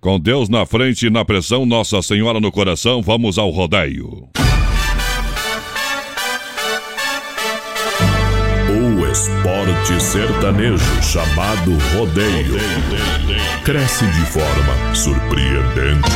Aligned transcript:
Com 0.00 0.20
Deus 0.20 0.48
na 0.48 0.64
frente 0.64 1.06
e 1.06 1.10
na 1.10 1.24
pressão, 1.24 1.66
Nossa 1.66 2.00
Senhora 2.02 2.38
no 2.38 2.52
coração, 2.52 3.02
vamos 3.02 3.36
ao 3.36 3.50
rodeio. 3.50 4.28
O 8.70 9.06
esporte 9.10 10.00
sertanejo 10.00 11.02
chamado 11.02 11.76
rodeio 11.96 12.60
cresce 13.64 14.06
de 14.06 14.24
forma 14.26 14.94
surpreendente. 14.94 16.12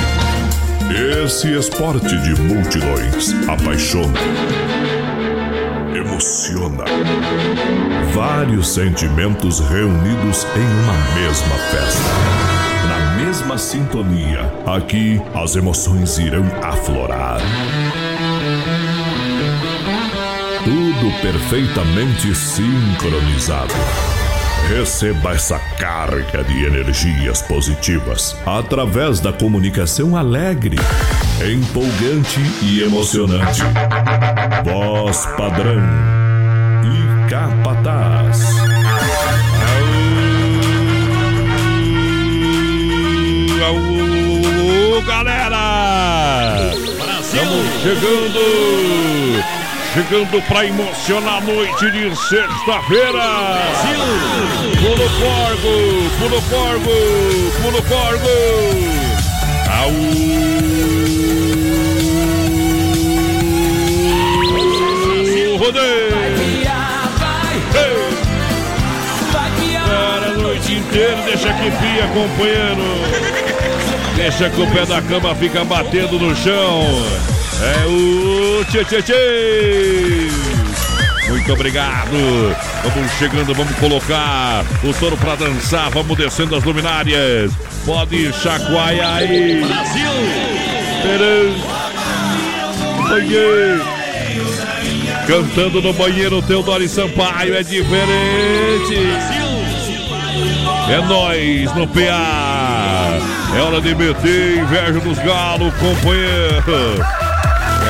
Esse 1.24 1.52
esporte 1.52 2.16
de 2.22 2.40
multidões 2.40 3.34
apaixona, 3.48 4.20
emociona. 5.92 6.84
Vários 8.14 8.68
sentimentos 8.68 9.58
reunidos 9.58 10.46
em 10.54 10.84
uma 10.84 10.94
mesma 11.16 11.56
festa. 11.72 12.61
Mesma 13.24 13.56
sintonia, 13.56 14.52
aqui 14.66 15.22
as 15.32 15.54
emoções 15.54 16.18
irão 16.18 16.44
aflorar. 16.60 17.38
Tudo 20.64 21.22
perfeitamente 21.22 22.34
sincronizado. 22.34 23.72
Receba 24.68 25.34
essa 25.34 25.56
carga 25.78 26.42
de 26.42 26.64
energias 26.64 27.40
positivas 27.42 28.36
através 28.44 29.20
da 29.20 29.32
comunicação 29.32 30.16
alegre, 30.16 30.76
empolgante 31.40 32.40
e 32.60 32.82
emocionante. 32.82 33.62
Voz 34.64 35.26
padrão 35.36 35.80
e 36.84 37.30
capataz. 37.30 38.61
Galera! 45.06 46.70
Estamos 47.20 47.66
chegando! 47.82 48.40
Chegando 49.92 50.40
pra 50.48 50.64
emocionar 50.64 51.38
a 51.38 51.40
noite 51.40 51.90
de 51.90 52.16
sexta-feira! 52.16 53.58
Pulo 54.80 55.08
Corgo! 55.20 55.74
Pulo 56.18 56.40
Corgo! 56.42 56.96
Pulo 57.62 57.82
Corgo! 57.82 58.36
Aú! 59.80 60.32
Rodeio! 65.58 66.12
Para 69.86 70.28
noite 70.38 70.72
inteira, 70.72 71.22
deixa 71.22 71.52
que 71.52 71.70
pia 71.70 72.04
acompanhando. 72.04 73.41
Deixa 74.16 74.50
que 74.50 74.60
o 74.60 74.66
pé 74.70 74.84
da 74.86 75.00
cama 75.02 75.34
fica 75.34 75.64
batendo 75.64 76.18
no 76.18 76.34
chão. 76.36 76.82
É 77.62 77.86
o 77.86 78.64
tchê 78.64 78.84
tchê 78.84 79.02
tchê. 79.02 80.28
Muito 81.28 81.52
obrigado. 81.52 82.56
Vamos 82.82 83.12
chegando, 83.18 83.54
vamos 83.54 83.74
colocar 83.76 84.64
o 84.84 84.92
touro 84.92 85.16
pra 85.16 85.34
dançar. 85.34 85.90
Vamos 85.90 86.16
descendo 86.16 86.54
as 86.54 86.64
luminárias. 86.64 87.52
Pode 87.86 88.32
chacoalhar 88.34 89.16
aí. 89.16 89.64
Brasil! 89.64 90.02
Banheiro. 93.08 93.84
Cantando 95.26 95.80
no 95.80 95.92
banheiro, 95.92 96.42
Teodoro 96.42 96.86
Sampaio 96.88 97.54
é 97.54 97.62
diferente. 97.62 98.96
É 100.90 101.00
nós 101.06 101.74
no 101.74 101.86
PA. 101.88 102.51
É 103.54 103.60
hora 103.60 103.80
de 103.80 103.94
meter 103.94 104.58
inveja 104.58 105.00
dos 105.00 105.18
galos, 105.18 105.74
companheiro. 105.74 107.04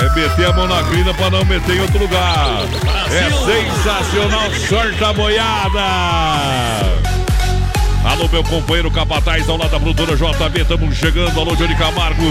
É 0.01 0.15
meter 0.15 0.47
a 0.47 0.53
mão 0.53 0.67
na 0.67 0.83
crina 0.83 1.15
pra 1.15 1.31
não 1.31 1.45
meter 1.45 1.77
em 1.77 1.81
outro 1.81 1.99
lugar. 1.99 2.63
É 3.11 3.31
sensacional, 3.31 4.51
sorte 4.69 5.05
a 5.05 5.13
boiada. 5.13 7.03
Alô, 8.05 8.29
meu 8.33 8.43
companheiro 8.43 8.91
Capataz, 8.91 9.49
ao 9.49 9.57
lado 9.57 9.71
da 9.71 9.79
produtora 9.79 10.17
JB, 10.17 10.61
estamos 10.61 10.97
chegando. 10.97 11.39
Alô, 11.39 11.55
Johnny 11.55 11.77
Camargo, 11.77 12.25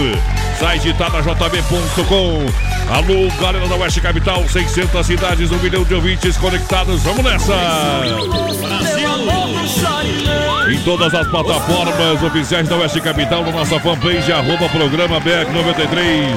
site 0.58 0.92
tá 0.94 1.08
na 1.08 1.22
jb.com. 1.22 2.46
Alô, 2.92 3.30
galera 3.40 3.66
da 3.66 3.76
Oeste 3.76 4.02
Capital, 4.02 4.46
600 4.46 5.06
cidades, 5.06 5.50
um 5.50 5.58
milhão 5.58 5.82
de 5.82 5.94
ouvintes 5.94 6.36
conectados. 6.36 7.02
Vamos 7.02 7.24
nessa! 7.24 7.54
Em 10.70 10.78
todas 10.84 11.12
as 11.14 11.26
plataformas 11.28 12.22
oficiais 12.22 12.68
da 12.68 12.76
Oeste 12.76 13.00
Capital, 13.00 13.44
na 13.44 13.50
nossa 13.52 13.78
fanpage, 13.80 14.30
arroba 14.32 14.68
programa 14.68 15.20
BR93. 15.20 16.28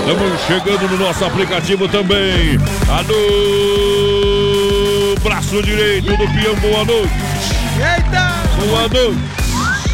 Estamos 0.00 0.40
chegando 0.46 0.88
no 0.90 0.98
nosso 0.98 1.24
aplicativo 1.24 1.88
também. 1.88 2.58
Alô, 2.88 3.14
braço 5.22 5.62
direito 5.62 6.10
do 6.10 6.16
peão, 6.16 6.54
boa 6.56 6.84
noite. 6.84 7.12
Eita! 7.76 8.32
Boa 8.66 8.88
noite. 8.88 9.18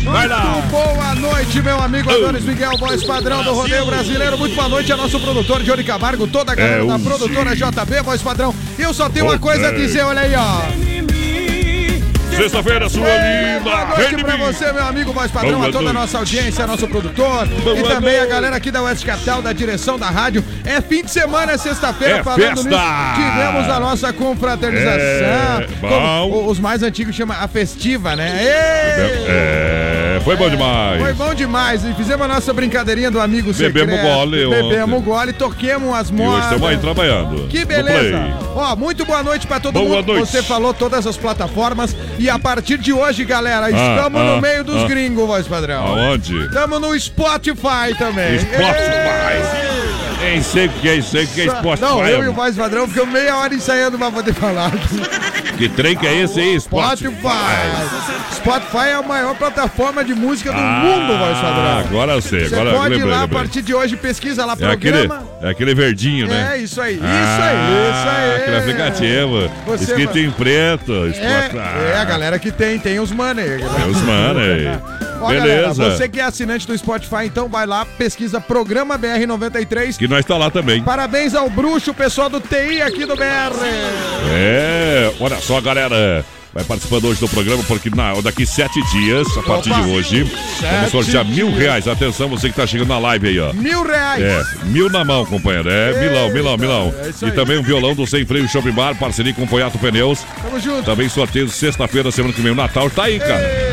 Vai 0.04 0.28
lá. 0.28 0.40
Muito 0.44 0.68
boa 0.68 1.14
noite, 1.14 1.62
meu 1.62 1.80
amigo 1.82 2.10
Adonis 2.10 2.44
Miguel, 2.44 2.76
voz 2.78 3.02
padrão 3.04 3.42
do 3.42 3.54
rodeio 3.54 3.86
brasileiro. 3.86 4.36
Muito 4.36 4.54
boa 4.54 4.68
noite 4.68 4.92
a 4.92 4.96
nosso 4.96 5.18
produtor 5.20 5.62
Johnny 5.62 5.82
Camargo, 5.84 6.26
toda 6.26 6.52
a 6.52 6.54
galera 6.54 6.82
É 6.82 6.86
da 6.86 6.98
produtora 6.98 7.54
JB, 7.56 8.02
voz 8.04 8.20
padrão. 8.20 8.54
Eu 8.78 8.92
só 8.92 9.08
tenho 9.08 9.26
uma 9.26 9.38
coisa 9.38 9.68
a 9.68 9.70
Ok. 9.70 9.78
dizer, 9.86 10.02
olha 10.02 10.20
aí, 10.22 10.34
ó. 10.36 10.83
Sexta-feira, 12.36 12.88
sua 12.88 13.06
linda. 13.06 13.60
Boa 13.62 13.84
noite 13.86 14.24
pra 14.24 14.36
você, 14.36 14.72
meu 14.72 14.84
amigo 14.84 15.12
voz 15.12 15.30
padrão, 15.30 15.62
a 15.62 15.70
toda 15.70 15.90
a 15.90 15.92
nossa 15.92 16.18
audiência, 16.18 16.66
nosso 16.66 16.88
produtor 16.88 17.46
e 17.76 17.82
também 17.82 18.18
a 18.18 18.26
galera 18.26 18.56
aqui 18.56 18.70
da 18.70 18.82
West 18.82 19.04
Capital, 19.04 19.40
da 19.40 19.52
direção 19.52 19.98
da 19.98 20.10
rádio. 20.10 20.44
É 20.64 20.80
fim 20.80 21.02
de 21.04 21.10
semana, 21.10 21.52
é 21.52 21.58
sexta-feira, 21.58 22.18
É 22.18 22.22
falando 22.22 22.40
festa. 22.40 22.68
nisso. 22.68 23.14
Tivemos 23.14 23.70
a 23.70 23.80
nossa 23.80 24.12
confraternização. 24.12 24.94
É, 25.82 26.22
os 26.46 26.58
mais 26.58 26.82
antigos 26.82 27.14
chamam 27.14 27.36
a 27.40 27.46
festiva, 27.46 28.16
né? 28.16 28.36
Ei! 28.40 29.26
É, 29.28 29.93
foi 30.20 30.36
bom 30.36 30.48
demais. 30.50 31.00
Foi 31.02 31.12
bom 31.14 31.34
demais. 31.34 31.84
E 31.84 31.92
fizemos 31.94 32.24
a 32.24 32.28
nossa 32.28 32.52
brincadeirinha 32.52 33.10
do 33.10 33.20
amigo 33.20 33.52
Bebemos 33.52 33.94
secreto. 33.94 34.14
gole 34.16 34.48
Bebemos 34.48 34.98
ontem. 34.98 35.10
gole, 35.10 35.32
toquemos 35.32 35.94
as 35.94 36.10
modas. 36.10 36.44
estamos 36.44 36.68
aí 36.68 36.76
trabalhando. 36.78 37.48
Que 37.48 37.64
beleza! 37.64 38.34
Ó, 38.54 38.76
muito 38.76 39.04
boa 39.04 39.22
noite 39.22 39.46
pra 39.46 39.58
todo 39.60 39.74
Boa 39.74 39.96
mundo. 39.96 40.12
noite. 40.14 40.28
Você 40.30 40.42
falou 40.42 40.72
todas 40.74 41.06
as 41.06 41.16
plataformas 41.16 41.96
e 42.18 42.28
a 42.30 42.38
partir 42.38 42.78
de 42.78 42.92
hoje, 42.92 43.24
galera, 43.24 43.66
Ah, 43.66 43.70
estamos 43.70 44.20
ah, 44.20 44.24
no 44.36 44.40
meio 44.40 44.62
dos 44.64 44.84
ah. 44.84 44.86
gringos, 44.86 45.26
voz 45.26 45.46
padrão. 45.48 45.84
Aonde? 45.86 46.36
Estamos 46.46 46.80
no 46.80 46.98
Spotify 46.98 47.94
também. 47.98 48.38
Spotify. 48.38 49.64
Nem 50.20 50.42
sei 50.42 50.66
o 50.66 50.70
que 50.70 50.88
é 50.88 50.94
isso 50.96 51.16
aí, 51.16 51.24
o 51.24 51.28
que 51.28 51.40
é 51.42 51.48
Spotify. 51.48 51.82
Não, 51.82 52.06
eu 52.06 52.24
e 52.24 52.28
o 52.28 52.32
voz 52.32 52.56
padrão 52.56 52.88
ficamos 52.88 53.12
meia 53.12 53.36
hora 53.36 53.54
ensaiando 53.54 53.98
pra 53.98 54.10
poder 54.10 54.32
falar. 54.34 54.70
Que 55.56 55.68
trem 55.68 55.96
que 55.96 56.06
é 56.06 56.22
esse 56.22 56.40
aí? 56.40 56.60
Spotify. 56.60 57.10
Spotify. 57.12 58.34
Spotify 58.34 58.88
é 58.88 58.94
a 58.94 59.02
maior 59.02 59.34
plataforma 59.36 60.04
de 60.04 60.14
música 60.14 60.50
do 60.52 60.58
Ah, 60.58 60.82
mundo, 60.84 61.16
voz 61.18 61.38
padrão. 61.38 61.78
Agora 61.78 62.20
sei, 62.20 62.48
Você 62.48 62.54
agora 62.54 62.70
eu 62.70 62.76
pode 62.76 62.94
ir 62.94 62.96
lembrei, 62.96 63.10
lá 63.12 63.18
a 63.18 63.22
lembrei. 63.22 63.38
partir 63.42 63.62
de 63.62 63.74
hoje, 63.74 63.96
pesquisa 63.96 64.44
lá 64.44 64.56
É 64.60 64.66
aquele, 64.72 64.92
programa. 65.08 65.28
é 65.42 65.50
aquele 65.50 65.74
verdinho, 65.74 66.26
né? 66.26 66.54
É, 66.54 66.58
isso 66.58 66.80
aí, 66.80 66.94
isso 66.94 67.04
Ah, 67.04 67.38
aí, 67.42 67.90
isso 67.90 68.08
aí. 68.08 68.36
Aquele 68.42 68.56
aplicativo. 68.56 69.50
Você 69.66 69.84
escrito 69.84 70.12
vai- 70.14 70.22
em 70.22 70.30
preto. 70.32 70.92
Spotify. 71.12 71.56
É, 71.56 71.92
é, 71.94 71.98
a 71.98 72.04
galera 72.04 72.38
que 72.38 72.50
tem, 72.50 72.78
tem 72.78 72.98
os 72.98 73.12
money. 73.12 73.44
É 73.62 73.86
os 73.86 74.00
mano 74.02 74.40
aí. 74.40 74.68
Ó, 75.20 75.28
galera, 75.28 75.42
Beleza. 75.72 75.90
você 75.90 76.08
que 76.08 76.20
é 76.20 76.24
assinante 76.24 76.66
do 76.66 76.76
Spotify, 76.76 77.24
então 77.24 77.48
vai 77.48 77.64
lá, 77.66 77.86
pesquisa 77.86 78.40
Programa 78.40 78.98
BR93. 78.98 79.96
Que 79.96 80.06
nós 80.08 80.24
tá 80.24 80.36
lá 80.36 80.50
também. 80.50 80.82
Parabéns 80.82 81.34
ao 81.34 81.48
bruxo, 81.48 81.94
pessoal 81.94 82.28
do 82.28 82.40
TI 82.40 82.82
aqui 82.82 83.06
do 83.06 83.16
BR. 83.16 83.54
É, 84.34 85.12
olha 85.20 85.40
só, 85.44 85.60
galera. 85.60 86.24
Vai 86.54 86.62
participando 86.62 87.06
hoje 87.06 87.18
do 87.18 87.28
programa, 87.28 87.64
porque 87.64 87.90
na, 87.90 88.12
daqui 88.20 88.46
sete 88.46 88.80
dias, 88.92 89.26
a 89.36 89.42
partir 89.42 89.72
Opa. 89.72 89.82
de 89.82 89.90
hoje, 89.90 90.22
vamos 90.60 90.90
sortear 90.92 91.24
mil 91.24 91.50
reais. 91.52 91.88
Atenção, 91.88 92.28
você 92.28 92.48
que 92.48 92.54
tá 92.54 92.64
chegando 92.64 92.90
na 92.90 92.98
live 92.98 93.26
aí, 93.26 93.40
ó. 93.40 93.52
Mil 93.52 93.82
reais. 93.82 94.22
É, 94.22 94.44
mil 94.66 94.88
na 94.88 95.04
mão, 95.04 95.26
companheiro. 95.26 95.68
É, 95.68 95.98
milão, 95.98 96.30
milão, 96.30 96.56
milão. 96.56 96.94
é 96.96 97.26
e 97.26 97.32
também 97.32 97.58
um 97.58 97.62
violão 97.62 97.92
do 97.92 98.06
Sem 98.06 98.24
Freio 98.24 98.48
Shopping 98.48 98.70
Bar, 98.70 98.94
parceria 98.94 99.34
com 99.34 99.48
Poiato 99.48 99.78
Pneus. 99.78 100.24
Tamo 100.42 100.60
junto. 100.60 100.84
Também 100.84 101.08
sorteio 101.08 101.48
sexta-feira, 101.48 102.12
semana 102.12 102.32
que 102.32 102.40
vem, 102.40 102.52
o 102.52 102.54
Natal. 102.54 102.88
Tá 102.88 103.06
aí, 103.06 103.18
cara. 103.18 103.63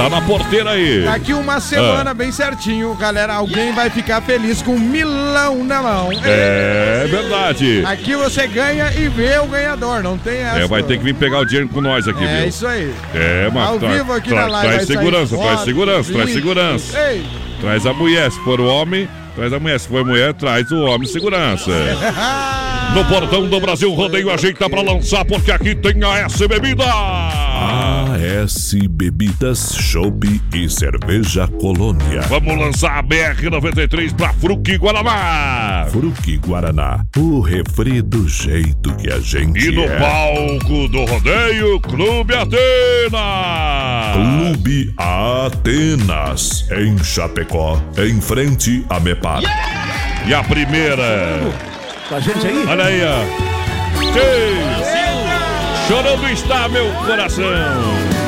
Tá 0.00 0.08
na 0.08 0.22
porteira 0.22 0.70
aí. 0.70 1.04
Daqui 1.04 1.34
uma 1.34 1.56
Ah. 1.56 1.60
semana, 1.60 2.14
bem 2.14 2.32
certinho, 2.32 2.94
galera, 2.94 3.34
alguém 3.34 3.70
vai 3.74 3.90
ficar 3.90 4.22
feliz 4.22 4.62
com 4.62 4.72
um 4.72 4.78
milão 4.78 5.62
na 5.62 5.82
mão. 5.82 6.08
É 6.24 7.06
verdade. 7.06 7.82
Aqui 7.84 8.16
você 8.16 8.46
ganha 8.46 8.90
e 8.96 9.08
vê 9.08 9.38
o 9.38 9.46
ganhador, 9.46 10.02
não 10.02 10.16
tem 10.16 10.38
essa. 10.38 10.60
É, 10.60 10.66
vai 10.66 10.82
ter 10.82 10.96
que 10.96 11.04
vir 11.04 11.14
pegar 11.14 11.40
o 11.40 11.44
dinheiro 11.44 11.68
com 11.68 11.82
nós 11.82 12.08
aqui, 12.08 12.24
É 12.24 12.38
viu? 12.40 12.48
isso 12.48 12.66
aí. 12.66 12.94
É, 13.14 13.50
mas 13.52 13.68
Ao 13.68 13.78
tra- 13.78 13.88
vivo 13.90 14.12
aqui 14.14 14.30
tra- 14.30 14.40
na 14.42 14.46
live. 14.46 14.68
Traz 14.68 14.76
vai 14.76 14.86
sair 14.86 14.96
segurança, 14.96 15.36
traz 15.36 15.50
foto, 15.50 15.64
segurança, 15.66 16.12
traz 16.14 16.32
segurança. 16.32 16.98
Ei! 17.10 17.26
Traz 17.60 17.84
a 17.86 17.92
mulher, 17.92 18.30
se 18.32 18.40
for 18.42 18.58
o 18.58 18.66
homem, 18.66 19.06
traz 19.36 19.52
a 19.52 19.60
mulher. 19.60 19.78
Se 19.80 19.86
for 19.88 20.02
mulher, 20.02 20.32
traz 20.32 20.70
o 20.70 20.80
homem 20.80 21.06
segurança. 21.06 21.70
No 22.90 23.04
portão 23.04 23.46
do 23.46 23.60
Brasil 23.60 23.92
Rodeio, 23.94 24.32
a 24.32 24.36
gente 24.36 24.54
tá 24.56 24.68
pra 24.68 24.82
lançar, 24.82 25.24
porque 25.24 25.52
aqui 25.52 25.76
tem 25.76 26.02
a 26.02 26.22
S 26.26 26.48
Bebida. 26.48 26.82
A 26.84 27.99
S 28.44 28.88
Bebidas, 28.88 29.74
Chopp 29.76 30.40
e 30.54 30.66
Cerveja 30.68 31.46
Colônia. 31.46 32.22
Vamos 32.22 32.56
lançar 32.58 32.98
a 32.98 33.02
BR-93 33.02 34.14
pra 34.14 34.32
Fruque 34.32 34.78
Guaraná. 34.78 35.86
Fruque 35.90 36.38
Guaraná, 36.38 37.04
o 37.18 37.40
refri 37.40 38.00
do 38.00 38.26
jeito 38.26 38.94
que 38.94 39.12
a 39.12 39.18
gente 39.20 39.66
E 39.68 39.72
no 39.72 39.82
é. 39.84 39.98
palco 39.98 40.88
do 40.88 41.04
rodeio, 41.04 41.78
Clube 41.80 42.34
Atena. 42.34 44.14
Clube 44.14 44.94
Atenas, 44.96 46.66
em 46.70 46.96
Chapecó, 47.04 47.78
em 47.98 48.22
frente 48.22 48.86
a 48.88 48.98
Mepar. 48.98 49.42
E 50.26 50.32
a 50.32 50.42
primeira, 50.42 51.40
Com 52.08 52.14
a 52.14 52.20
gente 52.20 52.46
aí? 52.46 52.64
olha 52.66 52.84
aí, 52.84 53.00
ó. 53.04 53.50
Ei, 54.18 54.80
Chorando 55.86 56.26
está 56.30 56.68
meu 56.68 56.90
coração. 57.04 58.19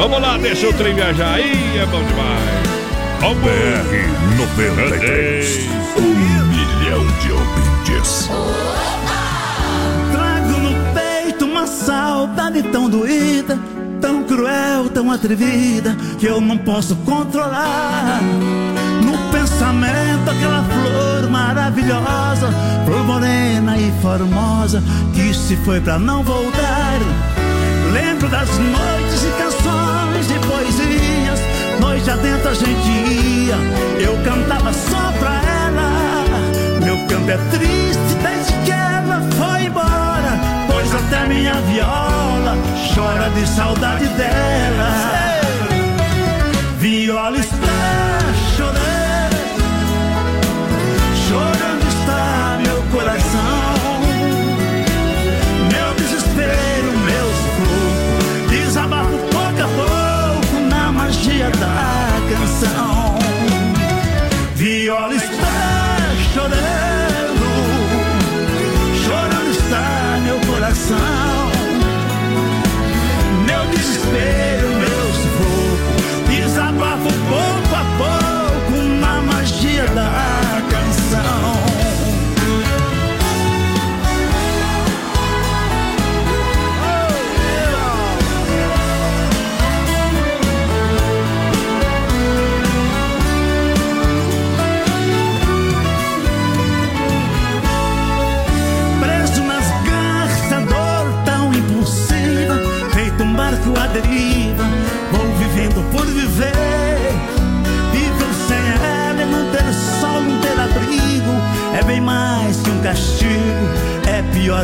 Vamos 0.00 0.18
lá, 0.18 0.38
deixa 0.38 0.66
o 0.66 0.72
trem 0.72 0.94
viajar 0.94 1.34
aí, 1.34 1.76
é 1.76 1.84
bom 1.84 2.02
demais. 2.02 2.40
Vamos. 3.20 3.36
BR-93, 3.42 5.68
um 5.98 6.14
milhão 6.48 7.06
de 7.20 7.30
ouvintes. 7.30 8.30
Trago 10.10 10.58
no 10.58 10.72
peito 10.94 11.44
uma 11.44 11.66
saudade 11.66 12.62
tão 12.62 12.88
doída, 12.88 13.58
tão 14.00 14.24
cruel, 14.24 14.88
tão 14.88 15.12
atrevida, 15.12 15.94
que 16.18 16.24
eu 16.24 16.40
não 16.40 16.56
posso 16.56 16.96
controlar. 16.96 18.22
No 19.04 19.18
pensamento, 19.30 20.30
aquela 20.30 20.64
flor 20.64 21.28
maravilhosa, 21.30 22.50
flor 22.86 23.04
morena 23.04 23.76
e 23.76 23.92
formosa, 24.00 24.82
que 25.12 25.34
se 25.34 25.56
foi 25.56 25.78
pra 25.78 25.98
não 25.98 26.22
voltar. 26.22 27.00
Lembro 27.92 28.30
das 28.30 28.48
noites 28.56 29.24
e 29.24 29.30
canções 29.32 29.49
noite 32.00 32.10
adentro 32.10 32.48
a 32.48 32.54
gente 32.54 32.90
ia, 32.90 33.56
eu 34.00 34.16
cantava 34.24 34.72
só 34.72 35.12
pra 35.18 35.40
ela. 35.42 35.90
Meu 36.82 36.96
canto 37.06 37.30
é 37.30 37.36
triste 37.50 38.14
desde 38.22 38.52
que 38.64 38.70
ela 38.70 39.20
foi 39.36 39.64
embora, 39.64 40.38
pois 40.66 40.94
até 40.94 41.26
minha 41.26 41.54
viola 41.62 42.56
chora 42.94 43.28
de 43.30 43.46
saudade 43.46 44.06
dela. 44.08 45.40
Viola 46.78 47.38
está 47.38 47.69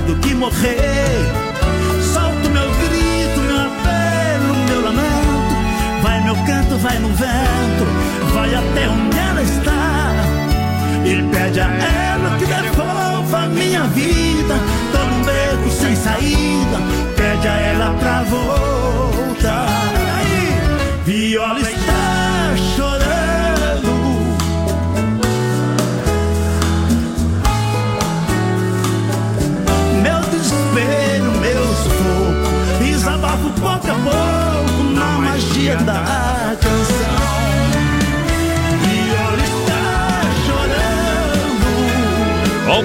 do 0.00 0.16
que 0.16 0.34
morrer 0.34 1.24
Solto 2.12 2.50
meu 2.50 2.68
grito, 2.80 3.40
meu 3.40 3.60
apelo, 3.60 4.54
meu 4.68 4.82
lamento 4.82 6.02
Vai 6.02 6.22
meu 6.22 6.36
canto, 6.46 6.76
vai 6.78 6.98
no 6.98 7.08
vento 7.08 8.34
Vai 8.34 8.54
até 8.54 8.88
onde 8.88 9.18
ela 9.18 9.42
está 9.42 9.96
e 11.06 11.22
pede 11.30 11.60
a 11.60 11.66
ela 11.66 12.36
que 12.36 12.46
devolva 12.46 13.46
minha 13.46 13.84
vida. 13.84 14.54
Tô 14.90 14.98
num 14.98 15.22
beco 15.22 15.70
sem 15.70 15.94
saída, 15.94 16.78
pede 17.16 17.46
a 17.46 17.52
ela 17.52 17.94
pra 17.94 18.24
voltar. 18.24 18.75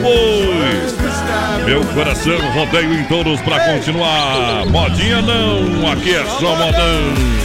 Vamos! 0.02 1.66
Meu 1.66 1.82
coração, 1.94 2.38
rodeio 2.54 2.94
em 2.94 3.04
touros 3.06 3.40
pra 3.42 3.60
continuar. 3.60 4.66
Modinha 4.66 5.22
não, 5.22 5.92
aqui 5.92 6.16
é 6.16 6.26
só 6.26 6.56
modão. 6.56 7.42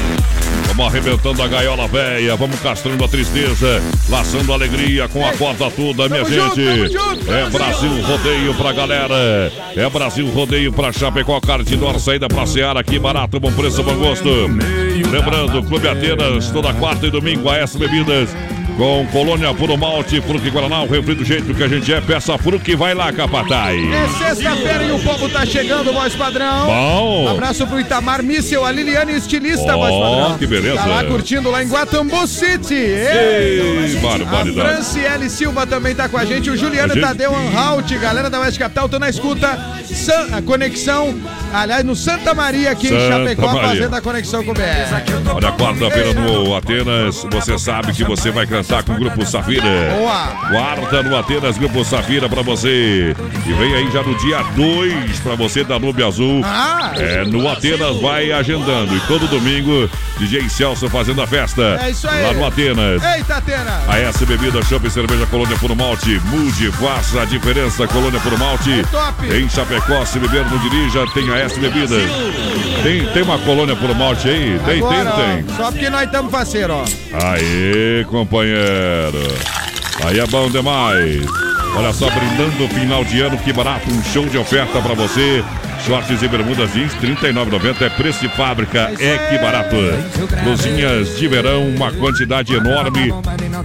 Vamos 0.69 0.93
arrebentando 0.93 1.43
a 1.43 1.49
gaiola 1.49 1.89
velha, 1.89 2.37
vamos 2.37 2.61
castrando 2.61 3.03
a 3.03 3.09
tristeza, 3.09 3.83
laçando 4.11 4.53
a 4.53 4.57
alegria 4.57 5.09
com 5.09 5.25
a 5.27 5.33
corda 5.33 5.71
toda, 5.71 6.07
minha 6.09 6.23
Tamo 6.23 6.35
junto, 6.35 6.57
gente. 6.57 6.93
tamo 6.93 7.15
junto, 7.17 7.33
é 7.33 7.49
Brasil 7.49 8.03
Rodeio 8.03 8.55
pra 8.55 8.73
galera. 8.73 9.53
É 9.75 9.89
Brasil 9.89 10.29
Rodeio 10.31 10.73
pra 10.73 10.93
Chapecó, 10.93 11.41
Cardinor, 11.41 11.99
saída 11.99 12.29
pra 12.29 12.47
Seara, 12.47 12.81
aqui 12.81 12.99
barato, 12.99 13.41
bom 13.41 13.53
preço, 13.53 13.83
bom 13.83 13.95
gosto. 13.95 14.29
Lembrando, 15.11 15.63
Clube 15.63 15.89
Atenas, 15.89 16.51
toda 16.51 16.75
quarta 16.75 17.07
e 17.07 17.11
domingo, 17.11 17.49
a 17.49 17.57
S 17.57 17.79
Bebidas. 17.79 18.29
Com 18.77 19.07
Colônia 19.11 19.55
Puro 19.55 19.77
Malte, 19.79 20.21
Fruque 20.21 20.51
Guaraná, 20.51 20.83
o 20.83 20.87
refri 20.87 21.15
do 21.15 21.25
jeito 21.25 21.55
que 21.55 21.63
a 21.63 21.69
gente 21.69 21.91
é. 21.93 21.99
Peça 21.99 22.37
Fruque, 22.37 22.77
vai 22.77 22.93
lá, 22.95 23.11
Capataz. 23.11 23.75
É 23.81 24.09
sexta-feira 24.35 24.85
e 24.85 24.93
o 24.93 24.99
povo 24.99 25.31
tá 25.31 25.47
chegando, 25.47 25.95
voz 25.95 26.15
padrão. 26.15 26.67
Bom. 26.67 27.29
Abraço 27.31 27.67
pro 27.67 27.81
Itamar 27.81 28.23
Míssel, 28.23 28.67
a 28.67 28.71
Liliane 28.71 29.17
Estilista, 29.17 29.75
Ó, 29.75 29.79
voz 29.79 29.95
padrão. 29.95 30.39
que 30.39 30.47
beleza. 30.47 30.77
Tá 30.77 30.87
lá 30.87 31.05
curtindo 31.05 31.51
lá 31.51 31.65
em 31.65 31.69
Guatambu 31.69 32.27
City. 32.27 32.75
Ei, 32.75 33.97
A 33.97 34.01
barbaridade. 34.03 34.53
Franciele 34.53 35.31
Silva 35.31 35.67
também 35.67 35.95
tá 35.95 36.07
com 36.07 36.19
a 36.19 36.25
gente. 36.27 36.51
O 36.51 36.57
Juliano 36.57 36.93
A 36.93 36.95
gente- 36.97 37.05
Tadeu 37.07 37.35
Anhalt, 37.35 37.91
galera 37.99 38.29
da 38.29 38.41
Oeste 38.41 38.59
Capital, 38.59 38.91
tô 38.91 38.99
na 38.99 39.09
escuta. 39.09 39.59
San- 39.87 40.29
a 40.37 40.43
conexão, 40.43 41.15
aliás, 41.55 41.83
no 41.83 41.97
Santa 41.97 42.35
Maria 42.35 42.73
aqui 42.73 42.89
em 42.89 42.91
Santa 42.91 43.19
Chapecó, 43.21 43.47
Maria. 43.55 43.69
fazendo 43.69 43.95
a 43.95 44.01
conexão 44.03 44.45
com 44.45 44.51
o 44.51 44.55
BR. 44.55 45.33
Olha, 45.35 45.53
quarta-feira 45.53 46.13
no 46.13 46.55
Atenas, 46.55 47.25
você 47.31 47.59
sabe 47.59 47.93
que 47.95 48.05
você 48.05 48.31
vai 48.31 48.47
cantar 48.67 48.83
com 48.83 48.93
o 48.93 48.97
Grupo 48.97 49.25
Safira. 49.25 49.63
Boa. 49.97 50.27
Quarta 50.51 51.03
no 51.03 51.17
Atenas, 51.17 51.57
Grupo 51.57 51.85
Safira 51.85 52.29
pra 52.29 52.43
você. 52.43 53.15
E 53.47 53.53
vem 53.53 53.75
aí 53.75 53.91
já 53.91 54.03
no 54.03 54.15
dia 54.19 54.43
2 54.57 55.21
pra 55.21 55.35
você 55.37 55.63
da 55.63 55.79
Nube 55.79 56.03
Azul. 56.03 56.41
Ah! 56.45 56.93
É, 56.97 57.25
no 57.25 57.49
Atenas 57.49 58.01
vai 58.01 58.33
agendando. 58.33 58.95
E 58.97 59.01
todo 59.01 59.29
domingo, 59.29 59.89
DJ 60.19 60.49
Celso 60.49 60.89
fazendo 60.91 61.23
a 61.23 61.27
festa. 61.27 61.79
É 61.83 61.91
isso 61.91 62.09
aí. 62.09 62.25
Lá 62.27 62.33
no 62.33 62.45
Atenas. 62.45 63.03
Eita, 63.03 63.37
Atena! 63.37 63.81
A 63.89 63.99
S 63.99 64.27
Bebida, 64.27 64.63
Chopp 64.63 64.87
e 64.87 64.91
Cerveja 64.91 65.27
Colônia 65.27 65.57
Puro 65.59 65.77
Malte. 65.77 66.21
Mude, 66.27 66.71
faça 66.73 67.23
a 67.23 67.25
diferença, 67.25 67.87
Colônia 67.87 68.19
Puro 68.21 68.39
Malte. 68.39 68.81
É 68.81 68.83
top. 68.85 69.27
Em 69.33 69.49
Chapecó, 69.49 70.05
se 70.05 70.19
beber, 70.19 70.45
não 70.51 70.59
dirija, 70.59 71.07
tem 71.15 71.31
a 71.33 71.39
S 71.39 71.59
Bebidas. 71.61 72.03
Tem, 72.83 73.05
tem 73.07 73.23
uma 73.23 73.39
Colônia 73.39 73.77
Puro 73.77 73.95
Malte 73.95 74.29
aí? 74.29 74.59
Tem, 74.65 74.79
Agora, 74.79 75.13
tem, 75.13 75.43
tem. 75.43 75.55
ó, 75.55 75.57
só 75.57 75.71
porque 75.71 75.89
nós 75.91 76.03
estamos 76.03 76.31
faceiro, 76.31 76.75
ó. 76.75 76.85
Aê, 77.27 78.05
companheiro. 78.09 78.56
Aí 80.05 80.19
é 80.19 80.27
bom 80.27 80.49
demais. 80.51 81.25
Olha 81.77 81.93
só, 81.93 82.09
brindando 82.09 82.65
o 82.65 82.69
final 82.69 83.05
de 83.05 83.21
ano, 83.21 83.37
que 83.37 83.53
barato, 83.53 83.91
um 83.91 84.03
show 84.05 84.27
de 84.27 84.39
oferta 84.39 84.81
pra 84.81 84.95
você. 84.95 85.45
Shorts 85.85 86.23
e 86.23 86.29
bermudas 86.29 86.73
jeans, 86.73 86.95
R$ 86.95 87.15
39,90 87.15 87.83
é 87.83 87.91
preço 87.91 88.21
de 88.21 88.29
fábrica. 88.31 88.91
É 88.99 89.19
que 89.29 89.39
barato. 89.39 89.77
Blusinhas 90.43 91.19
de 91.19 91.29
verão, 91.29 91.69
uma 91.69 91.93
quantidade 91.93 92.55
enorme. 92.55 93.13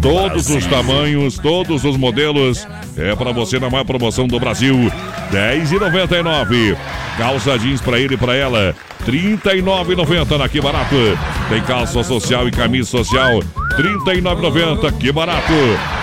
Todos 0.01 0.49
os 0.49 0.65
tamanhos, 0.67 1.37
todos 1.39 1.83
os 1.83 1.95
modelos. 1.97 2.67
É 2.97 3.15
para 3.15 3.31
você 3.31 3.59
na 3.59 3.69
maior 3.69 3.85
promoção 3.85 4.27
do 4.27 4.39
Brasil. 4.39 4.91
R$ 5.31 5.61
10,99. 5.61 6.77
Calça 7.17 7.57
jeans 7.57 7.81
para 7.81 7.99
ele 7.99 8.15
e 8.15 8.17
para 8.17 8.35
ela. 8.35 8.75
R$ 9.05 9.37
39,90 9.41 10.37
na 10.37 10.49
Que 10.49 10.61
Barato. 10.61 11.17
Tem 11.49 11.61
calça 11.63 12.03
social 12.03 12.47
e 12.47 12.51
camisa 12.51 12.89
social. 12.89 13.41
R$ 13.81 13.89
39,90. 13.99 14.97
Que 14.97 15.11
barato. 15.11 15.53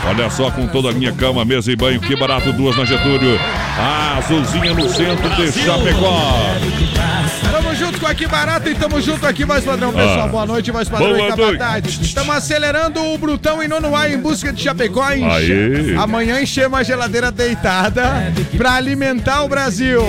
Olha 0.08 0.30
só, 0.30 0.50
com 0.50 0.66
toda 0.66 0.90
a 0.90 0.92
minha 0.92 1.12
cama, 1.12 1.44
mesa 1.44 1.70
e 1.70 1.76
banho. 1.76 2.00
Que 2.00 2.16
barato. 2.16 2.52
Duas 2.52 2.76
na 2.76 2.84
Getúlio. 2.84 3.38
A 3.78 4.18
azulzinha 4.18 4.74
no 4.74 4.88
centro 4.88 5.28
de 5.36 5.52
Chapecó. 5.52 7.17
Junto 7.78 8.00
com 8.00 8.06
aqui 8.06 8.26
barato 8.26 8.68
e 8.68 8.74
tamo 8.74 9.00
junto 9.00 9.24
aqui, 9.26 9.44
mais 9.44 9.64
padrão, 9.64 9.92
pessoal. 9.92 10.24
Ah. 10.24 10.28
Boa 10.28 10.46
noite, 10.46 10.72
mais 10.72 10.88
padrão 10.88 11.14
Boa 11.14 11.28
e 11.28 11.30
capataz. 11.30 11.84
Estamos 12.00 12.34
acelerando 12.34 13.00
o 13.00 13.16
Brutão 13.16 13.62
em 13.62 13.68
Nonoá 13.68 14.08
em 14.08 14.18
busca 14.18 14.52
de 14.52 14.60
Chapecó. 14.62 15.12
Enche... 15.12 15.94
Amanhã 15.96 16.40
enchemos 16.40 16.78
a 16.78 16.82
geladeira 16.82 17.30
deitada 17.30 18.32
pra 18.56 18.74
alimentar 18.74 19.42
o 19.44 19.48
Brasil. 19.48 20.02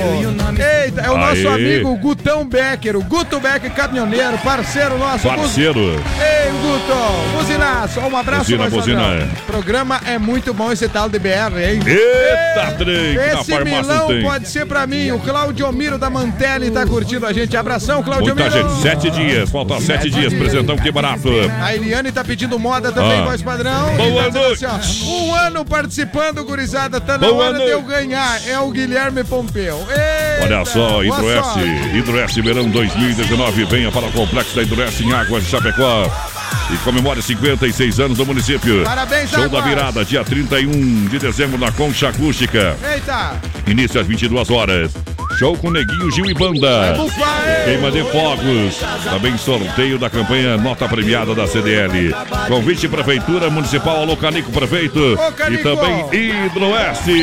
Eita, 0.83 1.01
é 1.01 1.11
o 1.11 1.17
nosso 1.17 1.47
Aê. 1.47 1.53
amigo 1.53 1.95
Gutão 1.97 2.43
Becker, 2.47 2.95
o 2.97 3.03
Guto 3.03 3.39
Becker, 3.39 3.71
caminhoneiro, 3.71 4.37
parceiro 4.39 4.97
nosso. 4.97 5.27
Parceiro. 5.27 5.79
Ei, 5.79 6.51
Guto, 6.51 7.37
buzinaço. 7.37 7.99
Um 7.99 8.17
abraço, 8.17 8.43
Buzina, 8.45 8.59
mais 8.61 8.73
buzina, 8.73 9.01
padrão. 9.01 9.19
é. 9.21 9.23
O 9.25 9.45
programa 9.45 10.01
é 10.05 10.17
muito 10.17 10.53
bom 10.53 10.71
esse 10.71 10.87
tal 10.89 11.07
de 11.07 11.19
BR, 11.19 11.29
hein? 11.61 11.79
Eita, 11.85 12.75
trem, 12.77 13.15
Esse 13.15 13.59
milão 13.63 14.07
tem. 14.07 14.21
pode 14.23 14.47
ser 14.47 14.65
pra 14.65 14.87
mim. 14.87 15.11
O 15.11 15.19
Claudio 15.19 15.71
Miro 15.71 15.97
da 15.99 16.09
Mantelli 16.09 16.71
tá 16.71 16.85
curtindo 16.85 17.25
a 17.27 17.31
gente. 17.33 17.58
Abração, 17.59 18.01
Claudio 18.03 18.35
Muita 18.35 18.49
gente, 18.49 18.81
sete 18.81 19.09
dias, 19.11 19.49
falta 19.49 19.79
sete 19.81 20.09
dias, 20.09 20.33
presentão 20.33 20.77
que 20.77 20.91
barato. 20.91 21.29
A 21.61 21.75
Eliane 21.75 22.11
tá 22.11 22.23
pedindo 22.23 22.57
moda 22.57 22.91
também, 22.91 23.19
Ah. 23.19 23.25
voz 23.25 23.41
padrão. 23.41 23.95
Boa 23.95 24.23
tá 24.23 24.29
dizendo 24.29 24.53
assim, 24.53 25.05
ó, 25.05 25.09
um 25.11 25.35
ano 25.35 25.65
participando, 25.65 26.43
gurizada. 26.43 26.99
Tá 27.01 27.17
na 27.17 27.27
Boa 27.27 27.43
hora 27.45 27.53
de 27.53 27.57
noite. 27.59 27.71
eu 27.71 27.81
ganhar. 27.81 28.41
É 28.47 28.59
o 28.59 28.69
Guilherme 28.71 29.23
Pompeu. 29.23 29.77
Eita, 29.89 30.43
Olha 30.55 30.65
só, 30.65 31.03
Hidroeste. 31.03 31.59
Hidroeste 31.97 32.41
Verão 32.41 32.69
2019, 32.69 33.65
venha 33.65 33.91
para 33.91 34.05
o 34.07 34.11
Complexo 34.11 34.55
da 34.55 34.63
Hidroeste 34.63 35.03
em 35.03 35.13
Águas 35.13 35.43
de 35.43 35.49
Chapecó. 35.49 36.09
E 36.73 36.77
comemore 36.77 37.21
56 37.21 37.99
anos 37.99 38.17
do 38.17 38.25
município. 38.25 38.83
Parabéns, 38.83 39.29
Show 39.29 39.49
da 39.49 39.61
virada, 39.61 40.03
dia 40.05 40.23
31 40.23 41.05
de 41.07 41.19
dezembro 41.19 41.57
na 41.59 41.71
Concha 41.71 42.09
Acústica. 42.09 42.75
Eita, 42.93 43.33
Início 43.67 43.99
às 44.01 44.07
22 44.07 44.49
horas. 44.49 44.91
Show 45.37 45.55
com 45.57 45.69
Neguinho 45.71 46.11
Gil 46.11 46.25
e 46.25 46.33
Banda. 46.33 46.95
Queima 47.63 47.91
de 47.91 48.03
fogos. 48.03 48.77
Também 49.03 49.37
sorteio 49.37 49.97
da 49.97 50.09
campanha 50.09 50.57
Nota 50.57 50.87
Premiada 50.89 51.33
da 51.33 51.47
CDL. 51.47 52.13
Convite 52.47 52.87
Prefeitura 52.89 53.49
Municipal 53.49 54.01
Alô 54.01 54.17
Canico 54.17 54.51
Prefeito. 54.51 54.99
Ô, 54.99 55.51
E 55.51 55.57
também 55.59 56.05
Hidroeste. 56.11 57.13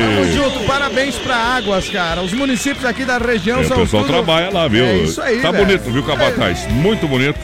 Tamo 0.00 0.32
junto, 0.32 0.66
parabéns 0.66 1.14
pra 1.16 1.36
Águas, 1.36 1.88
cara. 1.88 2.20
Os 2.22 2.32
municípios 2.32 2.84
aqui 2.84 3.04
da 3.04 3.16
região 3.18 3.58
É, 3.60 3.62
o 3.62 3.68
são 3.68 3.78
pessoal 3.78 4.02
tudo... 4.04 4.12
trabalha 4.12 4.50
lá, 4.50 4.68
viu? 4.68 4.84
É 4.84 4.96
isso 4.98 5.22
aí, 5.22 5.40
Tá 5.40 5.50
velho. 5.50 5.64
bonito, 5.64 5.90
viu, 5.90 6.02
Capataz? 6.02 6.66
Muito 6.70 7.08
bonito. 7.08 7.38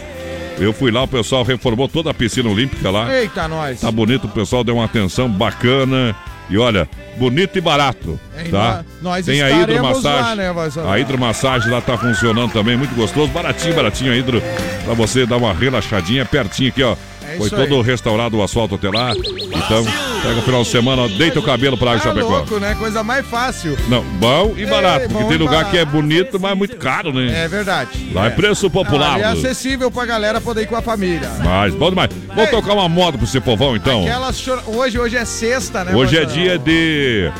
Eu 0.59 0.75
fui 0.75 0.91
lá, 0.91 1.05
o 1.05 1.09
pessoal 1.09 1.43
reformou 1.43 1.89
toda 1.89 2.11
a 2.11 2.15
piscina 2.15 2.51
olímpica 2.51 2.91
lá. 2.91 3.11
Eita, 3.19 3.49
nós. 3.49 3.81
Tá 3.81 3.91
bonito, 3.91 4.25
o 4.27 4.29
pessoal 4.29 4.63
deu 4.63 4.75
uma 4.75 4.85
atenção 4.85 5.27
bacana. 5.31 6.15
E 6.51 6.59
olha, 6.59 6.89
bonito 7.17 7.57
e 7.57 7.61
barato, 7.61 8.19
Hein, 8.37 8.51
tá? 8.51 8.85
nós- 9.01 9.25
Tem 9.25 9.41
a 9.41 9.51
hidromassagem. 9.63 10.21
lá, 10.21 10.35
né, 10.35 10.53
a 10.91 10.99
hidromassagem 10.99 11.71
lá 11.71 11.81
tá 11.81 11.97
funcionando 11.97 12.53
também, 12.53 12.77
muito 12.77 12.95
gostoso. 12.97 13.29
Baratinho, 13.29 13.75
baratinho 13.75 14.13
a 14.13 14.17
hidro. 14.17 14.43
Pra 14.85 14.95
você 14.95 15.25
dar 15.25 15.37
uma 15.37 15.55
relaxadinha 15.55 16.25
pertinho 16.25 16.69
aqui, 16.71 16.83
ó. 16.83 16.97
É 17.33 17.37
Foi 17.37 17.51
todo 17.51 17.75
aí. 17.77 17.83
restaurado 17.83 18.37
o 18.39 18.43
asfalto 18.43 18.75
até 18.75 18.89
lá. 18.91 19.13
Então, 19.13 19.85
pega 20.23 20.39
o 20.39 20.43
final 20.43 20.63
de 20.63 20.69
semana, 20.69 21.09
deita 21.09 21.39
o 21.39 21.43
cabelo 21.43 21.77
pra 21.79 21.93
água 21.93 22.03
Tá 22.03 22.09
Chapecó. 22.09 22.29
louco, 22.29 22.59
né? 22.59 22.75
Coisa 22.79 23.03
mais 23.05 23.27
fácil. 23.27 23.77
Não, 23.89 24.03
bom 24.03 24.55
e 24.57 24.67
barato. 24.67 25.03
Ei, 25.03 25.09
porque 25.09 25.25
tem 25.25 25.37
lugar 25.39 25.53
barato. 25.65 25.71
que 25.71 25.79
é 25.79 25.85
bonito, 25.85 26.39
mas 26.41 26.53
é 26.53 26.55
muito 26.55 26.77
caro, 26.77 27.13
né? 27.13 27.45
É 27.45 27.49
verdade. 27.49 27.91
Lá 28.13 28.27
é 28.27 28.31
preço 28.31 28.69
popular. 28.71 29.15
Ali 29.15 29.23
é 29.23 29.27
acessível 29.27 29.91
pra 29.91 30.05
galera 30.07 30.41
poder 30.41 30.63
ir 30.63 30.67
com 30.67 30.77
a 30.77 30.83
família. 30.83 31.31
Mas, 31.45 31.75
bom 31.75 31.91
demais. 31.91 32.11
Vou 32.35 32.45
Ei. 32.45 32.51
tocar 32.51 32.73
uma 32.75 32.89
moda 32.89 33.17
pro 33.19 33.27
seu 33.27 33.41
povão, 33.41 33.77
então. 33.77 34.05
Chora- 34.45 34.63
hoje, 34.67 34.99
hoje 34.99 35.17
é 35.17 35.25
sexta, 35.25 35.85
né? 35.85 35.95
Hoje 35.95 36.17
é 36.19 36.25
dia 36.25 36.59
de. 36.59 37.31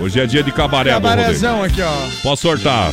Hoje 0.00 0.20
é 0.20 0.26
dia 0.26 0.42
de 0.42 0.50
cabaré. 0.52 0.90
Cabarezão 0.90 1.62
aqui, 1.62 1.80
ó. 1.82 1.92
Posso 2.22 2.42
sortar. 2.42 2.90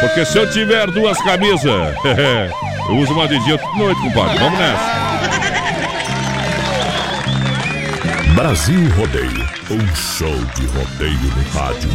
Porque 0.00 0.24
se 0.24 0.36
eu 0.38 0.50
tiver 0.50 0.90
duas 0.90 1.16
camisas, 1.22 1.64
eu 2.88 2.96
uso 2.96 3.12
uma 3.12 3.26
de 3.28 3.38
dia 3.44 3.58
noite, 3.76 4.00
compadre. 4.00 4.38
Vamos 4.38 4.58
nessa. 4.58 5.53
Brasil 8.34 8.80
Rodeio, 8.96 9.48
um 9.70 9.94
show 9.94 10.34
de 10.56 10.66
rodeio 10.66 11.36
no 11.36 11.42
rádio. 11.50 11.88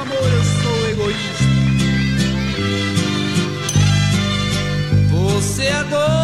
Amor 0.00 0.32
eu 0.32 0.44
sou 0.62 0.90
egoísta. 0.90 1.44
Você 5.10 5.68
agora 5.68 6.21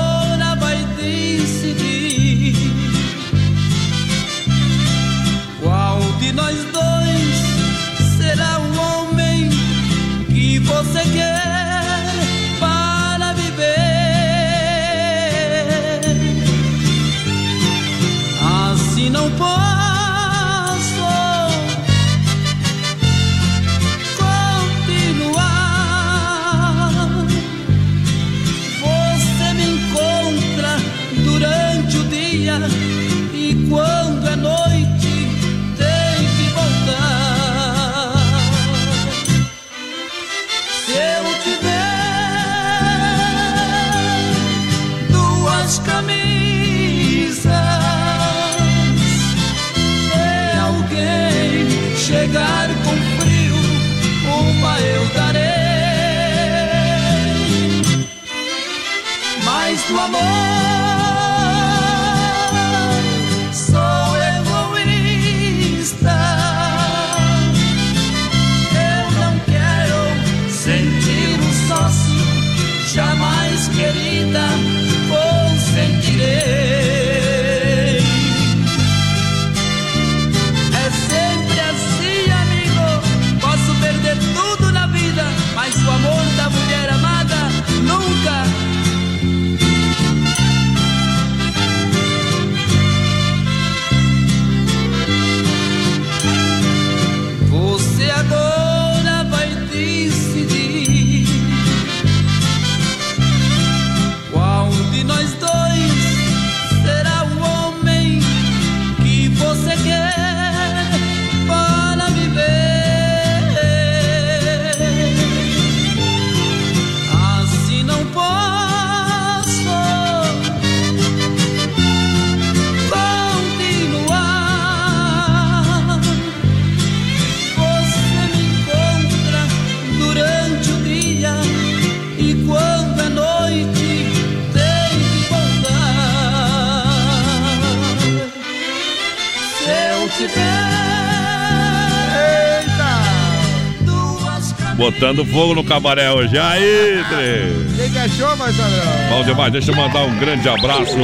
Botando 144.79 145.25
fogo 145.27 145.55
no 145.57 145.65
cabaré 145.65 146.11
hoje. 146.13 146.39
Aí, 146.39 147.03
Tre. 147.11 147.67
Quem 147.77 147.91
que 147.91 147.99
achou, 147.99 148.29
padrão? 148.37 148.65
Bom 149.11 149.25
demais, 149.25 149.53
deixa 149.53 149.73
eu 149.73 149.77
mandar 149.77 150.05
um 150.05 150.15
grande 150.19 150.49
abraço 150.49 150.97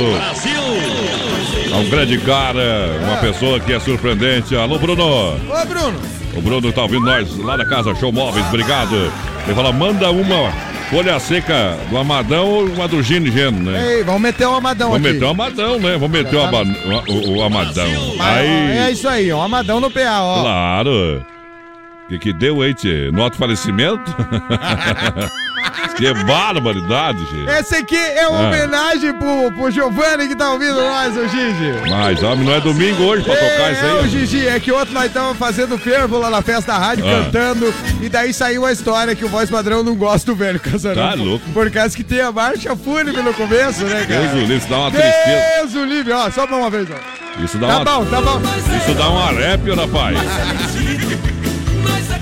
a 1.72 1.76
um 1.78 1.90
grande 1.90 2.18
cara, 2.18 2.62
uma 3.02 3.16
pessoa 3.16 3.58
que 3.58 3.72
é 3.72 3.80
surpreendente. 3.80 4.54
Alô, 4.54 4.78
Bruno. 4.78 5.04
Ô, 5.04 5.66
Bruno. 5.66 5.98
O 6.36 6.40
Bruno 6.40 6.72
tá 6.72 6.82
ouvindo 6.82 7.04
nós 7.04 7.36
lá 7.38 7.56
da 7.56 7.64
casa 7.66 7.94
Show 7.96 8.12
Móveis, 8.12 8.46
obrigado. 8.46 8.94
Ele 9.44 9.54
fala, 9.54 9.72
manda 9.72 10.10
uma 10.10 10.52
folha 10.90 11.18
seca 11.18 11.76
do 11.90 11.98
Amadão 11.98 12.46
ou 12.48 12.64
uma 12.66 12.86
do 12.88 13.02
Gino 13.02 13.30
Geno, 13.30 13.70
né? 13.70 13.96
Ei, 13.98 14.04
vamos 14.04 14.20
meter 14.22 14.46
o 14.46 14.54
Amadão 14.54 14.90
Vamos 14.92 15.04
aqui. 15.04 15.14
meter 15.14 15.26
o 15.26 15.30
Amadão, 15.30 15.78
né? 15.80 15.92
Vamos 15.92 16.10
meter 16.10 16.36
o, 16.36 16.42
aba- 16.44 16.62
o- 17.08 17.38
o 17.38 17.42
Amadão. 17.42 17.86
Aí, 18.20 18.78
É 18.78 18.90
isso 18.92 19.08
aí, 19.08 19.30
ó. 19.32 19.42
Amadão 19.42 19.80
no 19.80 19.90
PA, 19.90 20.20
ó. 20.22 20.42
claro. 20.42 21.24
O 22.04 22.08
que, 22.08 22.18
que 22.18 22.32
deu 22.32 22.60
aí, 22.60 22.74
tchê? 22.74 23.10
Nota 23.12 23.36
falecimento? 23.38 24.14
que 25.96 26.12
barbaridade, 26.24 27.18
gente. 27.30 27.48
Esse 27.50 27.76
aqui 27.76 27.96
é 27.96 28.28
uma 28.28 28.40
Ah. 28.44 28.48
homenagem 28.48 29.14
pro, 29.14 29.50
pro 29.52 29.70
Giovanni 29.70 30.28
que 30.28 30.36
tá 30.36 30.50
ouvindo 30.52 30.74
nós, 30.74 31.16
o 31.16 31.26
Gigi. 31.28 31.72
Mas, 31.90 32.22
homem, 32.22 32.44
não 32.44 32.54
é 32.54 32.60
domingo 32.60 33.02
hoje 33.04 33.24
pra 33.24 33.34
tocar 33.34 33.72
isso 33.72 33.84
É, 33.84 33.90
aí. 33.90 33.98
o 34.04 34.08
Gigi, 34.08 34.46
é 34.46 34.60
que 34.60 34.70
ontem 34.70 34.92
nós 34.92 35.06
estávamos 35.06 35.38
fazendo 35.38 35.78
fervo 35.78 36.18
lá 36.18 36.28
na 36.28 36.42
festa 36.42 36.72
da 36.72 36.78
rádio, 36.78 37.06
Ah. 37.06 37.24
cantando, 37.24 37.72
e 38.02 38.08
daí 38.10 38.34
saiu 38.34 38.66
a 38.66 38.72
história 38.72 39.14
que 39.16 39.24
o 39.24 39.28
voz 39.28 39.48
padrão 39.48 39.82
não 39.82 39.94
gosta 39.94 40.26
do 40.30 40.36
velho 40.36 40.60
Casarão. 40.60 41.08
Tá 41.08 41.14
louco. 41.14 41.48
Por 41.52 41.70
causa 41.70 41.96
que 41.96 42.04
tem 42.04 42.20
a 42.20 42.30
marcha 42.30 42.76
fúnebre 42.76 43.22
no 43.22 43.32
começo, 43.32 43.82
né, 43.84 44.04
cara? 44.06 44.20
Deus 44.20 44.32
o 44.34 44.36
livre, 44.40 44.56
isso 44.58 44.68
dá 44.68 44.78
uma 44.78 44.90
tristeza. 44.90 45.56
Deus 45.62 45.74
o 45.74 45.84
livre, 45.86 46.12
ó, 46.12 46.30
só 46.30 46.46
pra 46.46 46.56
uma 46.56 46.68
vez, 46.68 46.86
ó. 46.90 47.42
Isso 47.42 47.56
dá 47.58 47.66
Tá 47.66 47.76
uma, 47.76 47.84
bom, 47.84 48.04
tá 48.04 48.20
bom. 48.20 48.40
Isso 48.76 48.94
dá 48.94 49.10
um 49.10 49.18
arrépio, 49.18 49.74
rapaz. 49.74 50.18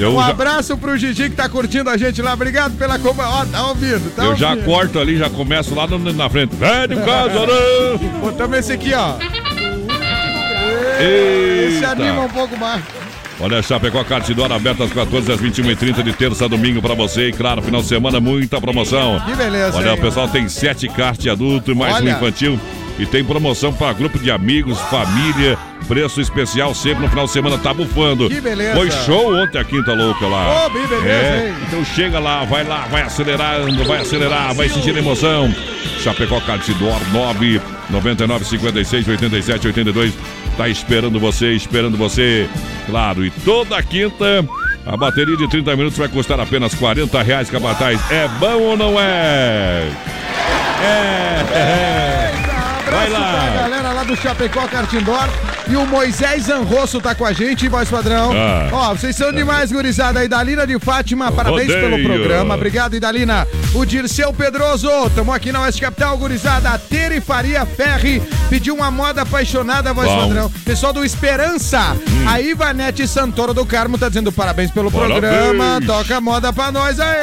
Eu 0.03 0.17
Um 0.17 0.21
já, 0.21 0.27
abraço 0.29 0.77
pro 0.77 0.97
Gigi 0.97 1.31
que 1.31 1.37
tá 1.37 1.49
curtindo 1.49 1.89
a 1.89 1.97
gente 1.97 2.21
lá. 2.21 2.33
Obrigado 2.35 2.77
pela 2.77 2.99
compa. 2.99 3.25
Ó, 3.27 3.45
tá 3.45 3.67
ouvindo, 3.69 4.15
tá 4.15 4.25
eu 4.25 4.35
já 4.37 4.51
ouvindo. 4.51 4.65
corto 4.65 4.99
ali, 4.99 5.17
já 5.17 5.31
começo 5.31 5.75
lá 5.75 5.87
no- 5.87 5.99
na 6.13 6.29
frente. 6.29 6.55
Velho 6.57 6.97
casarão! 7.05 7.99
Botamos 8.21 8.59
esse 8.59 8.73
aqui, 8.73 8.93
ó. 8.95 9.15
Esse 11.01 11.75
Eita! 11.77 11.91
anima 11.93 12.23
um 12.23 12.29
pouco 12.29 12.57
mais. 12.57 12.83
Olha, 13.41 13.61
Chapecó 13.63 14.05
Cartidora 14.05 14.55
aberta 14.55 14.85
às 14.85 14.93
14 14.93 15.33
às 15.33 15.41
21h30 15.41 16.03
de 16.03 16.13
terça 16.13 16.45
a 16.45 16.49
domingo 16.49 16.81
pra 16.81 16.95
você. 16.95 17.29
E 17.29 17.33
claro, 17.33 17.61
final 17.63 17.81
de 17.83 17.89
semana, 17.89 18.21
muita 18.21 18.61
promoção. 18.61 19.19
Que 19.27 19.35
beleza, 19.35 19.77
Olha, 19.77 19.91
hein? 19.93 19.99
o 19.99 20.01
pessoal 20.01 20.29
tem 20.29 20.49
sete 20.49 20.87
kart 20.89 21.27
adulto 21.27 21.73
e 21.73 21.75
mais 21.75 21.97
Olha. 21.97 22.13
um 22.13 22.17
infantil. 22.17 22.61
E 22.99 23.07
tem 23.07 23.25
promoção 23.25 23.73
para 23.73 23.93
grupo 23.93 24.19
de 24.19 24.31
amigos, 24.31 24.79
família. 24.83 25.59
Preço 25.89 26.21
especial 26.21 26.75
sempre 26.75 27.03
no 27.03 27.09
final 27.09 27.27
de 27.27 27.33
semana, 27.33 27.59
tá 27.59 27.75
bufando. 27.75 28.29
Que 28.29 28.41
beleza. 28.41 28.77
Foi 28.77 28.91
show 28.91 29.35
ontem 29.35 29.59
a 29.59 29.65
Quinta 29.65 29.93
Louca 29.93 30.27
lá. 30.27 30.67
Ô, 30.67 30.71
bem 30.71 30.87
beleza, 30.87 31.09
é, 31.09 31.49
hein? 31.49 31.55
Então 31.67 31.85
chega 31.85 32.19
lá, 32.19 32.45
vai 32.45 32.65
lá, 32.65 32.87
vai 32.91 33.03
acelerando, 33.03 33.85
vai 33.85 34.01
acelerar, 34.01 34.55
vai 34.55 34.69
sentir 34.69 34.97
emoção. 34.97 35.53
Chapecó 35.99 36.41
Cartidor 36.41 37.01
9 37.13 37.61
99 37.91 38.45
56 38.45 39.09
87 39.09 39.67
82. 39.69 40.15
Tá 40.57 40.69
esperando 40.69 41.19
você, 41.19 41.53
esperando 41.53 41.97
você. 41.97 42.49
Claro, 42.87 43.25
e 43.25 43.31
toda 43.31 43.83
quinta. 43.83 44.47
A 44.85 44.97
bateria 44.97 45.37
de 45.37 45.49
30 45.49 45.77
minutos 45.77 45.97
vai 45.97 46.09
custar 46.09 46.41
apenas 46.41 46.75
40 46.75 47.23
reais, 47.23 47.49
Capataz. 47.49 48.01
É 48.11 48.27
bom 48.41 48.61
ou 48.63 48.77
não 48.77 49.01
é? 49.01 49.89
É, 50.83 51.57
é. 51.57 52.22
Abraço 52.93 53.13
lá. 53.13 53.51
pra 53.53 53.63
galera 53.63 53.93
lá 53.93 54.05
do 54.05 54.17
Chapecó 54.17 54.67
Cartindor. 54.69 55.29
E 55.69 55.77
o 55.77 55.87
Moisés 55.87 56.45
Zanrosso 56.45 57.01
tá 57.01 57.15
com 57.15 57.25
a 57.25 57.33
gente, 57.33 57.69
voz 57.69 57.89
padrão. 57.89 58.33
Ah. 58.35 58.69
Ó, 58.73 58.95
vocês 58.95 59.15
são 59.17 59.33
demais, 59.33 59.71
gurizada. 59.73 60.25
Idalina 60.25 60.67
de 60.67 60.79
Fátima, 60.79 61.31
parabéns 61.31 61.69
Rodeio. 61.69 61.91
pelo 61.91 62.03
programa. 62.03 62.55
Obrigado, 62.55 62.95
Idalina. 62.97 63.47
O 63.75 63.85
Dirceu 63.85 64.33
Pedroso, 64.33 64.89
tamo 65.15 65.33
aqui 65.33 65.53
na 65.53 65.63
Oeste 65.63 65.81
Capital, 65.81 66.19
gurizada. 66.19 66.71
A 66.71 66.79
Tere 66.79 67.21
Faria 67.21 67.65
Ferri 67.65 68.21
pediu 68.51 68.75
uma 68.75 68.91
moda 68.91 69.23
apaixonada, 69.23 69.93
voz 69.95 70.09
Bom. 70.09 70.17
Hum. 70.17 70.29
padrão. 70.29 70.51
Pessoal 70.65 70.93
do 70.93 71.05
Esperança. 71.05 71.97
A 72.29 72.41
Ivanete 72.41 73.07
Santoro 73.07 73.55
do 73.55 73.65
Carmo 73.65 73.97
tá 73.97 74.09
dizendo 74.09 74.31
parabéns 74.33 74.71
pelo 74.71 74.91
Parabéns. 74.91 75.21
programa. 75.21 75.81
Toca 75.87 76.17
a 76.17 76.21
moda 76.21 76.53
pra 76.53 76.71
nós 76.73 76.99
aí. 77.01 77.21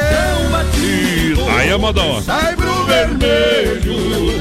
Aí, 1.58 1.70
Amadão. 1.70 2.22
Sai 2.22 2.56
pro 2.56 2.84
vermelho. 2.84 4.39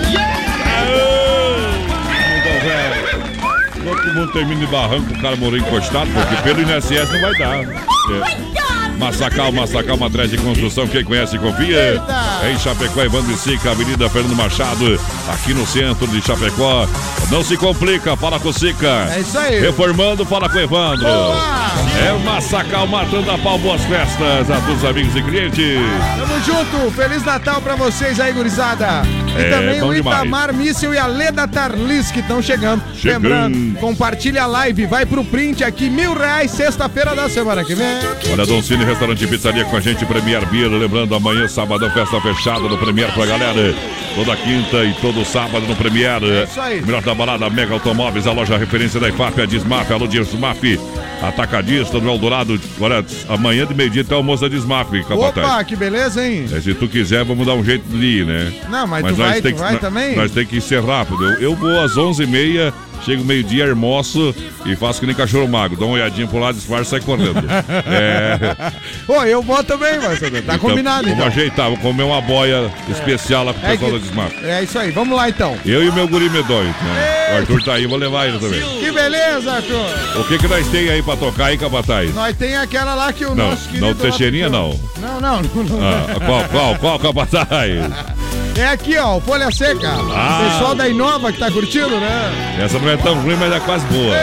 Mundo 4.19 4.33
termina 4.33 4.59
de 4.59 4.67
barranco, 4.67 5.13
o 5.13 5.21
cara 5.21 5.35
morou 5.37 5.57
encostado, 5.57 6.09
porque 6.11 6.35
pelo 6.43 6.61
INSS 6.61 7.09
não 7.11 7.21
vai 7.21 7.37
dar. 7.37 7.63
É. 7.63 8.78
Massacal, 8.99 9.51
Massacal, 9.51 9.97
matriz 9.97 10.29
de 10.29 10.37
construção, 10.37 10.87
quem 10.87 11.03
conhece 11.03 11.37
confia. 11.39 11.93
Eita. 11.93 12.49
Em 12.51 12.59
Chapecó, 12.59 13.01
Evandro 13.01 13.31
e 13.31 13.37
Sica, 13.37 13.71
Avenida 13.71 14.09
Fernando 14.09 14.35
Machado, 14.35 14.99
aqui 15.31 15.53
no 15.53 15.65
centro 15.65 16.05
de 16.07 16.21
Chapecó. 16.21 16.85
Não 17.31 17.43
se 17.43 17.55
complica, 17.55 18.15
fala 18.17 18.39
com 18.39 18.49
o 18.49 18.53
Sica. 18.53 19.07
É 19.15 19.19
isso 19.21 19.37
aí. 19.37 19.59
Reformando, 19.61 20.25
fala 20.25 20.49
com 20.49 20.57
o 20.57 20.61
Evandro. 20.61 21.07
É 21.07 22.11
Massacal 22.25 22.87
matando 22.87 23.31
a 23.31 23.37
pau, 23.37 23.57
boas 23.57 23.81
festas 23.83 24.49
a 24.51 24.59
todos 24.61 24.83
os 24.83 24.89
amigos 24.89 25.15
e 25.15 25.21
clientes. 25.21 25.79
Tamo 26.17 26.39
junto, 26.43 26.91
Feliz 26.91 27.23
Natal 27.23 27.61
pra 27.61 27.75
vocês 27.75 28.19
aí, 28.19 28.33
gurizada. 28.33 29.01
E 29.37 29.41
É, 29.41 29.49
também 29.49 29.81
o 29.81 29.93
demais. 29.93 30.17
Itamar 30.19 30.53
Míssel 30.53 30.93
e 30.93 30.97
a 30.97 31.05
Leda 31.07 31.47
Tarlis 31.47 32.11
que 32.11 32.19
estão 32.19 32.41
chegando. 32.41 32.81
Chegando. 32.95 33.23
Lembrando, 33.23 33.79
compartilha 33.79 34.43
a 34.43 34.45
live, 34.47 34.85
vai 34.85 35.05
pro 35.05 35.23
print 35.23 35.63
aqui, 35.63 35.89
mil 35.89 36.13
reais, 36.13 36.51
sexta-feira 36.51 37.15
da 37.15 37.29
semana 37.29 37.63
que 37.63 37.75
vem. 37.75 37.87
Olha, 38.31 38.45
Dom 38.45 38.61
Cine 38.61 38.83
Restaurante 38.89 39.23
e 39.23 39.27
Pizzaria 39.27 39.63
com 39.65 39.77
a 39.77 39.79
gente, 39.79 40.05
Premier 40.05 40.45
Beer. 40.47 40.67
Lembrando, 40.69 41.13
amanhã, 41.13 41.47
sabadão, 41.47 41.89
festa 41.91 42.19
fechada 42.21 42.61
no 42.61 42.77
Premier 42.77 43.11
pra 43.13 43.25
galera. 43.25 43.75
Toda 44.15 44.35
quinta 44.35 44.83
e 44.83 44.93
todo 44.95 45.23
sábado 45.23 45.65
no 45.67 45.75
Premier. 45.75 46.21
É 46.23 46.43
isso 46.45 46.59
aí. 46.59 46.81
Melhor 46.81 47.01
da 47.03 47.13
balada, 47.13 47.49
Mega 47.49 47.73
Automóveis, 47.73 48.25
a 48.25 48.31
loja 48.31 48.57
referência 48.57 48.99
da 48.99 49.07
IFAP, 49.09 49.41
a 49.41 49.45
Dismaf, 49.45 49.91
alô 49.93 50.07
Dismaf, 50.07 50.79
Atacadista 51.21 51.99
no 51.99 52.09
Eldorado. 52.09 52.59
Olha, 52.79 53.05
amanhã 53.27 53.65
de 53.65 53.73
meio-dia 53.73 54.03
tem 54.03 54.17
almoço 54.17 54.41
da 54.41 54.47
Dismaf, 54.49 54.89
capataz. 55.07 55.47
Opa, 55.47 55.63
que 55.63 55.75
beleza, 55.75 56.25
hein? 56.27 56.45
É, 56.51 56.59
se 56.59 56.73
tu 56.73 56.87
quiser, 56.87 57.23
vamos 57.23 57.45
dar 57.45 57.53
um 57.53 57.63
jeito 57.63 57.83
de 57.89 58.03
ir, 58.21 58.25
né? 58.25 58.51
Não, 58.69 58.87
mas 58.87 59.05
tu 59.05 59.15
vai- 59.15 59.41
tem 59.41 59.51
tu 59.51 59.55
que, 59.55 59.61
vai 59.61 59.73
nós- 59.73 59.81
também? 59.81 60.15
Nós 60.15 60.31
tem 60.31 60.45
que 60.45 60.59
ser 60.59 60.83
rápido. 60.83 61.23
Eu, 61.33 61.41
eu 61.51 61.55
vou 61.55 61.79
às 61.79 61.95
11h30, 61.95 62.73
chego 63.05 63.23
meio-dia, 63.23 63.69
almoço 63.69 64.33
e 64.65 64.75
faço 64.75 64.99
que 64.99 65.05
nem 65.05 65.15
cachorro 65.15 65.47
magro. 65.47 65.77
Dá 65.77 65.85
uma 65.85 65.95
olhadinha 65.95 66.27
pro 66.27 66.39
lado, 66.39 66.55
disfarça 66.55 66.97
e 66.97 66.99
sai 66.99 67.01
correndo. 67.01 67.39
é. 67.87 68.71
Ô, 69.07 69.23
eu 69.23 69.41
vou 69.41 69.63
também, 69.63 69.97
mas 69.99 70.19
tá 70.19 70.27
Então, 70.27 70.59
combinado 70.59 71.03
Vamos 71.03 71.13
então. 71.17 71.27
ajeitar, 71.27 71.65
vamos 71.65 71.79
comer 71.81 72.03
uma 72.03 72.21
boia 72.21 72.71
especial 72.89 73.43
lá 73.45 73.53
pro 73.53 73.65
É, 73.65 73.71
pessoal 73.71 73.91
que- 73.91 73.99
da 73.99 74.05
Desmaf. 74.05 74.45
é 74.45 74.63
isso 74.63 74.77
aí, 74.79 74.91
vamos 74.91 75.15
lá 75.17 75.29
então. 75.29 75.57
Eu 75.65 75.83
e 75.83 75.89
o 75.89 75.93
meu 75.93 76.07
guri 76.07 76.29
medonho, 76.29 76.67
né? 76.83 77.33
O 77.33 77.37
Arthur 77.37 77.63
tá 77.63 77.73
aí, 77.73 77.85
vou 77.85 77.97
levar 77.97 78.27
ele 78.27 78.39
também. 78.39 78.59
Que 78.79 78.91
beleza, 78.91 79.51
Arthur. 79.53 80.19
O 80.19 80.23
que 80.25 80.37
que 80.37 80.47
nós 80.47 80.67
tem 80.67 80.89
aí 80.89 81.01
pra 81.01 81.15
tocar 81.15 81.45
aí, 81.45 81.57
Capataz? 81.57 82.13
Nós 82.13 82.35
tem 82.35 82.55
aquela 82.57 82.95
lá 82.95 83.13
que 83.13 83.25
o 83.25 83.35
Não, 83.35 83.49
nosso 83.51 83.67
querido... 83.67 83.85
não, 83.85 83.93
Teixeirinha, 83.95 84.49
não. 84.49 84.79
Não, 84.99 85.21
não, 85.21 85.41
não. 85.41 85.63
não. 85.63 85.79
Ah, 85.81 86.19
qual, 86.25 86.43
qual, 86.49 86.75
qual, 86.77 86.99
Capataz? 86.99 87.49
É 88.59 88.67
aqui, 88.67 88.97
ó, 88.97 89.21
Folha 89.21 89.49
Seca. 89.51 89.89
Ah. 89.89 90.41
O 90.41 90.51
pessoal 90.51 90.75
da 90.75 90.85
Inova 90.89 91.31
que 91.31 91.39
tá 91.39 91.49
curtindo, 91.49 91.97
né? 91.97 92.57
Essa 92.61 92.77
não 92.77 92.89
é 92.89 92.97
tão 92.97 93.15
ruim, 93.21 93.37
mas 93.37 93.53
é 93.53 93.59
quase 93.61 93.85
boa. 93.85 94.13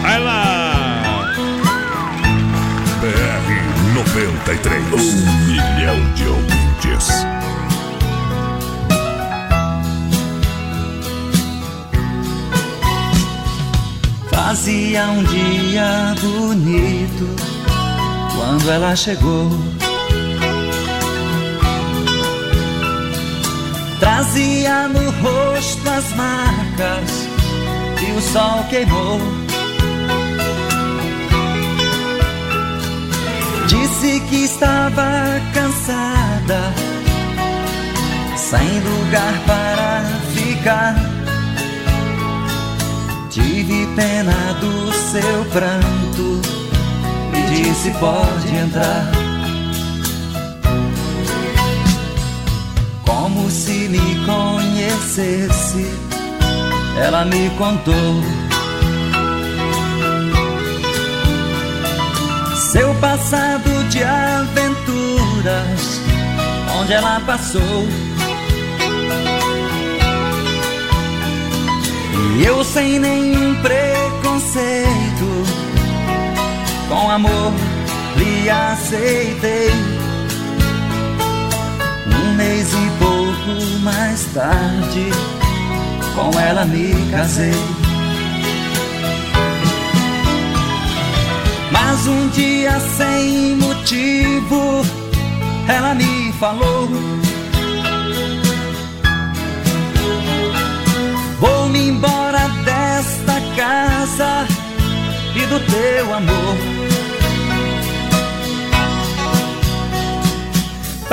Vai 0.00 0.22
lá! 0.22 1.32
BR 3.00 3.94
93. 3.94 4.84
Um 4.92 5.46
milhão 5.48 6.14
de 6.14 6.24
ouvintes. 6.24 7.26
Fazia 14.32 15.06
um 15.06 15.24
dia 15.24 16.14
bonito 16.20 17.28
quando 18.36 18.70
ela 18.70 18.94
chegou. 18.94 19.50
Trazia 24.00 24.88
no 24.88 25.10
rosto 25.10 25.90
as 25.90 26.10
marcas 26.14 27.28
que 27.98 28.10
o 28.12 28.20
sol 28.22 28.64
queimou. 28.70 29.20
Disse 33.68 34.20
que 34.20 34.44
estava 34.44 35.38
cansada, 35.52 36.72
sem 38.36 38.80
lugar 38.80 39.34
para 39.46 40.02
ficar. 40.34 40.96
Tive 43.28 43.86
pena 43.94 44.54
do 44.60 44.92
seu 44.92 45.44
pranto 45.52 46.40
e 47.36 47.54
disse: 47.54 47.90
pode 48.00 48.56
entrar. 48.56 49.29
Como 53.10 53.50
se 53.50 53.88
me 53.88 54.00
conhecesse, 54.24 55.86
ela 56.96 57.24
me 57.24 57.50
contou 57.58 58.22
Seu 62.70 62.94
passado 63.00 63.88
de 63.88 64.00
aventuras, 64.04 66.00
onde 66.78 66.92
ela 66.92 67.18
passou. 67.26 67.88
E 72.38 72.44
eu 72.44 72.62
sem 72.62 73.00
nenhum 73.00 73.56
preconceito, 73.60 74.86
com 76.88 77.10
amor 77.10 77.52
lhe 78.16 78.48
aceitei. 78.48 79.72
Um 82.06 82.34
mês 82.36 82.72
e 82.72 82.89
mais 83.82 84.24
tarde, 84.34 85.10
com 86.14 86.38
ela 86.38 86.64
me 86.64 86.92
casei. 87.10 87.54
Mas 91.70 92.06
um 92.06 92.28
dia 92.28 92.78
sem 92.96 93.56
motivo, 93.56 94.84
ela 95.68 95.94
me 95.94 96.32
falou. 96.34 96.88
Vou-me 101.38 101.88
embora 101.88 102.48
desta 102.64 103.40
casa 103.56 104.46
e 105.34 105.46
do 105.46 105.60
teu 105.60 106.14
amor. 106.14 106.99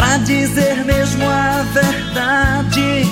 Pra 0.08 0.20
dizer 0.20 0.86
mesmo 0.86 1.26
a 1.26 1.64
verdade, 1.74 3.06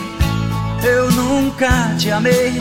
eu 0.81 1.11
nunca 1.11 1.93
te 1.99 2.09
amei. 2.09 2.53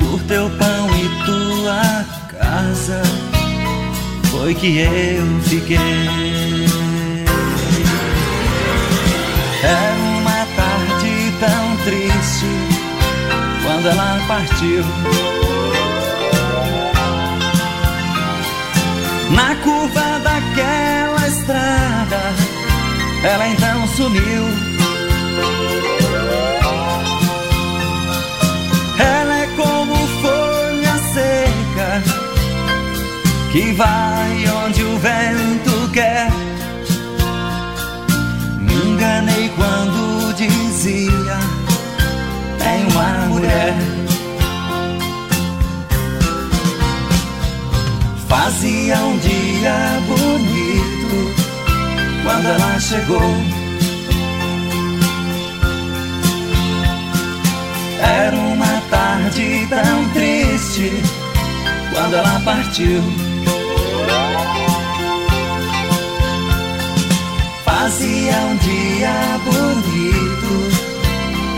Por 0.00 0.20
teu 0.24 0.50
pão 0.50 0.88
e 0.96 1.08
tua 1.24 2.04
casa, 2.28 3.02
foi 4.32 4.52
que 4.56 4.78
eu 4.78 5.40
fiquei. 5.44 5.78
Era 9.62 9.94
uma 10.18 10.46
tarde 10.56 11.32
tão 11.38 11.76
triste 11.84 12.46
quando 13.62 13.86
ela 13.86 14.20
partiu. 14.26 14.82
Na 19.32 19.54
curva 19.56 20.20
daquela 20.22 21.26
estrada, 21.26 22.20
ela 23.24 23.48
então 23.48 23.88
sumiu. 23.88 24.44
Ela 28.98 29.38
é 29.38 29.46
como 29.56 29.94
folha 30.20 30.98
seca 31.14 32.02
que 33.50 33.72
vai 33.72 34.44
onde 34.66 34.84
o 34.84 34.98
vento 34.98 35.90
quer. 35.92 36.30
Me 38.60 38.74
enganei 38.74 39.50
quando 39.56 40.34
dizia 40.34 41.38
tem 42.58 42.86
uma 42.92 43.26
mulher. 43.28 43.91
Fazia 48.44 48.96
um 48.96 49.16
dia 49.18 50.02
bonito 50.04 51.32
quando 52.24 52.44
ela 52.44 52.80
chegou. 52.80 53.36
Era 58.00 58.36
uma 58.36 58.82
tarde 58.90 59.64
tão 59.70 60.08
triste 60.08 60.90
quando 61.94 62.14
ela 62.16 62.40
partiu. 62.44 63.00
Fazia 67.64 68.36
um 68.38 68.56
dia 68.56 69.40
bonito 69.44 70.50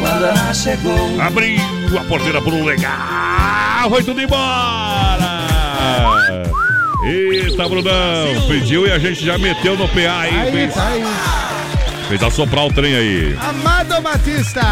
quando 0.03 0.25
ela 0.27 0.53
chegou. 0.53 1.19
Abriu 1.19 1.63
a 1.99 2.05
porteira 2.05 2.43
pro 2.43 2.63
legal. 2.63 3.89
Foi 3.89 4.05
tudo 4.05 4.21
embora. 4.21 5.45
Eita, 7.05 7.69
Brunão. 7.69 8.49
Pediu 8.49 8.87
e 8.87 8.91
a 8.93 8.99
gente 8.99 9.25
já 9.25 9.37
meteu 9.39 9.77
no 9.77 9.87
PA, 9.89 9.99
hein? 10.27 10.39
Aí, 10.41 10.53
Fez, 10.53 10.75
tá 10.75 10.89
aí. 10.89 11.03
fez 12.09 12.23
assoprar 12.23 12.67
o 12.67 12.73
trem 12.73 12.95
aí. 12.95 13.37
Amado 13.41 14.01
Batista. 14.03 14.63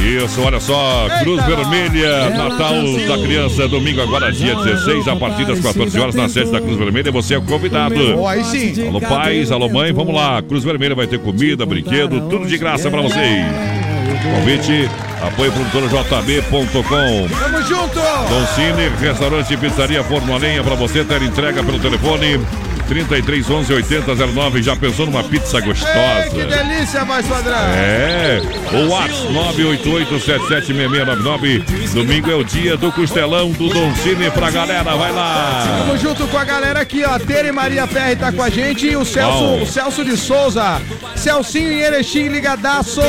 Isso, 0.00 0.40
olha 0.42 0.60
só, 0.60 1.04
Eita, 1.04 1.18
Cruz. 1.20 1.44
Vermelha, 1.44 2.30
Natal 2.30 2.74
da 3.08 3.18
Criança, 3.18 3.68
domingo 3.68 4.00
agora, 4.00 4.30
dia 4.30 4.54
16, 4.54 5.08
a 5.08 5.16
partir 5.16 5.44
das 5.46 5.60
14 5.60 5.98
horas, 5.98 6.14
na 6.14 6.28
sede 6.28 6.50
da 6.52 6.60
Cruz 6.60 6.76
Vermelha, 6.78 7.10
você 7.10 7.34
é 7.34 7.38
o 7.38 7.42
convidado. 7.42 7.94
Oh, 8.18 8.26
aí 8.26 8.44
sim. 8.44 8.86
Alô 8.88 9.00
pais, 9.00 9.50
alô 9.50 9.68
mãe, 9.68 9.92
vamos 9.92 10.14
lá. 10.14 10.40
Cruz 10.42 10.62
Vermelha 10.62 10.94
vai 10.94 11.06
ter 11.06 11.18
comida, 11.18 11.66
brinquedo, 11.66 12.20
tudo 12.28 12.46
de 12.46 12.56
graça 12.56 12.90
pra 12.90 13.00
vocês. 13.02 13.79
Convite, 14.22 14.88
apoio 15.20 15.52
produtora 15.52 15.86
jb.com. 15.88 17.28
Tamo 17.28 17.62
junto. 17.62 18.00
Dom 18.00 18.46
Cine, 18.54 18.88
restaurante 19.00 19.52
e 19.52 19.56
pizzaria 19.56 20.02
Forno 20.04 20.34
a 20.34 20.38
Lenha 20.38 20.62
pra 20.62 20.74
você 20.74 21.04
ter 21.04 21.22
entrega 21.22 21.62
pelo 21.62 21.78
telefone 21.78 22.40
33 22.86 23.50
11 23.50 23.72
80 23.74 24.14
09. 24.26 24.62
Já 24.62 24.76
pensou 24.76 25.06
numa 25.06 25.22
pizza 25.24 25.56
Ei, 25.58 25.62
que 25.62 25.68
gostosa? 25.68 26.46
delícia, 26.46 27.04
voz 27.04 27.26
padrão. 27.26 27.56
É, 27.74 28.40
o 28.72 28.88
WhatsApp 28.88 29.32
988-776699. 29.32 31.90
Domingo 31.92 32.30
é 32.30 32.34
o 32.34 32.44
dia 32.44 32.76
do 32.76 32.90
costelão 32.92 33.50
do 33.52 33.68
Dom 33.68 33.94
Cine 33.96 34.30
pra 34.30 34.50
galera, 34.50 34.94
vai 34.96 35.12
lá. 35.12 35.66
Tamo 35.86 35.98
junto 35.98 36.26
com 36.28 36.38
a 36.38 36.44
galera 36.44 36.80
aqui, 36.80 37.02
ó. 37.04 37.18
Tere 37.18 37.52
Maria 37.52 37.86
Ferri 37.86 38.16
tá 38.16 38.32
com 38.32 38.42
a 38.42 38.48
gente 38.50 38.86
e 38.86 38.96
o 38.96 39.04
Celso, 39.04 39.38
Bom. 39.38 39.62
o 39.62 39.66
Celso 39.66 40.04
de 40.04 40.16
Souza. 40.16 40.80
Celcinho 41.16 41.72
em 41.72 41.80
Erechim, 41.80 42.28
ligadaço. 42.28 43.00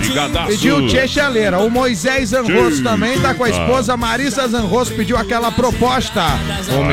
Ligadaço. 0.00 0.46
Pediu 0.48 0.86
Tchê 0.86 1.06
Chaleira. 1.06 1.58
O 1.58 1.70
Moisés 1.70 2.30
Zanrosso 2.30 2.82
também 2.82 3.18
tá 3.20 3.34
com 3.34 3.44
a 3.44 3.50
esposa 3.50 3.96
Marissa 3.96 4.46
Zanrosso. 4.48 4.92
Pediu 4.94 5.16
aquela 5.16 5.50
proposta. 5.52 6.22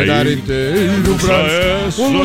Dar 0.05 0.27
inteiro 0.27 1.15
pra... 1.19 1.45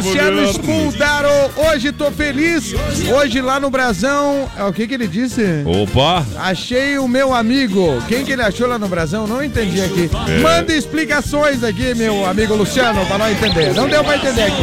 Luciano. 0.01 0.53
Spuldaro. 0.53 1.29
Hoje 1.57 1.93
tô 1.93 2.11
feliz. 2.11 2.75
Hoje 3.15 3.41
lá 3.41 3.61
no 3.61 3.71
Brasão. 3.71 4.51
É 4.57 4.65
o 4.65 4.73
que 4.73 4.87
que 4.87 4.95
ele 4.95 5.07
disse? 5.07 5.43
Opa, 5.65 6.25
Achei 6.39 6.99
o 6.99 7.07
meu 7.09 7.35
amigo. 7.35 8.03
Quem 8.09 8.25
que 8.25 8.33
ele 8.33 8.43
achou 8.43 8.67
lá 8.67 8.79
no 8.79 8.89
Brasão? 8.89 9.27
Não 9.27 9.43
entendi 9.43 9.81
aqui. 9.81 10.11
É. 10.29 10.39
Manda 10.41 10.73
explicações 10.73 11.63
aqui, 11.63 11.95
meu 11.95 12.27
amigo 12.27 12.55
Luciano, 12.55 13.05
pra 13.07 13.19
nós 13.19 13.33
entender. 13.37 13.75
Não 13.75 13.89
deu 13.89 14.03
pra 14.03 14.17
entender 14.17 14.43
aqui. 14.43 14.63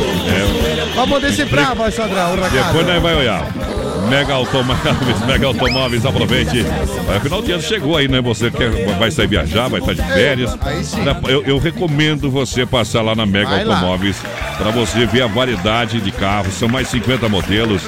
Vamos 0.95 1.21
decifrar, 1.21 1.75
voz 1.75 1.95
padrão, 1.95 2.33
o 2.33 2.35
recado. 2.35 2.57
É. 2.57 2.63
depois 2.63 2.87
nós 2.87 3.01
vai 3.01 3.15
olhar. 3.15 3.96
Mega 4.09 4.33
Automóveis, 4.33 5.25
Mega 5.25 5.47
Automóveis, 5.47 6.05
aproveite. 6.05 6.61
Vai, 7.05 7.19
Final 7.19 7.41
de 7.41 7.51
ano 7.51 7.61
chegou 7.61 7.97
aí, 7.97 8.07
né? 8.07 8.21
Você 8.21 8.49
quer, 8.49 8.69
vai 8.97 9.11
sair 9.11 9.27
viajar, 9.27 9.67
vai 9.67 9.79
estar 9.79 9.93
de 9.93 10.01
férias. 10.01 10.57
aí 10.61 10.83
sim. 10.83 11.01
Eu, 11.27 11.43
eu 11.43 11.57
recomendo 11.57 12.29
você 12.31 12.65
passar 12.65 13.01
lá 13.01 13.15
na 13.15 13.25
Mega 13.25 13.49
Vai. 13.49 13.63
Automóveis 13.63 14.17
para 14.57 14.71
você 14.71 15.05
ver 15.05 15.23
a 15.23 15.27
variedade 15.27 15.99
de 16.01 16.11
carros. 16.11 16.53
São 16.53 16.67
mais 16.67 16.87
50 16.87 17.29
modelos. 17.29 17.83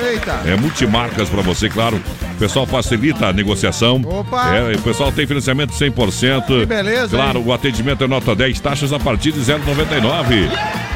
É 0.45 0.55
multimarcas 0.55 1.29
para 1.29 1.41
você, 1.41 1.69
claro. 1.69 2.01
O 2.33 2.35
pessoal 2.39 2.65
facilita 2.65 3.27
a 3.27 3.33
negociação. 3.33 4.01
Opa. 4.05 4.55
É, 4.55 4.75
o 4.75 4.81
pessoal 4.81 5.11
tem 5.11 5.25
financiamento 5.27 5.73
100%. 5.73 6.45
Que 6.45 6.65
beleza, 6.65 7.15
Claro, 7.15 7.43
o 7.45 7.53
atendimento 7.53 8.03
é 8.03 8.07
nota 8.07 8.35
10, 8.35 8.59
taxas 8.59 8.93
a 8.93 8.99
partir 8.99 9.31
de 9.31 9.39
0,99. 9.39 10.49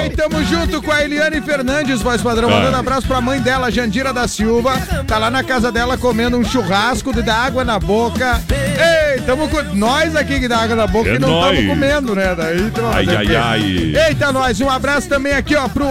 Ei, 0.03 0.11
tamo 0.11 0.45
junto 0.45 0.83
com 0.83 0.91
a 0.91 1.05
Eliane 1.05 1.41
Fernandes, 1.41 2.03
voz 2.03 2.21
padrão. 2.21 2.49
Tá. 2.49 2.57
Mandando 2.57 2.77
abraço 2.77 3.07
pra 3.07 3.21
mãe 3.21 3.41
dela, 3.41 3.71
Jandira 3.71 4.13
da 4.13 4.27
Silva. 4.27 4.77
Tá 5.07 5.19
lá 5.19 5.31
na 5.31 5.45
casa 5.45 5.71
dela 5.71 5.97
comendo 5.97 6.37
um 6.37 6.45
churrasco 6.45 7.13
de 7.13 7.23
dar 7.23 7.37
água 7.37 7.65
na 7.65 7.79
boca. 7.79 8.43
Ei, 8.79 9.21
tamo 9.23 9.49
com. 9.49 9.63
Nós 9.75 10.15
aqui 10.17 10.41
que 10.41 10.49
dá 10.49 10.59
água 10.59 10.77
na 10.77 10.87
boca 10.87 11.11
É 11.11 11.13
que 11.15 11.19
não 11.19 11.29
nóis. 11.29 11.59
estamos 11.59 11.75
comendo, 11.75 12.15
né? 12.15 12.35
Daí, 12.37 12.61
então, 12.63 12.91
Ai, 12.93 13.07
ai, 13.09 13.37
ai. 13.37 13.95
Eita, 14.09 14.33
nós. 14.33 14.61
Um 14.61 14.71
abraço 14.71 15.09
também 15.09 15.33
aqui, 15.33 15.55
ó, 15.57 15.69
pro 15.69 15.85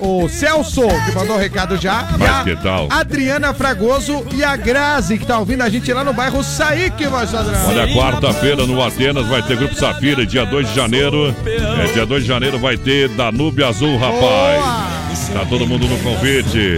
o 0.00 0.28
Celso, 0.28 0.82
que 1.06 1.14
mandou 1.14 1.36
o 1.36 1.38
recado 1.38 1.76
já. 1.76 2.06
E 2.14 2.18
Mas 2.18 2.30
a 2.30 2.44
que 2.44 2.56
tal? 2.56 2.88
Adriana 2.90 3.52
Fragoso 3.54 4.24
e 4.34 4.44
a 4.44 4.56
Grazi, 4.56 5.18
que 5.18 5.26
tá 5.26 5.38
ouvindo 5.38 5.62
a 5.62 5.68
gente 5.68 5.92
lá 5.92 6.04
no 6.04 6.12
bairro 6.12 6.42
Saíque, 6.42 7.06
voz 7.06 7.30
padrão. 7.30 7.68
Olha, 7.68 7.86
quarta-feira 7.94 8.66
no 8.66 8.82
Atenas 8.82 9.26
vai 9.26 9.42
ter 9.42 9.56
Grupo 9.56 9.74
Safira, 9.74 10.24
dia 10.26 10.44
2 10.44 10.68
de 10.68 10.74
janeiro. 10.74 11.34
É, 11.46 11.92
dia 11.92 12.06
2 12.06 12.22
de 12.22 12.28
janeiro 12.28 12.58
vai 12.58 12.76
ter 12.76 13.08
Danúbio 13.10 13.66
Azul, 13.66 13.96
rapaz. 13.98 15.28
Tá 15.32 15.44
todo 15.48 15.66
mundo 15.66 15.86
no 15.86 15.98
convite. 15.98 16.76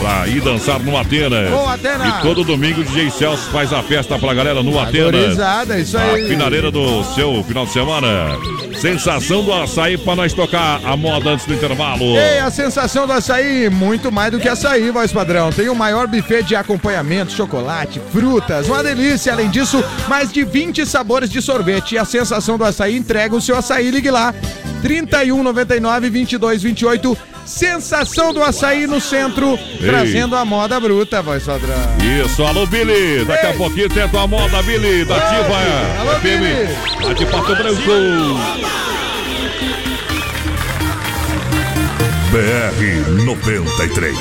Pra 0.00 0.26
ir 0.26 0.40
dançar 0.40 0.80
no 0.80 0.96
Atenas. 0.96 1.52
Ô, 1.52 1.68
Atenas. 1.68 2.08
E 2.08 2.22
todo 2.22 2.42
domingo 2.42 2.80
o 2.80 2.84
DJ 2.84 3.10
Celso 3.10 3.50
faz 3.50 3.70
a 3.72 3.82
festa 3.82 4.18
pra 4.18 4.32
galera 4.32 4.62
no 4.62 4.78
Atenas. 4.78 5.36
Isso 5.78 5.98
aí. 5.98 6.24
A 6.24 6.28
finaleira 6.28 6.70
do 6.70 7.04
seu 7.14 7.44
final 7.44 7.66
de 7.66 7.72
semana. 7.72 8.08
Sensação 8.80 9.44
do 9.44 9.52
açaí 9.52 9.98
pra 9.98 10.16
nós 10.16 10.32
tocar 10.32 10.80
a 10.82 10.96
moda 10.96 11.30
antes 11.30 11.44
do 11.44 11.52
intervalo. 11.52 12.16
Ei, 12.16 12.38
a 12.38 12.50
sensação 12.50 13.06
do 13.06 13.12
açaí, 13.12 13.68
muito 13.68 14.10
mais 14.10 14.32
do 14.32 14.40
que 14.40 14.48
açaí, 14.48 14.90
voz 14.90 15.12
padrão. 15.12 15.52
Tem 15.52 15.68
o 15.68 15.74
maior 15.74 16.06
buffet 16.06 16.42
de 16.44 16.56
acompanhamento, 16.56 17.32
chocolate, 17.32 18.00
frutas, 18.10 18.66
uma 18.68 18.82
delícia. 18.82 19.34
Além 19.34 19.50
disso, 19.50 19.84
mais 20.08 20.32
de 20.32 20.44
20 20.44 20.86
sabores 20.86 21.28
de 21.28 21.42
sorvete. 21.42 21.96
E 21.96 21.98
a 21.98 22.06
sensação 22.06 22.56
do 22.56 22.64
açaí 22.64 22.96
entrega 22.96 23.36
o 23.36 23.40
seu 23.40 23.56
açaí. 23.56 23.90
Ligue 23.90 24.10
lá. 24.10 24.34
3199 24.82 26.08
2228. 26.08 27.18
Sensação 27.44 28.32
do 28.32 28.42
açaí 28.42 28.86
no 28.86 29.00
centro, 29.00 29.58
trazendo 29.80 30.36
a 30.36 30.44
moda 30.44 30.78
bruta, 30.78 31.20
voz 31.20 31.44
padrão. 31.44 31.74
Isso, 32.24 32.42
alô 32.44 32.66
Billy. 32.66 33.24
Daqui 33.24 33.46
a 33.46 33.50
Ei. 33.50 33.56
pouquinho 33.56 33.88
tenta 33.88 34.20
a 34.20 34.26
moda, 34.26 34.62
Billy. 34.62 35.04
Da 35.04 35.16
Ativa. 35.16 36.00
Alô, 36.00 36.12
FM, 36.20 36.22
Billy. 36.22 37.06
Lá 37.06 37.12
de 37.12 37.26
Pato 37.26 37.56
Branco. 37.56 37.80
BR 42.30 43.24
93. 43.24 44.16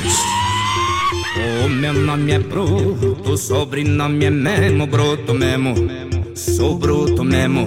O 1.63 1.69
meu 1.69 1.93
nome 1.93 2.31
é 2.31 2.39
Bruto, 2.39 3.17
o 3.29 3.37
sobrenome 3.37 4.25
é 4.25 4.29
Memo, 4.31 4.87
Bruto 4.87 5.33
mesmo. 5.33 5.75
Sou 6.35 6.75
bruto 6.77 7.23
mesmo. 7.23 7.65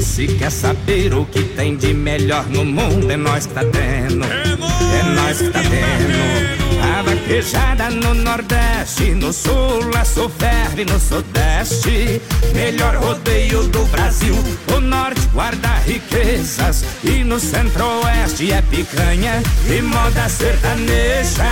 E 0.00 0.02
se 0.02 0.26
quer 0.26 0.50
saber 0.50 1.12
o 1.12 1.26
que 1.26 1.42
tem 1.42 1.76
de 1.76 1.92
melhor 1.92 2.46
no 2.46 2.64
mundo, 2.64 3.10
é 3.10 3.18
nós 3.18 3.44
que 3.44 3.52
tá 3.52 3.60
tendo. 3.60 4.24
É 4.24 5.02
nós 5.14 5.36
que 5.36 5.50
tá 5.50 5.60
tendo. 5.60 6.80
A 6.82 7.02
vaquejada 7.02 7.90
no 7.90 8.14
Nordeste, 8.14 9.10
no 9.10 9.30
Sul, 9.30 9.90
a 9.94 10.02
sul 10.02 10.30
ferve 10.30 10.86
no 10.86 10.98
Sudeste. 10.98 12.18
Melhor 12.54 12.96
rodeio 12.96 13.64
do 13.64 13.84
Brasil. 13.88 14.34
O 14.74 14.80
Norte 14.80 15.20
guarda 15.34 15.68
riquezas 15.86 16.82
e 17.04 17.22
no 17.22 17.38
Centro-Oeste 17.38 18.52
é 18.52 18.62
picanha 18.62 19.42
e 19.68 19.82
moda 19.82 20.30
sertaneja. 20.30 21.44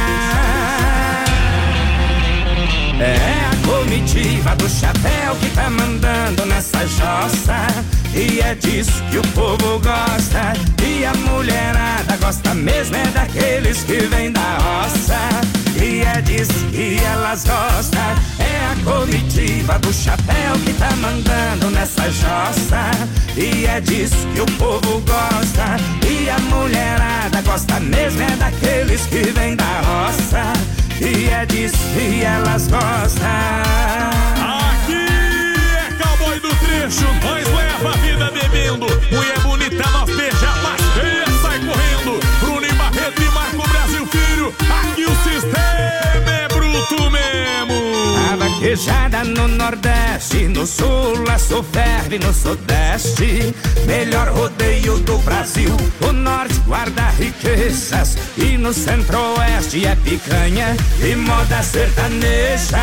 É 3.00 3.16
a 3.46 3.66
comitiva 3.66 4.56
do 4.56 4.68
chapéu 4.68 5.36
que 5.40 5.50
tá 5.50 5.70
mandando 5.70 6.44
nessa 6.46 6.84
jossa. 6.84 7.66
E 8.12 8.40
é 8.40 8.56
disso 8.56 9.02
que 9.10 9.18
o 9.18 9.22
povo 9.28 9.78
gosta. 9.78 10.52
E 10.82 11.04
a 11.04 11.14
mulherada 11.14 12.16
gosta 12.16 12.54
mesmo 12.54 12.96
é 12.96 13.06
daqueles 13.08 13.84
que 13.84 14.00
vêm 14.00 14.32
da 14.32 14.58
roça. 14.58 15.16
E 15.80 16.00
é 16.00 16.20
disso 16.22 16.66
que 16.72 16.98
elas 17.04 17.44
gostam. 17.44 18.00
É 18.40 18.72
a 18.72 18.76
comitiva 18.84 19.78
do 19.78 19.92
chapéu 19.92 20.58
que 20.64 20.72
tá 20.72 20.90
mandando 20.96 21.70
nessa 21.70 22.10
jossa. 22.10 22.90
E 23.36 23.64
é 23.66 23.80
disso 23.80 24.26
que 24.34 24.40
o 24.40 24.46
povo 24.58 25.00
gosta. 25.06 25.76
E 26.04 26.28
a 26.28 26.38
mulherada 26.40 27.42
gosta 27.42 27.78
mesmo 27.78 28.22
é 28.22 28.36
daqueles 28.36 29.06
que 29.06 29.22
vêm 29.38 29.54
da 29.54 29.82
roça. 29.82 30.77
E 31.00 31.28
é 31.28 31.46
disso 31.46 31.78
que 31.94 32.22
elas 32.22 32.66
gostam. 32.66 33.26
Aqui 34.36 35.06
é 35.76 36.02
cowboy 36.02 36.40
do 36.40 36.48
trecho, 36.56 37.04
nós 37.22 37.46
leva 37.46 37.90
a 37.90 37.96
vida 37.98 38.30
bebendo. 38.32 38.86
Mulher 39.10 39.37
mesmo. 48.60 48.90
A 48.90 49.08
vaquejada 49.08 49.24
no 49.24 49.48
Nordeste, 49.48 50.48
no 50.48 50.66
Sul, 50.66 51.24
a 51.28 51.38
ferve 51.62 52.18
no 52.18 52.32
Sudeste. 52.32 53.54
Melhor 53.86 54.28
rodeio 54.28 54.98
do 54.98 55.18
Brasil. 55.18 55.74
O 56.00 56.12
Norte 56.12 56.58
guarda 56.66 57.08
riquezas 57.18 58.16
e 58.36 58.56
no 58.56 58.72
Centro-Oeste 58.72 59.86
é 59.86 59.96
picanha 59.96 60.76
e 61.00 61.14
moda 61.14 61.62
sertaneja. 61.62 62.78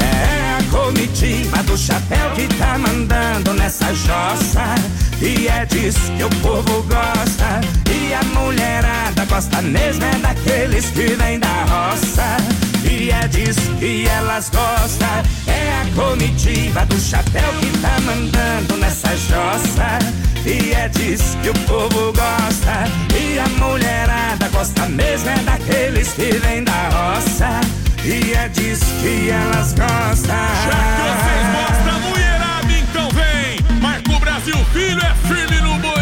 É 0.00 0.58
a 0.58 0.62
comitiva 0.70 1.62
do 1.64 1.76
chapéu 1.76 2.30
que 2.34 2.46
tá 2.56 2.78
mandando 2.78 3.52
nessa 3.54 3.92
jossa. 3.94 4.74
E 5.20 5.48
é 5.48 5.66
disso 5.66 6.12
que 6.16 6.24
o 6.24 6.30
povo 6.40 6.82
gosta. 6.84 7.60
E 7.92 8.14
a 8.14 8.22
mulherada 8.24 9.24
gosta 9.26 9.60
mesmo 9.62 10.04
é 10.04 10.18
daqueles 10.18 10.86
que 10.86 11.14
vêm 11.14 11.38
da 11.38 11.64
roça. 11.64 12.59
E 12.90 13.28
disso 13.28 13.74
que 13.78 14.06
elas 14.08 14.50
gostam. 14.50 15.08
É 15.46 15.80
a 15.80 15.86
comitiva 15.94 16.84
do 16.86 16.98
chapéu 16.98 17.52
que 17.60 17.78
tá 17.78 18.00
mandando 18.00 18.76
nessa 18.78 19.16
jossa. 19.16 19.98
E 20.44 20.72
é 20.72 20.88
disso 20.88 21.38
que 21.38 21.50
o 21.50 21.54
povo 21.66 22.12
gosta. 22.12 22.84
E 23.16 23.38
a 23.38 23.48
mulherada 23.64 24.48
gosta 24.48 24.86
mesmo 24.86 25.30
é 25.30 25.38
daqueles 25.38 26.12
que 26.14 26.32
vêm 26.32 26.64
da 26.64 26.88
roça. 26.88 27.60
E 28.04 28.32
é 28.32 28.48
disso 28.48 28.86
que 29.00 29.30
elas 29.30 29.72
gostam. 29.72 30.36
Já 30.66 30.80
que 30.96 31.02
vocês 31.06 31.46
gostam, 31.54 32.00
mulherada, 32.10 32.72
então 32.72 33.08
vem. 33.10 33.80
Marco 33.80 34.18
Brasil 34.18 34.56
Filho 34.72 35.00
é 35.00 35.14
firme 35.28 35.60
no 35.60 35.78
boi, 35.78 35.99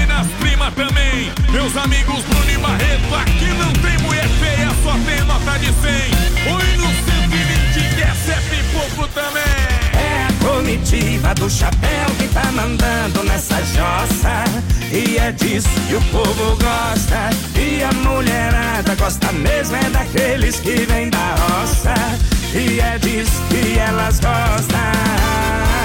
também. 0.79 1.33
Meus 1.51 1.77
amigos 1.77 2.23
Bruno 2.25 2.51
e 2.51 2.59
Barreto, 2.59 3.15
aqui 3.17 3.47
não 3.47 3.73
tem 3.73 3.99
mulher 3.99 4.29
feia, 4.41 4.69
só 4.85 4.93
tem 5.05 5.21
nota 5.25 5.59
de 5.59 5.67
100. 5.67 6.55
Oi 6.55 6.77
no 6.77 6.87
120, 6.87 7.97
que 7.97 8.03
é 8.03 8.41
pipoco 8.49 9.09
também. 9.09 9.43
É 9.93 10.29
a 10.29 10.47
comitiva 10.47 11.35
do 11.35 11.51
chapéu 11.51 12.07
que 12.19 12.29
tá 12.29 12.45
mandando 12.53 13.25
nessa 13.25 13.57
jossa. 13.57 14.45
E 14.93 15.19
é 15.19 15.33
disso 15.33 15.69
que 15.89 15.97
o 15.97 16.01
povo 16.13 16.57
gosta. 16.57 17.31
E 17.57 17.83
a 17.83 17.93
mulherada 17.93 18.95
gosta 18.95 19.33
mesmo 19.33 19.75
é 19.75 19.91
daqueles 19.91 20.61
que 20.61 20.87
vêm 20.87 21.11
da 21.11 21.35
roça. 21.35 21.95
E 22.55 22.79
é 22.81 22.99
disso 22.99 23.43
que 23.51 23.79
elas 23.79 24.21
gostam. 24.21 25.78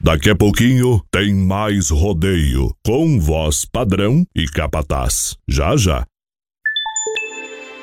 Daqui 0.00 0.30
a 0.30 0.36
pouquinho 0.36 1.02
tem 1.10 1.34
mais 1.34 1.90
rodeio 1.90 2.72
com 2.84 3.18
voz 3.18 3.64
padrão 3.64 4.24
e 4.34 4.46
capataz. 4.46 5.36
Já 5.48 5.76
já. 5.76 6.06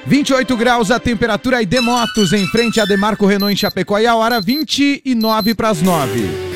28 0.07 0.55
graus 0.55 0.91
a 0.91 0.99
temperatura 0.99 1.61
e 1.61 1.65
Demotos 1.65 2.31
em 2.31 2.47
frente 2.47 2.79
a 2.79 2.85
Demarco 2.85 3.25
Renault 3.25 3.51
em 3.51 3.57
Chapecó 3.57 3.99
e 3.99 4.07
a 4.07 4.15
hora 4.15 4.39
29 4.39 5.55
para 5.55 5.69
as 5.69 5.81
9. 5.81 6.54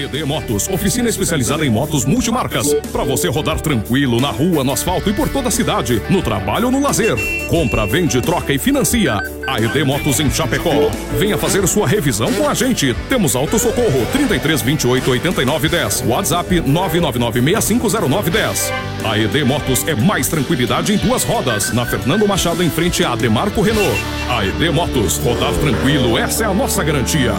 A 0.00 0.02
ED 0.02 0.24
Motos, 0.24 0.66
oficina 0.68 1.10
especializada 1.10 1.66
em 1.66 1.68
motos 1.68 2.06
multimarcas. 2.06 2.72
Para 2.90 3.04
você 3.04 3.28
rodar 3.28 3.60
tranquilo 3.60 4.18
na 4.18 4.30
rua, 4.30 4.64
no 4.64 4.72
asfalto 4.72 5.10
e 5.10 5.12
por 5.12 5.28
toda 5.28 5.48
a 5.48 5.50
cidade, 5.50 6.00
no 6.08 6.22
trabalho 6.22 6.66
ou 6.66 6.72
no 6.72 6.80
lazer. 6.80 7.18
Compra, 7.48 7.86
vende, 7.86 8.18
troca 8.22 8.50
e 8.50 8.58
financia. 8.58 9.18
A 9.46 9.60
ED 9.60 9.84
Motos 9.84 10.18
em 10.18 10.30
Chapecó. 10.30 10.90
Venha 11.18 11.36
fazer 11.36 11.68
sua 11.68 11.86
revisão 11.86 12.32
com 12.32 12.48
a 12.48 12.54
gente. 12.54 12.96
Temos 13.10 13.36
auto 13.36 13.58
socorro 13.58 14.06
33 14.10 14.62
28 14.62 15.10
89 15.10 15.68
10. 15.68 16.04
WhatsApp 16.06 16.60
999 16.60 17.42
6509 17.60 18.30
10. 18.30 18.72
A 19.04 19.18
ED 19.18 19.44
Motos 19.44 19.86
é 19.86 19.94
mais 19.94 20.28
tranquilidade 20.28 20.94
em 20.94 20.96
duas 20.96 21.24
rodas. 21.24 21.74
Na 21.74 21.84
Fernando 21.84 22.26
Machado 22.26 22.62
em 22.62 22.70
frente 22.70 23.04
a 23.04 23.14
Demarco 23.14 23.60
Renault. 23.60 24.00
A 24.30 24.46
ED 24.46 24.70
Motos, 24.70 25.18
rodar 25.18 25.52
tranquilo, 25.54 26.16
essa 26.16 26.44
é 26.44 26.46
a 26.46 26.54
nossa 26.54 26.82
garantia. 26.82 27.34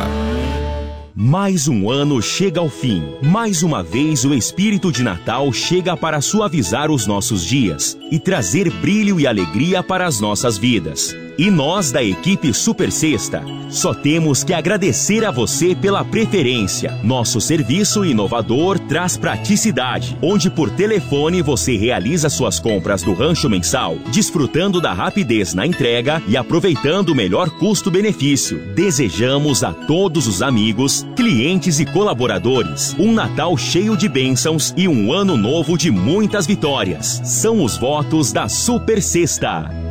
Mais 1.24 1.68
um 1.68 1.88
ano 1.88 2.20
chega 2.20 2.60
ao 2.60 2.68
fim. 2.68 3.04
Mais 3.22 3.62
uma 3.62 3.84
vez 3.84 4.26
o 4.26 4.34
espírito 4.34 4.92
de 4.92 5.04
Natal 5.04 5.54
chega 5.54 5.96
para 5.96 6.20
suavizar 6.20 6.90
os 6.90 7.06
nossos 7.06 7.46
dias 7.46 7.96
e 8.10 8.18
trazer 8.18 8.72
brilho 8.72 9.20
e 9.20 9.28
alegria 9.28 9.84
para 9.84 10.08
as 10.08 10.20
nossas 10.20 10.58
vidas. 10.58 11.16
E 11.38 11.50
nós 11.50 11.92
da 11.92 12.04
equipe 12.04 12.54
Super 12.54 12.92
Sexta 12.92 13.44
só 13.70 13.94
temos 13.94 14.44
que 14.44 14.54
agradecer 14.54 15.24
a 15.24 15.32
você 15.32 15.74
pela 15.74 16.04
preferência. 16.04 17.00
Nosso 17.04 17.40
serviço 17.40 18.04
inovador 18.04 18.78
traz 18.78 19.16
praticidade, 19.16 20.18
onde 20.22 20.50
por 20.50 20.70
telefone 20.70 21.42
você 21.42 21.78
realiza 21.78 22.30
suas 22.30 22.60
compras 22.60 23.02
do 23.02 23.14
rancho 23.14 23.50
mensal, 23.50 23.98
desfrutando 24.12 24.82
da 24.82 24.92
rapidez 24.92 25.54
na 25.54 25.66
entrega 25.66 26.22
e 26.28 26.36
aproveitando 26.36 27.10
o 27.10 27.16
melhor 27.16 27.50
custo-benefício. 27.52 28.60
Desejamos 28.76 29.64
a 29.64 29.72
todos 29.72 30.28
os 30.28 30.42
amigos, 30.42 31.06
clientes 31.16 31.80
e 31.80 31.86
colaboradores 31.86 32.96
um 33.00 33.14
Natal 33.14 33.58
cheio 33.58 33.96
de 33.96 34.08
bênçãos 34.08 34.74
e 34.76 34.88
um 34.88 35.12
ano 35.12 35.38
novo 35.38 35.78
de 35.78 35.92
muitas 35.92 36.46
vitórias. 36.46 37.22
São 37.24 37.64
os 37.64 37.78
votos 37.78 38.32
da 38.32 38.48
Super 38.50 39.02
Sexta. 39.02 39.91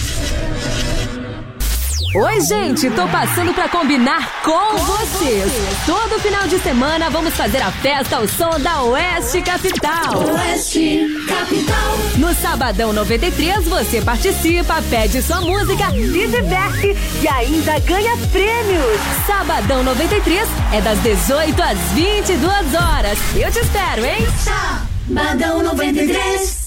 Oi, 2.13 2.41
gente, 2.41 2.89
tô 2.89 3.07
passando 3.07 3.53
pra 3.53 3.69
combinar 3.69 4.41
com 4.43 4.75
vocês. 4.79 5.49
Todo 5.85 6.19
final 6.19 6.45
de 6.45 6.59
semana 6.59 7.09
vamos 7.09 7.33
fazer 7.33 7.61
a 7.61 7.71
festa 7.71 8.17
ao 8.17 8.27
som 8.27 8.59
da 8.59 8.83
Oeste 8.83 9.41
Capital. 9.41 10.19
Oeste 10.33 11.07
Capital. 11.25 11.97
No 12.17 12.33
Sabadão 12.35 12.91
93, 12.91 13.65
você 13.65 14.01
participa, 14.01 14.81
pede 14.89 15.21
sua 15.21 15.39
música, 15.39 15.89
se 15.91 16.27
diverte 16.27 16.97
e 17.21 17.27
ainda 17.29 17.79
ganha 17.79 18.17
prêmios. 18.29 18.99
Sabadão 19.25 19.81
93 19.81 20.49
é 20.73 20.81
das 20.81 20.99
18 20.99 21.63
às 21.63 21.77
22 21.93 22.75
horas. 22.75 23.17
Eu 23.37 23.49
te 23.49 23.59
espero, 23.59 24.03
hein? 24.03 24.27
Sabadão 25.07 25.63
93. 25.63 26.60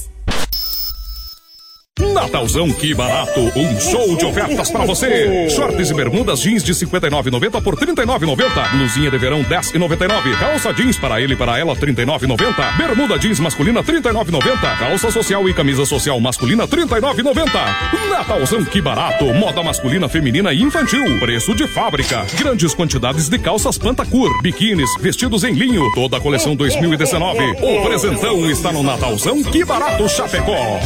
Natalzão, 2.01 2.73
que 2.73 2.93
barato! 2.93 3.41
Um 3.55 3.81
show 3.81 4.17
de 4.17 4.25
ofertas 4.25 4.69
pra 4.69 4.85
você! 4.85 5.49
Shorts 5.49 5.91
e 5.91 5.95
bermudas 5.95 6.41
jeans 6.41 6.65
de 6.65 6.73
59,90 6.75 7.63
por 7.63 7.77
39,90. 7.77 8.71
Blusinha 8.73 9.11
de 9.13 9.19
verão 9.19 9.45
10,99. 9.45 10.39
Calça 10.41 10.73
jeans 10.75 10.97
para 10.97 11.21
ele 11.21 11.35
e 11.35 11.37
para 11.37 11.57
ela 11.57 11.77
39,90. 11.77 12.77
Bermuda 12.77 13.17
jeans 13.17 13.39
masculina 13.39 13.81
39,90. 13.83 14.79
Calça 14.79 15.11
social 15.13 15.49
e 15.49 15.55
camisa 15.55 15.87
social 15.87 16.19
masculina 16.19 16.67
39,90. 16.67 18.09
Natalzão, 18.11 18.65
que 18.65 18.81
barato! 18.81 19.27
Moda 19.33 19.63
masculina, 19.63 20.09
feminina 20.09 20.53
e 20.53 20.63
infantil. 20.63 21.21
Preço 21.21 21.55
de 21.55 21.69
fábrica. 21.69 22.27
Grandes 22.37 22.75
quantidades 22.75 23.29
de 23.29 23.39
calças 23.39 23.79
Pantacur, 23.79 24.43
biquínis, 24.43 24.91
vestidos 24.99 25.45
em 25.45 25.53
linho. 25.53 25.89
Toda 25.95 26.17
a 26.17 26.21
coleção 26.21 26.57
2019. 26.57 27.39
O 27.63 27.85
presentão 27.87 28.51
está 28.51 28.73
no 28.73 28.83
Natalzão, 28.83 29.41
que 29.45 29.65
barato 29.65 30.09
Chapecó. 30.09 30.81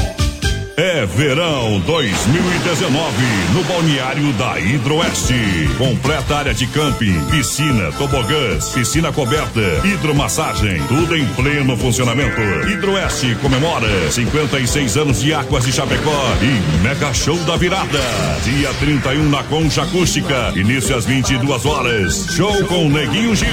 É 0.81 1.05
verão 1.07 1.81
2019 1.81 3.27
no 3.53 3.65
balneário 3.65 4.33
da 4.35 4.61
Hidroeste. 4.61 5.35
Completa 5.77 6.37
área 6.37 6.55
de 6.55 6.69
camping, 6.69 7.21
piscina, 7.33 7.91
tobogãs, 7.99 8.69
piscina 8.69 9.11
coberta, 9.11 9.61
hidromassagem, 9.85 10.81
tudo 10.87 11.17
em 11.17 11.27
pleno 11.31 11.77
funcionamento. 11.77 12.41
Hidroeste 12.69 13.35
comemora 13.43 13.89
56 14.09 14.97
anos 14.99 15.21
de 15.21 15.35
Águas 15.35 15.65
de 15.65 15.73
Chapecó 15.73 16.23
e 16.41 16.81
Mega 16.85 17.13
Show 17.13 17.39
da 17.39 17.57
Virada. 17.57 17.99
Dia 18.45 18.73
31 18.75 19.29
na 19.31 19.43
Concha 19.43 19.83
Acústica, 19.83 20.53
início 20.55 20.97
às 20.97 21.05
22 21.05 21.67
horas. 21.67 22.29
Show 22.37 22.65
com 22.67 22.89
Neguinho 22.89 23.35
Gil. 23.35 23.49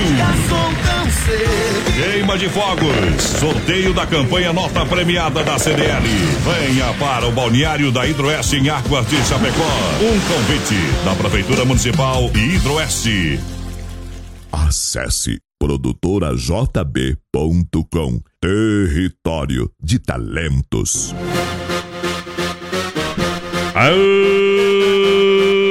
Queima 1.96 2.38
de 2.38 2.50
fogos. 2.50 3.24
Sorteio 3.40 3.96
da 3.96 4.06
campanha 4.06 4.54
Nota 4.54 4.86
Premiada 4.86 5.44
da 5.44 5.58
CDL. 5.58 6.04
Venha 6.44 6.94
para 7.00 7.15
o 7.24 7.32
balneário 7.32 7.92
da 7.92 8.06
Hidroeste 8.06 8.58
em 8.58 8.68
Águas 8.70 9.08
de 9.08 9.16
Chapecó. 9.24 9.64
Um 10.02 10.20
convite 10.28 10.76
da 11.06 11.16
Prefeitura 11.16 11.64
Municipal 11.64 12.30
e 12.36 12.56
Hidroeste. 12.56 13.40
Acesse 14.52 15.40
produtorajb.com. 15.60 18.22
Território 18.42 19.72
de 19.82 20.00
talentos. 20.00 21.16
Aô, 23.74 23.96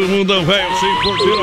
mundão 0.08 0.42
velho, 0.44 0.78
sem 0.78 0.94
porteira, 1.02 1.42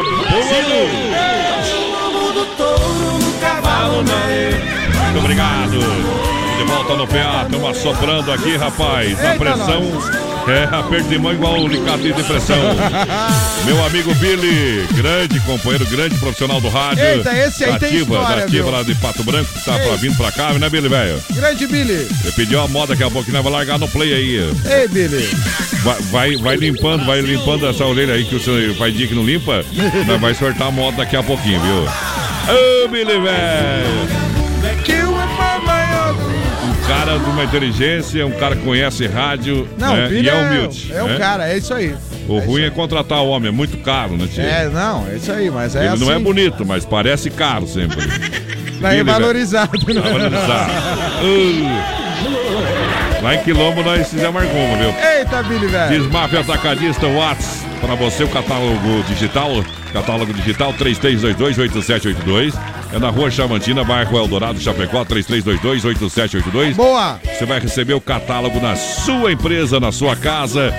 Volta 6.92 6.98
no 6.98 7.08
PA, 7.08 7.44
estamos 7.46 7.70
assoprando 7.70 8.32
aqui, 8.34 8.58
rapaz. 8.58 9.18
A 9.24 9.36
pressão 9.36 9.82
é 10.46 10.64
aperto 10.76 11.08
de 11.08 11.18
mão 11.18 11.32
igual 11.32 11.62
o 11.62 11.66
alicate 11.66 12.12
de 12.12 12.24
pressão. 12.24 12.58
Meu 13.64 13.86
amigo 13.86 14.14
Billy, 14.16 14.86
grande 14.94 15.40
companheiro, 15.42 15.86
grande 15.86 16.18
profissional 16.18 16.60
do 16.60 16.68
rádio. 16.68 17.02
Eita, 17.02 17.34
esse 17.34 17.64
aí 17.64 17.72
da 17.72 17.80
tem 17.80 17.90
ativa, 17.90 18.16
história, 18.16 18.44
ativa 18.44 18.64
viu? 18.64 18.72
lá 18.72 18.84
de 18.84 18.96
Pato 18.96 19.24
Branco, 19.24 19.54
que 19.54 19.64
tá 19.64 19.80
Ei. 19.80 19.88
pra, 19.88 19.96
vindo 19.96 20.18
pra 20.18 20.32
cá, 20.34 20.54
né, 20.54 20.70
Billy, 20.70 20.90
velho? 20.90 21.24
Grande 21.32 21.66
Billy. 21.66 21.94
Ele 21.94 22.32
pediu 22.36 22.60
a 22.60 22.68
moda 22.68 22.88
daqui 22.88 23.04
a 23.04 23.10
pouco, 23.10 23.32
nós 23.32 23.44
vai 23.44 23.54
largar 23.54 23.80
no 23.80 23.88
play 23.88 24.14
aí. 24.14 24.54
Ei, 24.70 24.88
Billy. 24.90 25.30
Vai, 25.84 26.02
vai, 26.02 26.36
vai 26.36 26.56
limpando, 26.58 27.06
vai 27.06 27.22
limpando 27.22 27.68
essa 27.68 27.86
orelha 27.86 28.16
aí 28.16 28.26
que 28.26 28.36
o 28.36 28.40
senhor 28.40 28.76
faz 28.76 28.94
dia 28.94 29.08
que 29.08 29.16
não 29.16 29.24
limpa. 29.24 29.64
Vai 30.20 30.36
sortar 30.36 30.68
a 30.68 30.72
moda 30.72 30.98
daqui 30.98 31.16
a 31.16 31.24
pouquinho, 31.24 31.60
viu? 31.62 31.86
Ô, 32.84 32.88
Billy, 32.90 33.20
velho! 33.20 34.31
Um 36.92 36.94
cara 36.94 37.18
de 37.18 37.26
uma 37.26 37.44
inteligência, 37.46 38.28
um 38.28 38.32
cara 38.32 38.54
que 38.54 38.64
conhece 38.64 39.08
rádio 39.08 39.66
Não, 39.78 39.96
né? 39.96 40.12
e 40.12 40.28
é 40.28 40.32
é, 40.32 40.36
humilde. 40.36 40.92
é 40.94 41.02
o 41.02 41.08
né? 41.08 41.18
cara, 41.18 41.50
é 41.50 41.58
isso 41.58 41.74
aí. 41.74 41.96
O 42.28 42.40
ruim 42.40 42.64
é 42.64 42.70
contratar 42.70 43.22
o 43.22 43.30
homem, 43.30 43.48
é 43.48 43.52
muito 43.52 43.78
caro, 43.78 44.18
né, 44.18 44.28
tio? 44.28 44.44
É, 44.44 44.68
não, 44.68 45.08
é 45.08 45.16
isso 45.16 45.32
aí, 45.32 45.50
mas 45.50 45.74
é 45.74 45.80
Ele 45.80 45.88
assim. 45.88 46.04
não 46.04 46.12
é 46.12 46.20
bonito, 46.20 46.66
mas 46.66 46.84
parece 46.84 47.30
caro 47.30 47.66
sempre. 47.66 47.98
Daí 48.82 48.98
Billy, 48.98 49.10
valorizado, 49.10 49.72
né? 49.88 50.02
Valorizado. 50.02 50.72
Uh. 51.24 53.24
Lá 53.24 53.36
em 53.36 53.44
Quilombo 53.44 53.84
nós 53.84 54.10
fizemos 54.10 54.42
alguma, 54.42 54.76
viu? 54.78 54.94
Eita, 55.18 55.44
Billy, 55.44 55.68
velho. 55.68 56.02
Desmafia 56.02 56.42
Atacadista, 56.42 57.08
Whats, 57.08 57.64
para 57.80 57.96
você 57.96 58.26
o 58.26 58.28
catálogo 58.28 59.02
digital, 59.08 59.64
catálogo 59.94 60.34
digital 60.34 60.74
3322-8782. 60.74 62.81
É 62.94 63.00
na 63.00 63.10
rua 63.10 63.32
Chamantina, 63.32 63.86
bairro 63.86 64.18
Eldorado, 64.18 64.60
Chapecó, 64.60 65.06
3322-8782. 65.06 66.76
Boa! 66.76 67.20
Você 67.24 67.46
vai 67.46 67.60
receber 67.60 67.94
o 67.94 68.02
catálogo 68.02 68.60
na 68.60 68.76
sua 68.76 69.32
empresa, 69.32 69.80
na 69.80 69.94
sua 69.94 70.14
casa, 70.16 70.74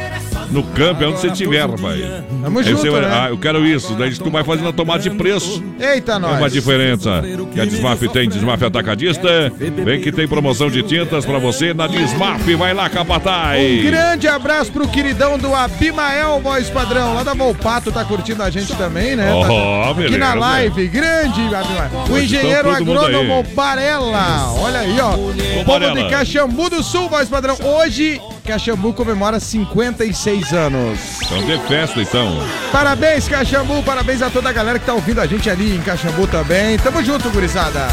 no 0.53 0.63
campo, 0.63 1.05
onde 1.05 1.19
você 1.19 1.29
estiver, 1.29 1.61
rapaz. 1.69 2.01
Tamo 2.43 2.59
Aí 2.59 2.65
junto, 2.65 2.81
você 2.81 2.91
né? 2.91 3.09
Ah, 3.13 3.29
eu 3.31 3.39
quero 3.39 3.65
isso. 3.67 3.95
Daí 3.95 4.15
tu 4.15 4.31
vai 4.31 4.45
fazendo 4.45 4.69
a 4.69 4.73
tomada 4.73 5.03
de 5.03 5.11
preço. 5.11 5.63
Eita, 5.81 6.13
É 6.13 6.17
uma 6.17 6.39
nós. 6.39 6.53
diferença 6.53 7.23
que 7.53 7.61
a 7.61 7.65
Desmaf 7.65 8.01
tem, 8.09 8.29
Desmaf 8.29 8.63
Atacadista. 8.65 9.53
Vem 9.85 10.01
que 10.01 10.13
tem 10.13 10.29
promoção 10.29 10.71
de 10.71 10.83
tintas 10.83 11.25
pra 11.25 11.39
você 11.39 11.73
na 11.75 11.87
Desmaf. 11.87 12.43
Vai 12.55 12.75
lá, 12.75 12.89
Capataz. 12.89 13.61
Um 13.63 13.83
grande 13.91 14.29
abraço 14.29 14.71
pro 14.73 14.87
queridão 14.89 15.39
do 15.39 15.55
Abimael, 15.55 16.41
voz 16.43 16.69
padrão, 16.69 17.15
lá 17.15 17.23
da 17.23 17.35
Volpato, 17.35 17.91
tá 17.91 18.05
curtindo 18.05 18.43
a 18.43 18.51
gente 18.51 18.75
também, 18.77 19.17
né? 19.17 19.33
Ó, 19.33 19.43
Tá- 19.47 19.91
Aqui 19.91 19.95
beleza. 20.03 20.19
na 20.19 20.35
live, 20.35 20.89
grande 20.89 21.41
Abimael. 21.41 21.91
O 22.11 22.19
engenheiro 22.19 22.71
agrônomo. 22.71 23.43
Barela, 23.55 24.53
olha 24.61 24.81
aí, 24.81 24.97
ó. 25.01 25.15
O 25.15 25.65
povo 25.65 25.91
de 25.95 26.09
Caxambu 26.09 26.69
do 26.71 26.83
Sul, 26.83 27.09
voz 27.09 27.29
padrão. 27.29 27.57
Hoje, 27.63 28.21
Caxambu 28.45 28.93
comemora 28.93 29.39
56 29.39 30.53
anos. 30.53 30.99
Então 31.23 31.45
de 31.45 31.59
festa, 31.69 32.01
então. 32.01 32.37
Parabéns, 32.73 33.29
Caxambu, 33.29 33.83
parabéns 33.83 34.21
a 34.21 34.31
toda 34.31 34.49
a 34.49 34.53
galera 34.53 34.79
que 34.79 34.87
tá 34.87 34.95
ouvindo 34.95 35.21
a 35.21 35.27
gente 35.27 35.49
ali 35.49 35.77
em 35.77 35.81
Caxambu 35.81 36.27
também. 36.27 36.77
Tamo 36.79 37.03
junto, 37.05 37.31
gurizada. 37.31 37.87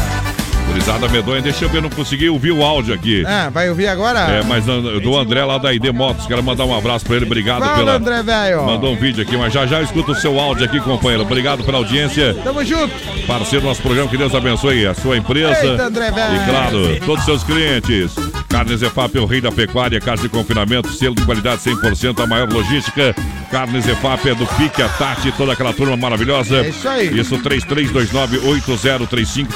Gurizada 0.66 1.08
medonha, 1.08 1.42
deixa 1.42 1.64
eu 1.64 1.68
ver, 1.68 1.82
não 1.82 1.90
consegui 1.90 2.28
ouvir 2.28 2.52
o 2.52 2.64
áudio 2.64 2.94
aqui. 2.94 3.24
Ah, 3.26 3.50
vai 3.52 3.68
ouvir 3.68 3.88
agora? 3.88 4.20
É, 4.20 4.42
mas 4.44 4.64
do 4.64 5.18
André 5.18 5.44
lá 5.44 5.58
da 5.58 5.74
ID 5.74 5.86
Motos, 5.92 6.26
quero 6.26 6.42
mandar 6.44 6.64
um 6.64 6.76
abraço 6.76 7.04
pra 7.04 7.16
ele, 7.16 7.24
obrigado 7.24 7.60
Fala, 7.60 7.76
pela. 7.76 7.94
André, 7.94 8.22
velho. 8.22 8.62
Mandou 8.64 8.92
um 8.92 8.96
vídeo 8.96 9.22
aqui, 9.22 9.36
mas 9.36 9.52
já 9.52 9.66
já 9.66 9.78
eu 9.78 9.84
escuto 9.84 10.12
o 10.12 10.14
seu 10.14 10.38
áudio 10.38 10.64
aqui, 10.64 10.78
companheiro. 10.80 11.22
Obrigado 11.22 11.64
pela 11.64 11.78
audiência. 11.78 12.34
Tamo 12.44 12.64
junto. 12.64 12.94
Parceiro 13.26 13.62
do 13.64 13.68
nosso 13.68 13.82
programa, 13.82 14.08
que 14.08 14.16
Deus 14.16 14.32
abençoe 14.32 14.86
a 14.86 14.94
sua 14.94 15.16
empresa. 15.16 15.64
Eita, 15.64 15.84
André, 15.86 16.10
velho. 16.12 16.36
E 16.36 16.48
claro, 16.48 17.00
todos 17.04 17.20
os 17.20 17.24
seus 17.24 17.42
clientes. 17.42 18.14
Carnes 18.50 18.82
EFAP, 18.82 19.16
o 19.18 19.26
rei 19.26 19.40
da 19.40 19.52
pecuária, 19.52 20.00
carne 20.00 20.22
de 20.22 20.28
confinamento, 20.28 20.92
selo 20.92 21.14
de 21.14 21.24
qualidade 21.24 21.62
100%, 21.62 22.20
a 22.20 22.26
maior 22.26 22.52
logística. 22.52 23.14
Carnes 23.48 23.86
EFAP 23.86 24.28
é 24.28 24.34
do 24.34 24.44
Pique, 24.46 24.82
a 24.82 24.88
Tati, 24.88 25.30
toda 25.32 25.52
aquela 25.52 25.72
turma 25.72 25.96
maravilhosa. 25.96 26.56
É 26.56 26.68
isso 26.68 26.88
aí. 26.88 27.16
Isso, 27.18 27.38
3329-8035, 27.38 29.52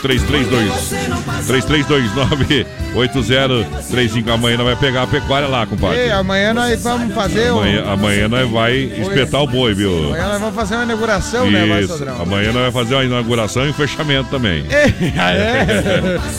3329-8035. 2.94 4.32
Amanhã 4.32 4.58
nós 4.58 4.66
vai 4.66 4.76
pegar 4.76 5.02
a 5.02 5.06
pecuária 5.08 5.48
lá, 5.48 5.66
compadre. 5.66 5.98
Ei, 5.98 6.12
amanhã 6.12 6.54
nós 6.54 6.80
vamos 6.82 7.12
fazer. 7.14 7.48
Amanhã, 7.48 7.84
amanhã 7.86 8.28
nós 8.28 8.48
vai 8.48 8.76
espetar 8.76 9.42
o 9.42 9.48
boi, 9.48 9.74
viu? 9.74 10.08
Amanhã 10.08 10.28
nós 10.28 10.40
vamos 10.40 10.54
fazer 10.54 10.76
uma 10.76 10.84
inauguração, 10.84 11.50
né, 11.50 11.80
Isso. 11.80 11.98
padrão? 11.98 12.22
Amanhã 12.22 12.52
nós 12.52 12.62
vamos 12.62 12.74
fazer 12.74 12.94
uma 12.94 13.04
inauguração 13.04 13.66
e 13.66 13.70
um 13.70 13.74
fechamento 13.74 14.30
também. 14.30 14.64
ah, 15.18 15.32
é? 15.32 15.66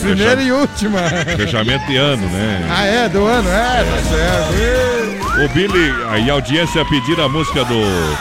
Primeira 0.00 0.42
e 0.42 0.50
última. 0.52 1.00
Fechamento 1.36 1.86
de 1.86 1.96
ano, 1.96 2.26
né? 2.28 2.45
Ah, 2.70 2.84
é? 2.84 3.08
Do 3.08 3.24
ano? 3.26 3.48
É, 3.48 3.84
tá 3.84 4.02
certo. 4.08 5.44
O 5.44 5.48
Billy, 5.50 5.94
aí 6.08 6.30
a 6.30 6.32
audiência 6.32 6.84
pedir 6.86 7.20
a 7.20 7.28
música 7.28 7.62
do. 7.64 7.74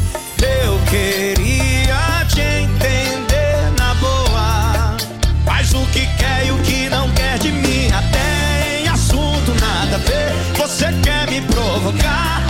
Eu 0.64 0.78
queria 0.91 2.24
te 2.28 2.41
entender 2.41 3.72
na 3.78 3.95
boa. 3.95 4.97
Faz 5.45 5.72
o 5.74 5.84
que 5.87 6.07
quer 6.16 6.47
e 6.47 6.51
o 6.53 6.59
que 6.59 6.89
não 6.89 7.11
quer 7.12 7.39
de 7.39 7.53
mim. 7.53 7.89
Até 7.93 8.82
em 8.82 8.89
assunto 8.89 9.55
nada 9.61 9.97
a 9.97 9.99
ver. 9.99 10.32
Você 10.57 10.87
quer 11.03 11.30
me 11.30 11.41
provocar, 11.43 12.45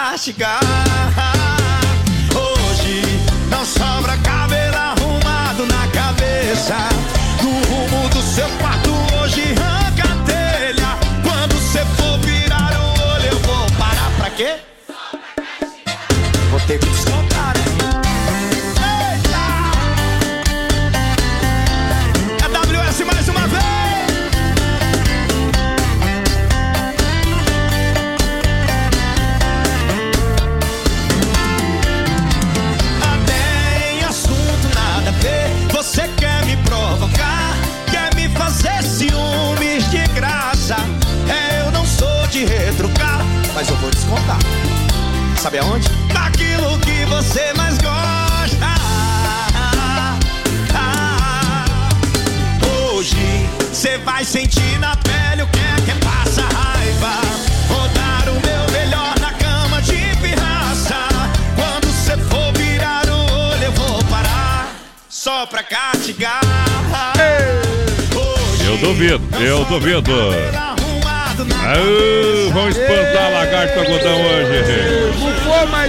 castigar. 0.00 0.60
Hoje 2.34 3.02
não 3.50 3.64
sobra 3.66 4.16
cabelo 4.18 4.76
arrumado 4.76 5.66
na 5.66 5.86
cabeça. 5.88 6.99
Sabe 45.50 45.58
aonde? 45.58 45.88
Naquilo 46.14 46.78
que 46.78 47.04
você 47.06 47.52
mais 47.54 47.76
gosta. 47.78 48.66
Hoje 52.94 53.48
você 53.58 53.98
vai 53.98 54.24
sentir 54.24 54.78
na 54.78 54.94
pele 54.98 55.42
o 55.42 55.46
que 55.48 55.58
é 55.58 55.74
que 55.84 56.04
passa 56.04 56.42
raiva. 56.42 57.20
Vou 57.66 57.88
dar 57.88 58.28
o 58.28 58.34
meu 58.34 58.70
melhor 58.70 59.18
na 59.18 59.32
cama 59.32 59.82
de 59.82 60.16
pirraça. 60.22 60.94
Quando 61.56 61.86
você 61.88 62.16
for 62.16 62.52
virar 62.52 63.08
o 63.08 63.50
olho, 63.50 63.64
eu 63.64 63.72
vou 63.72 64.04
parar 64.04 64.72
só 65.08 65.46
pra 65.46 65.64
castigar. 65.64 66.40
Eu 68.64 68.76
duvido, 68.76 69.36
eu 69.40 69.64
duvido. 69.64 70.12
Ah, 71.62 71.74
vamos 72.52 72.76
espantar 72.76 73.24
a 73.24 73.28
lagarta 73.30 73.80
algodão 73.80 74.20
hoje. 74.20 75.29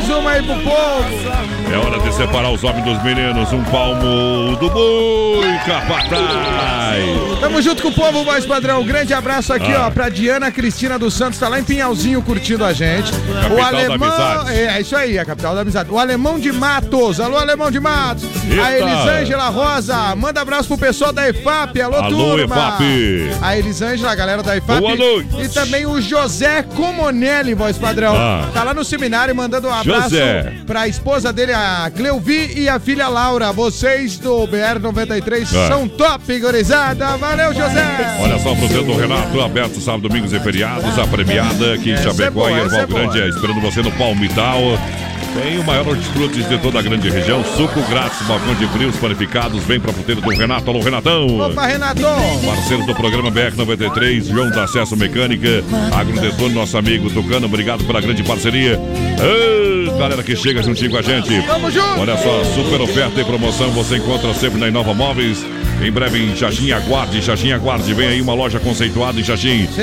Mais 0.02 0.10
uma 0.10 0.32
aí 0.32 0.42
pro 0.42 0.56
povo. 0.56 1.61
É 1.74 1.78
hora 1.78 2.00
de 2.00 2.14
separar 2.14 2.52
os 2.52 2.64
homens 2.64 2.84
dos 2.84 3.02
meninos. 3.04 3.52
Um 3.54 3.64
palmo 3.66 4.56
do 4.58 4.70
boi, 4.70 5.48
capataz. 5.66 7.40
Tamo 7.40 7.62
junto 7.62 7.82
com 7.82 7.88
o 7.90 7.94
povo, 7.94 8.24
voz 8.26 8.46
padrão. 8.46 8.82
Um 8.82 8.86
grande 8.86 9.14
abraço 9.14 9.54
aqui, 9.54 9.72
Ah. 9.74 9.88
ó, 9.88 9.90
pra 9.92 10.10
Diana 10.10 10.52
Cristina 10.52 11.00
dos 11.00 11.14
Santos, 11.14 11.40
tá 11.40 11.48
lá 11.48 11.60
em 11.60 11.64
Pinhalzinho 11.64 12.22
curtindo 12.22 12.66
a 12.66 12.74
gente. 12.74 13.12
Capital 13.12 13.52
o 13.52 13.56
da 13.58 13.68
alemão. 13.68 14.08
amizade. 14.10 14.52
É, 14.60 14.64
é 14.78 14.82
isso 14.82 14.96
aí, 14.96 15.18
a 15.18 15.24
capital 15.26 15.56
da 15.56 15.62
amizade. 15.62 15.90
O 15.90 15.98
alemão 15.98 16.38
de 16.40 16.52
Matos. 16.52 17.20
Alô, 17.20 17.38
alemão 17.38 17.72
de 17.72 17.80
Matos. 17.80 18.26
A 18.64 18.74
Eita. 18.74 18.90
Elisângela 18.90 19.48
Rosa. 19.50 20.16
Manda 20.16 20.42
abraço 20.42 20.68
pro 20.68 20.78
pessoal 20.78 21.14
da 21.14 21.30
EFAP. 21.30 21.82
Alô, 21.82 21.96
Alô, 21.96 22.10
turma. 22.18 22.44
EFAP. 22.56 22.84
A 23.42 23.58
Elisângela, 23.58 24.12
a 24.12 24.16
galera 24.16 24.44
da 24.44 24.58
EFAP. 24.58 24.80
Boa 24.82 24.96
noite. 24.96 25.42
E 25.42 25.48
também 25.50 25.86
o 25.86 26.02
José 26.02 26.64
Comonelli, 26.76 27.54
voz 27.54 27.78
padrão. 27.78 28.14
Ah. 28.16 28.50
Tá 28.54 28.64
lá 28.64 28.74
no 28.74 28.84
seminário 28.84 29.34
mandando 29.34 29.68
um 29.70 29.74
abraço 29.74 30.10
José. 30.10 30.54
pra 30.68 30.88
esposa 30.88 31.32
dele, 31.32 31.54
a 31.54 31.61
Cleuvi, 31.96 32.54
e 32.56 32.70
a 32.70 32.80
filha 32.80 33.08
Laura. 33.08 33.52
Vocês 33.52 34.18
do 34.18 34.48
BR-93 34.48 35.48
Ah. 35.56 35.68
são 35.68 35.88
top, 35.88 36.40
gurizada. 36.40 37.18
Valeu, 37.18 37.54
José. 37.54 38.18
Olha 38.20 38.40
só, 38.40 38.56
centro 38.56 38.84
do 38.84 38.98
Renato, 38.98 39.42
aberto 39.42 39.80
sábado, 39.82 40.08
domingos 40.08 40.34
e 40.34 40.40
feriados, 40.40 40.98
a 40.98 41.08
premiada 41.08 41.74
aqui 41.74 41.90
em 41.92 41.94
é 41.94 41.98
Chapecó 41.98 42.32
boa, 42.32 42.52
e 42.52 42.60
Erval 42.60 42.80
é. 42.82 42.86
Grande, 42.86 43.30
esperando 43.30 43.62
você 43.62 43.82
no 43.82 43.92
Palmital. 43.94 44.60
Tem 45.34 45.58
o 45.58 45.64
maior 45.64 45.88
hortifruti 45.88 46.44
de 46.44 46.58
toda 46.58 46.80
a 46.80 46.82
grande 46.82 47.10
região, 47.10 47.42
suco 47.56 47.82
grátis, 47.90 48.22
balcão 48.28 48.54
de 48.56 48.68
frios 48.68 48.98
panificados, 48.98 49.64
vem 49.64 49.80
pra 49.80 49.94
fruteira 49.94 50.20
do 50.20 50.30
Renato, 50.30 50.70
alô 50.70 50.82
Renatão! 50.82 51.26
Opa, 51.40 51.68
Renato. 51.68 52.02
Parceiro 52.46 52.86
do 52.86 52.94
programa 52.94 53.32
BR93, 53.32 54.26
João 54.30 54.50
da 54.50 54.66
Acesso 54.66 54.98
Mecânica, 54.98 55.64
Agrodetone, 55.98 56.54
nosso 56.54 56.78
amigo 56.78 57.10
Tucano, 57.10 57.46
obrigado 57.46 57.86
pela 57.86 58.02
grande 58.02 58.24
parceria. 58.24 58.78
Ah, 59.22 59.81
galera 60.02 60.24
que 60.24 60.36
chega 60.36 60.64
juntinho 60.64 60.90
com 60.90 60.98
a 60.98 61.02
gente. 61.04 61.30
Olha 62.00 62.18
só, 62.18 62.44
super 62.56 62.82
oferta 62.82 63.22
e 63.22 63.24
promoção 63.24 63.70
você 63.70 63.98
encontra 63.98 64.34
sempre 64.34 64.60
na 64.60 64.68
Inova 64.68 64.96
Móveis. 64.96 65.46
Em 65.80 65.92
breve 65.92 66.18
em 66.18 66.36
Xaxim, 66.36 66.72
aguarde, 66.72 67.22
Xaxim, 67.22 67.52
aguarde. 67.52 67.94
Vem 67.94 68.08
aí 68.08 68.22
uma 68.22 68.34
loja 68.34 68.60
conceituada 68.60 69.20
em 69.20 69.24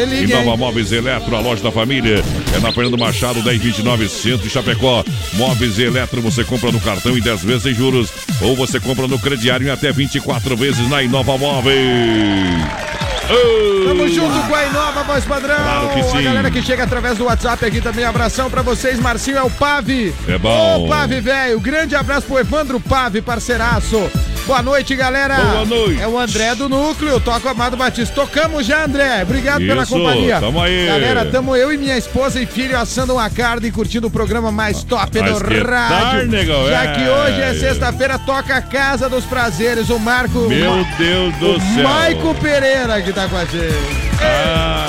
liga, 0.04 0.40
Inova? 0.40 0.56
Móveis 0.56 0.90
Eletro, 0.90 1.36
a 1.36 1.40
loja 1.40 1.62
da 1.62 1.70
família. 1.70 2.24
É 2.52 2.58
na 2.58 2.72
Fernando 2.72 2.98
Machado, 2.98 3.40
1029, 3.44 4.08
Centro 4.08 4.42
de 4.42 4.50
Chapecó. 4.50 5.04
Móveis 5.34 5.78
Eletro 5.78 6.20
você 6.20 6.42
compra 6.42 6.72
no 6.72 6.80
cartão 6.80 7.16
em 7.16 7.20
10 7.20 7.44
vezes 7.44 7.62
sem 7.62 7.74
juros. 7.74 8.10
Ou 8.42 8.56
você 8.56 8.80
compra 8.80 9.06
no 9.06 9.20
crediário 9.20 9.68
em 9.68 9.70
até 9.70 9.92
24 9.92 10.56
vezes 10.56 10.88
na 10.88 11.00
Inova 11.00 11.38
Móveis. 11.38 12.97
Oh! 13.30 13.88
Tamo 13.88 14.08
junto 14.08 14.46
com 14.48 14.54
a 14.54 14.64
Inova 14.64 15.02
Voz 15.02 15.24
Padrão. 15.24 15.56
Claro 15.56 15.88
que 15.90 16.02
sim. 16.04 16.18
A 16.18 16.22
galera 16.22 16.50
que 16.50 16.62
chega 16.62 16.84
através 16.84 17.18
do 17.18 17.24
WhatsApp 17.24 17.64
aqui 17.64 17.80
também, 17.80 18.04
abração 18.04 18.50
pra 18.50 18.62
vocês. 18.62 18.98
Marcinho 18.98 19.36
é 19.36 19.42
o 19.42 19.50
Pave. 19.50 20.14
É 20.26 20.38
bom. 20.38 20.84
Ô, 20.84 20.88
Pave, 20.88 21.20
velho. 21.20 21.60
Grande 21.60 21.94
abraço 21.94 22.26
pro 22.26 22.38
Evandro 22.38 22.80
Pave, 22.80 23.20
parceiraço. 23.20 24.10
Boa 24.48 24.62
noite, 24.62 24.96
galera. 24.96 25.34
Boa 25.36 25.64
noite. 25.66 26.00
É 26.00 26.08
o 26.08 26.18
André 26.18 26.54
do 26.54 26.70
Núcleo. 26.70 27.20
Toca 27.20 27.48
o 27.48 27.50
Amado 27.50 27.76
Batista. 27.76 28.14
Tocamos 28.14 28.64
já, 28.64 28.86
André. 28.86 29.22
Obrigado 29.22 29.58
pela 29.58 29.82
Isso, 29.82 29.92
companhia. 29.92 30.40
tamo 30.40 30.58
aí. 30.62 30.86
Galera, 30.86 31.26
tamo 31.26 31.54
eu 31.54 31.70
e 31.70 31.76
minha 31.76 31.98
esposa 31.98 32.40
e 32.40 32.46
filho 32.46 32.78
assando 32.78 33.12
uma 33.12 33.28
carne 33.28 33.68
e 33.68 33.70
curtindo 33.70 34.06
o 34.06 34.10
programa 34.10 34.50
mais 34.50 34.82
top 34.82 35.20
Mas 35.20 35.32
do 35.38 35.38
rádio. 35.62 36.28
negão? 36.28 36.66
Já 36.66 36.82
É. 36.84 36.92
que 36.94 37.08
hoje 37.10 37.40
é 37.42 37.54
sexta-feira, 37.54 38.18
toca 38.18 38.56
a 38.56 38.62
Casa 38.62 39.06
dos 39.06 39.26
Prazeres. 39.26 39.90
O 39.90 39.98
Marco... 39.98 40.38
Meu 40.48 40.82
Deus 40.96 41.34
do 41.36 41.56
o 41.56 41.60
céu. 41.74 41.84
Maico 41.86 42.34
Pereira 42.36 43.02
que 43.02 43.12
tá 43.12 43.28
com 43.28 43.36
a 43.36 43.44
gente. 43.44 43.76
Ah, 44.22 44.87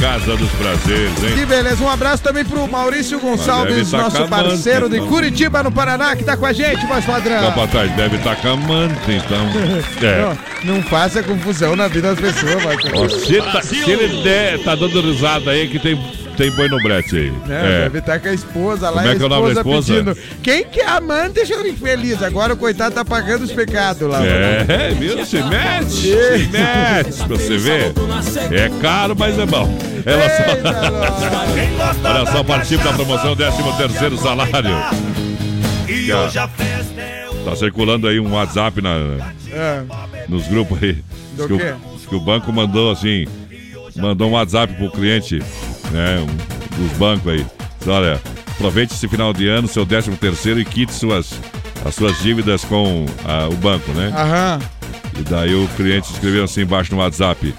Casa 0.00 0.36
dos 0.36 0.50
Prazeres, 0.52 1.24
hein? 1.24 1.34
Que 1.34 1.46
beleza, 1.46 1.82
um 1.82 1.88
abraço 1.88 2.22
também 2.22 2.44
pro 2.44 2.68
Maurício 2.68 3.18
Gonçalves, 3.18 3.90
tá 3.90 3.98
nosso 3.98 4.16
acabando, 4.18 4.48
parceiro 4.50 4.88
de 4.88 4.96
então. 4.96 5.08
Curitiba, 5.08 5.62
no 5.62 5.72
Paraná, 5.72 6.14
que 6.14 6.22
tá 6.22 6.36
com 6.36 6.44
a 6.44 6.52
gente, 6.52 6.84
voz 6.86 7.04
padrão. 7.04 7.40
Capataz 7.40 7.90
deve 7.92 8.16
estar 8.16 8.36
camando, 8.36 8.94
então. 9.08 9.46
É. 10.06 10.36
Não, 10.64 10.76
não 10.76 10.82
faça 10.82 11.22
confusão 11.22 11.74
na 11.74 11.88
vida 11.88 12.14
das 12.14 12.20
pessoas. 12.20 12.62
Ó, 12.94 13.08
se, 13.08 13.40
tá, 13.40 13.62
se 13.62 13.90
ele 13.90 14.22
der, 14.22 14.62
tá 14.62 14.74
dando 14.74 15.00
risada 15.00 15.50
aí 15.50 15.68
que 15.68 15.78
tem, 15.78 15.98
tem 16.36 16.50
boi 16.50 16.68
no 16.68 16.78
brete 16.82 17.16
aí. 17.16 17.32
É, 17.48 17.52
É. 17.52 17.82
Deve 17.84 17.98
estar 17.98 18.20
com 18.20 18.28
a 18.28 18.32
esposa 18.34 18.90
lá 18.90 19.02
Como 19.02 19.12
e 19.12 19.14
é 19.14 19.16
que 19.16 19.22
é 19.22 19.26
o 19.26 19.28
nome 19.28 19.54
da 19.54 19.60
esposa? 19.60 19.92
pedindo. 19.92 20.16
Quem 20.42 20.64
que 20.64 20.80
é 20.80 20.86
amante 20.88 21.34
deixa 21.34 21.54
eu 21.54 21.66
infeliz. 21.66 22.22
Agora 22.22 22.54
o 22.54 22.56
coitado 22.56 22.94
tá 22.94 23.04
pagando 23.04 23.42
os 23.44 23.52
pecados 23.52 24.08
lá. 24.08 24.24
É, 24.24 24.90
viu? 24.98 25.24
Se 25.24 25.42
mete, 25.42 25.90
se 25.90 26.48
mete, 26.52 27.16
pra 27.26 27.36
você 27.36 27.56
ver. 27.56 27.92
É 28.52 28.70
caro, 28.80 29.14
mas 29.18 29.38
é 29.38 29.46
bom. 29.46 29.68
Ela 30.04 30.28
só... 30.28 32.08
Olha 32.08 32.26
só, 32.30 32.44
participa 32.44 32.84
da 32.84 32.92
promoção 32.92 33.34
13 33.36 33.56
terceiro 33.76 34.16
salário. 34.18 34.70
E 35.88 36.06
Já. 36.06 36.22
hoje 36.24 36.38
a 36.38 36.48
festa 36.48 37.00
é 37.00 37.26
Tá 37.44 37.54
circulando 37.54 38.08
aí 38.08 38.18
um 38.18 38.32
WhatsApp 38.34 38.82
na, 38.82 38.96
É. 39.52 39.82
nos 40.28 40.48
grupos 40.48 40.82
aí. 40.82 40.94
Do 41.36 41.46
Diz 41.46 41.46
que, 41.46 41.52
o, 41.52 41.58
diz 41.96 42.06
que 42.06 42.14
o 42.16 42.20
banco 42.20 42.52
mandou 42.52 42.90
assim, 42.90 43.26
mandou 43.96 44.28
um 44.28 44.32
WhatsApp 44.32 44.74
pro 44.74 44.90
cliente, 44.90 45.40
né, 45.90 46.18
um, 46.20 46.82
dos 46.82 46.96
bancos 46.98 47.32
aí. 47.32 47.46
Olha, 47.86 48.20
aproveite 48.52 48.94
esse 48.94 49.06
final 49.08 49.32
de 49.32 49.48
ano, 49.48 49.68
seu 49.68 49.86
13 49.86 50.10
terceiro 50.12 50.60
e 50.60 50.64
quite 50.64 50.92
suas, 50.92 51.32
as 51.84 51.94
suas 51.94 52.18
dívidas 52.20 52.64
com 52.64 53.06
ah, 53.24 53.48
o 53.50 53.54
banco, 53.54 53.92
né? 53.92 54.12
Aham. 54.14 54.60
E 55.18 55.22
daí 55.22 55.54
o 55.54 55.68
cliente 55.76 56.12
escreveu 56.12 56.44
assim 56.44 56.62
embaixo 56.62 56.94
no 56.94 57.00
WhatsApp, 57.00 57.54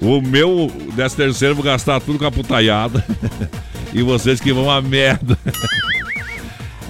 o 0.00 0.20
meu 0.20 0.70
13 0.94 1.16
terceiro 1.16 1.54
vou 1.54 1.64
gastar 1.64 2.00
tudo 2.00 2.18
com 2.18 2.26
a 2.26 2.30
putaiada 2.30 3.04
e 3.92 4.02
vocês 4.02 4.40
que 4.40 4.52
vão 4.52 4.70
a 4.70 4.80
merda. 4.80 5.38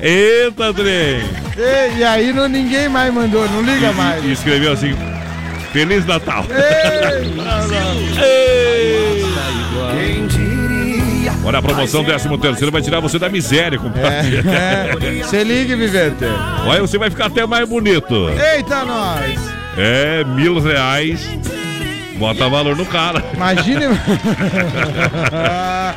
Eita, 0.01 0.73
trem. 0.73 1.23
E, 1.57 1.99
e 1.99 2.05
aí 2.05 2.33
não, 2.33 2.49
ninguém 2.49 2.89
mais 2.89 3.13
mandou, 3.13 3.49
não 3.51 3.63
liga 3.63 3.93
mais. 3.93 4.25
E 4.25 4.31
escreveu 4.31 4.73
assim: 4.73 4.95
Feliz 5.73 6.07
Natal. 6.07 6.45
Ei, 6.51 7.29
Olha 11.49 11.61
a 11.61 11.63
promoção 11.63 12.05
13 12.05 12.29
terceiro 12.39 12.71
vai 12.71 12.83
tirar 12.83 13.01
você 13.01 13.19
da 13.19 13.31
miséria, 13.31 13.79
compadre. 13.79 14.43
É, 14.47 15.23
Você 15.23 15.43
liga, 15.43 15.75
Vivente. 15.75 16.25
Olha, 16.67 16.83
você 16.83 16.99
vai 16.99 17.09
ficar 17.09 17.27
até 17.27 17.47
mais 17.47 17.67
bonito. 17.67 18.29
Eita, 18.29 18.85
nós. 18.85 19.41
É, 19.79 20.25
mil 20.25 20.59
reais. 20.59 21.27
Bota 22.19 22.49
valor 22.49 22.77
no 22.77 22.87
cara. 22.87 23.23
Imagine. 23.35 23.87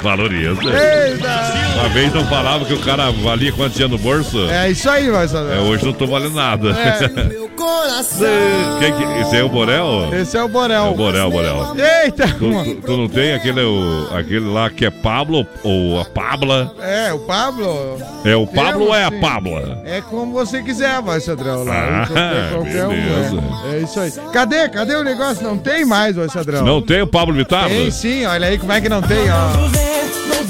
Valoriza. 0.02 0.62
Eita. 0.64 1.80
Uma 1.80 1.90
vez 1.90 2.14
não 2.14 2.26
falava 2.28 2.66
que 2.66 2.74
o 2.74 2.80
cara 2.80 3.12
valia 3.12 3.52
quanto 3.52 3.76
tinha 3.76 3.88
no 3.88 3.98
bolso? 3.98 4.50
É 4.50 4.70
isso 4.72 4.90
aí, 4.90 5.10
vai 5.10 5.28
saber. 5.28 5.58
É, 5.58 5.60
hoje 5.60 5.86
não 5.86 5.94
tô 5.94 6.08
valendo 6.08 6.36
nada. 6.36 6.70
É. 6.72 7.42
Quem 8.80 8.94
que, 8.94 9.04
esse 9.22 9.36
é 9.38 9.44
o 9.44 9.50
Borel? 9.50 10.10
Esse 10.14 10.38
é 10.38 10.44
o 10.44 10.48
Borel. 10.48 10.86
É 10.86 10.90
o 10.90 10.94
Borel, 10.96 11.30
Borel. 11.30 11.76
Eita. 12.04 12.28
Tu, 12.28 12.64
tu- 12.64 12.76
tu 12.82 12.98
não 12.98 13.08
tem 13.08 13.34
aquele, 13.34 13.62
o- 13.62 14.08
aquele 14.16 14.52
lá 14.52 14.70
que 14.70 14.86
é 14.86 14.90
Pablo 14.90 15.46
ou 15.64 16.00
a 16.02 16.06
Pabla? 16.06 16.74
É, 16.82 17.14
o 17.14 17.20
Pablo. 17.20 17.98
É 18.26 18.36
o 18.36 18.48
Pablo 18.48 18.86
ou 18.88 18.96
é 18.96 19.06
a. 19.06 19.12
Pabla? 19.12 19.82
É 19.86 20.02
como 20.02 20.34
você 20.34 20.64
quiser, 20.64 21.02
vai, 21.02 21.20
Sadrão. 21.20 21.66
Ah, 21.70 22.06
Qualquer- 22.08 22.50
qualquer 22.52 22.86
um, 22.86 22.90
beleza. 22.90 23.44
é. 23.72 23.76
É 23.76 23.80
isso 23.80 24.00
aí. 24.00 24.12
Cadê? 24.34 24.70
Cadê 24.70 24.96
o 24.96 25.04
negócio? 25.04 25.44
Não 25.44 25.58
tem 25.58 25.86
mais, 25.86 26.11
vai, 26.16 26.30
Sadrão. 26.30 26.64
Não 26.66 26.82
tem 26.82 27.02
o 27.02 27.08
Pablo 27.08 27.34
Vittar? 27.34 27.68
Tem 27.68 27.92
sim, 27.92 28.26
olha 28.26 28.48
aí 28.48 28.58
como 28.58 28.72
é 28.72 28.82
que 28.82 28.90
não 28.90 29.02
tem, 29.02 29.30
ó. 29.30 29.91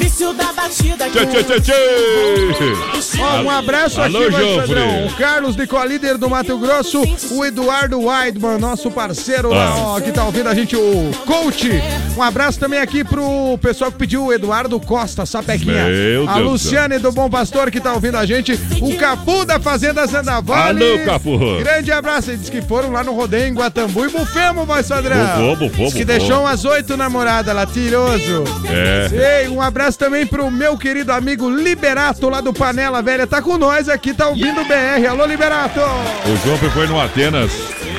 Vício 0.01 0.33
da 0.33 0.51
batida 0.51 1.07
Tchê, 1.09 1.25
tchê, 1.27 1.43
tchê, 1.43 1.61
tchê. 1.61 3.21
Ó, 3.21 3.41
um 3.43 3.49
abraço 3.49 4.01
Alô, 4.01 4.19
aqui, 4.23 4.31
Jofre. 4.31 4.55
Sadrão. 4.67 5.05
O 5.05 5.13
Carlos 5.15 5.55
Nicol, 5.55 5.85
líder 5.85 6.17
do 6.17 6.29
Mato 6.29 6.57
Grosso, 6.57 7.01
o 7.31 7.45
Eduardo 7.45 7.99
Weidman, 8.01 8.57
nosso 8.57 8.89
parceiro 8.89 9.49
lá, 9.49 9.67
Ah. 9.75 9.77
ó, 9.95 9.99
que 10.01 10.11
tá 10.11 10.23
ouvindo 10.25 10.47
a 10.49 10.55
gente, 10.55 10.75
o 10.75 11.11
coach. 11.25 11.69
Um 12.17 12.23
abraço 12.23 12.59
também 12.59 12.79
aqui 12.79 13.03
pro 13.03 13.57
pessoal 13.61 13.91
que 13.91 13.97
pediu 13.99 14.25
o 14.25 14.33
Eduardo 14.33 14.79
Costa, 14.79 15.25
Sapequinha. 15.25 15.85
Meu 15.85 16.27
a 16.29 16.33
Deus 16.35 16.51
Luciane 16.51 16.97
do 16.97 17.11
Bom 17.11 17.29
Pastor 17.29 17.69
que 17.69 17.79
tá 17.79 17.93
ouvindo 17.93 18.17
a 18.17 18.25
gente, 18.25 18.53
o 18.81 18.95
Capu 18.97 19.45
da 19.45 19.59
Fazenda 19.59 20.05
Zandavale. 20.07 20.83
Alô, 20.83 21.05
Capu. 21.05 21.37
Grande 21.59 21.91
abraço, 21.91 22.31
eles 22.31 22.49
que 22.49 22.61
foram 22.61 22.91
lá 22.91 23.03
no 23.03 23.13
rodeio 23.13 23.47
em 23.47 23.53
Guatambu 23.53 24.05
e 24.05 24.09
bufemos, 24.09 24.65
voz 24.65 24.87
padrão. 24.87 25.17
Bufou, 25.17 25.55
bufou, 25.69 25.85
Diz 25.85 25.93
que 25.93 26.05
bufou. 26.05 26.19
deixou 26.19 26.41
umas 26.41 26.65
oito 26.65 26.97
namoradas 26.97 27.53
lá, 27.55 27.65
tiroso. 27.65 28.43
É. 28.67 29.41
Ei, 29.43 29.47
um 29.49 29.61
abraço 29.61 29.90
também 29.95 30.25
pro 30.25 30.49
meu 30.51 30.77
querido 30.77 31.11
amigo 31.11 31.49
Liberato 31.49 32.29
lá 32.29 32.41
do 32.41 32.53
Panela 32.53 33.01
Velha. 33.01 33.25
Tá 33.27 33.41
com 33.41 33.57
nós 33.57 33.89
aqui, 33.89 34.13
tá 34.13 34.27
ouvindo 34.27 34.61
o 34.61 34.65
BR. 34.65 35.07
Alô, 35.09 35.25
Liberato! 35.25 35.79
O 35.79 36.45
João 36.45 36.57
foi 36.57 36.87
no 36.87 36.99
Atenas, 36.99 37.51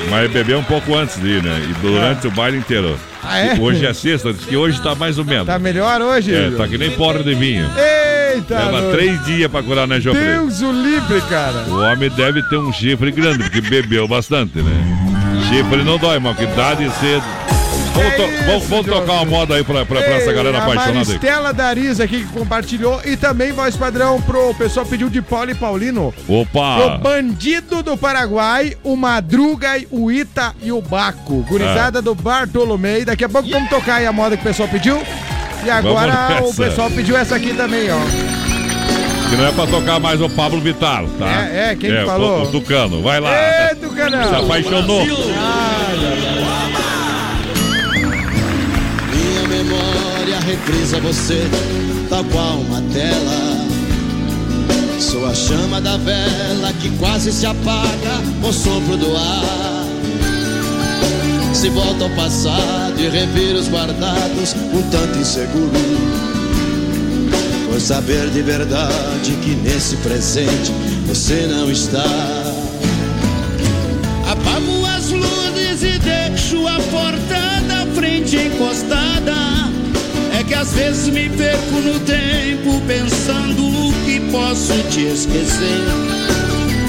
mas 0.09 0.31
bebeu 0.31 0.59
um 0.59 0.63
pouco 0.63 0.95
antes 0.95 1.19
de 1.19 1.27
ir, 1.27 1.43
né? 1.43 1.61
E 1.69 1.73
durante 1.81 2.27
o 2.27 2.31
baile 2.31 2.57
inteiro. 2.57 2.99
Ah, 3.23 3.39
é? 3.39 3.57
Hoje 3.59 3.85
é 3.85 3.93
sexta, 3.93 4.33
diz 4.33 4.45
que 4.45 4.55
hoje 4.55 4.81
tá 4.81 4.93
mais 4.95 5.17
ou 5.17 5.25
menos. 5.25 5.47
Tá 5.47 5.57
melhor 5.57 6.01
hoje? 6.01 6.33
É, 6.33 6.51
tá 6.51 6.67
que 6.67 6.77
nem 6.77 6.91
porra 6.91 7.23
de 7.23 7.33
vinho. 7.33 7.69
Eita! 8.33 8.59
Leva 8.59 8.91
três 8.91 9.25
dias 9.25 9.49
pra 9.49 9.63
curar, 9.63 9.87
né, 9.87 9.99
Jofre? 10.01 10.21
Deus 10.21 10.61
o 10.61 10.71
livre, 10.71 11.21
cara. 11.29 11.65
O 11.69 11.79
homem 11.79 12.09
deve 12.09 12.43
ter 12.49 12.57
um 12.57 12.73
chifre 12.73 13.11
grande, 13.11 13.43
porque 13.43 13.61
bebeu 13.61 14.07
bastante, 14.07 14.59
né? 14.59 14.71
Chifre 15.49 15.83
não 15.83 15.97
dói, 15.97 16.19
mas 16.19 16.35
que 16.35 16.45
dá 16.47 16.73
de 16.73 16.89
cedo. 16.95 17.23
Vamos, 17.93 18.15
to- 18.15 18.45
vamos- 18.45 18.63
vamos 18.67 18.85
tocar 18.87 19.11
uma 19.13 19.25
moda 19.25 19.55
aí 19.55 19.63
pra, 19.63 19.85
pra, 19.85 20.01
pra 20.01 20.15
essa 20.15 20.29
Ei, 20.31 20.35
galera 20.35 20.57
a 20.57 20.61
apaixonada 20.63 20.89
aí. 20.91 21.05
Maristela 21.05 21.53
Dariz 21.53 21.99
aqui 21.99 22.21
que 22.23 22.27
compartilhou. 22.33 22.99
E 23.05 23.15
também, 23.15 23.51
voz 23.51 23.75
padrão, 23.75 24.19
pro 24.21 24.53
pessoal 24.55 24.85
pediu 24.85 25.09
de 25.09 25.21
Paulo 25.21 25.51
e 25.51 25.55
Paulino. 25.55 26.13
Opa! 26.27 26.97
Bandido 26.97 27.83
do 27.83 27.95
Paraguai, 27.95 28.75
o 28.83 28.95
Madruga, 28.95 29.79
o 29.91 30.11
Ita 30.11 30.53
e 30.63 30.71
o 30.71 30.81
Baco. 30.81 31.45
Gurizada 31.47 31.99
Ah. 31.99 32.01
do 32.01 32.15
Bartolomei. 32.15 33.05
Daqui 33.05 33.23
a 33.25 33.29
pouco 33.29 33.47
vamos 33.49 33.69
tocar 33.69 33.95
aí 33.95 34.07
a 34.07 34.11
moda 34.11 34.35
que 34.35 34.41
o 34.43 34.47
pessoal 34.47 34.67
pediu. 34.69 35.01
E 35.65 35.69
agora 35.69 36.41
o 36.43 36.53
pessoal 36.53 36.89
pediu 36.89 37.15
essa 37.15 37.35
aqui 37.35 37.53
também, 37.53 37.89
ó. 37.91 37.99
Que 39.29 39.35
não 39.37 39.47
é 39.47 39.51
pra 39.51 39.65
tocar 39.65 39.99
mais 39.99 40.19
o 40.21 40.29
Pablo 40.29 40.59
Vittar, 40.59 41.03
tá? 41.17 41.25
É, 41.51 41.71
é, 41.71 41.75
quem 41.75 41.89
que 41.89 42.03
o- 42.03 42.05
falou? 42.05 42.43
O, 42.43 42.47
Tucano, 42.51 43.01
vai 43.01 43.19
lá. 43.19 43.31
Ê, 43.33 43.75
Tucanão! 43.75 44.27
Se 44.29 44.35
apaixonou. 44.35 45.05
Minha 45.05 46.32
reprisa 50.53 50.99
você, 50.99 51.49
tal 52.09 52.23
qual 52.25 52.59
uma 52.59 52.79
tela. 52.93 53.65
Sou 54.99 55.25
a 55.25 55.33
chama 55.33 55.81
da 55.81 55.97
vela 55.97 56.71
que 56.79 56.91
quase 56.97 57.31
se 57.31 57.45
apaga 57.45 58.21
com 58.39 58.49
o 58.49 58.53
sopro 58.53 58.95
do 58.95 59.17
ar. 59.17 59.85
Se 61.53 61.69
volta 61.69 62.03
ao 62.03 62.09
passado 62.11 62.99
e 62.99 63.09
revira 63.09 63.57
os 63.57 63.67
guardados, 63.67 64.53
um 64.73 64.81
tanto 64.91 65.17
inseguro. 65.17 65.71
Por 67.67 67.81
saber 67.81 68.29
de 68.29 68.43
verdade 68.43 69.31
que 69.41 69.55
nesse 69.55 69.95
presente 69.97 70.71
você 71.07 71.47
não 71.47 71.71
está. 71.71 72.03
Apago 74.29 74.85
as 74.95 75.09
luzes 75.09 75.81
e 75.81 75.97
deixo 75.97 76.67
a 76.67 76.79
porta 76.91 77.61
da 77.67 77.87
frente 77.95 78.37
encostada. 78.37 79.42
Que 80.47 80.53
às 80.53 80.73
vezes 80.73 81.07
me 81.09 81.29
perco 81.29 81.75
no 81.81 81.99
tempo 82.01 82.79
pensando 82.85 83.93
que 84.05 84.19
posso 84.31 84.73
te 84.89 85.07
esquecer. 85.07 85.81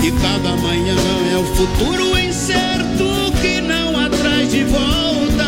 E 0.02 0.10
cada 0.20 0.56
manhã 0.56 0.96
é 1.32 1.36
o 1.38 1.44
futuro 1.54 2.18
incerto 2.18 3.32
que 3.40 3.60
não 3.60 3.96
atrás 3.98 4.50
de 4.50 4.64
volta. 4.64 5.46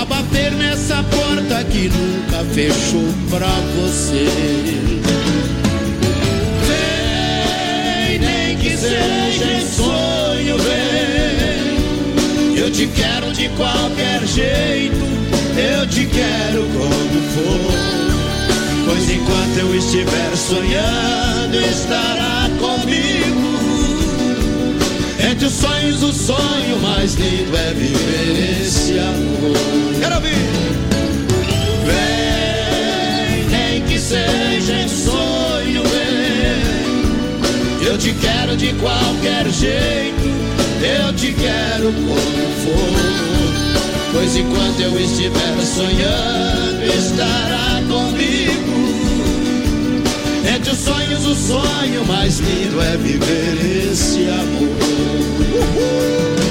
A 0.00 0.04
bater 0.04 0.50
nessa 0.52 1.02
porta 1.04 1.64
que 1.64 1.88
nunca 1.88 2.44
fechou 2.52 3.08
pra 3.30 3.48
você. 3.76 4.26
Vem, 6.68 8.18
nem 8.18 8.56
que 8.58 8.76
seja 8.76 9.44
em 9.44 9.66
sonho, 9.66 10.58
vem. 10.58 12.58
Eu 12.58 12.70
te 12.70 12.86
quero 12.88 13.32
de 13.32 13.48
qualquer 13.50 14.26
jeito, 14.26 15.06
eu 15.56 15.86
te 15.86 16.06
quero 16.06 16.64
como 16.64 17.22
for. 17.32 17.72
Pois 18.84 19.10
enquanto 19.10 19.58
eu 19.58 19.74
estiver 19.74 20.36
sonhando, 20.36 21.58
estará 21.60 22.48
comigo. 22.58 23.48
Entre 25.30 25.46
os 25.46 25.52
sonhos, 25.52 26.02
o 26.02 26.12
sonho 26.12 26.78
mais 26.80 27.14
lindo 27.14 27.54
é 27.56 27.74
viver 27.74 28.60
esse 28.62 28.98
amor. 28.98 29.56
Quero 30.00 30.14
ouvir! 30.14 30.32
Vem, 31.84 33.44
nem 33.50 33.82
que 33.82 33.98
seja 33.98 34.72
em 34.74 34.88
sonho, 34.88 35.82
vem. 35.82 37.86
Eu 37.86 37.98
te 37.98 38.14
quero 38.14 38.56
de 38.56 38.72
qualquer 38.74 39.50
jeito, 39.50 40.28
eu 40.82 41.12
te 41.14 41.32
quero 41.32 41.92
como 41.92 42.48
for. 42.62 43.77
Pois 44.12 44.36
enquanto 44.36 44.80
eu 44.80 44.98
estiver 44.98 45.60
sonhando, 45.60 46.84
estará 46.84 47.82
comigo. 47.88 48.78
Entre 50.54 50.70
os 50.72 50.78
sonhos, 50.78 51.26
o 51.26 51.34
sonho 51.34 52.04
mais 52.06 52.38
lindo 52.38 52.80
é 52.80 52.96
viver 52.96 53.90
esse 53.92 54.26
amor. 54.28 54.78
Apago 55.78 56.47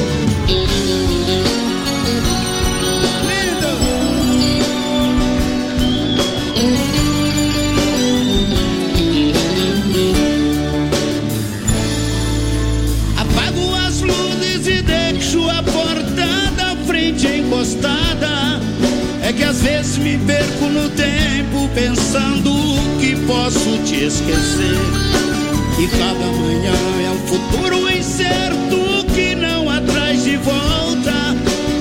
que 19.37 19.43
às 19.43 19.61
vezes 19.61 19.97
me 19.99 20.17
perco 20.17 20.65
no 20.65 20.89
tempo 20.89 21.69
pensando 21.75 22.51
que 22.99 23.15
posso 23.27 23.77
te 23.85 24.05
esquecer. 24.05 24.77
E 25.79 25.87
cada 25.89 26.25
manhã 26.25 26.73
é 27.05 27.11
um 27.11 27.27
futuro 27.27 27.89
incerto 27.91 29.05
que 29.13 29.35
não 29.35 29.69
atrás 29.69 30.23
de 30.23 30.37
volta. 30.37 31.13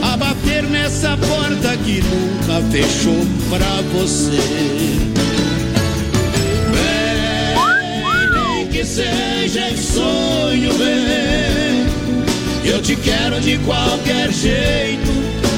A 0.03 0.17
bater 0.19 0.65
nessa 0.65 1.17
porta 1.17 1.77
que 1.79 2.03
nunca 2.03 2.61
fechou 2.71 3.27
pra 3.49 3.83
você. 3.93 4.37
Vem, 6.75 8.55
nem 8.55 8.67
que 8.69 8.85
seja 8.85 9.71
em 9.71 9.77
sonho, 9.77 10.73
vem. 10.75 11.87
Eu 12.71 12.83
te 12.83 12.97
quero 12.97 13.41
de 13.41 13.57
qualquer 13.59 14.31
jeito, 14.31 15.11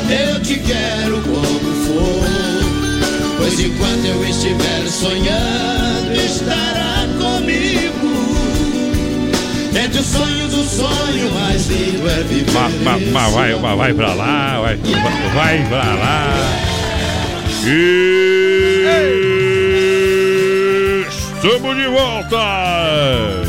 eu 0.09 0.41
te 0.41 0.59
quero 0.61 1.21
como 1.23 1.68
Pois 3.39 3.59
enquanto 3.61 4.05
eu 4.05 4.25
estiver 4.29 4.87
sonhando, 4.89 6.13
estará 6.15 7.07
comigo. 7.19 8.09
o 9.99 10.03
sonho 10.03 10.49
do 10.49 10.65
sonho 10.65 11.33
mais 11.33 11.67
lindo 11.67 12.09
é 12.09 12.23
viver. 12.25 12.53
Mas, 12.53 12.75
mas 13.13 13.33
vai, 13.33 13.55
mas 13.55 13.79
vai 13.79 13.95
pra 13.95 14.15
lá, 14.15 14.61
vai, 14.61 14.77
vai 15.35 15.67
pra 15.69 15.95
lá. 15.95 16.69
E... 17.65 18.29
Estamos 21.35 21.77
de 21.77 21.87
volta! 21.87 23.49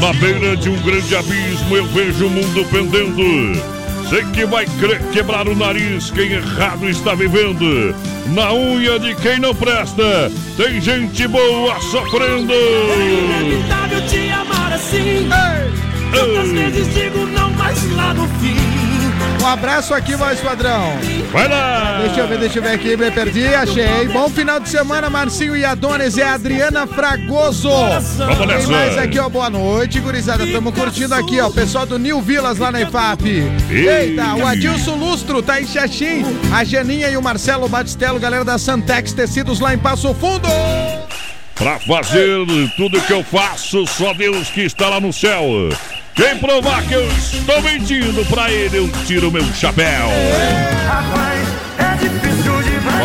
Na 0.00 0.12
beira 0.14 0.56
de 0.56 0.68
um 0.68 0.76
grande 0.82 1.16
abismo 1.16 1.76
eu 1.76 1.86
vejo 1.86 2.26
o 2.26 2.30
mundo 2.30 2.64
pendendo. 2.70 3.75
Sei 4.08 4.24
que 4.26 4.46
vai 4.46 4.66
quebrar 5.12 5.48
o 5.48 5.56
nariz 5.56 6.12
quem 6.12 6.32
errado 6.32 6.88
está 6.88 7.14
vivendo. 7.14 7.94
Na 8.28 8.52
unha 8.52 9.00
de 9.00 9.14
quem 9.16 9.40
não 9.40 9.52
presta, 9.52 10.30
tem 10.56 10.80
gente 10.80 11.26
boa 11.26 11.80
sofrendo. 11.80 12.52
Inevitável 12.52 14.06
te 14.06 14.30
amar 14.30 14.72
assim. 14.72 15.28
Tantas 16.12 16.52
vezes 16.52 16.94
digo 16.94 17.26
não, 17.26 17.50
mas 17.50 17.82
lá 17.96 18.14
no 18.14 18.28
fim. 18.38 18.85
Um 19.46 19.48
abraço 19.48 19.94
aqui, 19.94 20.16
voz 20.16 20.40
padrão. 20.40 20.98
Vai 21.30 21.46
lá! 21.46 22.00
Deixa 22.02 22.20
eu 22.20 22.26
ver, 22.26 22.38
deixa 22.38 22.58
eu 22.58 22.62
ver 22.64 22.70
aqui, 22.70 22.96
me 22.96 23.08
perdi, 23.12 23.46
achei. 23.46 24.08
Bom 24.08 24.28
final 24.28 24.58
de 24.58 24.68
semana, 24.68 25.08
Marcinho 25.08 25.56
e 25.56 25.64
Adonis. 25.64 26.18
É 26.18 26.24
a 26.24 26.34
Adriana 26.34 26.84
Fragoso. 26.84 27.70
Vamos 27.70 28.38
Tem 28.38 28.46
nessa. 28.48 28.66
mais 28.68 28.98
aqui, 28.98 29.20
ó. 29.20 29.28
Boa 29.28 29.48
noite, 29.48 30.00
gurizada. 30.00 30.44
Estamos 30.44 30.74
curtindo 30.74 31.14
aqui, 31.14 31.40
ó. 31.40 31.48
Pessoal 31.48 31.86
do 31.86 31.96
New 31.96 32.20
Vilas 32.20 32.58
lá 32.58 32.72
na 32.72 32.80
IFAP. 32.80 33.24
Eita, 33.70 34.34
o 34.34 34.44
Adilson 34.44 34.96
Lustro 34.96 35.40
tá 35.40 35.60
em 35.62 35.66
Xaxim. 35.66 36.24
A 36.52 36.64
Janinha 36.64 37.08
e 37.08 37.16
o 37.16 37.22
Marcelo 37.22 37.68
Batistello, 37.68 38.18
galera 38.18 38.44
da 38.44 38.58
Santex 38.58 39.12
Tecidos 39.12 39.60
lá 39.60 39.72
em 39.72 39.78
Passo 39.78 40.12
Fundo. 40.14 40.48
Pra 41.54 41.78
fazer 41.78 42.44
tudo 42.76 43.00
que 43.00 43.12
eu 43.12 43.22
faço, 43.22 43.86
só 43.86 44.12
Deus 44.12 44.50
que 44.50 44.62
está 44.62 44.88
lá 44.88 44.98
no 45.00 45.12
céu. 45.12 45.68
Quem 46.16 46.38
provar 46.38 46.82
que 46.88 46.94
eu 46.94 47.06
estou 47.08 47.60
mentindo 47.60 48.24
pra 48.24 48.50
ele, 48.50 48.78
eu 48.78 48.90
tiro 49.04 49.30
meu 49.30 49.44
chapéu. 49.52 50.08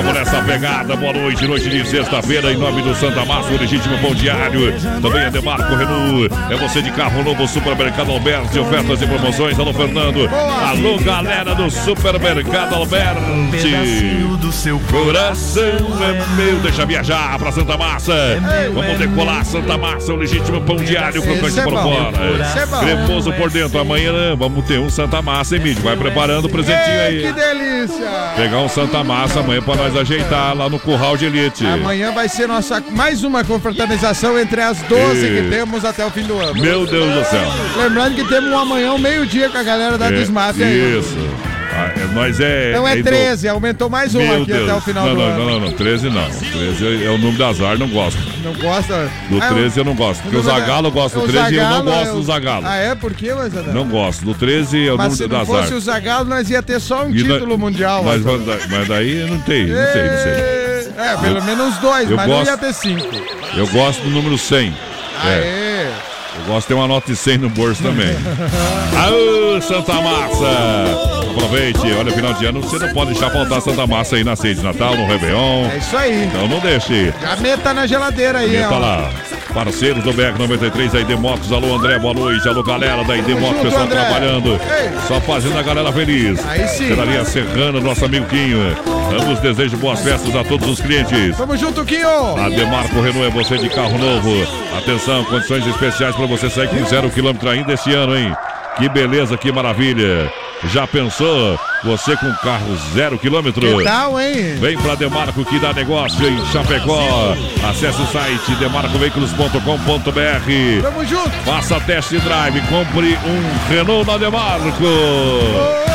Vamos 0.01 0.15
nessa 0.15 0.41
pegada, 0.41 0.95
boa 0.95 1.13
noite, 1.13 1.45
noite 1.45 1.69
de 1.69 1.87
sexta-feira, 1.87 2.51
em 2.51 2.57
nome 2.57 2.81
do 2.81 2.95
Santa 2.95 3.23
Massa, 3.23 3.53
o 3.53 3.57
legítimo 3.59 3.95
pão 3.99 4.15
diário. 4.15 4.73
Também 4.99 5.25
é 5.25 5.29
Demarco 5.29 5.75
Renault, 5.75 6.27
é 6.49 6.55
você 6.55 6.81
de 6.81 6.89
carro 6.89 7.23
novo, 7.23 7.47
Supermercado 7.47 8.11
Alberti, 8.11 8.57
ofertas 8.57 8.99
e 8.99 9.05
promoções. 9.05 9.59
Alô, 9.59 9.71
Fernando. 9.71 10.27
Alô, 10.27 10.97
galera 10.97 11.53
do 11.53 11.69
Supermercado 11.69 12.73
Alberti. 12.73 14.25
do 14.39 14.51
seu 14.51 14.79
Coração 14.89 15.61
é 15.63 16.35
meu, 16.35 16.59
deixa 16.61 16.83
viajar 16.83 17.37
pra 17.37 17.51
Santa 17.51 17.77
Massa. 17.77 18.13
Vamos 18.73 18.97
decolar 18.97 19.45
Santa 19.45 19.77
Massa, 19.77 20.13
o 20.13 20.15
legítimo 20.15 20.61
pão 20.61 20.77
diário, 20.77 21.21
crocante 21.21 21.59
é 21.59 21.63
por 21.63 21.73
fora. 21.73 22.11
É. 22.17 22.85
Cremoso 22.85 23.31
por 23.33 23.51
dentro. 23.51 23.79
Amanhã 23.79 24.35
vamos 24.35 24.65
ter 24.65 24.79
um 24.79 24.89
Santa 24.89 25.21
Massa, 25.21 25.55
hein, 25.55 25.61
Mídio? 25.61 25.83
Vai 25.83 25.95
preparando 25.95 26.45
o 26.45 26.49
presentinho 26.49 27.01
aí. 27.01 27.21
que 27.21 27.33
delícia. 27.33 28.07
Pegar 28.35 28.57
um 28.57 28.67
Santa 28.67 29.03
Massa 29.03 29.41
amanhã 29.41 29.61
pra 29.61 29.75
nós 29.75 29.90
ajeitar 29.99 30.55
lá 30.55 30.69
no 30.69 30.79
Curral 30.79 31.17
de 31.17 31.25
Elite. 31.25 31.65
Amanhã 31.65 32.11
vai 32.11 32.27
ser 32.29 32.47
nossa 32.47 32.81
mais 32.91 33.23
uma 33.23 33.43
confraternização 33.43 34.39
entre 34.39 34.61
as 34.61 34.79
12 34.83 35.19
que 35.27 35.33
Isso. 35.41 35.49
temos 35.49 35.85
até 35.85 36.05
o 36.05 36.09
fim 36.11 36.23
do 36.23 36.39
ano. 36.39 36.53
Meu 36.53 36.85
Deus 36.85 37.13
do 37.13 37.23
céu. 37.25 37.47
Lembrando 37.77 38.15
que 38.15 38.27
temos 38.27 38.49
um 38.51 38.57
amanhã, 38.57 38.93
um 38.93 38.97
meio-dia 38.97 39.49
com 39.49 39.57
a 39.57 39.63
galera 39.63 39.97
da 39.97 40.07
É, 40.07 40.11
Desmaf 40.11 40.61
aí. 40.61 41.01
Ah, 41.73 41.91
é, 41.95 42.13
nós 42.13 42.39
é. 42.39 42.71
Então 42.71 42.87
é 42.87 42.95
do- 42.97 43.03
13, 43.03 43.47
aumentou 43.47 43.89
mais 43.89 44.13
um 44.13 44.19
aqui 44.41 44.45
Deus. 44.51 44.69
até 44.69 44.77
o 44.77 44.81
final 44.81 45.05
não, 45.07 45.13
do 45.15 45.19
não, 45.21 45.27
ano. 45.27 45.37
não, 45.39 45.45
não, 45.51 45.59
não, 45.67 45.71
13 45.73 46.09
não. 46.09 46.29
13 46.29 47.05
é 47.05 47.09
o 47.09 47.17
número 47.17 47.37
do 47.37 47.45
azar, 47.45 47.77
não 47.77 47.87
gosto. 47.87 48.19
Não 48.43 48.53
gosta? 48.53 49.09
Do 49.29 49.41
Ah, 49.41 49.47
13 49.53 49.79
eu 49.79 49.85
não 49.85 49.95
gosto. 49.95 50.21
Porque 50.21 50.37
o 50.37 50.41
Zagalo 50.43 50.91
gosta 50.91 51.17
do 51.19 51.25
o 51.25 51.27
13 51.27 51.53
e 51.53 51.57
eu 51.57 51.63
não 51.63 51.69
Zagallo 51.69 51.91
gosto 51.91 52.09
é 52.09 52.11
do 52.13 52.23
Zagalo. 52.23 52.65
Ah, 52.67 52.75
é? 52.75 52.95
Por 52.95 53.13
quê, 53.13 53.33
mas 53.33 53.53
Não 53.73 53.87
gosto. 53.87 54.25
Do 54.25 54.33
13 54.33 54.87
é 54.87 54.93
o 54.93 54.97
Mas 54.97 55.13
se 55.13 55.21
número 55.23 55.37
não 55.39 55.45
do 55.45 55.51
azar. 55.53 55.63
fosse 55.63 55.73
o 55.75 55.79
Zagallo, 55.81 56.25
nós 56.29 56.49
ia 56.49 56.61
ter 56.61 56.79
só 56.81 57.03
um 57.05 57.11
título 57.13 57.57
mundial. 57.57 58.03
Mas, 58.03 58.21
mas- 58.21 58.45
mas- 58.45 58.67
mas 58.67 58.87
daí 58.87 59.25
não 59.29 59.39
tem, 59.39 59.67
não 59.67 59.75
sei, 59.93 60.03
não 60.03 60.17
sei. 60.17 60.51
É, 60.97 61.17
pelo 61.21 61.43
menos 61.43 61.77
dois, 61.77 62.09
eu 62.09 62.17
mas 62.17 62.27
não 62.27 62.35
gosto- 62.35 62.49
ia 62.51 62.57
ter 62.57 62.73
cinco. 62.73 63.07
Eu 63.55 63.67
gosto 63.67 64.01
do 64.03 64.09
número 64.09 64.37
100. 64.37 64.73
É. 65.23 65.60
Eu 66.41 66.53
gosto 66.53 66.61
de 66.61 66.67
ter 66.67 66.73
uma 66.73 66.87
nota 66.87 67.07
de 67.11 67.15
100 67.15 67.37
no 67.37 67.49
bolso 67.49 67.81
também. 67.83 68.15
Aô, 68.97 69.61
Santa 69.61 69.93
Massa! 69.93 71.21
Aproveite, 71.31 71.79
olha, 71.93 72.11
final 72.11 72.33
de 72.33 72.45
ano 72.45 72.61
você 72.61 72.77
não 72.85 72.93
pode 72.93 73.11
deixar 73.11 73.29
faltar 73.29 73.61
Santa 73.61 73.87
Massa 73.87 74.15
aí 74.15 74.23
na 74.23 74.35
ceia 74.35 74.55
de 74.55 74.61
Natal, 74.63 74.95
no 74.97 75.05
Réveillon. 75.07 75.69
É 75.71 75.77
isso 75.77 75.95
aí. 75.97 76.25
Então 76.25 76.47
não 76.47 76.59
deixe. 76.59 77.13
Já 77.21 77.35
meta 77.37 77.73
na 77.73 77.87
geladeira 77.87 78.39
aí, 78.39 78.49
Meta 78.51 78.73
ó. 78.73 78.79
lá. 78.79 79.09
Parceiros 79.53 80.03
do 80.03 80.13
BR-93, 80.13 80.95
a 80.95 81.01
ID 81.01 81.09
Motos. 81.19 81.51
Alô, 81.51 81.75
André, 81.75 81.99
boa 81.99 82.13
noite. 82.13 82.47
Alô, 82.47 82.63
galera 82.63 83.03
da 83.03 83.17
ID 83.17 83.29
Motos, 83.29 83.49
junto, 83.49 83.61
pessoal 83.63 83.83
André. 83.83 83.99
trabalhando. 83.99 84.49
Ei. 84.53 84.91
Só 85.07 85.19
fazendo 85.21 85.57
a 85.59 85.61
galera 85.61 85.91
feliz. 85.91 86.39
Aí 86.47 86.67
sim. 86.67 86.87
Pelaria 86.87 87.25
Serrana, 87.25 87.79
nosso 87.81 88.05
amigo 88.05 88.25
Quinho. 88.27 88.75
Ambos 89.19 89.39
desejam 89.39 89.77
boas 89.79 89.99
festas 89.99 90.33
a 90.35 90.43
todos 90.43 90.67
os 90.69 90.79
clientes. 90.79 91.35
Tamo 91.35 91.57
junto, 91.57 91.83
Quinho! 91.83 92.37
A 92.37 92.47
Demarco 92.49 93.01
Renault 93.01 93.25
é 93.27 93.29
você 93.29 93.57
de 93.57 93.69
carro 93.69 93.97
novo. 93.97 94.31
Atenção, 94.77 95.25
condições 95.25 95.67
especiais 95.67 96.15
para 96.15 96.25
você 96.25 96.49
sair 96.49 96.69
com 96.69 96.85
zero 96.85 97.09
quilômetro 97.09 97.49
ainda 97.49 97.73
esse 97.73 97.91
ano, 97.93 98.17
hein? 98.17 98.33
Que 98.77 98.87
beleza, 98.87 99.35
que 99.37 99.51
maravilha. 99.51 100.31
Já 100.65 100.85
pensou? 100.85 101.59
Você 101.83 102.15
com 102.15 102.31
carro 102.35 102.75
zero 102.93 103.17
quilômetro? 103.17 103.77
Que 103.77 103.83
tal, 103.83 104.19
hein? 104.19 104.55
Vem 104.59 104.77
pra 104.77 104.93
Demarco 104.95 105.43
que 105.43 105.59
dá 105.59 105.73
negócio 105.73 106.27
em 106.27 106.45
Chapecó. 106.47 107.35
Acesse 107.67 108.01
o 108.01 108.07
site 108.07 108.53
demarcoveículos.com.br. 108.55 110.81
Tamo 110.81 111.05
junto! 111.05 111.31
Faça 111.43 111.79
test 111.79 112.11
drive, 112.11 112.61
compre 112.67 113.17
um 113.25 113.69
Renault 113.73 114.05
na 114.05 114.17
Demarco. 114.17 114.85
A 115.87 115.90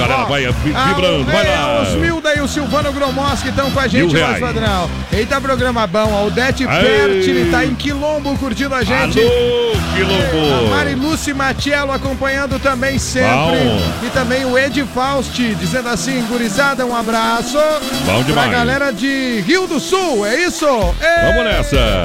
galera 0.00 0.24
vai 0.28 0.46
vi- 0.46 0.72
vibrando, 0.88 1.24
vai 1.24 1.46
lá. 1.48 1.82
Os 1.82 1.88
Milda 1.94 2.34
e 2.34 2.40
o 2.40 2.48
Silvano 2.48 2.92
Gromos 2.92 3.42
que 3.42 3.48
estão 3.48 3.70
com 3.70 3.80
a 3.80 3.86
gente, 3.86 4.16
mais 4.16 4.40
padrão. 4.40 4.90
Eita, 5.12 5.40
programa 5.40 5.86
bom. 5.86 6.14
A 6.16 6.22
Odete. 6.24 6.66
Pertile 6.66 7.50
tá 7.50 7.64
em 7.64 7.74
Quilombo 7.74 8.36
curtindo 8.38 8.74
a 8.74 8.82
gente. 8.82 9.18
Alô, 9.20 9.72
A 9.74 9.96
Quilombo. 9.96 10.70
Mariluce 10.70 11.32
Matiello 11.34 11.92
acompanhando 11.92 12.58
também 12.58 12.98
sempre. 12.98 13.30
Bom. 13.30 13.82
E 14.06 14.10
também 14.10 14.44
o 14.44 14.58
Ed 14.58 14.84
Fausti, 14.94 15.54
dizendo 15.54 15.88
assim, 15.88 16.22
gurizada, 16.28 16.84
um 16.86 16.94
abraço. 16.96 17.58
Bom 18.06 18.14
Pra 18.14 18.22
demais. 18.22 18.50
galera 18.52 18.90
de 18.92 19.42
Rio 19.46 19.66
do 19.66 19.78
Sul, 19.80 20.24
é 20.26 20.44
isso? 20.44 20.66
Ê! 21.00 21.26
Vamos 21.26 21.44
nessa. 21.44 22.02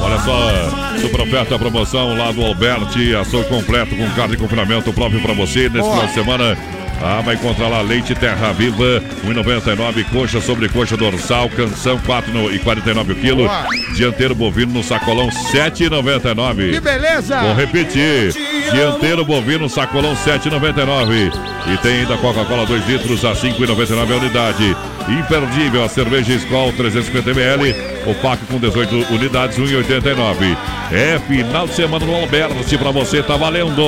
Olha 0.00 0.18
só, 0.20 0.98
super 1.00 1.22
oferta 1.22 1.58
promoção 1.58 2.16
lá 2.16 2.30
do 2.30 2.44
Alberti, 2.44 3.14
açougue 3.16 3.48
completo 3.48 3.96
com 3.96 4.08
carne 4.10 4.36
de 4.36 4.42
confinamento 4.42 4.92
próprio 4.92 5.20
para 5.20 5.34
você 5.34 5.68
nesse 5.68 5.88
final 5.88 6.06
de 6.06 6.14
semana. 6.14 6.56
Ah, 7.00 7.20
vai 7.20 7.36
encontrar 7.36 7.68
lá 7.68 7.80
leite 7.80 8.14
Terra 8.14 8.52
Viva, 8.52 9.02
1,99, 9.24 10.04
coxa 10.10 10.40
sobre 10.40 10.68
coxa 10.68 10.96
dorsal, 10.96 11.48
canção 11.50 11.98
4,49 12.00 13.12
o 13.12 13.14
quilo, 13.14 13.44
Boa. 13.44 13.66
dianteiro 13.94 14.34
bovino 14.34 14.72
no 14.72 14.82
sacolão 14.82 15.28
7,99. 15.28 16.72
Que 16.72 16.80
beleza! 16.80 17.40
Vou 17.40 17.54
repetir. 17.54 18.34
Dianteiro 18.72 19.24
bovino, 19.24 19.68
sacolão 19.68 20.14
7,99. 20.14 21.32
E 21.72 21.76
tem 21.78 22.00
ainda 22.00 22.16
Coca-Cola 22.18 22.66
2 22.66 22.86
litros 22.88 23.24
a 23.24 23.32
5,99 23.32 24.12
a 24.12 24.16
unidade. 24.16 24.76
Imperdível 25.08 25.84
a 25.84 25.88
cerveja 25.88 26.34
Skol 26.34 26.72
350ml. 26.72 27.97
O 28.08 28.14
pack 28.22 28.38
com 28.46 28.58
18 28.58 29.12
unidades, 29.12 29.58
1,89. 29.58 30.56
É 30.90 31.18
final 31.28 31.66
de 31.66 31.74
semana 31.74 32.06
no 32.06 32.14
Alberti 32.16 32.78
pra 32.78 32.90
você, 32.90 33.22
tá 33.22 33.36
valendo. 33.36 33.82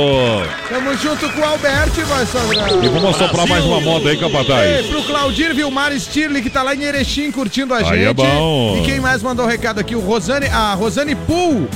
Tamo 0.69 0.95
junto 0.99 1.27
com 1.31 1.41
o 1.41 1.45
Alberti, 1.45 2.03
vai, 2.03 2.27
Sandrão. 2.27 2.83
E 2.85 2.89
vamos 2.89 3.17
soprar 3.17 3.47
mais 3.49 3.65
uma 3.65 3.81
moda 3.81 4.11
aí, 4.11 4.17
Ei, 4.17 4.21
Capataz. 4.21 4.87
pro 4.89 5.03
Claudir 5.05 5.55
Vilmar 5.55 5.93
Stirling, 5.99 6.43
que 6.43 6.51
tá 6.51 6.63
lá 6.63 6.75
em 6.75 6.83
Erechim 6.83 7.31
curtindo 7.33 7.73
a 7.73 7.79
Aí 7.79 7.85
gente. 7.85 8.05
é 8.05 8.13
bom. 8.13 8.79
E 8.79 8.85
quem 8.85 9.01
mais 9.01 9.23
mandou 9.23 9.47
recado 9.47 9.81
aqui? 9.81 9.97
O 9.97 10.01
Rosane, 10.01 10.47
a 10.49 10.75
Rosane 10.75 11.15
Pool. 11.15 11.67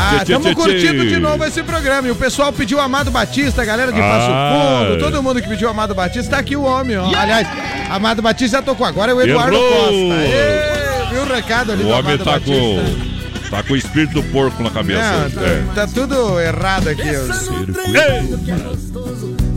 Ah, 0.00 0.18
estamos 0.22 0.54
curtindo 0.54 1.04
de 1.04 1.18
novo 1.18 1.44
esse 1.44 1.60
programa. 1.64 2.06
E 2.06 2.12
o 2.12 2.14
pessoal 2.14 2.52
pediu 2.52 2.78
Amado 2.80 3.10
Batista, 3.10 3.62
a 3.62 3.64
galera 3.64 3.90
de 3.90 4.00
Ah. 4.00 4.04
Passo 4.04 4.86
Fundo, 4.92 4.98
todo 5.00 5.20
mundo 5.20 5.42
que 5.42 5.48
pediu 5.48 5.68
Amado 5.68 5.92
Batista, 5.96 6.30
tá 6.30 6.38
aqui 6.38 6.54
o 6.54 6.62
homem, 6.62 6.96
ó. 6.96 7.06
Aliás, 7.16 7.48
Amado 7.90 8.22
Batista 8.22 8.58
já 8.58 8.62
tocou, 8.62 8.86
agora 8.86 9.10
é 9.10 9.14
o 9.16 9.20
Eduardo 9.20 9.56
Errou. 9.56 9.68
Costa. 9.72 9.92
Ê, 9.94 10.77
viu 11.10 11.22
o 11.22 11.26
recado 11.26 11.72
ali 11.72 11.84
O 11.84 11.88
homem 11.88 12.18
tá 12.18 12.24
Batista? 12.24 12.52
com. 12.52 13.18
Tá 13.50 13.62
com 13.62 13.72
o 13.72 13.76
espírito 13.76 14.12
do 14.14 14.22
porco 14.24 14.62
na 14.62 14.70
cabeça. 14.70 15.00
Não, 15.00 15.30
tá, 15.30 15.40
É. 15.40 15.64
tá 15.74 15.86
tudo 15.86 16.38
errado 16.38 16.88
aqui. 16.88 17.02
ó. 17.02 17.22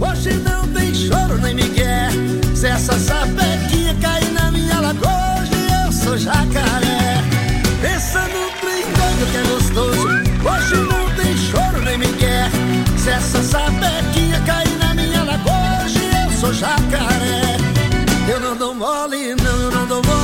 Hoje 0.09 0.33
não 0.33 0.67
tem 0.69 0.93
choro 0.93 1.37
nem 1.41 1.53
migué. 1.55 2.07
Se 2.55 2.67
essa 2.67 2.97
sapequinha 2.97 3.95
cair 4.01 4.31
na 4.31 4.49
minha 4.51 4.79
lagoa, 4.79 5.41
hoje 5.41 5.51
eu 5.85 5.91
sou 5.91 6.17
jacaré. 6.17 7.21
Pensa 7.81 8.21
no 8.21 8.49
trem 8.61 8.83
doido 8.95 9.31
que 9.31 9.37
é 9.37 9.43
gostoso. 9.43 10.07
Hoje 10.07 10.75
não 10.75 11.09
tem 11.15 11.37
choro 11.37 11.81
nem 11.83 11.97
migué. 11.97 12.49
Se 12.97 13.09
essa 13.09 13.43
sapequinha 13.43 14.39
cair 14.45 14.77
na 14.79 14.93
minha 14.93 15.23
lagoa, 15.23 15.83
hoje 15.85 15.99
eu 16.25 16.31
sou 16.39 16.53
jacaré. 16.53 17.57
Eu 18.29 18.39
não 18.39 18.55
dou 18.55 18.73
mole, 18.73 19.35
não, 19.35 19.61
eu 19.63 19.71
não 19.71 19.85
dou 19.87 20.01
mole. 20.05 20.20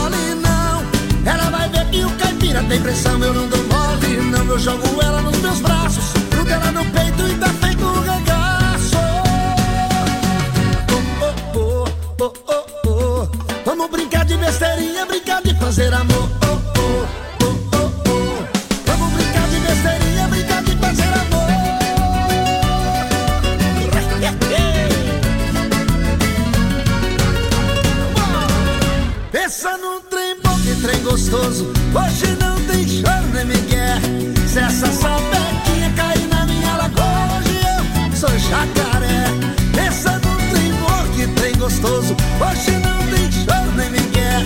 Que 1.97 2.05
o 2.05 2.11
caipira 2.11 2.63
tem 2.65 2.79
pressão, 2.79 3.19
eu 3.23 3.33
não 3.33 3.47
dou 3.47 3.63
mole, 3.63 4.17
não. 4.29 4.45
Eu 4.45 4.59
jogo 4.59 4.83
ela 5.01 5.19
nos 5.19 5.35
meus 5.39 5.59
braços, 5.61 6.11
pro 6.29 6.41
Tudo 6.41 6.51
ela 6.51 6.71
no 6.71 6.85
peito 6.91 7.27
e 7.27 7.35
tá 7.39 7.49
feito 7.49 7.83
um 7.83 8.01
regaço. 8.01 8.97
Oh, 10.93 11.57
oh, 11.57 11.85
oh, 12.21 12.23
oh, 12.23 12.33
oh, 12.53 12.87
oh. 12.87 13.27
Vamos 13.65 13.89
brincar 13.89 14.25
de 14.25 14.37
besteirinha, 14.37 15.07
brincar 15.07 15.41
de 15.41 15.55
fazer 15.55 15.91
amor. 15.91 16.37
Gostoso. 31.03 31.76
Hoje 31.99 32.37
não 32.39 32.55
tem 32.67 32.87
choro 32.87 33.27
nem 33.33 33.45
migué. 33.45 33.99
Se 34.47 34.59
essa 34.59 34.87
sapequinha 34.87 35.91
cair 35.95 36.27
na 36.27 36.45
minha 36.45 36.75
lagoa, 36.77 37.37
hoje 37.37 37.59
eu 37.65 38.15
sou 38.15 38.37
jacaré. 38.37 39.25
Pensa 39.75 40.11
num 40.23 40.37
trem 40.51 40.71
bom, 40.73 41.03
que 41.15 41.27
trem 41.39 41.55
gostoso. 41.57 42.15
Hoje 42.39 42.71
não 42.79 42.99
tem 43.07 43.31
choro 43.31 43.71
nem 43.75 43.89
migué. 43.89 44.43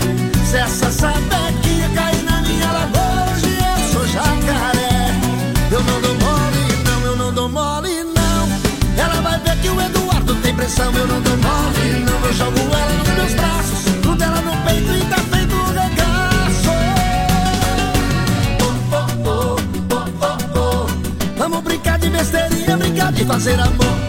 Se 0.50 0.58
essa 0.58 0.92
sapequinha 0.92 1.90
cair 1.96 2.24
na 2.24 2.42
minha 2.42 2.72
lagoa, 2.72 3.34
hoje 3.34 3.58
eu 3.58 3.94
sou 3.94 4.08
jacaré. 4.08 5.14
Eu 5.72 5.82
não 5.84 6.02
dou 6.02 6.16
mole, 6.16 6.84
não, 6.86 7.02
eu 7.06 7.16
não 7.16 7.34
dou 7.34 7.50
mole, 7.50 8.04
não. 8.04 8.48
Ela 8.98 9.22
vai 9.22 9.40
ver 9.40 9.58
que 9.62 9.70
o 9.70 9.82
Eduardo 9.82 10.36
tem 10.36 10.54
pressão, 10.54 10.92
eu 10.94 11.08
não 11.08 11.22
dou 11.22 11.38
mole, 11.38 12.06
não. 12.06 12.28
Eu 12.28 12.34
jogo 12.34 12.60
ela 12.60 12.94
nos 12.94 13.10
meus 13.10 13.34
braços, 13.34 13.81
de 23.22 23.28
fazer 23.28 23.60
amor. 23.60 24.01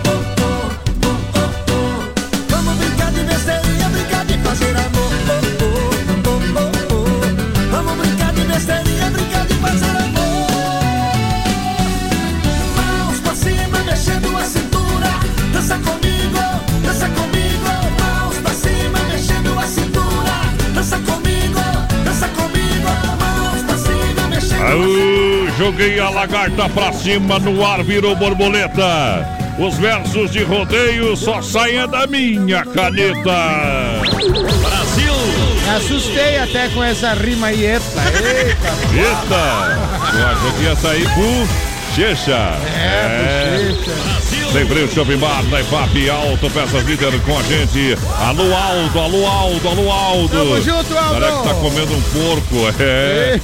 Joguei 25.73 25.99
a 25.99 26.11
lagarta 26.11 26.69
pra 26.69 26.93
cima, 26.93 27.39
no 27.39 27.65
ar 27.65 27.83
virou 27.83 28.15
borboleta. 28.15 29.27
Os 29.59 29.77
versos 29.79 30.31
de 30.31 30.43
rodeio 30.43 31.17
só 31.17 31.41
saem 31.41 31.89
da 31.89 32.07
minha 32.07 32.65
caneta. 32.65 34.03
Brasil! 34.61 35.15
Me 35.63 35.77
assustei 35.77 36.39
até 36.39 36.69
com 36.69 36.85
essa 36.85 37.15
rima 37.15 37.47
aí, 37.47 37.65
eita. 37.65 37.85
Eita. 38.13 38.69
Eita! 38.95 40.19
Eu 40.19 40.27
achei 40.27 40.53
que 40.53 40.63
ia 40.63 40.77
sair 40.77 41.09
bochecha. 41.15 42.59
É, 42.77 43.73
Lembrei 44.55 44.85
o 44.85 44.89
Shopping 44.89 45.17
Bar 45.17 45.43
da 45.45 45.61
IFAP 45.61 46.11
Alto 46.11 46.51
Peças 46.51 46.85
Líder 46.85 47.19
com 47.23 47.39
a 47.39 47.43
gente. 47.43 47.97
Alô, 48.21 48.55
Aldo, 48.55 48.99
alô, 48.99 49.27
Aldo, 49.27 49.69
alô, 49.69 49.91
Aldo. 49.91 50.29
Tamo 50.29 50.61
junto, 50.61 50.99
Aldo. 50.99 51.15
Galera 51.15 51.37
que 51.39 51.49
tá 51.49 51.55
comendo 51.55 51.95
um 51.95 52.03
porco, 52.03 52.83
é. 52.83 53.41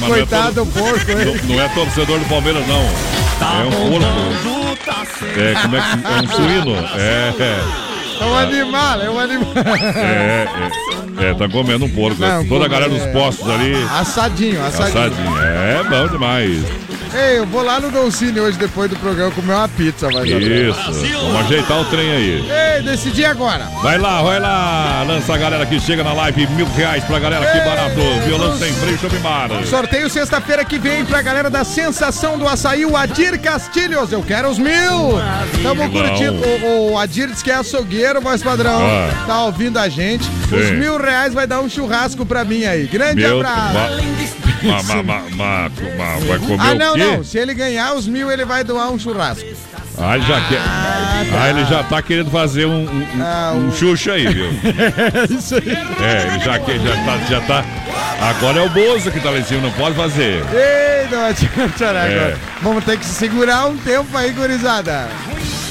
Mas 0.00 0.10
é 0.10 0.14
Coitado 0.14 0.64
do 0.64 0.66
porco, 0.66 1.10
hein? 1.10 1.40
Não, 1.48 1.56
não 1.56 1.62
é 1.62 1.68
torcedor 1.70 2.20
do 2.20 2.24
Palmeiras, 2.26 2.64
não. 2.68 2.82
É 2.82 3.64
um 3.64 3.90
porco. 3.90 4.24
É, 5.36 5.54
como 5.60 5.76
é 5.76 5.80
que. 5.80 6.06
É 6.06 6.22
um 6.22 6.36
suíno. 6.36 6.76
É, 6.96 7.34
é. 7.40 7.94
É 8.20 8.24
um 8.24 8.36
animal, 8.36 9.00
é 9.00 9.10
um 9.10 9.18
animal. 9.18 9.52
É, 9.96 10.46
é, 11.18 11.30
é, 11.30 11.34
tá 11.34 11.48
comendo 11.48 11.84
um 11.84 11.90
porco. 11.90 12.20
Não, 12.20 12.46
Toda 12.46 12.66
a 12.66 12.68
galera 12.68 12.88
dos 12.88 13.04
postos 13.06 13.48
ali. 13.50 13.74
Assadinho, 13.90 14.64
assadinho. 14.64 15.04
Assadinho. 15.04 15.42
É 15.42 15.82
bom 15.82 16.08
demais. 16.08 16.83
Ei, 17.14 17.38
eu 17.38 17.46
vou 17.46 17.62
lá 17.62 17.78
no 17.78 17.90
Dolcine 17.90 18.40
hoje, 18.40 18.58
depois 18.58 18.90
do 18.90 18.96
programa, 18.96 19.30
comer 19.30 19.54
uma 19.54 19.68
pizza, 19.68 20.08
vai 20.10 20.26
Isso. 20.26 20.92
Vamos 21.22 21.40
ajeitar 21.42 21.80
o 21.80 21.84
trem 21.84 22.10
aí. 22.10 22.50
Ei, 22.76 22.82
decidi 22.82 23.24
agora. 23.24 23.66
Vai 23.82 23.98
lá, 23.98 24.20
vai 24.20 24.40
lá. 24.40 25.04
Lança 25.06 25.32
a 25.32 25.36
galera 25.36 25.64
que 25.64 25.78
chega 25.78 26.02
na 26.02 26.12
live. 26.12 26.46
Mil 26.48 26.66
reais 26.66 27.04
pra 27.04 27.18
galera. 27.20 27.46
Que 27.46 27.60
barato. 27.60 28.00
Violão 28.26 28.58
sem 28.58 28.72
freio, 28.72 28.98
Bar. 29.22 29.48
Sorteio 29.64 30.10
sexta-feira 30.10 30.64
que 30.64 30.78
vem 30.78 31.04
pra 31.04 31.22
galera 31.22 31.48
da 31.48 31.62
Sensação 31.62 32.36
do 32.36 32.48
Açaí, 32.48 32.84
o 32.84 32.96
Adir 32.96 33.38
Castilhos. 33.40 34.10
Eu 34.10 34.22
quero 34.22 34.48
os 34.48 34.58
mil. 34.58 35.20
Tamo 35.62 35.90
curtindo. 35.90 36.42
O, 36.64 36.92
o 36.92 36.98
Adir 36.98 37.28
diz 37.28 37.42
que 37.42 37.50
é 37.50 37.54
açougueiro, 37.54 38.20
voz 38.20 38.42
padrão. 38.42 38.80
Ah. 38.82 39.24
Tá 39.26 39.44
ouvindo 39.44 39.78
a 39.78 39.88
gente. 39.88 40.24
Sim. 40.48 40.56
Os 40.56 40.70
mil 40.72 40.98
reais 40.98 41.32
vai 41.32 41.46
dar 41.46 41.60
um 41.60 41.68
churrasco 41.68 42.26
pra 42.26 42.44
mim 42.44 42.64
aí. 42.64 42.86
Grande 42.86 43.22
Meu, 43.22 43.38
abraço. 43.38 44.02
Ma, 44.64 44.82
ma, 44.82 45.02
ma, 45.02 45.20
ma- 45.30 46.18
vai 46.26 46.38
comer 46.38 46.58
Ah, 46.60 46.72
o 46.72 46.74
não, 46.78 46.92
quê? 46.94 46.98
não. 47.04 47.24
Se 47.24 47.38
ele 47.38 47.54
ganhar 47.54 47.94
os 47.94 48.06
mil, 48.06 48.30
ele 48.30 48.44
vai 48.44 48.64
doar 48.64 48.90
um 48.90 48.98
churrasco. 48.98 49.44
Ah, 49.96 50.16
ele 50.16 50.26
já 50.26 50.40
quer. 50.48 50.60
Ah, 50.60 51.50
ele 51.50 51.64
já 51.66 51.82
tá 51.84 52.02
querendo 52.02 52.30
fazer 52.30 52.66
um, 52.66 52.84
um, 52.88 53.06
um, 53.56 53.66
um 53.68 53.72
Xuxa 53.72 54.12
aí, 54.14 54.26
viu? 54.26 54.50
Isso 55.30 55.54
aí. 55.54 55.62
É, 56.02 56.26
ele 56.34 56.40
já 56.44 56.58
quer, 56.58 56.80
já 56.80 56.96
tá, 57.04 57.18
já 57.28 57.40
tá. 57.42 57.64
Agora 58.20 58.58
é 58.58 58.62
o 58.62 58.68
Bozo 58.70 59.10
que 59.12 59.20
tá 59.20 59.30
lá 59.30 59.38
em 59.38 59.44
cima, 59.44 59.60
não 59.60 59.70
pode 59.72 59.94
fazer. 59.94 60.42
Ei, 60.52 61.08
não 61.10 61.26
adianta 61.26 61.84
É. 61.84 61.88
agora. 62.16 62.38
Vamos 62.62 62.84
ter 62.84 62.98
que 62.98 63.04
se 63.06 63.14
segurar 63.14 63.66
um 63.66 63.76
tempo 63.76 64.16
aí, 64.16 64.32
gurizada. 64.32 65.08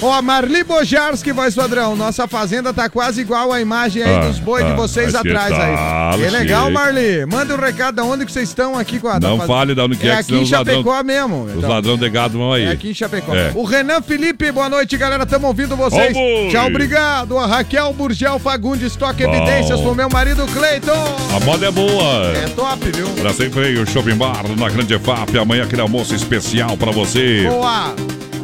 Ó, 0.06 0.22
Marli 0.22 0.66
Bojarski, 0.66 1.32
voz 1.32 1.56
padrão. 1.56 1.96
Nossa 1.96 2.28
fazenda 2.28 2.74
tá 2.74 2.90
quase 2.90 3.22
igual 3.22 3.54
a 3.54 3.62
imagem 3.62 4.04
aí 4.04 4.14
Ah, 4.16 4.26
dos 4.28 4.38
bois 4.38 4.66
de 4.66 4.72
ah, 4.72 4.76
vocês 4.76 5.14
mas 5.14 5.22
que 5.22 5.30
atrás 5.30 5.50
tal, 5.50 5.62
aí. 5.62 6.22
Que 6.22 6.30
legal. 6.30 6.70
Marli. 6.70 7.26
Manda 7.26 7.56
um 7.56 7.58
recado 7.58 7.96
de 7.96 8.02
onde 8.02 8.26
que 8.26 8.32
vocês 8.32 8.50
estão 8.50 8.78
aqui 8.78 9.00
com 9.00 9.08
a 9.08 9.18
da 9.18 9.30
Não 9.30 9.38
fazenda. 9.38 9.58
fale 9.58 9.74
de 9.76 9.80
onde 9.82 9.96
que 9.96 10.06
é, 10.08 10.12
É 10.12 10.16
aqui 10.16 10.36
em 10.36 10.42
os 10.44 10.52
ladrão- 10.52 10.76
Chapecó 10.84 11.04
mesmo. 11.04 11.44
Os 11.46 11.54
então. 11.56 11.70
ladrão 11.70 11.98
de 11.98 12.10
gado 12.10 12.38
vão 12.38 12.52
aí. 12.52 12.66
É 12.66 12.72
aqui 12.72 12.90
em 12.90 12.94
Chapecó. 12.94 13.34
É. 13.34 13.52
O 13.56 13.64
Renan 13.64 14.02
Felipe, 14.02 14.52
boa 14.52 14.68
noite, 14.68 14.98
galera. 14.98 15.26
Tamo 15.26 15.48
ouvindo 15.48 15.74
vocês. 15.78 16.12
Vamos! 16.14 16.52
Tchau, 16.52 16.68
obrigado. 16.68 17.38
A 17.38 17.48
Raquel 17.48 17.94
Burgel 17.94 18.38
Fagundes, 18.40 18.98
toque 18.98 19.24
evidências 19.24 19.80
pro 19.80 19.96
meu 19.96 20.10
marido 20.10 20.46
Cleiton. 20.48 21.16
A 21.34 21.40
moda 21.46 21.68
é 21.68 21.72
boa. 21.72 22.34
É 22.44 22.50
top, 22.50 22.92
viu? 22.94 23.08
Pra 23.22 23.32
sempre 23.34 23.78
o 23.80 23.88
Shopping 23.90 24.16
Bar 24.16 24.44
na 24.58 24.68
Grande 24.70 25.00
FAP. 25.00 25.38
Amanhã 25.38 25.64
aquele 25.64 25.82
almoço 25.82 26.14
especial 26.14 26.76
pra 26.76 26.92
você. 26.92 27.48
Boa. 27.48 27.96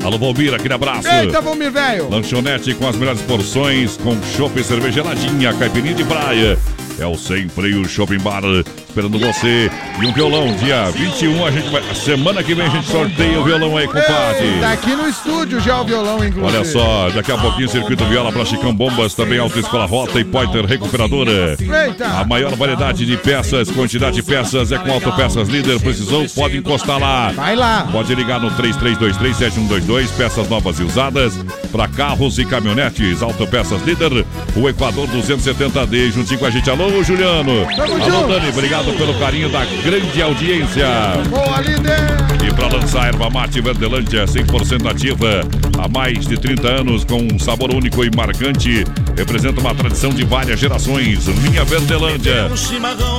Alô, 0.03 0.17
Valmir, 0.17 0.53
aquele 0.53 0.73
abraço. 0.73 1.07
Eita, 1.07 1.41
Vomir, 1.41 1.71
velho. 1.71 2.09
Lanchonete 2.09 2.73
com 2.73 2.87
as 2.87 2.95
melhores 2.95 3.21
porções, 3.21 3.97
com 3.97 4.15
chopp 4.35 4.59
e 4.59 4.63
cerveja 4.63 5.03
geladinha, 5.03 5.53
caipirinha 5.53 5.93
de 5.93 6.03
praia. 6.05 6.57
É 6.99 7.05
o 7.05 7.15
Sempre 7.15 7.75
o 7.75 7.87
Shopping 7.87 8.19
Bar 8.19 8.41
esperando 8.99 9.19
você. 9.19 9.71
E 10.01 10.05
um 10.05 10.11
violão, 10.11 10.53
dia 10.57 10.89
21, 10.91 11.45
a 11.45 11.51
gente 11.51 11.69
vai. 11.69 11.95
Semana 11.95 12.43
que 12.43 12.53
vem 12.53 12.65
a 12.65 12.69
gente 12.69 12.87
sorteia 12.87 13.39
o 13.39 13.43
violão 13.43 13.77
aí, 13.77 13.85
compadre. 13.85 14.59
Tá 14.59 14.71
aqui 14.73 14.95
no 14.95 15.07
estúdio 15.07 15.59
já 15.61 15.81
o 15.81 15.85
violão, 15.85 16.23
inclusive. 16.25 16.45
Olha 16.45 16.65
só, 16.65 17.09
daqui 17.11 17.31
a 17.31 17.37
pouquinho 17.37 17.69
Circuito 17.69 18.03
Viola 18.05 18.31
para 18.31 18.43
Chicão 18.45 18.73
Bombas, 18.73 19.13
também 19.13 19.39
Autoescola 19.39 19.85
Rota 19.85 20.19
e 20.19 20.25
Pointer 20.25 20.65
Recuperadora. 20.65 21.57
A 22.17 22.25
maior 22.25 22.55
variedade 22.55 23.05
de 23.05 23.15
peças, 23.15 23.69
quantidade 23.69 24.15
de 24.17 24.23
peças 24.23 24.71
é 24.71 24.77
com 24.77 24.91
Autopeças 24.91 25.47
Líder. 25.47 25.79
Precisou, 25.79 26.27
pode 26.35 26.57
encostar 26.57 26.99
lá. 26.99 27.31
Vai 27.31 27.55
lá. 27.55 27.87
Pode 27.91 28.13
ligar 28.15 28.39
no 28.39 28.51
33237122, 28.51 30.09
peças 30.17 30.49
novas 30.49 30.79
e 30.79 30.83
usadas 30.83 31.39
para 31.71 31.87
carros 31.87 32.37
e 32.39 32.45
caminhonetes. 32.45 33.21
Autopeças 33.21 33.81
Líder, 33.83 34.25
o 34.55 34.67
Equador 34.67 35.07
270D, 35.07 36.11
juntinho 36.11 36.39
com 36.39 36.45
a 36.45 36.49
gente. 36.49 36.69
Alô, 36.69 36.88
Juliano. 37.03 37.67
Tamo 37.75 37.93
Alô, 37.93 38.05
junto. 38.05 38.27
Dani, 38.27 38.49
obrigado 38.49 38.97
pelo 38.97 39.13
carinho 39.19 39.49
da 39.49 39.63
grande 39.83 40.21
audiência. 40.21 40.87
Boa, 41.29 41.61
líder. 41.61 42.19
E 42.45 42.53
para 42.53 42.67
lançar 42.67 43.03
a 43.03 43.07
erva 43.07 43.29
mate 43.29 43.61
Verdelândia 43.61 44.25
100% 44.25 44.89
ativa 44.89 45.41
há 45.77 45.87
mais 45.87 46.25
de 46.25 46.37
30 46.37 46.67
anos 46.67 47.03
com 47.03 47.17
um 47.21 47.39
sabor 47.39 47.73
único 47.73 48.03
e 48.03 48.09
marcante, 48.15 48.83
representa 49.15 49.61
uma 49.61 49.75
tradição 49.75 50.09
de 50.09 50.25
várias 50.25 50.59
gerações. 50.59 51.27
Linha 51.27 51.63
Verdelândia. 51.63 52.49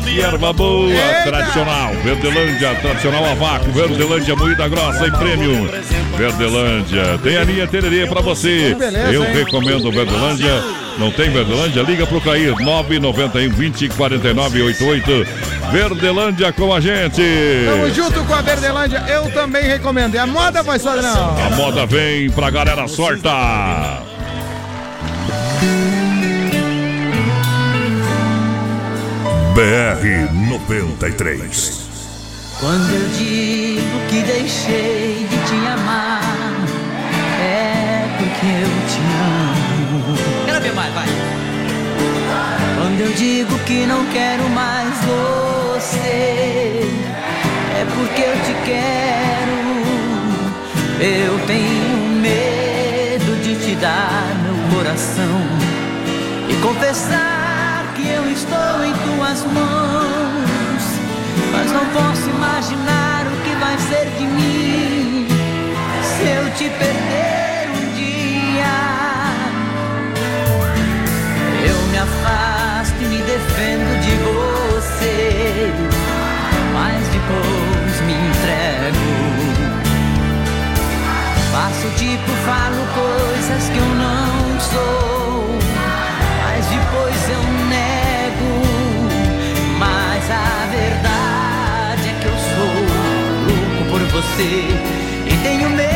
E 0.07 0.21
erva 0.21 0.53
boa, 0.53 0.91
tradicional. 1.25 1.93
Verdelândia, 2.03 2.75
tradicional 2.77 3.25
a 3.25 3.35
vácuo. 3.35 3.73
Verdelândia 3.73 4.37
moída 4.37 4.69
grossa 4.69 5.07
e 5.07 5.11
premium. 5.13 5.69
Verdelândia. 6.17 7.19
Tem 7.23 7.37
a 7.37 7.45
linha 7.45 7.67
Tererê 7.67 8.07
para 8.07 8.21
você. 8.21 8.77
Eu 9.13 9.23
recomendo 9.23 9.91
Verdelândia. 9.91 10.90
Não 11.01 11.11
tem 11.11 11.31
Verdelândia? 11.31 11.83
Liga 11.83 12.07
pro 12.07 12.21
Cair 12.21 12.55
991 12.61 13.51
20 13.51 13.89
49 13.89 14.63
88. 14.65 15.27
Verdelândia 15.73 16.53
com 16.53 16.75
a 16.75 16.79
gente. 16.79 17.23
Tamo 17.65 17.91
junto 17.91 18.23
com 18.23 18.35
a 18.35 18.43
Verdelândia. 18.43 19.03
Eu 19.09 19.33
também 19.33 19.63
recomendo. 19.63 20.15
É 20.15 20.19
a 20.19 20.27
moda, 20.27 20.63
voz 20.63 20.83
padrão. 20.83 21.39
A 21.39 21.57
moda 21.57 21.87
vem 21.87 22.29
pra 22.29 22.51
galera 22.51 22.87
sorta. 22.87 23.31
BR 29.55 30.35
93. 30.51 31.81
Quando 32.61 32.93
eu 32.93 33.09
digo 33.17 34.01
que 34.11 34.21
deixei 34.21 35.27
de 35.31 35.37
te 35.49 35.67
amar, 35.67 36.21
digo 43.15 43.59
que 43.61 43.87
não 43.87 44.05
quero 44.07 44.47
mais 44.51 44.95
você, 44.99 46.87
é 47.81 47.87
porque 47.95 48.21
eu 48.21 48.35
te 48.45 48.55
quero. 48.67 49.71
Eu 51.01 51.39
tenho 51.47 52.21
medo 52.21 53.43
de 53.43 53.55
te 53.57 53.75
dar 53.77 54.37
meu 54.43 54.77
coração 54.77 55.41
e 56.47 56.55
confessar 56.61 57.91
que 57.97 58.07
eu 58.07 58.31
estou 58.31 58.85
em 58.85 58.93
tuas 58.93 59.45
mãos. 59.51 60.83
Mas 61.53 61.73
não 61.73 61.87
posso 61.87 62.29
imaginar 62.29 63.25
o 63.27 63.37
que 63.43 63.55
vai 63.57 63.79
ser 63.79 64.11
de 64.19 64.27
mim 64.27 65.27
se 66.03 66.25
eu 66.29 66.51
te 66.55 66.69
perder 66.69 67.71
um 67.71 67.95
dia. 67.95 68.67
Eu 71.67 71.87
me 71.87 71.97
afasto 71.97 72.60
me 73.05 73.19
defendo 73.23 74.01
de 74.01 74.15
você, 74.25 75.73
mas 76.75 77.09
depois 77.09 78.01
me 78.07 78.13
entrego. 78.13 79.07
Faço 81.53 81.89
tipo, 81.97 82.31
falo 82.45 82.87
coisas 82.95 83.69
que 83.71 83.79
eu 83.79 83.87
não 83.87 84.61
sou, 84.61 85.59
mas 86.45 86.67
depois 86.67 87.29
eu 87.29 87.43
nego. 87.69 88.53
Mas 89.79 90.31
a 90.31 90.67
verdade 90.71 92.09
é 92.09 92.15
que 92.21 92.27
eu 92.27 92.39
sou 92.55 92.73
louco 93.47 93.91
por 93.91 94.03
você 94.13 94.69
e 95.27 95.41
tenho 95.43 95.71
medo 95.71 95.90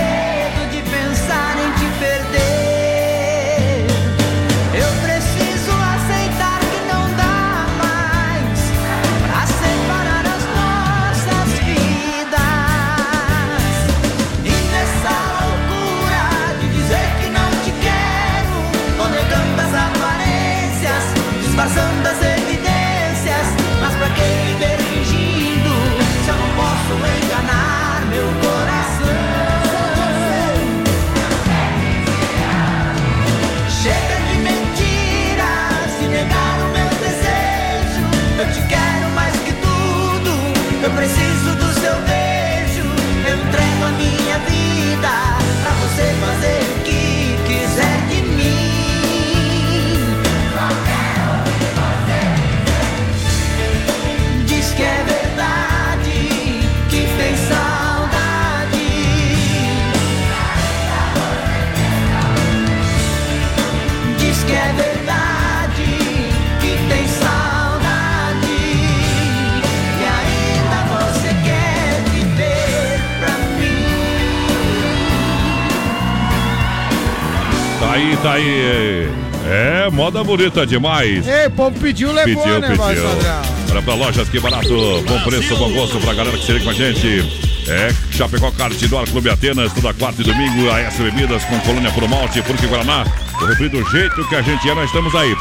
aí, 77.95 78.17
tá 78.23 78.33
aí. 78.35 79.09
É, 79.47 79.91
moda 79.91 80.25
bonita 80.25 80.67
demais. 80.67 81.27
Ei, 81.27 81.47
o 81.47 81.51
povo 81.51 81.79
pediu, 81.79 82.13
levou, 82.13 82.43
Pediu, 82.43 82.61
né, 82.61 82.69
pediu. 82.69 83.05
Olha 83.71 83.83
pra 83.83 83.95
lojas 83.95 84.29
que 84.29 84.41
barato, 84.41 84.69
bom 85.07 85.21
preço, 85.21 85.55
bom 85.57 85.71
gosto 85.73 85.99
pra 85.99 86.15
galera 86.15 86.37
que 86.37 86.45
se 86.47 86.53
liga 86.53 86.65
com 86.65 86.71
a 86.71 86.75
gente. 86.75 87.43
É, 87.67 87.91
Chapecó 88.11 88.51
Cartidor, 88.51 89.09
Clube 89.09 89.31
Atenas, 89.31 89.73
toda 89.73 89.93
quarta 89.95 90.21
e 90.21 90.25
domingo, 90.25 90.71
AS 90.71 90.97
Bebidas 90.97 91.45
com 91.45 91.59
colônia 91.61 91.91
por 91.93 92.07
malte, 92.09 92.43
Fruque 92.43 92.67
Guaraná. 92.67 93.05
O 93.41 93.47
refri 93.47 93.69
do 93.71 93.83
jeito 93.91 94.27
que 94.29 94.35
a 94.35 94.43
gente 94.43 94.69
é, 94.69 94.75
nós 94.75 94.87
estamos 94.87 95.15
aí. 95.15 95.35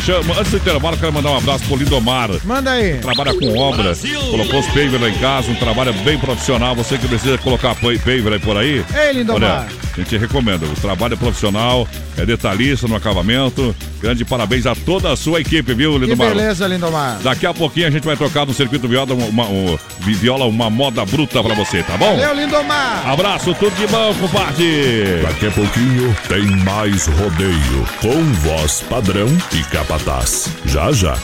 Chama, 0.00 0.34
antes 0.38 0.50
do 0.50 0.56
intervalo, 0.58 0.96
quero 0.98 1.12
mandar 1.12 1.30
um 1.30 1.36
abraço 1.38 1.64
pro 1.64 1.76
Lindomar. 1.76 2.28
Manda 2.44 2.70
aí. 2.72 2.98
Trabalha 2.98 3.32
com 3.38 3.56
obra, 3.58 3.94
colocou 4.30 4.60
os 4.60 4.66
paver 4.66 5.00
lá 5.00 5.08
em 5.08 5.14
casa, 5.14 5.50
um 5.50 5.54
trabalho 5.54 5.92
bem 6.04 6.18
profissional. 6.18 6.74
Você 6.74 6.98
que 6.98 7.08
precisa 7.08 7.38
colocar 7.38 7.74
pa- 7.74 7.80
paver 8.04 8.32
aí 8.32 8.38
por 8.40 8.56
aí. 8.58 8.84
Ei, 8.94 9.12
Lindomar. 9.14 9.66
Olha, 9.70 9.75
a 10.00 10.04
gente 10.04 10.16
recomenda. 10.18 10.66
O 10.66 10.74
trabalho 10.74 11.14
é 11.14 11.16
profissional, 11.16 11.86
é 12.16 12.24
detalhista 12.26 12.86
no 12.88 12.96
acabamento. 12.96 13.74
Grande 14.00 14.24
parabéns 14.24 14.66
a 14.66 14.74
toda 14.74 15.12
a 15.12 15.16
sua 15.16 15.40
equipe, 15.40 15.72
viu, 15.74 15.94
Que 15.94 16.06
Lindomar? 16.06 16.28
beleza, 16.28 16.66
Lindomar. 16.68 17.18
Daqui 17.22 17.46
a 17.46 17.54
pouquinho 17.54 17.88
a 17.88 17.90
gente 17.90 18.04
vai 18.04 18.16
tocar 18.16 18.44
no 18.46 18.52
circuito 18.54 18.86
viola 18.86 19.14
uma, 19.14 19.44
um- 19.44 19.78
viola 20.00 20.44
uma 20.46 20.68
moda 20.70 21.04
bruta 21.04 21.42
pra 21.42 21.54
você, 21.54 21.82
tá 21.82 21.96
bom? 21.96 22.16
Valeu, 22.16 22.34
Lindomar. 22.34 23.08
Abraço, 23.08 23.54
tudo 23.54 23.74
de 23.76 23.86
bom, 23.86 24.14
compadre. 24.14 25.20
Daqui 25.22 25.46
a 25.46 25.50
pouquinho 25.50 26.16
tem 26.28 26.42
mais 26.64 27.06
rodeio 27.06 27.86
com 28.00 28.22
voz 28.48 28.82
padrão 28.88 29.28
e 29.52 29.62
capataz. 29.64 30.48
Já 30.66 30.92
já. 30.92 31.16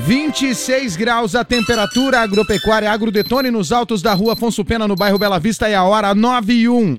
26 0.00 0.96
graus 0.96 1.36
a 1.36 1.44
temperatura 1.44 2.20
agropecuária 2.20 2.90
Agrodetone 2.90 3.50
nos 3.50 3.70
altos 3.70 4.02
da 4.02 4.12
rua 4.12 4.32
Afonso 4.32 4.64
Pena, 4.64 4.88
no 4.88 4.96
bairro 4.96 5.18
Bela 5.18 5.38
Vista, 5.38 5.68
é 5.68 5.74
a 5.76 5.84
hora 5.84 6.12
9 6.12 6.52
e 6.52 6.68
1. 6.68 6.98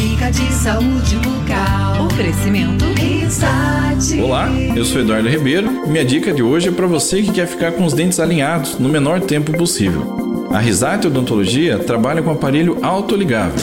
Dica 0.00 0.30
de 0.30 0.50
saúde 0.54 1.16
bucal. 1.16 2.06
Oferecimento 2.06 2.86
Risate. 2.94 4.18
Olá, 4.18 4.48
eu 4.74 4.82
sou 4.82 5.02
Eduardo 5.02 5.28
Ribeiro. 5.28 5.86
Minha 5.86 6.02
dica 6.06 6.32
de 6.32 6.42
hoje 6.42 6.70
é 6.70 6.72
para 6.72 6.86
você 6.86 7.20
que 7.20 7.30
quer 7.32 7.46
ficar 7.46 7.72
com 7.72 7.84
os 7.84 7.92
dentes 7.92 8.18
alinhados 8.18 8.78
no 8.78 8.88
menor 8.88 9.20
tempo 9.20 9.52
possível. 9.52 10.48
A 10.50 10.58
Risate 10.58 11.06
Odontologia 11.06 11.78
trabalha 11.80 12.22
com 12.22 12.30
aparelho 12.30 12.78
autoligável. 12.80 13.60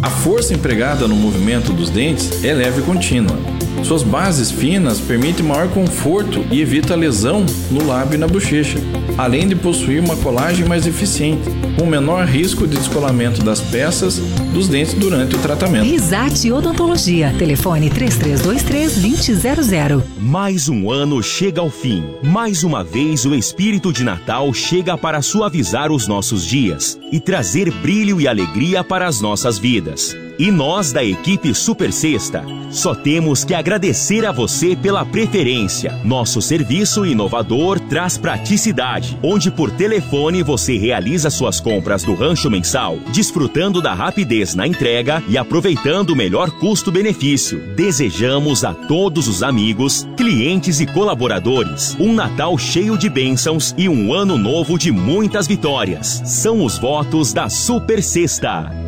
A 0.00 0.08
força 0.08 0.54
empregada 0.54 1.06
no 1.06 1.14
movimento 1.14 1.70
dos 1.74 1.90
dentes 1.90 2.42
é 2.42 2.54
leve 2.54 2.80
e 2.80 2.84
contínua. 2.84 3.36
Suas 3.82 4.02
bases 4.02 4.50
finas 4.50 5.00
permitem 5.00 5.46
maior 5.46 5.68
conforto 5.68 6.44
e 6.50 6.60
evita 6.60 6.94
lesão 6.94 7.46
no 7.70 7.86
lábio 7.86 8.16
e 8.16 8.18
na 8.18 8.26
bochecha, 8.26 8.78
além 9.16 9.48
de 9.48 9.54
possuir 9.54 10.02
uma 10.02 10.16
colagem 10.16 10.66
mais 10.66 10.86
eficiente, 10.86 11.48
com 11.78 11.86
menor 11.86 12.26
risco 12.26 12.66
de 12.66 12.76
descolamento 12.76 13.42
das 13.42 13.60
peças 13.60 14.18
dos 14.52 14.68
dentes 14.68 14.92
durante 14.94 15.36
o 15.36 15.38
tratamento. 15.38 15.84
Risate 15.84 16.50
Odontologia. 16.52 17.32
Telefone 17.38 17.88
3323-2000. 17.90 20.02
Mais 20.20 20.68
um 20.68 20.90
ano 20.90 21.22
chega 21.22 21.60
ao 21.60 21.70
fim. 21.70 22.02
Mais 22.22 22.64
uma 22.64 22.82
vez 22.84 23.24
o 23.24 23.34
espírito 23.34 23.90
de 23.92 24.04
Natal 24.04 24.52
chega 24.52 24.98
para 24.98 25.22
suavizar 25.22 25.92
os 25.92 26.06
nossos 26.06 26.44
dias 26.44 26.98
e 27.10 27.18
trazer 27.20 27.70
brilho 27.70 28.20
e 28.20 28.28
alegria 28.28 28.84
para 28.84 29.06
as 29.06 29.20
nossas 29.20 29.58
vidas. 29.58 30.14
E 30.38 30.50
nós 30.50 30.92
da 30.92 31.04
equipe 31.04 31.52
Super 31.52 31.92
Sexta 31.92 32.44
só 32.70 32.94
temos 32.94 33.44
que 33.44 33.54
agradecer 33.54 34.24
a 34.26 34.32
você 34.32 34.76
pela 34.76 35.04
preferência. 35.04 35.98
Nosso 36.04 36.40
serviço 36.42 37.04
inovador 37.04 37.80
traz 37.80 38.18
praticidade, 38.18 39.18
onde 39.22 39.50
por 39.50 39.70
telefone 39.70 40.42
você 40.42 40.76
realiza 40.76 41.30
suas 41.30 41.60
compras 41.60 42.02
do 42.02 42.14
rancho 42.14 42.50
mensal, 42.50 42.98
desfrutando 43.12 43.80
da 43.80 43.94
rapidez 43.94 44.54
na 44.54 44.66
entrega 44.66 45.22
e 45.28 45.38
aproveitando 45.38 46.10
o 46.10 46.16
melhor 46.16 46.50
custo-benefício. 46.50 47.74
Desejamos 47.74 48.64
a 48.64 48.74
todos 48.74 49.28
os 49.28 49.42
amigos, 49.42 50.06
clientes 50.16 50.80
e 50.80 50.86
colaboradores 50.86 51.96
um 51.98 52.12
Natal 52.12 52.56
cheio 52.58 52.96
de 52.96 53.08
bênçãos 53.08 53.74
e 53.76 53.88
um 53.88 54.12
ano 54.12 54.36
novo 54.36 54.78
de 54.78 54.90
muitas 54.90 55.46
vitórias. 55.46 56.22
São 56.24 56.64
os 56.64 56.78
votos 56.78 57.32
da 57.32 57.48
Super 57.48 58.02
Sexta. 58.02 58.87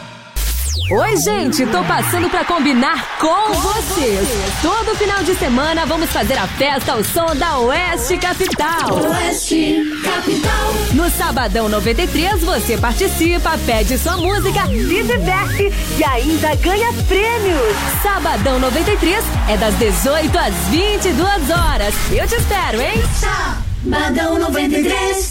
Oi, 0.93 1.15
gente, 1.15 1.65
tô 1.67 1.81
passando 1.85 2.29
pra 2.29 2.43
combinar 2.43 3.17
com 3.17 3.53
vocês. 3.53 4.27
Todo 4.61 4.93
final 4.97 5.23
de 5.23 5.33
semana 5.35 5.85
vamos 5.85 6.09
fazer 6.09 6.37
a 6.37 6.45
festa 6.45 6.91
ao 6.91 7.01
som 7.01 7.33
da 7.33 7.59
Oeste 7.59 8.17
Capital. 8.17 9.01
Oeste 9.09 9.85
Capital. 10.03 10.73
No 10.91 11.09
Sabadão 11.09 11.69
93 11.69 12.43
você 12.43 12.77
participa, 12.77 13.57
pede 13.65 13.97
sua 13.97 14.17
música, 14.17 14.65
se 14.65 15.03
diverte 15.03 15.71
e 15.97 16.03
ainda 16.03 16.55
ganha 16.55 16.91
prêmios. 17.07 17.75
Sabadão 18.03 18.59
93 18.59 19.23
é 19.47 19.55
das 19.55 19.73
18 19.75 20.37
às 20.37 20.53
22 20.69 21.49
horas. 21.51 21.95
Eu 22.11 22.27
te 22.27 22.35
espero, 22.35 22.81
hein? 22.81 23.01
Sabadão 23.17 24.37
93. 24.37 25.30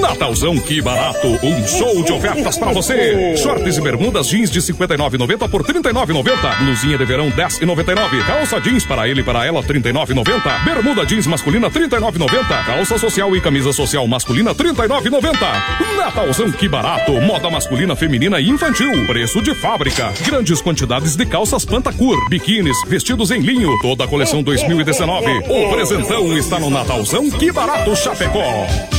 Natalzão, 0.00 0.58
que 0.58 0.80
barato! 0.80 1.26
Um 1.42 1.66
show 1.66 2.02
de 2.02 2.12
ofertas 2.12 2.58
pra 2.58 2.72
você! 2.72 3.36
Shorts 3.36 3.76
e 3.76 3.80
bermudas 3.80 4.28
jeans 4.28 4.50
de 4.50 4.60
59,90 4.60 5.48
por 5.48 5.64
39,90. 5.64 6.58
Blusinha 6.58 6.98
de 6.98 7.04
verão 7.04 7.30
10,99. 7.30 8.26
Calça 8.26 8.60
jeans 8.60 8.84
para 8.84 9.08
ele 9.08 9.22
e 9.22 9.24
para 9.24 9.46
ela 9.46 9.62
39,90. 9.62 10.64
Bermuda 10.64 11.06
jeans 11.06 11.26
masculina 11.26 11.70
39,90. 11.70 12.64
Calça 12.66 12.98
social 12.98 13.34
e 13.34 13.40
camisa 13.40 13.72
social 13.72 14.06
masculina 14.06 14.54
39,90. 14.54 15.96
Natalzão, 15.96 16.52
que 16.52 16.68
barato! 16.68 17.12
Moda 17.20 17.48
masculina, 17.48 17.96
feminina 17.96 18.40
e 18.40 18.48
infantil. 18.48 19.06
Preço 19.06 19.40
de 19.40 19.54
fábrica. 19.54 20.12
Grandes 20.24 20.60
quantidades 20.60 21.16
de 21.16 21.24
calças 21.24 21.64
Pantacur, 21.64 22.16
biquínis, 22.28 22.76
vestidos 22.86 23.30
em 23.30 23.40
linho. 23.40 23.70
Toda 23.80 24.04
a 24.04 24.08
coleção 24.08 24.42
2019. 24.42 25.26
O 25.48 25.70
presentão 25.70 26.36
está 26.36 26.58
no 26.58 26.70
Natalzão, 26.70 27.30
que 27.30 27.50
barato 27.50 27.94
Chapecó. 27.96 28.97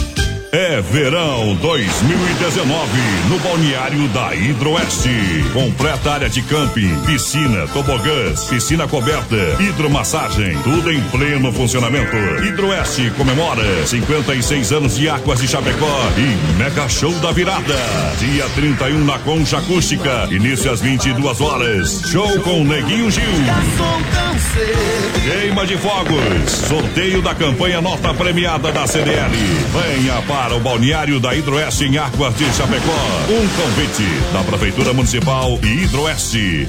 É 0.51 0.81
verão 0.81 1.55
2019 1.57 2.89
no 3.29 3.37
balneário 3.37 4.07
da 4.07 4.33
Hidroeste. 4.33 5.11
Completa 5.53 6.13
área 6.13 6.27
de 6.27 6.41
camping, 6.41 6.99
piscina, 7.05 7.67
tobogãs, 7.67 8.45
piscina 8.45 8.87
coberta, 8.87 9.35
hidromassagem, 9.59 10.57
tudo 10.63 10.91
em 10.91 10.99
pleno 11.11 11.53
funcionamento. 11.53 12.15
Hidroeste 12.43 13.11
comemora 13.11 13.85
56 13.85 14.71
anos 14.71 14.95
de 14.95 15.07
Águas 15.07 15.39
de 15.39 15.47
Chapecó 15.47 16.01
e 16.17 16.57
Mega 16.57 16.89
Show 16.89 17.13
da 17.19 17.31
Virada. 17.31 17.75
Dia 18.17 18.49
31 18.55 19.05
na 19.05 19.19
Concha 19.19 19.59
Acústica, 19.59 20.27
início 20.31 20.71
às 20.71 20.81
22 20.81 21.41
horas. 21.41 22.01
Show 22.07 22.39
com 22.41 22.63
Neguinho 22.63 23.11
Gil. 23.11 23.21
Queima 25.23 25.67
de 25.67 25.77
fogos, 25.77 26.51
sorteio 26.67 27.21
da 27.21 27.35
campanha 27.35 27.81
nota 27.81 28.11
premiada 28.15 28.71
da 28.71 28.87
CDL. 28.87 29.29
Venha 29.71 30.21
para 30.23 30.38
o 30.47 30.59
balneário 30.61 31.19
da 31.19 31.35
Hidroeste 31.35 31.83
em 31.83 31.97
Águas 31.97 32.33
de 32.37 32.45
Chapecó. 32.53 32.95
Um 33.29 33.47
convite 33.61 34.05
da 34.31 34.41
Prefeitura 34.43 34.93
Municipal 34.93 35.59
e 35.61 35.83
Hidroeste. 35.83 36.67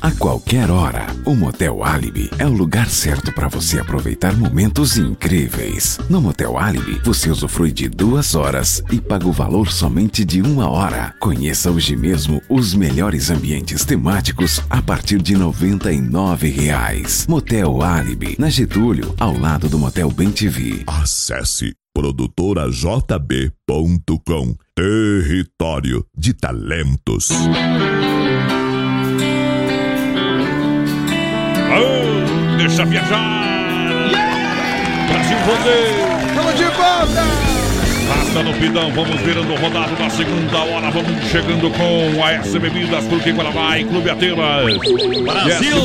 A 0.00 0.12
qualquer 0.12 0.70
hora, 0.70 1.06
o 1.24 1.34
Motel 1.34 1.82
Alibi 1.82 2.30
é 2.38 2.46
o 2.46 2.52
lugar 2.52 2.88
certo 2.88 3.32
para 3.32 3.48
você 3.48 3.80
aproveitar 3.80 4.36
momentos 4.36 4.96
incríveis. 4.96 5.98
No 6.08 6.20
Motel 6.20 6.56
Alibi, 6.56 7.00
você 7.02 7.30
usufrui 7.30 7.72
de 7.72 7.88
duas 7.88 8.34
horas 8.34 8.82
e 8.92 9.00
paga 9.00 9.26
o 9.26 9.32
valor 9.32 9.72
somente 9.72 10.24
de 10.24 10.40
uma 10.40 10.68
hora. 10.68 11.14
Conheça 11.18 11.70
hoje 11.70 11.96
mesmo 11.96 12.40
os 12.48 12.74
melhores 12.74 13.28
ambientes 13.30 13.84
temáticos 13.84 14.62
a 14.70 14.80
partir 14.80 15.20
de 15.20 15.34
99 15.34 16.48
reais. 16.48 17.26
Motel 17.28 17.82
Alibi, 17.82 18.36
na 18.38 18.50
Getúlio, 18.50 19.14
ao 19.18 19.36
lado 19.36 19.68
do 19.68 19.78
Motel 19.78 20.10
Bem 20.12 20.30
TV. 20.30 20.84
Acesse 20.86 21.74
produtorajb.com 21.98 24.54
Território 24.72 26.06
de 26.16 26.32
Talentos. 26.32 27.30
Oh, 31.72 32.56
deixa 32.56 32.84
viajar! 32.84 33.18
Brasil 35.08 35.38
Rodeio! 35.44 36.06
Vamos 36.36 36.54
de 36.54 36.66
volta! 36.66 37.57
Passa 38.08 38.42
no 38.42 38.52
pidão, 38.54 38.90
vamos 38.92 39.20
virando 39.20 39.54
rodado 39.56 39.92
na 39.98 40.08
segunda 40.10 40.58
hora, 40.58 40.90
vamos 40.90 41.24
chegando 41.30 41.70
com 41.70 42.24
a 42.24 42.32
S 42.32 42.58
Bebidas, 42.58 43.04
Truque 43.06 43.32
Guaraná 43.32 43.78
e 43.78 43.84
Clube 43.84 44.08
Atenas. 44.10 44.64
Brasil! 45.24 45.76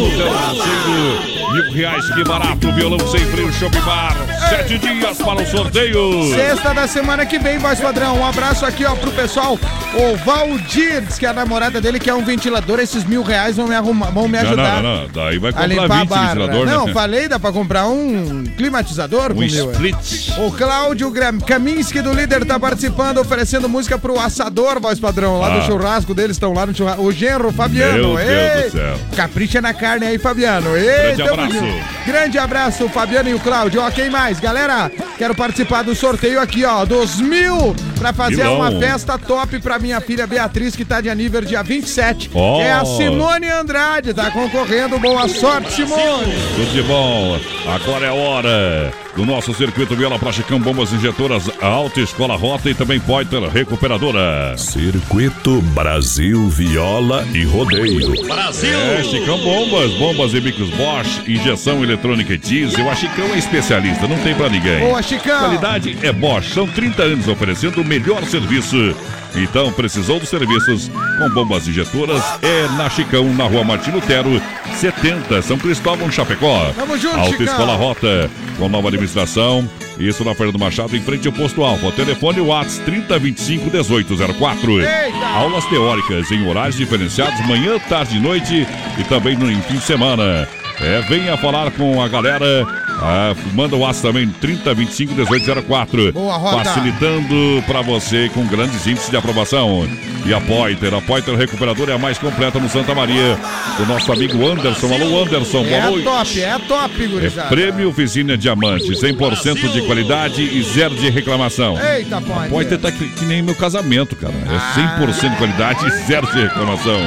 Mil 1.53 1.71
reais, 1.71 2.09
que 2.15 2.23
barato, 2.23 2.71
violão 2.71 2.99
sem 3.07 3.19
freio, 3.27 3.51
Shop 3.53 3.77
Bar. 3.81 4.15
Sete 4.49 4.77
dias 4.79 5.17
para 5.17 5.41
o 5.41 5.45
sorteio. 5.45 6.33
Sexta 6.33 6.73
da 6.73 6.87
semana 6.87 7.25
que 7.25 7.37
vem, 7.37 7.57
voz 7.59 7.79
padrão. 7.79 8.17
Um 8.19 8.25
abraço 8.25 8.65
aqui, 8.65 8.83
ó, 8.85 8.95
pro 8.95 9.11
pessoal. 9.11 9.59
O 9.95 10.15
Valdir, 10.25 11.01
diz 11.01 11.19
que 11.19 11.25
a 11.27 11.33
namorada 11.33 11.79
dele 11.79 11.99
quer 11.99 12.13
um 12.15 12.23
ventilador. 12.25 12.79
Esses 12.79 13.03
mil 13.03 13.21
reais 13.21 13.55
vão 13.57 13.67
me, 13.67 13.75
arrumar, 13.75 14.07
vão 14.09 14.27
me 14.27 14.37
Não, 14.41 14.47
ajudar. 14.47 14.81
não, 14.81 15.01
não, 15.01 15.07
daí 15.09 15.37
vai 15.37 15.51
a 15.51 15.53
comprar 15.53 15.67
limpar 15.67 15.91
a 15.95 15.99
20 15.99 16.09
barra. 16.09 16.27
ventilador, 16.33 16.65
Não, 16.65 16.85
né? 16.87 16.93
falei, 16.93 17.27
dá 17.27 17.39
pra 17.39 17.51
comprar 17.51 17.87
um 17.87 18.43
climatizador 18.57 19.31
Um 19.31 19.35
mil. 19.35 19.69
é. 19.69 19.71
split. 19.73 20.29
O 20.39 20.51
Cláudio 20.51 21.11
Gram- 21.11 21.39
Kaminski 21.39 22.01
do 22.01 22.12
Líder 22.13 22.45
tá 22.45 22.59
participando, 22.59 23.17
oferecendo 23.19 23.67
música 23.67 23.97
pro 23.97 24.19
assador, 24.19 24.79
voz 24.79 24.99
padrão, 24.99 25.39
lá 25.39 25.47
Ah. 25.47 25.59
do 25.59 25.65
churrasco 25.65 26.13
deles, 26.13 26.35
estão 26.35 26.53
lá 26.53 26.65
no 26.65 26.73
churrasco. 26.75 27.01
O 27.03 27.11
genro, 27.11 27.51
Fabiano. 27.51 28.13
Meu 28.13 28.17
Deus 28.17 28.29
Ei, 28.29 28.63
do 28.63 28.71
céu. 28.71 28.99
Capricha 29.15 29.61
na 29.61 29.73
carne 29.73 30.05
aí, 30.05 30.17
Fabiano. 30.17 30.75
Ei, 30.77 31.15
Grande 31.15 31.21
abraço. 31.23 31.51
junto. 31.53 31.85
Grande 32.05 32.37
abraço, 32.37 32.89
Fabiano 32.89 33.29
e 33.29 33.33
o 33.33 33.39
Cláudio. 33.39 33.81
Ó, 33.81 33.89
quem 33.91 34.09
mais? 34.09 34.39
Galera, 34.39 34.91
quero 35.17 35.35
participar 35.35 35.83
do 35.83 35.93
sorteio 35.95 36.39
aqui, 36.39 36.63
ó, 36.65 36.85
dos 36.85 37.19
mil, 37.19 37.75
pra 37.99 38.13
fazer 38.13 38.43
Milão. 38.43 38.55
uma 38.57 38.71
festa 38.79 39.17
top 39.17 39.59
pra 39.59 39.79
minha 39.79 39.99
filha 40.01 40.25
Beatriz, 40.27 40.75
que 40.75 40.85
tá 40.85 41.01
de 41.01 41.09
aniversário 41.09 41.47
dia 41.47 41.63
27. 41.63 42.29
Ó. 42.33 42.61
É 42.61 42.71
a 42.71 42.85
Simone 42.85 43.49
Andrade, 43.49 44.13
tá 44.13 44.29
concorrendo. 44.29 44.99
Boa 44.99 45.27
sorte, 45.27 45.71
Simone. 45.73 46.33
Tudo 46.55 46.71
de 46.71 46.81
bom. 46.83 47.39
Agora 47.67 48.05
é 48.05 48.09
a 48.09 48.13
hora 48.13 48.93
do 49.15 49.25
nosso 49.25 49.53
circuito 49.53 49.95
Viola 49.95 50.17
para 50.17 50.31
Chicão 50.31 50.59
Bombas 50.59 50.91
Injetoras, 50.91 51.49
Alta 51.61 52.01
Escola 52.01 52.35
Rota 52.35 52.69
e 52.69 52.73
também 52.73 52.99
Poiter 52.99 53.41
Recuperadora. 53.43 54.57
Circuito 54.57 55.61
Brasil 55.61 56.47
Viola 56.49 57.25
e 57.33 57.43
Rodeio. 57.43 58.11
Brasil! 58.27 58.77
É, 58.77 59.03
Chicão 59.03 59.37
Bombas, 59.39 59.91
bombas 59.93 60.33
e 60.33 60.41
micros 60.41 60.69
Bosch, 60.71 61.21
injeção 61.27 61.83
eletrônica 61.83 62.33
e 62.33 62.37
diesel. 62.37 62.89
A 62.89 62.95
Chicão 62.95 63.25
é 63.33 63.37
especialista, 63.37 64.07
não 64.07 64.17
tem 64.19 64.33
pra 64.35 64.49
ninguém. 64.49 64.79
Boa, 64.79 65.01
Chicão. 65.01 65.39
Qualidade 65.39 65.97
é 66.01 66.11
Bosch. 66.11 66.53
São 66.53 66.67
30 66.67 67.03
anos 67.03 67.27
oferecendo 67.27 67.81
o 67.81 67.85
melhor 67.85 68.23
serviço. 68.25 68.95
Então, 69.35 69.71
precisou 69.71 70.19
dos 70.19 70.29
serviços 70.29 70.89
com 71.17 71.29
bombas 71.29 71.67
injetoras? 71.67 72.23
É 72.41 72.67
na 72.77 72.89
Chicão, 72.89 73.33
na 73.33 73.45
rua 73.45 73.63
Martino 73.63 73.95
Lutero, 73.95 74.41
70, 74.75 75.41
São 75.41 75.57
Cristóvão, 75.57 76.11
Chapecó. 76.11 76.71
Tamo 76.75 76.97
junto, 76.97 77.17
Alta. 77.17 77.43
Escola 77.43 77.75
Rota, 77.75 78.29
com 78.57 78.69
nova 78.69 78.89
administração. 78.89 79.67
Isso 79.97 80.23
na 80.23 80.33
Fernando 80.33 80.59
Machado, 80.59 80.95
em 80.95 81.01
frente 81.01 81.27
ao 81.27 81.33
posto 81.33 81.63
Alfa. 81.63 81.91
Telefone 81.91 82.41
Whats 82.41 82.79
3025 82.79 83.65
1804. 83.65 84.81
Eita! 84.81 85.27
Aulas 85.35 85.65
teóricas 85.65 86.31
em 86.31 86.47
horários 86.47 86.77
diferenciados, 86.77 87.39
manhã, 87.47 87.77
tarde 87.89 88.17
e 88.17 88.19
noite 88.19 88.67
e 88.97 89.03
também 89.03 89.35
no 89.35 89.47
fim 89.63 89.75
de 89.75 89.83
semana. 89.83 90.47
É, 90.81 91.01
venha 91.01 91.37
falar 91.37 91.71
com 91.71 92.01
a 92.01 92.07
galera 92.07 92.65
Ah, 93.01 93.33
manda 93.53 93.75
o 93.75 93.79
WhatsApp 93.79 94.07
também 94.07 94.27
3025 94.27 95.13
1804. 95.13 96.13
Boa, 96.13 96.37
Roda. 96.37 96.63
Facilitando 96.63 97.63
para 97.67 97.81
você 97.81 98.29
com 98.33 98.45
grandes 98.47 98.85
índices 98.87 99.09
de 99.09 99.17
aprovação. 99.17 99.87
E 100.25 100.33
a 100.33 100.39
Poiter, 100.39 100.93
a 100.93 101.01
Poiter 101.01 101.35
Recuperadora 101.35 101.91
é 101.91 101.95
a 101.95 101.97
mais 101.97 102.17
completa 102.17 102.57
no 102.59 102.69
Santa 102.69 102.95
Maria. 102.95 103.37
Do 103.77 103.85
nosso 103.85 104.09
amigo 104.11 104.47
Anderson. 104.47 104.87
Alô, 104.93 105.21
Anderson, 105.23 105.63
boa 105.63 105.75
É 105.75 105.81
noite. 105.85 106.03
top, 106.03 106.41
é 106.41 106.59
top, 106.59 107.03
É 107.03 107.07
gurizada. 107.07 107.49
prêmio 107.49 107.89
Oficina 107.89 108.37
Diamante, 108.37 108.89
100% 108.95 109.71
de 109.73 109.81
qualidade 109.81 110.41
e 110.41 110.63
zero 110.63 110.95
de 110.95 111.09
reclamação. 111.09 111.77
Eita, 111.77 112.21
Poiter. 112.21 112.49
Pode 112.49 112.77
tá 112.77 112.91
que, 112.91 113.09
que 113.09 113.25
nem 113.25 113.41
meu 113.41 113.55
casamento, 113.55 114.15
cara. 114.15 114.33
É 114.33 115.01
100% 115.01 115.29
de 115.31 115.35
qualidade 115.37 115.85
e 115.87 115.89
zero 116.07 116.25
de 116.27 116.41
reclamação. 116.41 116.99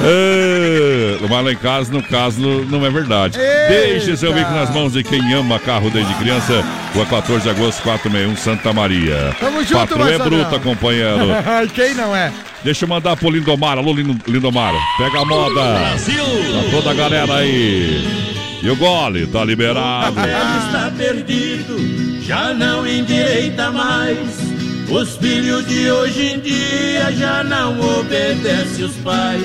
É, 0.00 1.16
mas 1.28 1.44
lá 1.44 1.52
em 1.52 1.56
casa, 1.56 1.92
no 1.92 2.02
caso, 2.02 2.40
não 2.68 2.84
é 2.84 2.90
verdade. 2.90 3.38
Deixe 3.68 4.16
seu 4.16 4.32
veículo 4.32 4.56
nas 4.56 4.70
mãos 4.70 4.92
de 4.92 5.02
quem 5.02 5.32
ama 5.34 5.58
carro 5.58 5.90
desde 5.90 6.12
criança. 6.14 6.64
Rua 6.94 7.06
14 7.06 7.42
de 7.42 7.50
agosto, 7.50 7.82
461, 7.82 8.36
Santa 8.36 8.72
Maria. 8.72 9.34
Tamo 9.40 9.62
junto, 9.64 9.74
Patrão 9.74 10.08
é 10.08 10.18
bruta, 10.18 10.58
companheiro. 10.60 11.26
Ai, 11.46 11.68
Quem 11.74 11.94
não 11.94 12.14
é? 12.14 12.32
Deixa 12.62 12.84
eu 12.84 12.88
mandar 12.88 13.16
pro 13.16 13.30
Lindomar. 13.30 13.78
Alô, 13.78 13.92
Lindo- 13.92 14.18
Lindomar. 14.26 14.72
Pega 14.98 15.20
a 15.20 15.24
moda. 15.24 15.54
Brasil. 15.78 16.24
Pra 16.24 16.70
toda 16.70 16.90
a 16.90 16.94
galera 16.94 17.34
aí. 17.36 18.24
E 18.62 18.70
o 18.70 18.76
gole 18.76 19.26
tá 19.26 19.44
liberado. 19.44 20.18
Ele 20.18 20.30
está 20.66 20.90
perdido, 20.96 22.22
já 22.22 22.54
não 22.54 22.86
endireita 22.86 23.70
mais. 23.70 24.53
Os 24.90 25.16
filhos 25.16 25.66
de 25.66 25.90
hoje 25.90 26.34
em 26.34 26.40
dia 26.40 27.12
já 27.12 27.42
não 27.42 27.80
obedecem 27.98 28.84
os 28.84 28.94
pais. 28.96 29.42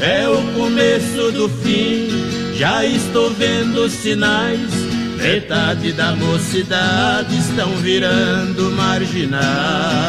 É 0.00 0.28
o 0.28 0.42
começo 0.52 1.32
do 1.32 1.48
fim, 1.48 2.08
já 2.54 2.84
estou 2.84 3.30
vendo 3.30 3.88
sinais. 3.88 4.70
Metade 5.16 5.92
da 5.92 6.14
mocidade 6.14 7.36
estão 7.36 7.70
virando 7.76 8.70
marginais. 8.72 10.06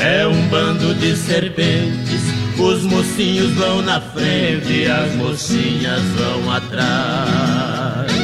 É 0.00 0.26
um 0.26 0.48
bando 0.48 0.94
de 0.94 1.16
serpentes, 1.16 2.22
os 2.58 2.82
mocinhos 2.84 3.52
vão 3.54 3.82
na 3.82 4.00
frente 4.00 4.86
as 4.86 5.14
mocinhas 5.16 6.02
vão 6.16 6.52
atrás. 6.52 8.23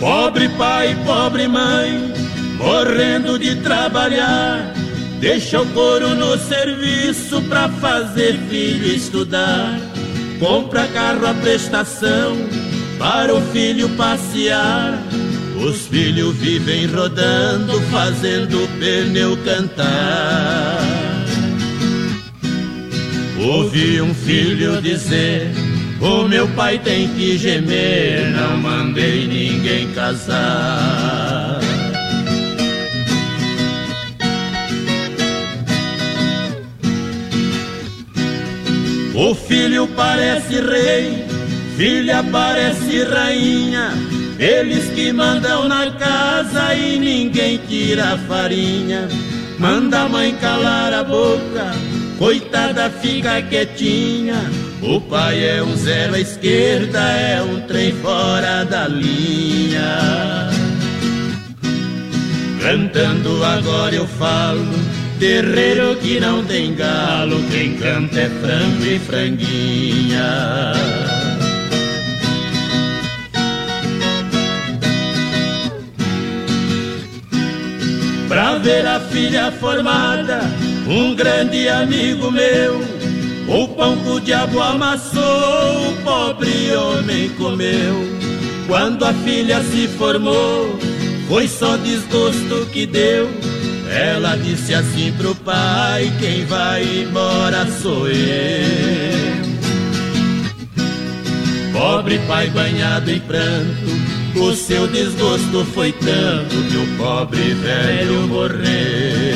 Pobre 0.00 0.48
pai, 0.48 0.96
pobre 1.04 1.46
mãe, 1.46 2.10
morrendo 2.56 3.38
de 3.38 3.56
trabalhar. 3.56 4.72
Deixa 5.20 5.60
o 5.60 5.66
couro 5.66 6.14
no 6.14 6.38
serviço 6.38 7.42
pra 7.42 7.68
fazer 7.68 8.38
filho 8.48 8.86
estudar. 8.86 9.78
Compra 10.38 10.86
carro 10.88 11.26
à 11.26 11.34
prestação 11.34 12.34
para 12.98 13.34
o 13.34 13.42
filho 13.52 13.90
passear. 13.90 14.98
Os 15.62 15.86
filhos 15.86 16.34
vivem 16.36 16.86
rodando, 16.86 17.78
fazendo 17.90 18.64
o 18.64 18.68
pneu 18.78 19.36
cantar. 19.44 20.78
Ouvi 23.38 24.00
um 24.00 24.14
filho 24.14 24.80
dizer: 24.80 25.52
O 26.00 26.26
meu 26.26 26.48
pai 26.48 26.78
tem 26.78 27.08
que 27.08 27.36
gemer, 27.36 28.30
não 28.30 28.56
mandei 28.56 29.26
ninguém 29.26 29.92
casar. 29.92 31.60
O 39.14 39.34
filho 39.34 39.86
parece 39.88 40.54
rei, 40.62 41.26
filha 41.76 42.24
parece 42.32 43.04
rainha. 43.04 43.92
Eles 44.38 44.88
que 44.94 45.12
mandam 45.12 45.68
na 45.68 45.90
casa 45.90 46.74
e 46.74 46.98
ninguém 46.98 47.60
tira 47.68 48.14
a 48.14 48.18
farinha. 48.18 49.06
Manda 49.58 50.04
a 50.04 50.08
mãe 50.08 50.34
calar 50.36 50.94
a 50.94 51.04
boca, 51.04 51.72
coitada 52.18 52.88
fica 52.88 53.42
quietinha. 53.42 54.69
O 54.82 54.98
pai 54.98 55.44
é 55.44 55.62
um 55.62 55.76
zero 55.76 56.14
à 56.14 56.20
esquerda, 56.20 56.98
é 56.98 57.42
um 57.42 57.60
trem 57.60 57.92
fora 57.92 58.64
da 58.64 58.88
linha. 58.88 60.48
Cantando 62.62 63.44
agora 63.44 63.94
eu 63.94 64.06
falo, 64.06 64.64
terreiro 65.18 65.96
que 65.96 66.18
não 66.18 66.42
tem 66.44 66.74
galo, 66.74 67.42
quem 67.50 67.74
canta 67.74 68.20
é 68.20 68.28
frango 68.28 68.86
e 68.86 68.98
franguinha. 68.98 70.72
Pra 78.28 78.56
ver 78.58 78.86
a 78.86 79.00
filha 79.00 79.52
formada, 79.52 80.40
um 80.86 81.14
grande 81.14 81.68
amigo 81.68 82.30
meu, 82.30 82.99
o 83.50 83.66
pão 83.66 83.96
que 83.96 84.08
o 84.08 84.20
diabo 84.20 84.62
amassou, 84.62 85.90
o 85.90 85.96
pobre 86.04 86.72
homem 86.72 87.28
comeu. 87.30 87.94
Quando 88.68 89.04
a 89.04 89.12
filha 89.12 89.60
se 89.64 89.88
formou, 89.88 90.78
foi 91.26 91.48
só 91.48 91.76
desgosto 91.76 92.66
que 92.72 92.86
deu. 92.86 93.28
Ela 93.90 94.36
disse 94.36 94.72
assim 94.72 95.12
pro 95.18 95.34
pai: 95.34 96.12
Quem 96.20 96.44
vai 96.44 96.84
embora 96.84 97.66
sou 97.82 98.08
eu. 98.08 99.40
Pobre 101.72 102.18
pai 102.28 102.48
banhado 102.50 103.10
em 103.10 103.18
pranto, 103.18 103.90
o 104.36 104.54
seu 104.54 104.86
desgosto 104.86 105.64
foi 105.74 105.92
tanto 105.92 106.54
que 106.70 106.76
o 106.76 106.96
pobre 106.96 107.54
velho 107.54 108.28
morreu. 108.28 109.29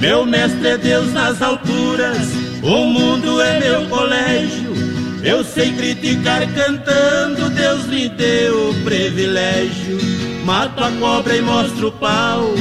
Meu 0.00 0.24
mestre 0.24 0.66
é 0.66 0.78
Deus 0.78 1.12
nas 1.12 1.42
alturas, 1.42 2.16
o 2.62 2.86
mundo 2.86 3.38
é 3.42 3.60
meu 3.60 3.86
colégio. 3.88 4.70
Eu 5.22 5.44
sei 5.44 5.72
criticar 5.72 6.46
cantando, 6.54 7.50
Deus 7.50 7.84
me 7.86 8.08
deu 8.08 8.70
o 8.70 8.74
privilégio. 8.82 9.98
Mato 10.46 10.82
a 10.82 10.90
cobra 10.92 11.36
e 11.36 11.42
mostro 11.42 11.88
o 11.88 11.92
pau, 11.92 12.54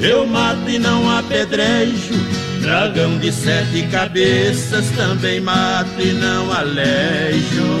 eu 0.00 0.26
mato 0.26 0.70
e 0.70 0.78
não 0.78 1.18
apedrejo. 1.18 2.14
Dragão 2.62 3.18
de 3.18 3.30
sete 3.30 3.82
cabeças 3.92 4.86
também 4.96 5.38
mato 5.38 6.00
e 6.00 6.12
não 6.14 6.50
alejo. 6.50 7.78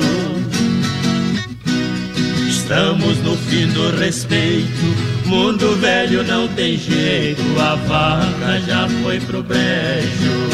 Estamos 2.46 3.16
no 3.22 3.34
fim 3.34 3.66
do 3.68 3.96
respeito. 3.96 5.15
Mundo 5.26 5.76
velho 5.76 6.22
não 6.22 6.46
tem 6.48 6.76
jeito, 6.76 7.42
a 7.60 7.74
vaca 7.74 8.60
já 8.60 8.88
foi 9.02 9.18
pro 9.20 9.42
brejo. 9.42 10.46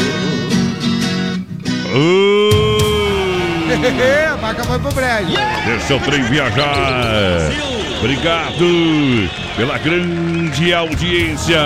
a 4.33 4.35
vaca 4.35 4.63
foi 4.63 4.79
pro 4.79 4.91
brejo. 4.91 5.33
Deixa 5.65 5.95
o 5.95 5.99
trem 5.99 6.23
viajar. 6.23 7.51
Obrigado 7.99 9.29
pela 9.55 9.77
grande 9.77 10.73
audiência. 10.73 11.59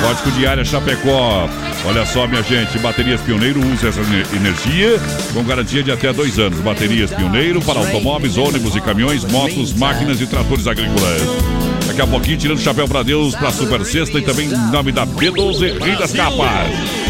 Código 0.00 0.30
de 0.38 0.46
área 0.46 0.64
Chapecó. 0.64 1.48
Olha 1.84 2.04
só, 2.06 2.26
minha 2.26 2.42
gente, 2.42 2.78
baterias 2.78 3.20
Pioneiro 3.20 3.60
usa 3.72 3.88
essa 3.88 4.00
ener- 4.00 4.26
energia 4.34 5.00
com 5.32 5.42
garantia 5.44 5.82
de 5.82 5.90
até 5.90 6.12
dois 6.12 6.38
anos. 6.38 6.58
Baterias 6.60 7.10
Pioneiro 7.10 7.60
para 7.62 7.78
automóveis, 7.80 8.36
ônibus 8.36 8.76
e 8.76 8.80
caminhões, 8.80 9.24
motos, 9.24 9.72
máquinas 9.72 10.20
e 10.20 10.26
tratores 10.26 10.66
agrícolas. 10.66 11.22
Daqui 11.86 12.00
a 12.02 12.06
pouquinho, 12.06 12.36
tirando 12.38 12.58
o 12.58 12.62
chapéu 12.62 12.86
pra 12.86 13.02
Deus, 13.02 13.34
pra 13.34 13.50
Super 13.50 13.84
Sexta 13.84 14.18
e 14.18 14.22
também 14.22 14.46
em 14.48 14.70
nome 14.70 14.92
da 14.92 15.06
B12 15.06 15.82
Rei 15.82 15.96
das 15.96 16.12
Capas. 16.12 16.68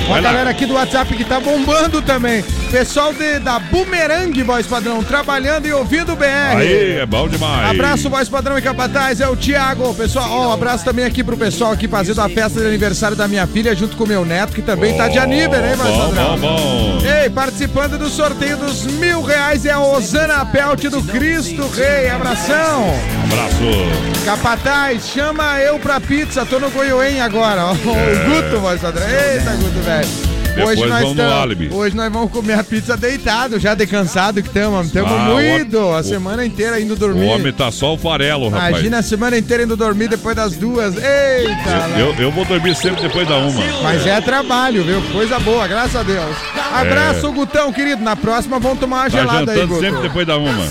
Ó, 0.08 0.14
a 0.14 0.20
galera 0.20 0.50
aqui 0.50 0.64
do 0.64 0.74
WhatsApp 0.74 1.12
que 1.14 1.24
tá 1.24 1.40
bombando 1.40 2.00
também. 2.00 2.42
Pessoal 2.70 3.14
de, 3.14 3.38
da 3.38 3.58
Boomerang, 3.58 4.42
voz 4.42 4.66
padrão, 4.66 5.02
trabalhando 5.02 5.66
e 5.66 5.72
ouvindo 5.72 6.12
o 6.12 6.16
BR. 6.16 6.56
Aí, 6.58 6.98
é 6.98 7.06
bom 7.06 7.26
demais. 7.26 7.70
Abraço, 7.70 8.10
voz 8.10 8.28
padrão 8.28 8.58
e 8.58 8.62
capataz, 8.62 9.22
é 9.22 9.28
o 9.28 9.34
Thiago. 9.34 9.94
Pessoal, 9.94 10.28
ó, 10.30 10.48
um 10.48 10.52
abraço 10.52 10.84
também 10.84 11.06
aqui 11.06 11.24
pro 11.24 11.34
pessoal 11.36 11.72
aqui 11.72 11.88
fazendo 11.88 12.20
a 12.20 12.28
festa 12.28 12.60
de 12.60 12.66
aniversário 12.66 13.16
da 13.16 13.26
minha 13.26 13.46
filha 13.46 13.74
junto 13.74 13.96
com 13.96 14.04
o 14.04 14.06
meu 14.06 14.22
neto, 14.22 14.52
que 14.52 14.60
também 14.60 14.94
tá 14.94 15.08
de 15.08 15.18
aniversário, 15.18 15.70
hein, 15.70 15.76
voz 15.76 15.90
Bom, 15.90 16.14
padrão? 16.14 16.38
bom, 16.38 16.56
bom. 16.56 16.98
Ei, 17.22 17.30
participando 17.30 17.98
do 17.98 18.10
sorteio 18.10 18.58
dos 18.58 18.84
mil 18.84 19.22
reais 19.22 19.64
é 19.64 19.70
a 19.70 19.80
Osana 19.80 20.44
Pelt 20.44 20.84
do 20.84 21.02
Cristo 21.04 21.66
Rei. 21.68 22.10
Abração. 22.10 22.84
Abraço. 23.24 24.24
Capataz, 24.26 25.08
chama 25.08 25.58
eu 25.60 25.78
pra 25.78 25.98
pizza, 25.98 26.44
tô 26.44 26.58
no 26.60 26.70
Goiôem 26.70 27.18
agora, 27.22 27.64
ó. 27.64 27.70
É. 27.72 27.74
O 27.74 28.42
Guto, 28.42 28.60
voz 28.60 28.78
padrão. 28.78 29.06
Eita, 29.08 29.52
Guto, 29.52 29.80
velho. 29.80 30.27
Depois 30.58 30.78
Hoje 30.78 30.88
nós, 30.90 31.04
no 31.08 31.14
tamo- 31.14 31.30
álibi. 31.34 31.70
hoje 31.72 31.96
nós 31.96 32.12
vamos 32.12 32.30
comer 32.32 32.54
a 32.58 32.64
pizza 32.64 32.96
deitado, 32.96 33.58
já 33.60 33.74
descansado 33.74 34.42
que 34.42 34.48
estamos. 34.48 34.86
Estamos 34.88 35.10
Ah, 35.12 35.14
o 35.14 35.32
moído 35.34 35.78
a 35.78 36.00
o- 36.00 36.02
semana 36.02 36.44
inteira 36.44 36.80
indo 36.80 36.94
O 36.94 36.96
dormir. 36.96 37.26
homem 37.28 37.52
tá 37.52 37.70
só 37.70 37.94
o 37.94 37.98
farelo, 37.98 38.48
rapaz. 38.48 38.70
Imagina 38.70 38.98
a 38.98 39.02
semana 39.02 39.38
inteira 39.38 39.62
indo 39.62 39.76
dormir 39.76 40.08
depois 40.08 40.34
das 40.34 40.56
duas. 40.56 40.94
Eita! 40.96 41.98
Eu, 41.98 42.14
eu 42.18 42.30
vou 42.32 42.44
dormir 42.44 42.74
sempre 42.74 43.02
depois 43.02 43.26
da 43.28 43.36
uma. 43.36 43.62
Mas 43.82 44.06
é 44.06 44.20
trabalho, 44.20 44.82
viu? 44.84 45.00
Coisa 45.12 45.38
boa, 45.38 45.66
graças 45.68 45.96
a 45.96 46.02
Deus. 46.02 46.36
Abraço, 46.72 47.30
Gutão, 47.32 47.72
querido. 47.72 48.02
Na 48.02 48.16
próxima 48.16 48.58
vamos 48.58 48.78
tomar 48.80 48.96
uma 48.96 49.06
É. 49.06 49.10
Tá 49.10 49.18
gelada 49.18 49.52
aí, 49.52 49.66
Guto. 49.66 49.80
sempre 49.80 50.02
depois 50.02 50.26
da 50.26 50.36
uma. 50.36 50.68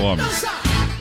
O 0.00 0.02
homem. 0.04 0.26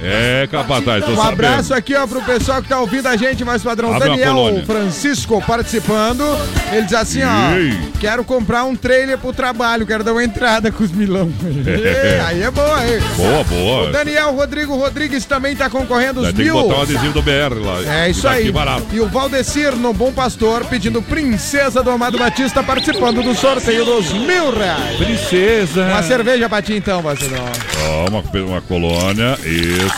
É, 0.07 0.47
capataz, 0.47 1.03
tô 1.03 1.11
Um 1.11 1.15
sabendo. 1.15 1.31
abraço 1.33 1.73
aqui, 1.73 1.95
ó, 1.95 2.05
pro 2.07 2.21
pessoal 2.21 2.61
que 2.61 2.69
tá 2.69 2.79
ouvindo 2.79 3.07
a 3.07 3.15
gente, 3.15 3.43
mais 3.43 3.63
padrão. 3.63 3.93
Abre 3.93 4.09
Daniel. 4.09 4.63
Francisco 4.65 5.41
participando. 5.45 6.23
Ele 6.71 6.83
diz 6.83 6.93
assim, 6.93 7.21
ó. 7.23 7.55
Ei. 7.55 7.77
Quero 7.99 8.23
comprar 8.23 8.63
um 8.65 8.75
trailer 8.75 9.17
pro 9.17 9.33
trabalho, 9.33 9.85
quero 9.85 10.03
dar 10.03 10.11
uma 10.11 10.23
entrada 10.23 10.71
com 10.71 10.83
os 10.83 10.91
milão. 10.91 11.31
Ei, 11.65 12.19
aí 12.19 12.43
é 12.43 12.51
boa, 12.51 12.77
aí. 12.79 12.99
Boa, 13.15 13.39
O 13.41 13.43
boa. 13.45 13.91
Daniel 13.91 14.33
Rodrigo 14.33 14.75
Rodrigues 14.75 15.25
também 15.25 15.55
tá 15.55 15.69
concorrendo 15.69 16.19
os 16.21 16.27
Tem 16.27 16.35
que 16.35 16.43
mil. 16.43 16.53
botar 16.53 16.79
o 16.79 16.81
adesivo 16.83 17.13
do 17.13 17.21
BR 17.21 17.55
lá. 17.63 18.03
É 18.05 18.09
isso 18.09 18.27
aí. 18.27 18.51
barato. 18.51 18.85
E 18.91 18.99
o 18.99 19.07
Valdecir 19.07 19.75
no 19.75 19.93
Bom 19.93 20.11
Pastor 20.11 20.65
pedindo 20.65 21.01
Princesa 21.01 21.81
do 21.81 21.89
Amado 21.89 22.17
Batista 22.17 22.61
participando 22.63 23.21
do 23.23 23.33
sorteio 23.35 23.85
dos 23.85 24.11
mil 24.13 24.51
reais. 24.55 24.97
Princesa. 24.97 25.83
Uma 25.85 26.03
cerveja 26.03 26.47
pra 26.49 26.61
ti 26.61 26.73
então, 26.73 27.01
Barcelona. 27.01 27.51
Ó, 27.87 28.09
uma, 28.09 28.23
uma 28.45 28.61
colônia, 28.61 29.37
isso. 29.43 29.94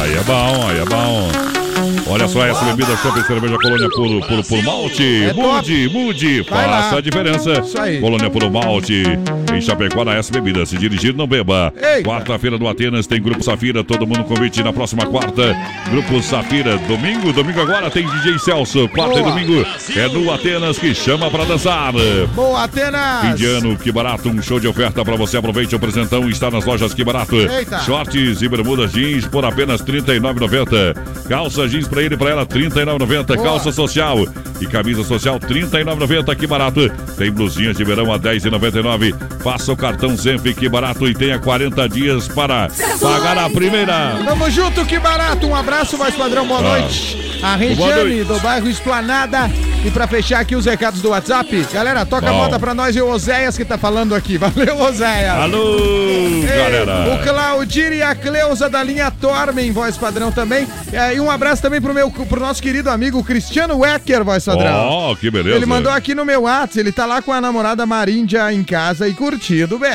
Aí 0.00 0.14
é 0.14 0.22
bom, 0.22 0.68
aí 0.68 0.78
é 0.78 0.84
bom. 0.84 1.57
Olha 2.06 2.28
só 2.28 2.44
essa 2.44 2.64
bebida 2.64 2.96
chopp 2.96 3.20
cerveja 3.26 3.56
colônia 3.58 3.88
puro, 3.90 4.20
puro, 4.26 4.42
puro 4.44 4.62
malte. 4.62 5.24
É 5.24 5.32
mude, 5.32 5.88
mude, 5.92 6.42
Vai 6.42 6.66
lá. 6.66 6.82
faça 6.82 6.96
a 6.98 7.00
diferença. 7.00 7.52
Isso 7.60 7.80
aí. 7.80 8.00
Colônia 8.00 8.30
puro 8.30 8.50
malte. 8.50 9.02
Em 9.54 9.60
Chapecó, 9.60 10.04
na 10.04 10.14
S 10.14 10.30
Bebida. 10.30 10.64
Se 10.66 10.76
dirigir, 10.76 11.14
não 11.14 11.26
beba. 11.26 11.72
Quarta-feira 12.04 12.58
no 12.58 12.68
Atenas 12.68 13.06
tem 13.06 13.20
Grupo 13.20 13.42
Safira. 13.42 13.82
Todo 13.82 14.06
mundo 14.06 14.24
convite 14.24 14.62
na 14.62 14.72
próxima 14.72 15.06
quarta. 15.06 15.56
Grupo 15.90 16.22
Safira. 16.22 16.76
Domingo, 16.88 17.32
domingo 17.32 17.60
agora 17.60 17.90
tem 17.90 18.06
DJ 18.06 18.38
Celso. 18.38 18.88
Quarta 18.88 19.20
Boa. 19.20 19.30
e 19.30 19.32
domingo 19.44 19.66
é 19.96 20.08
no 20.08 20.32
Atenas 20.32 20.78
que 20.78 20.94
chama 20.94 21.30
pra 21.30 21.44
dançar. 21.44 21.92
Boa, 22.34 22.64
Atenas! 22.64 23.26
Fim 23.28 23.34
de 23.34 23.46
ano, 23.46 23.76
que 23.76 23.90
barato, 23.90 24.28
um 24.28 24.42
show 24.42 24.60
de 24.60 24.68
oferta 24.68 25.04
pra 25.04 25.16
você. 25.16 25.36
Aproveite 25.38 25.74
o 25.74 25.78
presentão, 25.78 26.28
está 26.28 26.50
nas 26.50 26.64
lojas 26.64 26.92
Que 26.94 27.04
Barato. 27.04 27.36
Eita. 27.36 27.78
Shorts 27.80 28.42
e 28.42 28.48
bermudas 28.48 28.92
jeans 28.92 29.26
por 29.26 29.44
apenas 29.44 29.80
R$ 29.80 29.86
39,90. 30.02 30.94
Calça 31.28 31.66
jeans 31.68 31.77
pra 31.86 32.02
ele 32.02 32.14
e 32.14 32.18
pra 32.18 32.30
ela, 32.30 32.42
R$ 32.42 32.46
39,90. 32.48 33.24
Boa. 33.36 33.42
Calça 33.48 33.70
social 33.72 34.18
e 34.60 34.66
camisa 34.66 35.04
social, 35.04 35.38
R$ 35.40 35.46
39,90. 35.46 36.34
Que 36.36 36.46
barato. 36.46 36.90
Tem 37.16 37.30
blusinhas 37.30 37.76
de 37.76 37.84
verão 37.84 38.12
a 38.12 38.16
R$ 38.16 38.22
10,99. 38.22 39.14
Faça 39.42 39.72
o 39.72 39.76
cartão 39.76 40.16
Zenf 40.16 40.42
Que 40.54 40.68
Barato 40.68 41.06
e 41.08 41.14
tenha 41.14 41.38
40 41.38 41.88
dias 41.88 42.26
para 42.28 42.68
pagar 43.00 43.38
a 43.38 43.48
primeira. 43.50 44.16
Tamo 44.24 44.50
junto, 44.50 44.84
que 44.84 44.98
barato. 44.98 45.46
Um 45.46 45.54
abraço, 45.54 45.96
mais 45.96 46.14
padrão, 46.14 46.46
boa 46.46 46.60
Ah. 46.60 46.62
noite. 46.80 47.38
A 47.42 47.54
Regiane, 47.54 48.24
do 48.24 48.38
bairro 48.40 48.68
Esplanada. 48.68 49.48
E 49.84 49.90
pra 49.92 50.08
fechar 50.08 50.40
aqui 50.40 50.56
os 50.56 50.64
recados 50.66 51.00
do 51.00 51.10
WhatsApp, 51.10 51.64
galera, 51.72 52.04
toca 52.04 52.28
a 52.28 52.32
Bom. 52.32 52.38
moda 52.38 52.58
pra 52.58 52.74
nós 52.74 52.96
e 52.96 53.00
o 53.00 53.08
Oséias 53.08 53.56
que 53.56 53.64
tá 53.64 53.78
falando 53.78 54.12
aqui. 54.12 54.36
Valeu, 54.36 54.76
Oséias. 54.80 55.36
Alô, 55.36 55.78
Ei, 55.78 56.42
galera. 56.44 57.14
O 57.14 57.18
Claudir 57.22 57.92
e 57.92 58.02
a 58.02 58.12
Cleusa 58.12 58.68
da 58.68 58.82
linha 58.82 59.08
Tormen, 59.12 59.70
voz 59.70 59.96
padrão 59.96 60.32
também. 60.32 60.66
É, 60.92 61.14
E 61.14 61.20
um 61.20 61.30
abraço 61.30 61.62
também 61.62 61.67
pro, 61.80 61.92
meu, 61.94 62.10
pro 62.10 62.40
nosso 62.40 62.62
querido 62.62 62.90
amigo 62.90 63.22
Cristiano 63.22 63.78
Wecker, 63.78 64.24
voz 64.24 64.44
padrão. 64.44 64.88
Ó, 64.88 65.14
que 65.14 65.30
beleza. 65.30 65.56
Ele 65.56 65.66
mandou 65.66 65.92
aqui 65.92 66.14
no 66.14 66.24
meu 66.24 66.42
WhatsApp, 66.42 66.80
ele 66.80 66.92
tá 66.92 67.04
lá 67.06 67.20
com 67.22 67.32
a 67.32 67.40
namorada 67.40 67.84
Maríndia 67.86 68.52
em 68.52 68.64
casa 68.64 69.06
e 69.08 69.14
curtindo 69.14 69.76
o 69.76 69.78
BR. 69.78 69.86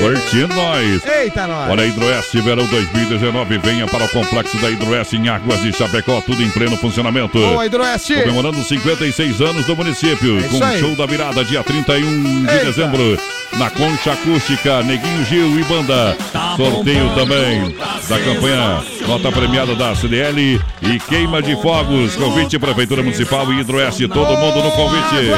Curtindo 0.00 0.54
nós. 0.54 1.04
Eita, 1.04 1.46
nós. 1.46 1.70
Olha, 1.70 1.82
a 1.82 1.86
Hidroeste 1.86 2.40
Verão 2.40 2.64
2019, 2.66 3.58
venha 3.58 3.86
para 3.86 4.04
o 4.04 4.08
complexo 4.08 4.56
da 4.58 4.70
Hidroeste 4.70 5.16
em 5.16 5.28
Águas 5.28 5.60
de 5.60 5.72
Chapecó, 5.72 6.20
tudo 6.20 6.42
em 6.42 6.50
pleno 6.50 6.76
funcionamento. 6.76 7.38
Boa, 7.38 7.66
Hidroeste. 7.66 8.14
Comemorando 8.22 8.62
56 8.62 9.40
anos 9.40 9.66
do 9.66 9.76
município, 9.76 10.38
É 10.38 10.48
com 10.48 10.64
aí. 10.64 10.80
show 10.80 10.94
da 10.96 11.06
virada 11.06 11.44
dia 11.44 11.62
31 11.62 12.44
de 12.44 12.50
Eita. 12.52 12.64
dezembro, 12.66 13.18
na 13.54 13.70
Concha 13.70 14.12
Acústica, 14.12 14.82
Neguinho 14.82 15.24
Gil 15.24 15.58
e 15.58 15.64
Banda. 15.64 16.16
Sorteio 16.56 17.14
também 17.14 17.76
da 18.08 18.18
campanha 18.18 18.82
Nota 19.06 19.30
Premiada 19.30 19.74
da 19.74 19.94
CDL 19.94 20.60
e 20.82 21.00
Queima 21.00 21.40
de 21.42 21.54
Fogos, 21.60 22.16
convite 22.16 22.58
Prefeitura 22.58 23.02
Municipal 23.02 23.52
e 23.52 23.60
Hidroeste, 23.60 24.08
todo 24.08 24.36
mundo 24.36 24.62
no 24.62 24.70
convite. 24.72 25.30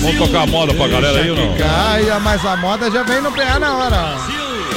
Vamos 0.00 0.18
tocar 0.18 0.42
a 0.42 0.46
moda 0.46 0.74
pra 0.74 0.88
galera 0.88 1.20
aí 1.20 1.30
ou 1.30 1.36
não? 1.36 1.56
Caia, 1.56 2.20
mas 2.20 2.44
a 2.44 2.56
moda 2.56 2.90
já 2.90 3.02
vem 3.02 3.20
no 3.20 3.32
PA 3.32 3.58
na 3.58 3.76
hora. 3.76 4.16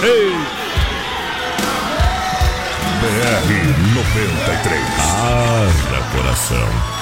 Ei! 0.04 0.32
BR 3.02 3.96
93. 3.96 4.82
Abra 5.10 6.02
coração. 6.12 7.01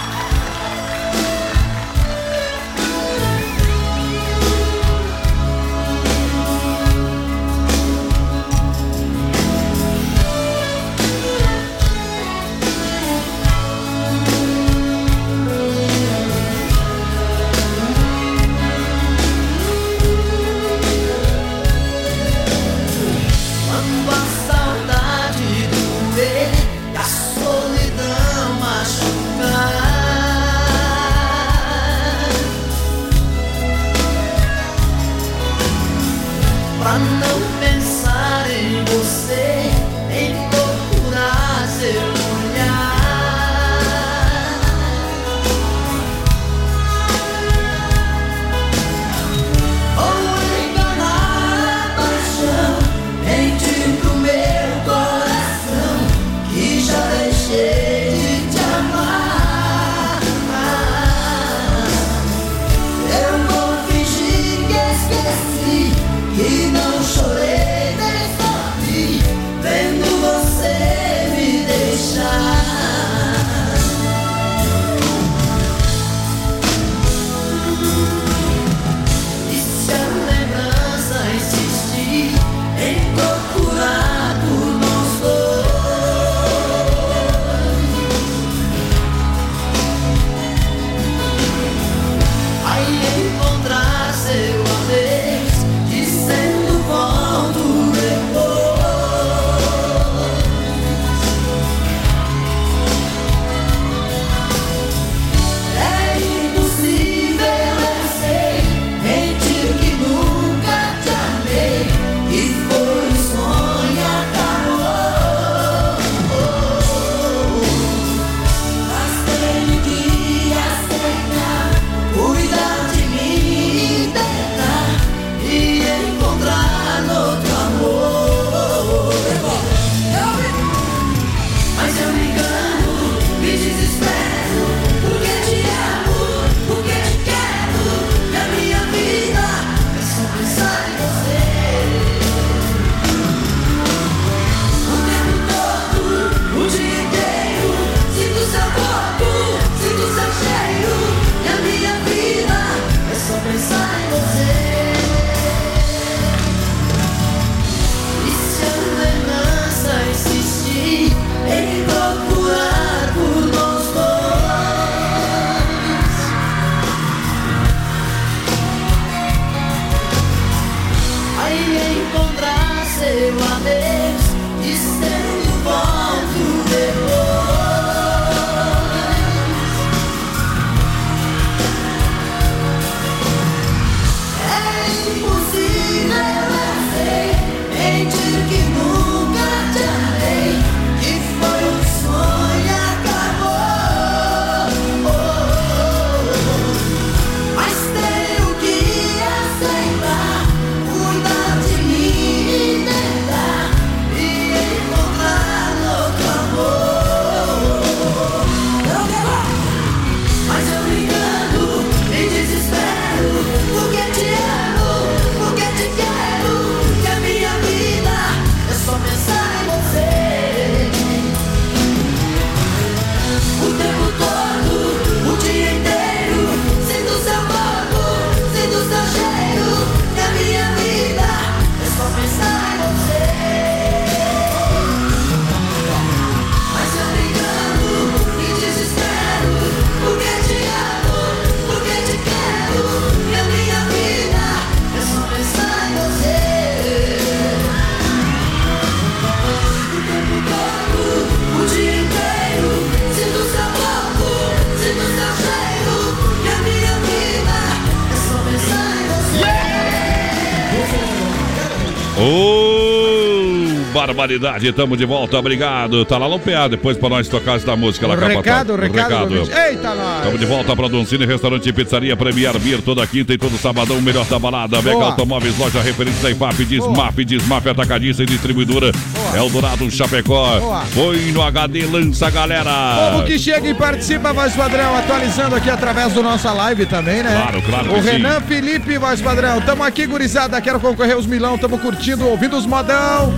Barbaridade, 264.19 264.71
tamo 264.73 264.97
de 264.97 265.05
volta, 265.05 265.37
obrigado. 265.37 266.03
Tá 266.03 266.17
lá 266.17 266.27
no 266.27 266.37
PA, 266.39 266.67
depois 266.67 266.97
pra 266.97 267.07
nós 267.07 267.27
tocar 267.29 267.55
essa 267.55 267.75
música 267.75 268.05
lá, 268.05 268.15
O 268.15 268.19
recado, 268.19 268.71
o 268.73 268.75
O 268.75 268.79
recado. 268.79 269.27
do 269.29 269.39
ouvinte. 269.39 269.57
Eita, 269.57 269.95
nós. 269.95 270.17
Estamos 270.17 270.39
de 270.39 270.45
volta 270.45 270.75
para 270.75 270.89
Doncini, 270.89 271.25
restaurante 271.25 271.69
e 271.69 271.73
pizzaria 271.73 272.17
Premier 272.17 272.57
Beer, 272.59 272.81
toda 272.81 273.05
quinta 273.07 273.33
e 273.33 273.37
todo 273.37 273.57
sabadão, 273.57 273.97
o 273.97 274.01
melhor 274.01 274.25
da 274.25 274.37
balada. 274.37 274.81
Mega 274.81 274.91
Boa. 274.97 275.05
Automóveis, 275.05 275.57
loja 275.57 275.81
referência 275.81 276.21
da 276.21 276.31
IFAP, 276.31 276.65
Desmap, 276.65 277.17
Desmap 277.19 277.65
Atacadista 277.67 278.23
e 278.23 278.25
Distribuidora. 278.25 278.91
Eldorado 279.35 279.89
Chapecó. 279.89 280.59
Boa. 280.59 280.81
Foi 280.87 281.17
no 281.31 281.41
HD, 281.41 281.85
lança 281.85 282.29
galera. 282.29 283.11
Povo 283.11 283.23
que 283.23 283.39
chega 283.39 283.69
e 283.69 283.73
participa, 283.73 284.33
voz 284.33 284.53
padrão, 284.53 284.97
atualizando 284.97 285.55
aqui 285.55 285.69
através 285.69 286.11
do 286.13 286.21
nossa 286.21 286.51
live 286.51 286.85
também, 286.85 287.23
né? 287.23 287.41
Claro, 287.41 287.61
claro 287.61 287.91
O 287.91 287.95
que 287.95 288.01
sim. 288.01 288.09
Renan 288.17 288.41
Felipe, 288.41 288.97
voz 288.97 289.21
padrão, 289.21 289.61
tamo 289.61 289.83
aqui, 289.83 290.05
gurizada, 290.05 290.59
quero 290.59 290.79
concorrer 290.79 291.17
os 291.17 291.25
milão, 291.25 291.57
tamo 291.57 291.77
curtindo, 291.79 292.27
ouvindo 292.27 292.57
os 292.57 292.65
modão. 292.65 293.33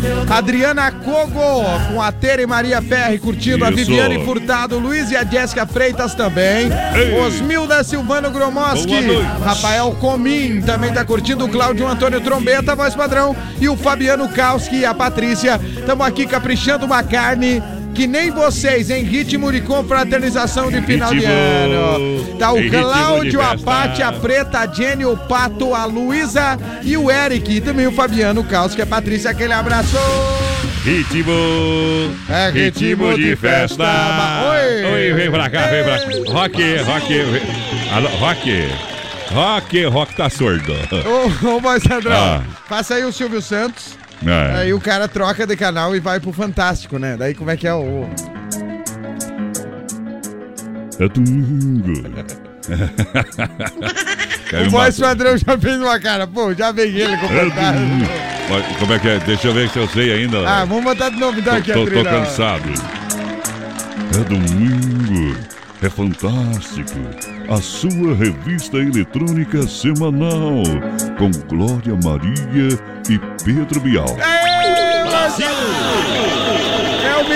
Adriana 0.71 0.91
Cogo, 0.91 1.63
com 1.91 2.01
a 2.01 2.11
Tere 2.13 2.45
Maria 2.45 2.81
Ferri, 2.81 3.19
curtindo, 3.19 3.65
a 3.65 3.69
Isso. 3.69 3.77
Viviane 3.77 4.23
Furtado, 4.23 4.79
Luiz 4.79 5.11
e 5.11 5.17
a 5.17 5.23
Jéssica 5.25 5.65
Freitas 5.65 6.15
também. 6.15 6.69
Ei. 6.95 7.19
Osmilda 7.19 7.83
Silvano 7.83 8.31
Gromoski. 8.31 8.95
Rafael 9.43 9.91
Comim, 9.99 10.61
também 10.61 10.93
tá 10.93 11.03
curtindo, 11.03 11.45
o 11.45 11.49
Cláudio 11.49 11.85
Antônio 11.87 12.21
Trombeta, 12.21 12.75
voz 12.75 12.95
padrão, 12.95 13.35
e 13.59 13.67
o 13.67 13.75
Fabiano 13.75 14.29
Kauski 14.29 14.77
e 14.77 14.85
a 14.85 14.93
Patrícia. 14.93 15.59
Tamo 15.85 16.03
aqui 16.03 16.25
caprichando 16.25 16.85
uma 16.85 17.03
carne 17.03 17.61
que 17.93 18.07
nem 18.07 18.31
vocês, 18.31 18.89
em 18.89 19.03
ritmo 19.03 19.51
de 19.51 19.59
confraternização 19.59 20.71
de 20.71 20.81
final 20.83 21.09
de 21.09 21.17
Ritmo. 21.17 21.33
ano. 21.33 22.37
Tá 22.39 22.53
o 22.53 22.61
de 22.61 22.69
Cláudio, 22.69 23.41
a. 23.41 23.57
Paty, 23.57 24.01
a 24.01 24.13
Preta, 24.13 24.59
a 24.59 24.67
Jenny, 24.67 25.05
o 25.05 25.17
Pato, 25.17 25.75
a 25.75 25.83
Luísa 25.83 26.57
e 26.81 26.95
o 26.95 27.11
Eric. 27.11 27.57
E 27.57 27.59
também 27.59 27.87
o 27.87 27.91
Fabiano 27.91 28.41
Kauski, 28.45 28.81
a 28.81 28.85
Patrícia, 28.85 29.31
aquele 29.31 29.51
abraço. 29.51 29.97
Ritmo. 30.83 31.31
É 32.27 32.49
ritmo 32.49 33.13
de 33.13 33.35
festa. 33.35 33.83
Oi. 34.49 34.83
Oi, 34.93 35.13
vem 35.13 35.29
pra 35.31 35.49
cá, 35.49 35.67
vem 35.67 35.83
pra 35.83 35.99
cá. 35.99 36.05
Rock, 36.31 36.77
rock. 36.77 37.07
vem- 37.23 37.41
Alô, 37.93 38.07
rock. 38.17 38.67
Rock, 39.31 39.85
rock 39.85 40.15
tá 40.15 40.29
surdo. 40.29 40.73
Ô, 40.73 41.55
ô 41.57 41.61
padrão, 41.61 42.11
Ah. 42.11 42.41
faça 42.67 42.95
aí 42.95 43.03
o 43.05 43.11
Silvio 43.13 43.41
Santos. 43.41 43.95
É. 44.25 44.57
Aí 44.61 44.73
o 44.73 44.79
cara 44.81 45.07
troca 45.07 45.45
de 45.47 45.55
canal 45.55 45.95
e 45.95 45.99
vai 45.99 46.19
pro 46.19 46.33
Fantástico, 46.33 46.97
né? 46.97 47.15
Daí 47.17 47.33
como 47.35 47.51
é 47.51 47.57
que 47.57 47.67
é 47.67 47.73
o. 47.73 48.07
É. 50.99 51.07
Quer 54.49 54.61
O 54.67 54.69
voz 54.69 54.99
padrão 54.99 55.37
já 55.37 55.57
fez 55.57 55.77
uma 55.79 55.99
cara. 55.99 56.27
Pô, 56.27 56.53
já 56.53 56.71
veio 56.71 56.97
ele 56.97 57.17
com 57.17 57.25
o 57.27 57.31
É 57.31 57.45
Fantástico. 57.45 57.79
domingo. 57.79 58.40
Mas 58.51 58.77
Como 58.77 58.93
é 58.93 58.99
que 58.99 59.07
é? 59.07 59.19
Deixa 59.19 59.47
eu 59.47 59.53
ver 59.53 59.69
se 59.69 59.79
eu 59.79 59.87
sei 59.87 60.11
ainda. 60.11 60.47
Ah, 60.47 60.65
vamos 60.65 60.83
botar 60.83 61.09
de 61.09 61.17
novo 61.17 61.39
então 61.39 61.53
Tô, 61.53 61.59
aqui 61.59 61.71
a 61.71 61.75
tô, 61.75 61.85
tô 61.85 62.03
cansado. 62.03 62.69
É 64.13 64.23
domingo. 64.25 65.37
É 65.81 65.89
fantástico. 65.89 66.99
A 67.49 67.61
sua 67.61 68.13
revista 68.13 68.77
eletrônica 68.77 69.63
semanal. 69.63 70.63
Com 71.17 71.31
Glória 71.47 71.97
Maria 72.03 72.77
e 73.09 73.17
Pedro 73.43 73.79
Bial. 73.79 74.15
Brasil! 75.07 76.30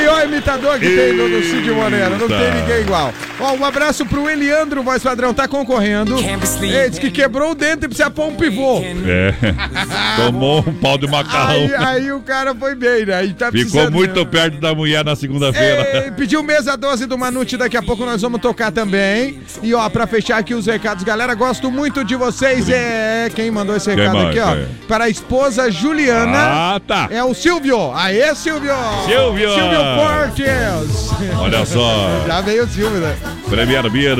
É 0.05 0.09
o 0.09 0.15
melhor 0.15 0.25
imitador 0.25 0.79
que 0.79 0.87
tem 0.87 1.15
do, 1.15 1.29
do 1.29 1.43
Cid 1.43 1.71
Moreira, 1.71 2.09
não 2.09 2.27
tem 2.27 2.61
ninguém 2.61 2.81
igual. 2.81 3.13
Ó, 3.39 3.53
um 3.53 3.65
abraço 3.65 4.05
pro 4.05 4.29
Eliandro, 4.29 4.83
voz 4.83 5.01
padrão, 5.01 5.33
tá 5.33 5.47
concorrendo. 5.47 6.17
Ele 6.17 6.89
disse 6.89 7.01
que 7.01 7.09
quebrou 7.11 7.51
o 7.51 7.55
dente 7.55 7.85
e 7.85 7.87
precisa 7.87 8.09
pôr 8.09 8.27
um 8.27 8.35
pivô. 8.35 8.81
É. 8.81 9.33
Tomou 10.17 10.59
um 10.59 10.73
pau 10.73 10.97
de 10.97 11.07
macarrão. 11.07 11.55
Aí, 11.55 11.75
aí 11.75 12.11
o 12.11 12.21
cara 12.21 12.53
foi 12.55 12.75
bem, 12.75 13.05
né? 13.05 13.15
Aí 13.15 13.33
tá 13.33 13.51
Ficou 13.51 13.89
muito 13.91 14.25
perto 14.25 14.59
da 14.59 14.73
mulher 14.73 15.03
na 15.03 15.11
Ei, 15.11 15.17
segunda-feira. 15.17 16.13
pediu 16.15 16.41
mesa 16.43 16.77
12 16.77 17.05
do 17.07 17.17
Manute, 17.17 17.57
daqui 17.57 17.75
a 17.75 17.81
pouco 17.81 18.05
nós 18.05 18.21
vamos 18.21 18.39
tocar 18.39 18.71
também. 18.71 19.39
E 19.61 19.73
ó, 19.73 19.89
pra 19.89 20.07
fechar 20.07 20.37
aqui 20.37 20.53
os 20.53 20.65
recados, 20.65 21.03
galera, 21.03 21.33
gosto 21.33 21.71
muito 21.71 22.03
de 22.03 22.15
vocês. 22.15 22.69
É 22.69 23.29
quem 23.33 23.49
mandou 23.51 23.75
esse 23.75 23.89
recado 23.89 24.15
mais, 24.15 24.29
aqui, 24.29 24.39
ó. 24.39 24.55
é? 24.55 24.67
Para 24.87 25.05
a 25.05 25.09
esposa 25.09 25.69
Juliana. 25.71 26.75
Ah, 26.75 26.81
tá. 26.85 27.07
É 27.11 27.23
o 27.23 27.33
Silvio. 27.33 27.91
Aê, 27.93 28.33
Silvio! 28.35 28.73
Silvio! 29.05 29.49
Silvio 29.53 29.94
Portes! 29.95 31.11
Olha 31.39 31.65
só. 31.65 32.23
Já 32.27 32.41
veio 32.41 32.63
o 32.63 32.67
Silvio, 32.67 32.99
né? 32.99 33.15
Premier 33.49 33.89
Beer, 33.89 34.17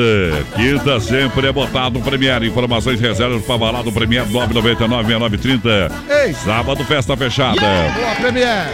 quinta 0.55 0.99
sempre 0.99 1.47
é 1.47 1.51
botado 1.51 1.99
Premier. 2.01 2.43
Informações 2.43 2.99
e 2.99 3.03
reservas 3.03 3.43
para 3.43 3.57
balada 3.57 3.91
Premier 3.91 4.25
999-6930. 4.27 5.91
Ei! 6.09 6.33
Sábado, 6.33 6.83
festa 6.85 7.15
fechada. 7.17 7.59
Boa, 7.59 8.15
Premier! 8.21 8.65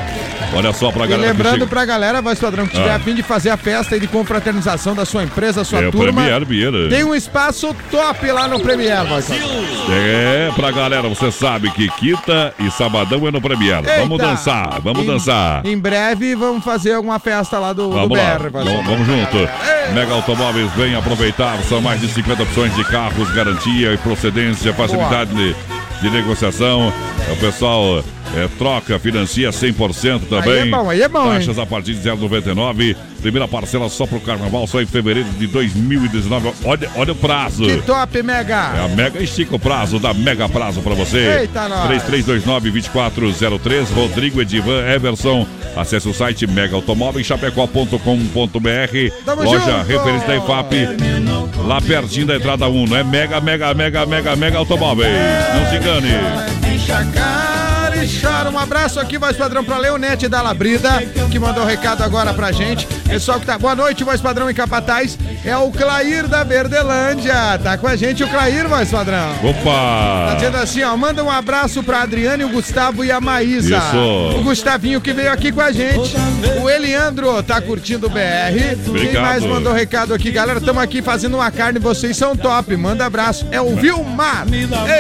Olha 0.54 0.74
só 0.74 0.92
pra 0.92 1.06
E 1.06 1.08
galera 1.08 1.32
lembrando 1.32 1.54
chega. 1.54 1.68
pra 1.68 1.86
galera, 1.86 2.22
voz 2.22 2.38
padrão, 2.38 2.66
que 2.68 2.74
tiver 2.76 2.92
Ah. 2.92 2.96
a 2.96 3.00
fim 3.00 3.16
de 3.16 3.24
fazer 3.24 3.50
a 3.52 3.58
festa 3.58 3.96
aí 3.96 4.02
de 4.02 4.08
confraternização 4.08 4.94
da 4.94 5.06
sua 5.06 5.24
empresa, 5.24 5.64
sua 5.64 5.80
É 5.84 5.92
turma. 5.92 6.22
Premier 6.22 6.44
Beer. 6.46 6.90
Tem 6.90 7.04
um 7.06 7.16
espaço 7.16 7.74
top 7.90 8.30
lá 8.32 8.50
no 8.50 8.60
Premier, 8.60 8.98
padrão. 9.08 9.38
É, 9.90 10.52
pra 10.54 10.72
galera, 10.72 11.08
você 11.08 11.32
sabe 11.32 11.72
que 11.72 11.88
quinta 11.92 12.54
e 12.60 12.70
sabadão 12.72 13.26
é 13.28 13.32
no 13.32 13.40
Premier. 13.42 13.82
Vamos 14.00 14.20
Eita! 14.20 14.26
dançar, 14.32 14.82
vamos 14.82 15.04
Em- 15.04 15.08
dançar. 15.08 15.66
Em 15.66 15.78
breve 15.78 16.36
vamos 16.36 16.64
fazer 16.66 16.91
alguma 16.94 17.20
festa 17.20 17.60
lá 17.60 17.74
do, 17.74 17.90
do 17.90 17.94
Vamos 17.94 18.18
lá, 18.18 18.38
BR. 18.38 18.50
vamos, 18.52 18.86
vamos 18.86 19.08
junto. 19.08 19.38
Mega 19.94 20.14
Automóveis, 20.14 20.72
vem 20.74 20.96
aproveitar. 20.96 21.58
São 21.64 21.82
mais 21.82 22.00
de 22.00 22.08
50 22.08 22.44
opções 22.44 22.76
de 22.76 22.84
carros, 22.86 23.30
garantia 23.34 23.94
e 23.94 23.98
procedência, 23.98 24.74
facilidade 24.74 25.34
de, 25.34 25.56
de 26.02 26.10
negociação. 26.10 26.94
O 27.32 27.36
pessoal 27.38 28.04
é, 28.36 28.48
troca, 28.58 28.98
financia 29.00 29.50
100% 29.50 30.22
também. 30.30 30.54
Aí 30.54 30.68
é 30.68 30.72
bom, 30.72 30.90
aí 30.90 31.02
é 31.02 31.08
bom, 31.08 31.26
hein? 31.26 31.40
Taxas 31.40 31.60
a 31.60 31.66
partir 31.66 31.94
de 31.94 32.10
0,99. 32.10 32.96
Primeira 33.22 33.48
parcela 33.48 33.88
só 33.90 34.06
pro 34.06 34.20
carnaval, 34.20 34.68
só 34.68 34.82
em 34.82 34.86
fevereiro 34.86 35.30
de 35.32 35.48
2019. 35.48 36.52
Olha, 36.66 36.90
olha 36.96 37.14
o 37.14 37.16
prazo. 37.16 37.64
Que 37.66 37.82
top, 37.84 38.22
Mega! 38.24 38.74
É 38.76 38.86
a 38.86 38.88
Mega 38.88 39.22
estica 39.22 39.56
o 39.56 39.60
prazo, 39.60 40.00
da 40.00 40.14
Mega 40.14 40.48
Prazo 40.50 40.82
pra 40.82 40.94
você. 40.94 41.42
Eita, 41.42 41.68
nós. 41.70 41.90
3329-2403, 42.12 43.94
Rodrigo 43.94 44.42
Edivan 44.42 44.86
Everson. 44.88 45.46
Acesse 45.76 46.08
o 46.10 46.14
site 46.14 46.46
megaautomóveis.chapecó.com.br. 46.48 49.44
Loja 49.44 49.60
junto. 49.60 49.88
referência 49.88 50.28
da 50.28 50.36
IFAP, 50.38 50.74
lá 51.66 51.80
pertinho 51.82 52.28
da 52.28 52.36
entrada 52.36 52.68
1. 52.68 52.96
É 52.98 53.04
Mega, 53.04 53.40
Mega, 53.40 53.74
Mega, 53.74 54.06
Mega, 54.06 54.36
Mega 54.36 54.58
Automóveis. 54.58 55.14
Não 55.56 55.70
se 55.70 55.78
engane. 55.78 56.10
Chora. 58.06 58.50
Um 58.50 58.58
abraço 58.60 59.00
aqui, 59.00 59.18
voz 59.18 59.36
padrão, 59.38 59.64
pra 59.64 59.78
Leonete 59.78 60.28
da 60.28 60.42
Labrida, 60.42 61.02
que 61.32 61.40
mandou 61.40 61.64
um 61.64 61.68
recado 61.68 62.04
agora 62.04 62.34
pra 62.34 62.52
gente. 62.52 62.86
Pessoal 63.08 63.40
que 63.40 63.46
tá. 63.46 63.58
Boa 63.58 63.76
noite, 63.76 64.04
voz 64.04 64.22
padrão 64.22 64.50
em 64.50 64.54
Capataz. 64.54 65.18
É 65.44 65.56
o 65.58 65.72
Clair 65.72 66.28
da 66.28 66.44
Verdelândia. 66.44 67.34
Tá 67.64 67.78
com 67.78 67.88
a 67.88 67.96
gente 67.96 68.24
o 68.24 68.28
Clair, 68.28 68.68
voz 68.68 68.90
padrão. 68.90 69.34
Tá 69.42 69.48
Opa! 69.48 70.36
dizendo 70.36 70.58
assim, 70.58 70.84
ó, 70.84 70.96
manda 70.96 71.24
um 71.24 71.30
abraço 71.30 71.84
pra 71.84 72.02
Adriane, 72.02 72.44
o 72.44 72.50
Gustavo 72.50 73.04
e 73.04 73.12
a 73.12 73.20
Maísa. 73.20 73.78
Isso. 73.78 74.38
O 74.40 74.44
Gustavinho 74.44 75.02
que 75.02 75.14
veio 75.14 75.32
aqui 75.32 75.52
com 75.52 75.62
a 75.62 75.72
gente. 75.72 76.16
O 76.62 76.70
Eliandro 76.70 77.42
tá 77.44 77.60
curtindo 77.62 78.08
o 78.08 78.10
BR. 78.10 78.20
Quem 78.84 78.88
Obrigado. 78.88 79.24
mais 79.24 79.44
mandou 79.44 79.74
recado 79.74 80.14
aqui? 80.14 80.32
Galera, 80.32 80.60
estamos 80.60 80.82
aqui 80.82 81.02
fazendo 81.02 81.36
uma 81.36 81.52
carne, 81.52 81.80
vocês 81.80 82.16
são 82.16 82.36
top. 82.36 82.76
Manda 82.78 83.06
abraço. 83.06 83.46
É 83.52 83.60
o 83.62 83.76
Vilmar. 83.76 84.46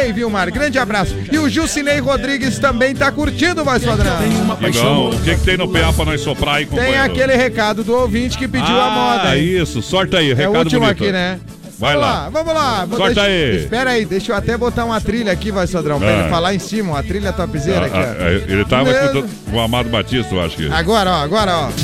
Ei, 0.03 0.11
Vilmar, 0.11 0.51
grande 0.51 0.77
abraço. 0.79 1.15
E 1.31 1.37
o 1.37 1.47
Gilcinei 1.47 1.99
Rodrigues 1.99 2.59
também 2.59 2.90
tá 2.93 3.11
curtindo, 3.11 3.63
voz 3.63 3.83
padrão. 3.83 4.13
Digão, 4.59 5.09
o 5.09 5.19
que, 5.21 5.35
que 5.35 5.41
tem 5.41 5.57
no 5.57 5.67
PA 5.67 5.91
pra 5.93 6.05
nós 6.05 6.21
soprar 6.21 6.55
aí, 6.55 6.65
Tem 6.65 6.77
companheiro? 6.77 7.03
aquele 7.03 7.35
recado 7.35 7.83
do 7.83 7.93
ouvinte 7.93 8.37
que 8.37 8.47
pediu 8.47 8.75
ah, 8.75 8.87
a 8.87 8.91
moda. 8.91 9.37
hein? 9.37 9.61
isso, 9.61 9.81
sorta 9.81 10.17
aí, 10.17 10.31
É 10.31 10.33
o 10.33 10.37
recado 10.37 10.57
último 10.59 10.81
bonito. 10.81 11.03
aqui, 11.03 11.11
né? 11.11 11.39
Vai 11.79 11.95
vamos 11.95 12.07
lá. 12.07 12.29
Vamos 12.29 12.53
lá. 12.53 12.85
Vou 12.85 12.97
Sorta 12.99 13.13
deixa- 13.23 13.29
aí. 13.29 13.57
Espera 13.63 13.89
aí, 13.89 14.05
deixa 14.05 14.31
eu 14.31 14.35
até 14.35 14.55
botar 14.55 14.85
uma 14.85 15.01
trilha 15.01 15.31
aqui, 15.31 15.51
vai, 15.51 15.65
Sadrão, 15.65 15.99
pra 15.99 16.09
Ah. 16.09 16.19
ele 16.19 16.29
falar 16.29 16.53
em 16.53 16.59
cima, 16.59 16.91
uma 16.91 17.01
trilha 17.03 17.33
topzera 17.33 17.87
aqui, 17.87 17.97
Ah, 17.97 18.15
ó. 18.19 18.23
ah, 18.23 18.31
ele 18.51 18.65
tava 18.65 18.83
Meu- 18.83 18.93
escutando 18.93 19.29
o 19.51 19.59
Amado 19.59 19.89
Batista, 19.89 20.35
eu 20.35 20.41
acho 20.41 20.57
que. 20.57 20.71
Agora, 20.71 21.09
ó, 21.09 21.23
agora, 21.23 21.57
ó. 21.57 21.69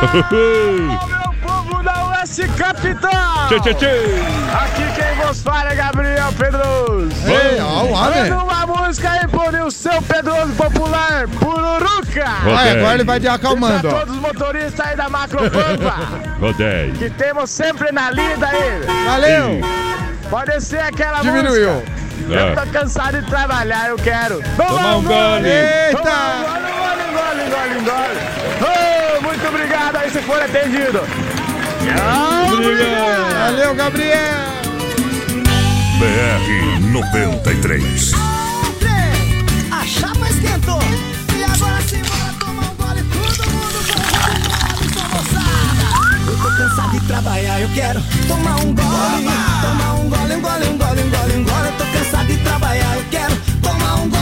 Povo 0.00 1.09
US 2.44 2.54
Capital! 2.56 3.48
Tchê, 3.48 3.60
tchê, 3.60 3.74
tchê. 3.74 3.86
Aqui 4.62 5.00
quem 5.00 5.26
vos 5.26 5.42
fala 5.42 5.70
é 5.72 5.74
Gabriel 5.74 6.32
Pedroso. 6.38 7.08
Ei, 7.26 7.60
ó, 7.60 7.82
o 7.84 7.92
homem. 7.92 8.30
Manda 8.30 8.44
uma 8.44 8.66
música 8.66 9.10
aí 9.10 9.28
por 9.28 9.54
o 9.54 9.70
seu 9.70 10.00
Pedroso 10.02 10.52
Popular, 10.54 11.28
Pururuca! 11.38 12.24
Vai, 12.44 12.70
agora 12.78 12.94
ele 12.94 13.04
vai 13.04 13.20
de 13.20 13.28
acalmando, 13.28 13.76
E 13.78 13.80
pra 13.80 13.90
todos 14.00 14.14
os 14.14 14.20
motoristas 14.20 14.86
aí 14.86 14.96
da 14.96 15.08
Macropampa, 15.08 15.94
Rodei. 16.40 16.92
que 16.92 17.10
temos 17.10 17.50
sempre 17.50 17.92
na 17.92 18.10
lida 18.10 18.46
aí. 18.48 18.80
Valeu! 19.06 19.60
Pode 20.30 20.60
ser 20.60 20.80
aquela 20.80 21.20
Diminuiu. 21.20 21.72
música. 21.72 22.00
É. 22.30 22.50
Eu 22.52 22.54
tô 22.64 22.70
cansado 22.78 23.20
de 23.20 23.26
trabalhar, 23.28 23.88
eu 23.88 23.96
quero. 23.96 24.40
Tomar 24.56 24.96
um 24.96 25.02
gole. 25.02 25.48
Eita! 25.48 25.98
Tomar 25.98 26.36
um 26.36 26.42
gole, 26.42 27.02
engole, 27.10 27.46
engole, 27.46 27.80
engole. 27.80 29.18
Oh, 29.18 29.22
muito 29.22 29.48
obrigado 29.48 29.96
aí 29.96 30.10
se 30.10 30.20
for 30.22 30.40
atendido. 30.40 31.00
Obrigado. 31.80 33.32
Valeu, 33.32 33.74
Gabriel! 33.74 34.50
BR 35.98 36.80
93. 36.92 38.12
A 39.70 39.86
chapa 39.86 40.28
esquentou. 40.28 40.78
E 41.36 41.42
agora 41.44 41.80
sim, 41.82 42.02
bora 42.02 42.32
tomar 42.38 42.70
um 42.70 42.74
gole. 42.76 43.02
Todo 43.02 43.50
mundo 43.50 43.78
com 44.94 45.08
moçada. 45.16 45.50
Eu 46.26 46.36
tô 46.36 46.48
cansado 46.56 46.90
de 46.90 47.00
trabalhar, 47.06 47.60
eu 47.60 47.68
quero 47.70 48.00
tomar 48.28 48.56
um 48.56 48.74
gole. 48.74 49.28
Tomar 49.62 49.94
um 49.94 50.08
gole, 50.10 50.34
um 50.34 50.40
gole, 50.40 50.66
um 50.68 50.78
gole, 50.78 51.02
um 51.02 51.10
gole, 51.10 51.36
um 51.36 51.44
gole. 51.44 51.66
Eu 51.66 51.72
tô 51.72 51.84
cansado 51.98 52.26
de 52.26 52.36
trabalhar, 52.38 52.96
eu 52.96 53.04
quero 53.10 53.36
tomar 53.62 53.94
um 53.96 54.08
gole. 54.10 54.19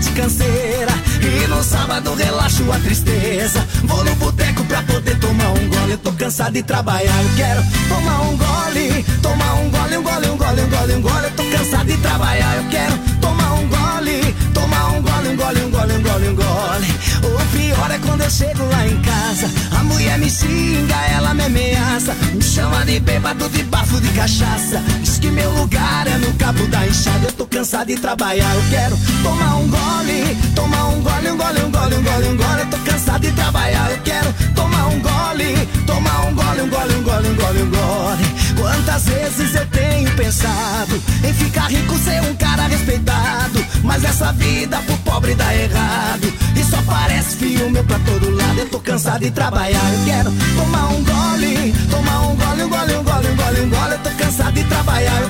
De 0.00 0.10
canseira. 0.10 0.92
E 1.22 1.46
no 1.46 1.62
sábado 1.62 2.14
relaxo 2.14 2.70
a 2.72 2.78
tristeza. 2.78 3.64
Vou 3.84 4.02
no 4.04 4.14
boteco 4.16 4.64
pra 4.64 4.82
poder 4.82 5.18
tomar 5.18 5.50
um 5.50 5.68
gole. 5.68 5.92
Eu 5.92 5.98
tô 5.98 6.12
cansado 6.12 6.52
de 6.52 6.62
trabalhar, 6.62 7.22
eu 7.22 7.30
quero 7.36 7.62
tomar 7.88 8.22
um 8.22 8.36
gole. 8.36 9.04
Tomar 9.22 9.54
um 9.54 9.70
gole, 9.70 9.96
um 9.96 10.02
gole, 10.02 10.26
um 10.28 10.36
gole, 10.36 10.62
um 10.62 10.68
gole, 10.70 10.94
um 10.94 11.02
gole. 11.02 11.24
Eu 11.24 11.30
tô 11.32 11.42
cansado 11.44 11.59
de 11.78 11.96
trabalhar, 11.98 12.56
eu 12.56 12.64
quero 12.64 12.98
tomar 13.20 13.54
um 13.54 13.68
gole. 13.68 14.34
Tomar 14.52 14.88
um 14.88 15.02
gole, 15.02 15.28
um 15.28 15.36
gole, 15.36 15.62
um 15.62 15.70
gole, 15.70 15.92
um 15.92 16.02
gole, 16.02 16.28
um 16.28 16.34
gole. 16.34 16.90
O 17.22 17.56
pior 17.56 17.90
é 17.90 17.98
quando 17.98 18.22
eu 18.22 18.30
chego 18.30 18.64
lá 18.66 18.86
em 18.86 19.00
casa. 19.00 19.48
A 19.78 19.84
mulher 19.84 20.18
me 20.18 20.28
xinga, 20.28 20.96
ela 21.14 21.32
me 21.32 21.44
ameaça. 21.44 22.12
Me 22.34 22.42
chama 22.42 22.84
de 22.84 22.98
bêbado, 22.98 23.48
de 23.48 23.62
bafo, 23.64 24.00
de 24.00 24.08
cachaça. 24.08 24.82
Diz 25.00 25.18
que 25.18 25.30
meu 25.30 25.50
lugar 25.52 26.08
é 26.08 26.18
no 26.18 26.32
cabo 26.34 26.66
da 26.66 26.86
enxada. 26.86 27.28
Eu 27.28 27.32
tô 27.32 27.46
cansado 27.46 27.86
de 27.86 27.96
trabalhar, 27.96 28.52
eu 28.56 28.62
quero 28.68 28.98
tomar 29.22 29.56
um 29.56 29.68
gole. 29.68 30.36
Tomar 30.54 30.88
um 30.88 31.00
gole, 31.00 31.30
um 31.30 31.36
gole, 31.36 31.60
um 31.62 31.70
gole, 31.70 31.94
um 31.94 32.02
gole, 32.02 32.28
um 32.28 32.36
gole. 32.36 32.60
Eu 32.60 32.66
tô 32.66 32.78
cansado 32.78 33.20
de 33.20 33.32
trabalhar, 33.32 33.90
eu 33.92 33.98
quero 34.02 34.32
tomar 34.54 34.86
um 34.88 35.00
gole. 35.00 35.68
Tomar 35.86 36.26
um 36.26 36.34
gole, 36.34 36.62
um 36.62 36.68
gole, 36.68 36.94
um 36.96 37.02
gole, 37.04 37.28
um 37.28 37.34
gole, 37.36 37.62
um 37.62 37.70
gole. 37.70 38.39
Quantas 38.60 39.06
vezes 39.06 39.54
eu 39.54 39.66
tenho 39.68 40.14
pensado 40.16 41.02
em 41.26 41.32
ficar 41.32 41.68
rico, 41.68 41.96
ser 41.96 42.20
um 42.20 42.34
cara 42.34 42.66
respeitado. 42.66 43.64
Mas 43.82 44.04
essa 44.04 44.32
vida 44.34 44.76
pro 44.82 44.98
pobre 44.98 45.34
dá 45.34 45.54
errado. 45.54 46.30
E 46.54 46.62
só 46.62 46.76
parece 46.82 47.36
filme 47.36 47.82
pra 47.82 47.98
todo 48.00 48.28
lado. 48.28 48.58
Eu 48.58 48.68
tô 48.68 48.78
cansado 48.78 49.20
de 49.20 49.30
trabalhar, 49.30 49.82
eu 49.94 50.04
quero 50.04 50.30
tomar 50.54 50.88
um 50.88 51.02
gole. 51.02 51.72
Tomar 51.90 52.20
um 52.20 52.36
gole, 52.36 52.62
um 52.62 52.68
gole, 52.68 52.94
um 52.96 53.02
gole, 53.02 53.28
um 53.28 53.36
gole, 53.36 53.60
um 53.62 53.70
gole. 53.70 53.92
Eu 53.92 53.98
tô 54.00 54.10
cansado 54.10 54.52
de 54.52 54.64
trabalhar, 54.64 55.22
eu 55.22 55.29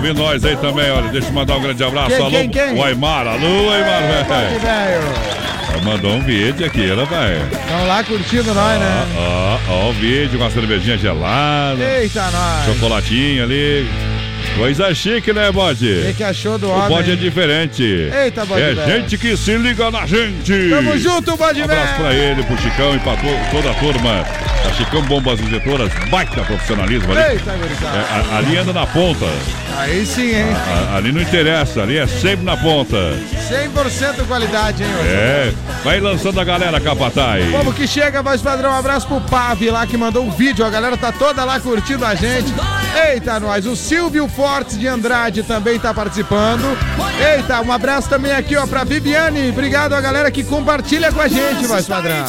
ouvindo, 0.00 0.16
tá 0.16 0.22
nós 0.22 0.44
aí 0.44 0.56
também, 0.56 0.90
olha, 0.90 1.08
deixa 1.10 1.28
eu 1.28 1.32
mandar 1.32 1.56
um 1.56 1.62
grande 1.62 1.84
abraço. 1.84 2.08
Quem, 2.08 2.16
Alô, 2.18 2.30
quem, 2.30 2.48
quem? 2.48 2.74
o 2.74 2.84
Aymar. 2.84 3.26
Alô, 3.26 3.70
Aymar, 3.70 4.02
velho. 4.28 4.60
velho. 4.60 5.40
Mandou 5.84 6.12
um 6.16 6.22
vídeo 6.22 6.66
aqui, 6.66 6.90
ela 6.90 7.06
vai. 7.06 7.36
Estão 7.36 7.86
lá 7.86 8.04
curtindo 8.04 8.52
nós, 8.52 8.78
né? 8.78 9.06
Ó, 9.16 9.58
ó, 9.70 9.88
o 9.88 9.92
vídeo 9.94 10.38
com 10.38 10.44
a 10.44 10.50
cervejinha 10.50 10.98
gelada. 10.98 11.82
Eita, 11.82 12.22
nós. 12.30 12.66
Chocolatinho 12.66 13.44
ali. 13.44 13.88
Coisa 14.56 14.92
chique, 14.94 15.32
né, 15.32 15.50
bode? 15.52 15.86
O 15.86 16.06
que, 16.08 16.14
que 16.14 16.24
achou 16.24 16.58
do 16.58 16.66
O 16.66 16.70
homem? 16.70 16.88
bode 16.88 17.12
é 17.12 17.14
diferente. 17.16 17.82
Eita, 17.82 18.44
bode 18.44 18.60
É 18.60 18.74
velho. 18.74 18.92
gente 19.00 19.16
que 19.16 19.36
se 19.36 19.56
liga 19.56 19.90
na 19.90 20.04
gente. 20.06 20.68
Tamo 20.70 20.98
junto, 20.98 21.36
bode 21.36 21.60
Um 21.60 21.64
abraço 21.64 21.86
velho. 21.94 21.98
pra 21.98 22.14
ele, 22.14 22.42
pro 22.42 22.58
Chicão 22.60 22.94
e 22.94 22.98
pra 22.98 23.12
to- 23.16 23.50
toda 23.52 23.70
a 23.70 23.74
turma. 23.74 24.24
A 24.68 24.72
Chicão 24.74 25.02
Bombas 25.02 25.40
Injetoras, 25.40 25.90
baita 26.10 26.42
profissionalismo 26.42 27.10
ali. 27.12 27.32
Eita. 27.34 27.50
É, 27.52 28.34
a- 28.34 28.38
ali 28.38 28.56
anda 28.58 28.72
na 28.72 28.86
ponta. 28.86 29.26
Aí 29.78 30.04
sim, 30.04 30.34
hein? 30.34 30.46
A- 30.92 30.96
ali 30.96 31.10
não 31.12 31.20
interessa, 31.22 31.82
ali 31.82 31.96
é 31.96 32.06
sempre 32.06 32.44
na 32.44 32.56
ponta. 32.56 32.96
100% 33.48 34.26
qualidade, 34.26 34.82
hein, 34.82 34.88
hoje. 35.00 35.08
É, 35.08 35.52
vai 35.82 36.00
lançando 36.00 36.38
a 36.40 36.44
galera, 36.44 36.78
Capataz. 36.80 37.50
Como 37.50 37.72
que 37.72 37.86
chega, 37.86 38.22
voz 38.22 38.42
padrão? 38.42 38.70
Um 38.70 38.76
abraço 38.76 39.06
pro 39.06 39.20
Pave 39.22 39.70
lá 39.70 39.86
que 39.86 39.96
mandou 39.96 40.24
um 40.24 40.30
vídeo. 40.30 40.64
A 40.64 40.70
galera 40.70 40.96
tá 40.96 41.10
toda 41.12 41.44
lá 41.44 41.58
curtindo 41.58 42.04
a 42.04 42.14
gente. 42.14 42.52
Eita, 42.94 43.38
nós. 43.40 43.66
O 43.66 43.76
Silvio 43.76 44.26
Fortes 44.28 44.78
de 44.78 44.86
Andrade 44.88 45.42
também 45.42 45.78
tá 45.78 45.92
participando. 45.94 46.64
Eita, 47.34 47.60
um 47.60 47.72
abraço 47.72 48.08
também 48.08 48.32
aqui, 48.32 48.56
ó, 48.56 48.66
pra 48.66 48.84
Viviane. 48.84 49.48
Obrigado 49.50 49.94
a 49.94 50.00
galera 50.00 50.30
que 50.30 50.42
compartilha 50.42 51.12
com 51.12 51.20
a 51.20 51.28
gente, 51.28 51.66
voz 51.66 51.86
padrão. 51.86 52.24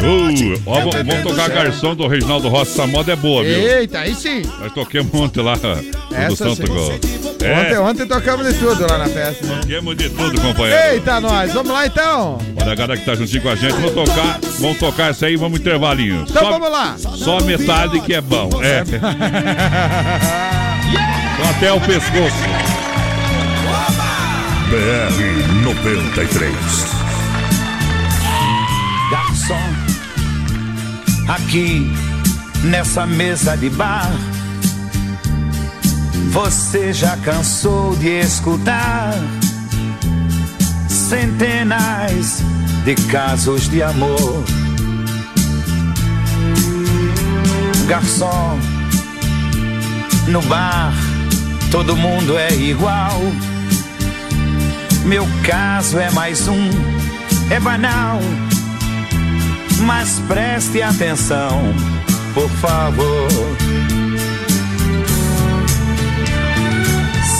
Uh, 0.00 0.62
ó, 0.66 0.78
vamos 0.80 0.94
vamos 0.96 1.22
tocar 1.22 1.44
a 1.46 1.48
garçom 1.48 1.94
do 1.94 2.06
Reginaldo 2.06 2.48
Rossi. 2.48 2.72
Essa 2.72 2.86
moda 2.86 3.12
é 3.12 3.16
boa, 3.16 3.42
viu? 3.42 3.52
Eita, 3.52 4.00
aí 4.00 4.14
sim. 4.14 4.42
Nós 4.60 4.72
toquemos 4.72 5.12
ontem 5.14 5.42
lá 5.42 5.56
no 5.56 6.16
Essa 6.16 6.36
Santo. 6.36 6.66
Gol. 6.68 6.92
Ontem, 6.94 7.46
É, 7.46 7.80
ontem 7.80 8.06
tocamos 8.06 8.46
de 8.46 8.54
tudo 8.58 8.86
lá 8.88 8.98
na 8.98 9.06
festa. 9.06 9.46
né? 9.46 9.58
toquemos 9.60 9.96
de 9.96 10.10
tudo, 10.10 10.40
companheiro. 10.40 10.94
Eita, 10.94 11.20
nós. 11.20 11.52
Vamos 11.52 11.72
lá 11.72 11.86
então. 11.86 12.38
Olha 12.60 12.72
a 12.72 12.74
galera 12.74 12.96
que 12.98 13.04
tá 13.06 13.14
juntinho 13.14 13.42
com 13.42 13.48
a 13.48 13.54
gente, 13.56 13.72
vamos 13.72 13.92
tocar, 13.92 14.38
vamos 14.60 14.78
tocar 14.78 15.10
essa 15.10 15.26
aí, 15.26 15.36
vamos 15.36 15.58
intervalinho. 15.60 16.24
Então 16.28 16.42
Só- 16.42 16.50
vamos 16.50 16.70
lá. 16.70 16.96
Só 16.98 17.40
metade 17.42 18.00
que 18.00 18.14
é 18.14 18.20
bom. 18.20 18.48
É. 18.62 18.84
Até 21.50 21.72
o 21.72 21.80
pescoço. 21.80 22.44
BR 24.70 25.62
93. 25.62 26.54
Garçom, 29.10 29.54
aqui 31.28 31.90
nessa 32.64 33.06
mesa 33.06 33.56
de 33.56 33.70
bar, 33.70 34.12
você 36.30 36.92
já 36.92 37.16
cansou 37.16 37.96
de 37.96 38.20
escutar 38.20 39.14
centenas 40.88 42.42
de 42.84 42.94
casos 43.10 43.68
de 43.70 43.82
amor. 43.82 44.44
Garçom, 47.86 48.58
no 50.28 50.42
bar 50.42 50.92
todo 51.70 51.96
mundo 51.96 52.36
é 52.38 52.52
igual. 52.54 53.20
Meu 55.04 55.26
caso 55.44 55.98
é 55.98 56.10
mais 56.10 56.48
um, 56.48 56.70
é 57.50 57.60
banal. 57.60 58.20
Mas 59.80 60.18
preste 60.26 60.82
atenção, 60.82 61.74
por 62.34 62.50
favor. 62.50 63.28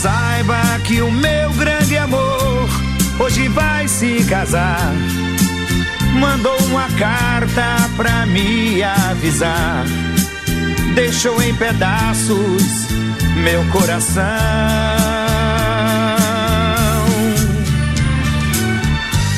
Saiba 0.01 0.60
que 0.85 1.02
o 1.02 1.10
meu 1.10 1.52
grande 1.55 1.97
amor 1.97 2.69
hoje 3.19 3.48
vai 3.48 3.89
se 3.89 4.24
casar. 4.24 4.93
Mandou 6.15 6.56
uma 6.66 6.89
carta 6.98 7.77
pra 7.97 8.27
me 8.27 8.82
avisar. 8.82 9.85
Deixou 10.94 11.40
em 11.43 11.55
pedaços 11.55 12.89
meu 13.43 13.65
coração. 13.70 14.24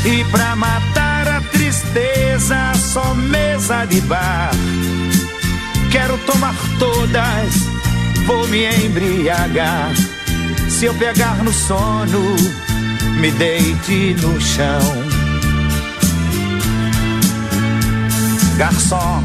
E 0.04 0.24
pra 0.24 0.56
matar 0.56 1.28
a 1.28 1.40
tristeza, 1.42 2.72
só 2.74 3.14
mesa 3.14 3.84
de 3.84 4.00
bar. 4.02 4.50
Quero 5.90 6.16
tomar 6.18 6.54
todas, 6.78 7.54
vou 8.26 8.46
me 8.48 8.66
embriagar. 8.86 9.92
Se 10.68 10.86
eu 10.86 10.94
pegar 10.94 11.42
no 11.42 11.52
sono, 11.52 12.36
me 13.20 13.30
deite 13.32 14.16
no 14.22 14.40
chão. 14.40 14.80
Garçom, 18.56 19.22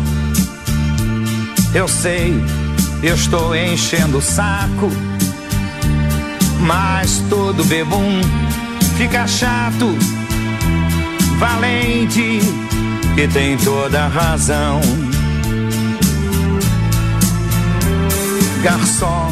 eu 1.75 1.87
sei, 1.87 2.33
eu 3.03 3.13
estou 3.13 3.55
enchendo 3.55 4.17
o 4.17 4.21
saco. 4.21 4.89
Mas 6.61 7.21
todo 7.29 7.63
bebum 7.65 8.21
fica 8.97 9.27
chato 9.27 9.95
valente 11.37 12.39
e 13.17 13.27
tem 13.27 13.57
toda 13.57 14.07
razão. 14.07 14.81
Garçom, 18.63 19.29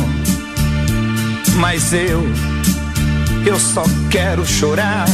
mas 1.55 1.93
eu, 1.93 2.23
eu 3.45 3.59
só 3.59 3.83
quero 4.09 4.45
chorar. 4.45 5.05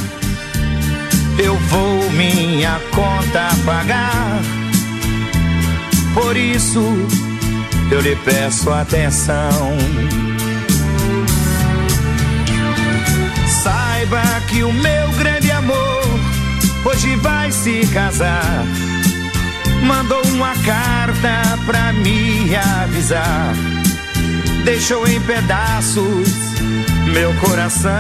Eu 1.38 1.56
vou 1.56 2.12
minha 2.12 2.80
conta 2.92 3.48
pagar. 3.66 4.42
Por 6.14 6.36
isso 6.36 6.82
eu 7.92 8.02
lhe 8.02 8.16
peço 8.18 8.70
atenção. 8.72 9.78
Saiba 13.64 14.22
que 14.48 14.64
o 14.64 14.72
meu 14.72 15.12
grande 15.18 15.52
amor 15.52 16.04
hoje 16.86 17.16
vai 17.18 17.52
se 17.52 17.86
casar. 17.88 18.64
Mandou 19.84 20.22
uma 20.28 20.54
carta 20.58 21.58
pra 21.66 21.94
me 21.94 22.56
avisar. 22.56 23.54
Deixou 24.64 25.08
em 25.08 25.20
pedaços 25.22 26.30
meu 27.12 27.34
coração. 27.36 27.92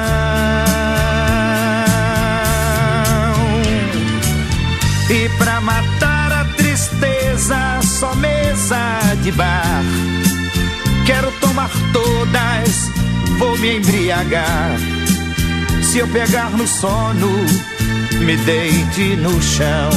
E 5.09 5.29
pra 5.37 5.59
matar 5.61 6.31
a 6.31 6.45
tristeza, 6.55 7.79
só 7.99 8.15
mesa 8.15 8.77
de 9.21 9.31
bar. 9.33 9.83
Quero 11.05 11.29
tomar 11.41 11.69
todas, 11.91 12.89
vou 13.37 13.57
me 13.57 13.75
embriagar. 13.75 14.77
Se 15.83 15.97
eu 15.97 16.07
pegar 16.07 16.49
no 16.51 16.65
sono, 16.65 17.29
me 18.21 18.37
deite 18.37 19.17
no 19.17 19.41
chão. 19.41 19.89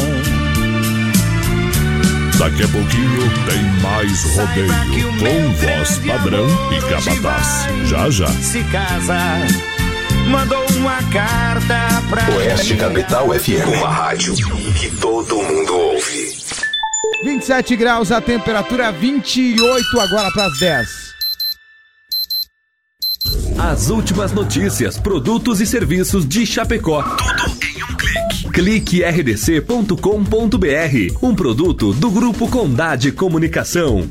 Daqui 2.41 2.65
a 2.65 2.69
pouquinho 2.69 3.31
tem 3.47 3.63
mais 3.83 4.25
rodeio 4.35 5.13
com 5.21 5.53
voz 5.53 5.99
padrão 5.99 6.49
e 6.73 6.81
capataz. 6.81 7.69
Já 7.85 8.11
já. 8.11 8.27
Se 8.27 8.65
casa, 8.65 9.17
mandou 10.29 10.67
uma 10.77 11.01
carta 11.13 12.03
pra 12.11 12.35
Oeste 12.37 12.75
mim. 12.75 12.81
Capital 12.81 13.29
FM, 13.29 13.79
uma 13.79 13.89
rádio 13.89 14.35
que 14.35 14.91
todo 14.97 15.37
mundo 15.37 15.73
ouve. 15.73 16.42
27 17.23 17.77
graus 17.77 18.11
a 18.11 18.21
temperatura, 18.21 18.91
28 18.91 20.01
agora 20.01 20.31
pras 20.33 20.59
10. 20.59 21.13
As 23.59 23.91
últimas 23.91 24.33
notícias, 24.33 24.99
produtos 24.99 25.61
e 25.61 25.67
serviços 25.67 26.27
de 26.27 26.45
Chapecó. 26.45 27.03
Tudo 27.03 27.59
em 27.65 27.85
um 27.85 27.97
clique. 27.97 28.51
Clique 28.53 29.05
rdc.com.br, 29.05 29.97
um 31.23 31.35
produto 31.35 31.93
do 31.93 32.11
Grupo 32.11 32.49
Condade 32.49 33.13
Comunicação. 33.13 34.09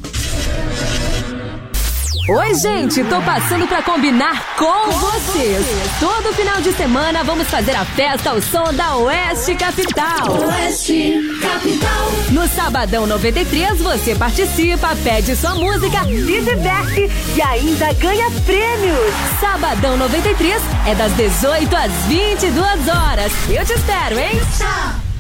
Oi, 2.34 2.56
gente, 2.56 3.04
tô 3.04 3.22
passando 3.24 3.68
pra 3.68 3.84
combinar 3.84 4.56
com 4.56 4.90
vocês. 4.90 5.66
Todo 6.00 6.34
final 6.34 6.62
de 6.62 6.72
semana 6.72 7.26
vamos 7.26 7.46
fazer 7.50 7.76
a 7.76 7.84
festa 7.84 8.30
ao 8.30 8.42
som 8.42 8.74
da 8.74 8.96
Oeste 8.96 9.54
Capital. 9.54 10.40
Oeste 10.48 11.20
Capital. 11.42 12.12
No 12.32 12.48
Sabadão 12.48 13.06
93 13.06 13.82
você 13.82 14.16
participa, 14.16 14.96
pede 15.04 15.36
sua 15.36 15.56
música, 15.56 16.06
se 16.06 16.42
diverte 16.42 17.12
e 17.36 17.42
ainda 17.42 17.92
ganha 17.96 18.32
prêmios. 18.46 19.14
Sabadão 19.42 19.98
93 19.98 20.62
é 20.88 20.96
das 20.96 21.12
18 21.18 21.76
às 21.76 21.92
22 22.08 22.88
horas. 22.88 23.34
Eu 23.50 23.66
te 23.66 23.74
espero, 23.74 24.18
hein? 24.18 24.40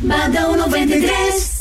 Sabadão 0.01 0.55
93. 0.55 1.60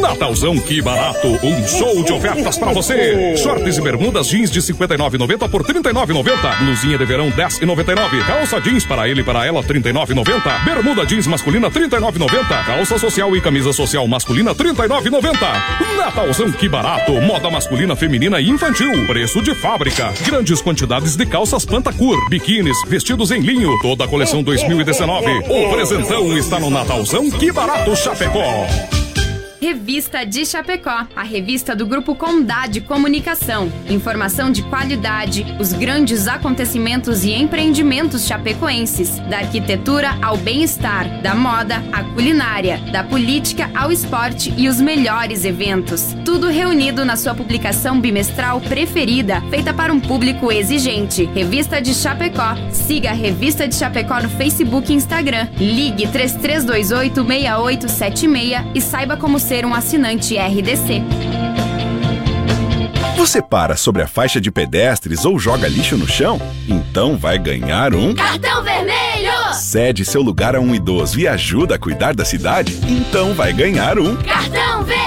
Natalzão, 0.00 0.58
que 0.58 0.82
barato! 0.82 1.28
Um 1.42 1.66
show 1.66 2.02
de 2.04 2.12
ofertas 2.12 2.58
pra 2.58 2.72
você. 2.72 3.36
Shorts 3.36 3.78
e 3.78 3.80
bermudas 3.80 4.28
jeans 4.28 4.50
de 4.50 4.60
59,90 4.60 5.48
por 5.48 5.64
39,90. 5.64 6.58
Blusinha 6.58 6.98
de 6.98 7.04
verão 7.04 7.30
10,99. 7.30 8.26
Calça 8.26 8.60
jeans 8.60 8.84
para 8.84 9.08
ele 9.08 9.22
e 9.22 9.24
para 9.24 9.46
ela 9.46 9.62
39,90. 9.62 10.64
Bermuda 10.64 11.06
jeans 11.06 11.26
masculina 11.26 11.70
39,90. 11.70 12.64
Calça 12.66 12.98
social 12.98 13.34
e 13.36 13.40
camisa 13.40 13.72
social 13.72 14.06
masculina 14.06 14.54
39,90. 14.54 15.96
Natalzão, 15.96 16.52
que 16.52 16.68
barato! 16.68 17.12
Moda 17.12 17.50
masculina, 17.50 17.96
feminina 17.96 18.40
e 18.40 18.48
infantil. 18.48 19.06
Preço 19.06 19.42
de 19.42 19.54
fábrica. 19.54 20.12
Grandes 20.24 20.60
quantidades 20.60 21.16
de 21.16 21.24
calças 21.26 21.64
Pantacur, 21.64 22.28
biquínis, 22.28 22.76
vestidos 22.86 23.30
em 23.30 23.40
linho. 23.40 23.70
Toda 23.80 24.04
a 24.04 24.08
coleção 24.08 24.42
2019. 24.42 25.26
O 25.48 25.70
presentão 25.70 26.36
está 26.36 26.58
no 26.58 26.70
Natalzão, 26.70 27.30
que 27.30 27.50
barato 27.52 27.94
Chapecó. 27.96 28.66
Revista 29.60 30.24
de 30.24 30.46
Chapecó, 30.46 31.08
a 31.16 31.24
revista 31.24 31.74
do 31.74 31.84
Grupo 31.84 32.14
Condade 32.14 32.80
Comunicação. 32.80 33.72
Informação 33.90 34.52
de 34.52 34.62
qualidade, 34.62 35.44
os 35.58 35.72
grandes 35.72 36.28
acontecimentos 36.28 37.24
e 37.24 37.32
empreendimentos 37.32 38.24
chapecoenses, 38.24 39.18
da 39.28 39.38
arquitetura 39.38 40.16
ao 40.22 40.36
bem-estar, 40.36 41.20
da 41.22 41.34
moda 41.34 41.82
à 41.92 42.04
culinária, 42.04 42.78
da 42.92 43.02
política 43.02 43.68
ao 43.74 43.90
esporte 43.90 44.54
e 44.56 44.68
os 44.68 44.80
melhores 44.80 45.44
eventos. 45.44 46.14
Tudo 46.24 46.48
reunido 46.48 47.04
na 47.04 47.16
sua 47.16 47.34
publicação 47.34 48.00
bimestral 48.00 48.60
preferida, 48.60 49.40
feita 49.50 49.74
para 49.74 49.92
um 49.92 49.98
público 49.98 50.52
exigente. 50.52 51.24
Revista 51.34 51.82
de 51.82 51.94
Chapecó. 51.94 52.54
Siga 52.70 53.10
a 53.10 53.14
Revista 53.14 53.66
de 53.66 53.74
Chapecó 53.74 54.22
no 54.22 54.30
Facebook 54.30 54.92
e 54.92 54.94
Instagram. 54.94 55.48
Ligue 55.58 56.06
3328 56.06 57.24
6876 57.26 58.70
e 58.72 58.80
saiba 58.80 59.16
como 59.16 59.47
ser 59.48 59.64
um 59.64 59.72
assinante 59.74 60.36
RDC. 60.36 61.02
Você 63.16 63.40
para 63.40 63.78
sobre 63.78 64.02
a 64.02 64.06
faixa 64.06 64.38
de 64.38 64.50
pedestres 64.50 65.24
ou 65.24 65.38
joga 65.38 65.66
lixo 65.66 65.96
no 65.96 66.06
chão? 66.06 66.38
Então 66.68 67.16
vai 67.16 67.38
ganhar 67.38 67.94
um. 67.94 68.14
Cartão 68.14 68.62
vermelho! 68.62 69.54
Cede 69.54 70.04
seu 70.04 70.20
lugar 70.20 70.54
a 70.54 70.60
um 70.60 70.74
idoso 70.74 71.18
e 71.18 71.26
ajuda 71.26 71.76
a 71.76 71.78
cuidar 71.78 72.14
da 72.14 72.26
cidade? 72.26 72.78
Então 72.86 73.32
vai 73.32 73.54
ganhar 73.54 73.98
um. 73.98 74.16
Cartão 74.16 74.84
verde! 74.84 74.97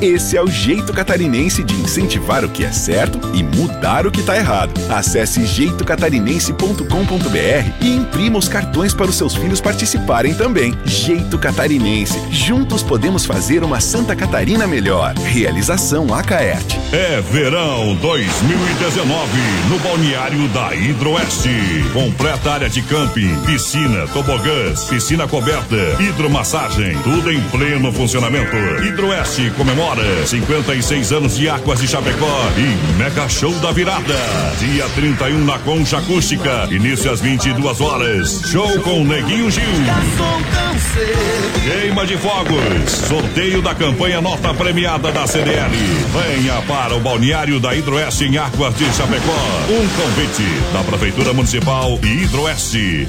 Esse 0.00 0.36
é 0.36 0.42
o 0.42 0.46
jeito 0.46 0.92
catarinense 0.92 1.64
de 1.64 1.74
incentivar 1.74 2.44
o 2.44 2.50
que 2.50 2.64
é 2.64 2.70
certo 2.70 3.18
e 3.32 3.42
mudar 3.42 4.06
o 4.06 4.10
que 4.10 4.20
está 4.20 4.36
errado. 4.36 4.78
Acesse 4.90 5.46
jeitocatarinense.com.br 5.46 7.72
e 7.80 7.96
imprima 7.96 8.38
os 8.38 8.46
cartões 8.46 8.92
para 8.92 9.06
os 9.06 9.16
seus 9.16 9.34
filhos 9.34 9.58
participarem 9.58 10.34
também. 10.34 10.76
Jeito 10.84 11.38
Catarinense. 11.38 12.20
Juntos 12.30 12.82
podemos 12.82 13.24
fazer 13.24 13.64
uma 13.64 13.80
Santa 13.80 14.14
Catarina 14.14 14.66
melhor. 14.66 15.14
Realização 15.14 16.14
Acaerte. 16.14 16.78
É 16.92 17.22
verão 17.22 17.96
2019 17.96 19.30
no 19.70 19.78
balneário 19.78 20.46
da 20.48 20.74
Hidroeste. 20.74 21.48
Completa 21.94 22.52
área 22.52 22.68
de 22.68 22.82
camping, 22.82 23.34
piscina, 23.46 24.06
tobogãs, 24.08 24.84
piscina 24.84 25.26
coberta, 25.26 25.96
hidromassagem, 26.00 26.98
tudo 26.98 27.32
em 27.32 27.40
pleno 27.48 27.90
funcionamento. 27.92 28.56
Hidroeste 28.84 29.50
comemora 29.56 29.85
56 30.26 31.12
anos 31.12 31.36
de 31.36 31.48
Águas 31.48 31.80
de 31.80 31.86
Chapecó 31.86 32.26
e 32.56 32.98
Mega 32.98 33.28
Show 33.28 33.52
da 33.60 33.70
Virada. 33.70 34.14
Dia 34.58 34.88
31 34.90 35.44
na 35.44 35.58
Concha 35.60 35.98
Acústica, 35.98 36.68
início 36.70 37.10
às 37.10 37.20
22 37.20 37.80
horas. 37.80 38.42
Show 38.50 38.80
com 38.80 39.04
Neguinho 39.04 39.50
Gil. 39.50 39.62
Queima 41.64 42.06
de 42.06 42.16
fogos. 42.16 42.90
Sorteio 43.08 43.62
da 43.62 43.74
campanha 43.74 44.20
Nota 44.20 44.52
Premiada 44.54 45.12
da 45.12 45.26
CDL. 45.26 45.70
Venha 45.70 46.60
para 46.62 46.96
o 46.96 47.00
balneário 47.00 47.60
da 47.60 47.74
Hidroeste 47.74 48.24
em 48.24 48.38
Águas 48.38 48.74
de 48.76 48.84
Chapecó. 48.92 49.32
Um 49.70 49.88
convite 49.88 50.72
da 50.72 50.82
Prefeitura 50.82 51.32
Municipal 51.32 51.98
e 52.02 52.24
Hidroeste. 52.24 53.08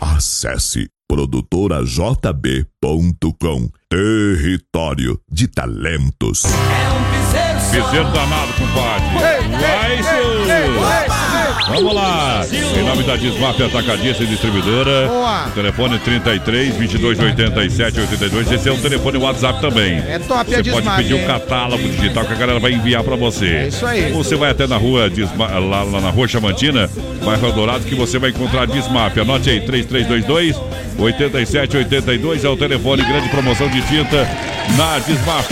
Acesse 0.00 0.88
produtorajb.com 1.08 3.70
Território 3.88 5.18
de 5.30 5.48
talentos. 5.48 6.42
Piseiro 7.70 8.12
danado, 8.12 8.52
compadre. 8.52 9.08
Vai, 9.58 10.02
seu. 10.02 10.44
Vamos 11.68 11.94
lá. 11.94 12.44
Em 12.50 12.82
nome 12.82 13.02
da 13.04 13.16
Desmaf 13.16 13.62
Atacadista 13.62 14.24
e 14.24 14.26
Distribuidora. 14.26 15.06
Boa. 15.06 15.46
O 15.46 15.50
telefone 15.50 15.98
33 15.98 16.76
22 16.76 17.18
87 17.18 18.00
82. 18.00 18.52
Esse 18.52 18.68
é 18.68 18.72
um 18.72 18.80
telefone 18.80 19.18
WhatsApp 19.18 19.60
também. 19.60 19.98
É 20.08 20.18
top 20.18 20.54
a 20.54 20.58
Você 20.58 20.70
pode 20.70 20.72
Desmaf, 20.82 20.96
pedir 21.02 21.14
um 21.14 21.26
catálogo 21.26 21.88
digital 21.88 22.24
que 22.24 22.32
a 22.32 22.36
galera 22.36 22.58
vai 22.58 22.72
enviar 22.72 23.02
pra 23.04 23.16
você. 23.16 23.46
É 23.46 23.68
isso 23.68 23.84
aí. 23.86 24.10
Você 24.12 24.34
vai 24.36 24.50
até 24.50 24.66
na 24.66 24.76
rua 24.76 25.10
Desma- 25.10 25.58
lá, 25.58 25.82
lá 25.82 26.00
na 26.00 26.10
rua 26.10 26.26
Chamantina, 26.26 26.88
bairro 27.24 27.52
Dourado, 27.52 27.84
que 27.84 27.94
você 27.94 28.18
vai 28.18 28.30
encontrar 28.30 28.66
Desmaf. 28.66 29.18
Anote 29.20 29.50
aí, 29.50 29.60
3322 29.60 30.56
8782 30.98 32.44
é 32.44 32.48
o 32.48 32.56
telefone. 32.56 33.04
Grande 33.04 33.28
promoção 33.28 33.68
de 33.68 33.80
tinta 33.82 34.26
na 34.76 34.98
Desmaf. 35.00 35.48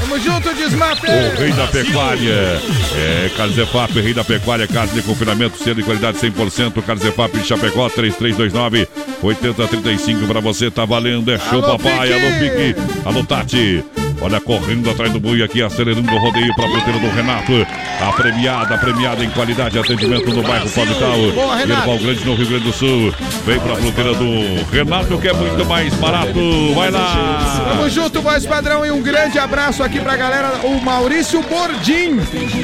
Tamo 0.00 0.18
junto, 0.20 0.54
Desmap! 0.54 0.98
O 1.04 1.40
rei 1.40 1.52
da 1.52 1.66
pecuária. 1.66 2.60
É, 2.96 3.30
Carlos 3.36 3.58
Efap, 3.58 3.92
rei 4.00 4.14
da 4.14 4.22
pecuária, 4.24 4.66
casa 4.68 4.92
de 4.94 5.02
confinamento, 5.02 5.53
selo 5.56 5.76
de 5.76 5.82
qualidade 5.82 6.18
100%. 6.18 6.82
Carlos 6.82 7.04
Efap 7.04 7.36
de 7.36 7.46
Chapecó, 7.46 7.88
3329 7.88 8.88
8035 9.22 10.26
pra 10.26 10.40
você, 10.40 10.70
tá 10.70 10.84
valendo. 10.84 11.30
É 11.30 11.38
show, 11.38 11.62
Alô, 11.64 11.78
papai. 11.78 12.08
Pique! 12.08 12.14
Alô, 12.14 12.38
Pique. 12.38 13.08
Alô, 13.08 13.24
Tati. 13.24 14.03
Olha, 14.20 14.40
correndo 14.40 14.90
atrás 14.90 15.12
do 15.12 15.20
boi 15.20 15.42
aqui, 15.42 15.62
acelerando 15.62 16.10
o 16.10 16.18
rodeio 16.18 16.54
pra 16.54 16.68
fruteira 16.68 16.98
do 16.98 17.10
Renato. 17.14 17.52
A 18.00 18.12
premiada, 18.12 18.74
a 18.74 18.78
premiada 18.78 19.24
em 19.24 19.30
qualidade 19.30 19.76
e 19.76 19.80
atendimento 19.80 20.30
no 20.30 20.42
bairro 20.42 20.68
Palmital. 20.70 21.18
Erval 21.60 21.98
Grande, 21.98 22.24
no 22.24 22.34
Rio 22.34 22.46
Grande 22.46 22.64
do 22.64 22.72
Sul. 22.72 23.14
Vem 23.44 23.60
pra 23.60 23.76
fruteira 23.76 24.14
do 24.14 24.64
Renato, 24.72 25.18
que 25.18 25.28
é 25.28 25.32
muito 25.32 25.64
mais 25.66 25.92
barato. 25.94 26.74
Vai 26.74 26.90
lá. 26.90 27.66
Tamo 27.68 27.88
junto, 27.88 28.22
voz 28.22 28.46
padrão, 28.46 28.84
e 28.86 28.90
um 28.90 29.02
grande 29.02 29.38
abraço 29.38 29.82
aqui 29.82 30.00
pra 30.00 30.16
galera. 30.16 30.52
O 30.64 30.80
Maurício 30.80 31.42
Bordim 31.42 32.18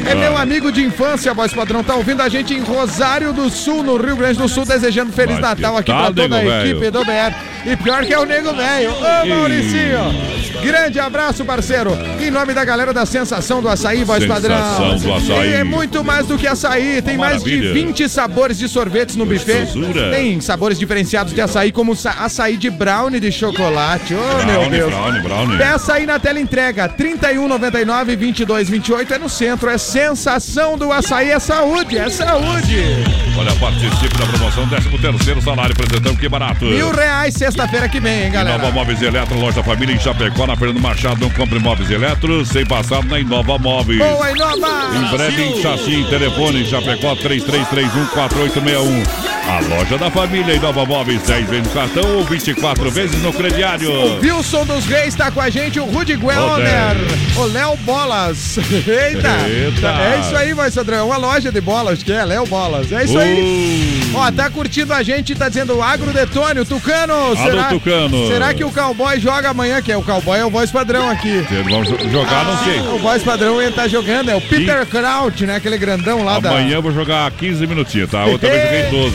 é 0.07 0.15
meu 0.15 0.37
amigo 0.37 0.73
de 0.73 0.83
infância, 0.83 1.35
voz 1.35 1.53
padrão. 1.53 1.85
Tá 1.85 1.95
ouvindo 1.95 2.23
a 2.23 2.29
gente 2.29 2.55
em 2.55 2.61
Rosário 2.61 3.33
do 3.33 3.51
Sul, 3.51 3.83
no 3.83 3.97
Rio 3.97 4.17
Grande 4.17 4.39
do 4.39 4.49
Sul, 4.49 4.65
desejando 4.65 5.13
Feliz 5.13 5.39
Mas 5.39 5.61
Natal 5.61 5.77
aqui 5.77 5.91
tal, 5.91 6.13
pra 6.13 6.23
toda 6.23 6.37
a 6.37 6.41
velho? 6.41 6.71
equipe 6.71 6.91
do 6.91 7.05
BR. 7.05 7.35
E 7.67 7.77
pior 7.77 8.05
que 8.07 8.15
é 8.15 8.19
o 8.19 8.25
nego 8.25 8.55
velho. 8.55 8.93
Ô, 8.95 9.27
Mauricinho! 9.27 10.41
Grande 10.63 10.99
abraço, 11.01 11.40
parceiro. 11.45 11.91
Em 12.21 12.31
nome 12.31 12.55
da 12.55 12.65
galera 12.65 12.93
da 12.93 13.05
Sensação 13.07 13.61
do 13.63 13.69
Açaí, 13.69 14.05
voz 14.05 14.25
padrão. 14.27 14.57
Sensação 14.57 14.97
do 14.99 15.15
açaí. 15.15 15.51
E 15.51 15.53
é 15.55 15.65
muito 15.65 16.05
mais 16.05 16.27
do 16.27 16.39
que 16.39 16.47
açaí. 16.47 17.03
Tem 17.03 17.17
mais 17.17 17.43
de 17.43 17.51
Maravilha. 17.57 17.87
20 17.87 18.09
sabores 18.09 18.59
de 18.59 18.69
sorvetes 18.69 19.17
no 19.17 19.25
buffet. 19.27 19.61
Gostosura. 19.61 20.11
Tem 20.11 20.41
sabores 20.41 20.79
diferenciados 20.79 21.33
de 21.33 21.41
açaí, 21.41 21.73
como 21.73 21.93
açaí 22.19 22.57
de 22.57 22.71
brownie 22.71 23.21
de 23.21 23.33
chocolate. 23.33 24.15
Meu 24.15 24.61
Brownie, 24.61 24.71
Deus. 24.71 24.91
brownie, 24.93 25.23
brownie. 25.23 25.59
Peça 25.59 25.95
aí 25.95 26.07
na 26.07 26.19
tela 26.19 26.41
entrega, 26.41 26.89
3199 26.89 28.17
2228 28.17 29.15
é 29.15 29.19
no 29.19 29.29
centro, 29.29 29.69
é 29.71 29.79
sensação 29.79 30.77
do 30.77 30.93
açaí, 30.93 31.31
é 31.31 31.39
saúde, 31.39 31.99
é 31.99 32.09
saúde. 32.09 33.30
Olha, 33.41 33.57
participe 33.57 34.19
da 34.19 34.27
promoção 34.27 34.69
13 34.69 34.91
terceiro 34.99 35.41
salário, 35.41 35.73
apresentando 35.73 36.19
que 36.19 36.29
barato. 36.29 36.67
Mil 36.67 36.91
reais 36.91 37.33
sexta-feira 37.33 37.89
que 37.89 37.99
vem, 37.99 38.25
hein, 38.25 38.31
galera. 38.31 38.59
Inova 38.59 38.71
Móveis 38.71 39.01
Eletro, 39.01 39.39
loja 39.39 39.63
Família 39.63 39.95
em 39.95 39.99
Chapecó, 39.99 40.47
na 40.47 40.55
Fernando 40.57 40.81
Machado, 40.83 41.23
não 41.23 41.31
compre 41.31 41.59
móveis 41.59 41.91
eletro, 41.91 42.45
sem 42.45 42.67
passar 42.67 43.03
na 43.05 43.19
Inova 43.19 43.59
Móveis. 43.59 43.99
Boa, 43.99 44.31
Inova! 44.31 44.91
Em 44.95 45.17
breve 45.17 45.43
em 45.43 45.63
Xaxim, 45.63 46.05
telefone 46.11 46.63
em 46.63 46.67
Chapecó 46.67 47.17
33314861. 47.17 49.31
A 49.49 49.61
loja 49.75 49.97
da 49.99 50.11
família 50.11 50.55
Inova 50.55 50.85
Móveis, 50.85 51.23
10 51.23 51.49
vezes 51.49 51.67
no 51.67 51.73
cartão 51.73 52.17
ou 52.19 52.25
24 52.25 52.91
vezes 52.91 53.23
no 53.23 53.33
crediário. 53.33 53.91
O 53.91 54.21
Wilson 54.21 54.67
dos 54.67 54.85
Reis 54.85 55.15
tá 55.15 55.31
com 55.31 55.41
a 55.41 55.49
gente, 55.49 55.81
o 55.81 55.87
Rudy 55.87 56.15
Guelner, 56.15 56.95
o 57.37 57.45
Léo 57.45 57.75
Bolas. 57.79 58.59
Eita. 58.87 59.49
Eita. 59.49 59.89
É 59.89 60.21
isso 60.21 60.37
aí, 60.37 60.53
vai, 60.53 60.71
Sandrão. 60.71 61.07
Uma 61.07 61.17
loja 61.17 61.51
de 61.51 61.61
bolas, 61.61 62.03
que 62.03 62.13
é 62.13 62.25
Léo 62.25 62.47
Bolas. 62.47 62.93
É 62.93 63.05
isso 63.05 63.19
aí. 63.19 63.30
Ó, 64.15 64.31
tá 64.33 64.51
curtindo 64.51 64.93
a 64.93 65.03
gente, 65.03 65.35
tá 65.35 65.49
dizendo 65.49 65.81
Agro 65.81 66.13
Detone, 66.13 66.61
o 66.61 66.65
Tucano. 66.65 67.37
será, 67.37 67.65
Tucano. 67.65 68.27
Será 68.27 68.53
que 68.55 68.65
o 68.65 68.71
Cowboy 68.73 69.21
joga 69.21 69.51
amanhã? 69.51 69.81
Que 69.81 69.93
é 69.93 69.97
o 69.97 70.03
Cowboy 70.03 70.39
é 70.39 70.45
o 70.45 70.51
voz 70.51 70.71
padrão 70.71 71.09
aqui. 71.09 71.43
Jo- 71.49 72.11
jogar, 72.11 72.45
não 72.45 72.59
sei. 72.65 72.81
O 72.81 72.99
voz 72.99 73.23
padrão 73.23 73.61
ele 73.63 73.73
tá 73.73 73.87
jogando, 73.89 74.31
é 74.31 74.35
o 74.37 74.41
Peter 74.41 74.85
Kraut, 74.87 75.47
né? 75.47 75.57
Aquele 75.57 75.79
grandão 75.79 76.25
lá 76.25 76.41
da. 76.41 76.51
Amanhã 76.51 76.77
eu 76.77 76.83
vou 76.83 76.93
jogar 76.93 77.31
15 77.33 77.67
minutinhos, 77.67 78.11
tá? 78.11 78.25
Outra 78.27 78.49
vez 78.51 78.63
joguei 78.63 79.01
12. 79.03 79.15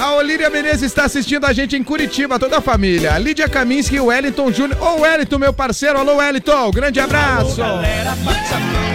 A 0.00 0.14
Olíria 0.14 0.50
Menezes 0.50 0.82
está 0.82 1.04
assistindo 1.04 1.44
a 1.46 1.52
gente 1.52 1.76
em 1.76 1.82
Curitiba, 1.82 2.38
toda 2.38 2.58
a 2.58 2.60
família. 2.60 3.14
A 3.14 3.18
Lídia 3.18 3.48
Kaminski 3.48 3.96
e 3.96 4.00
o 4.00 4.06
Wellington 4.06 4.52
Júnior. 4.52 4.80
Ô, 4.80 5.00
Wellington, 5.00 5.38
meu 5.38 5.52
parceiro. 5.52 5.98
Alô, 5.98 6.16
Wellington. 6.16 6.70
Grande 6.70 7.00
abraço. 7.00 7.62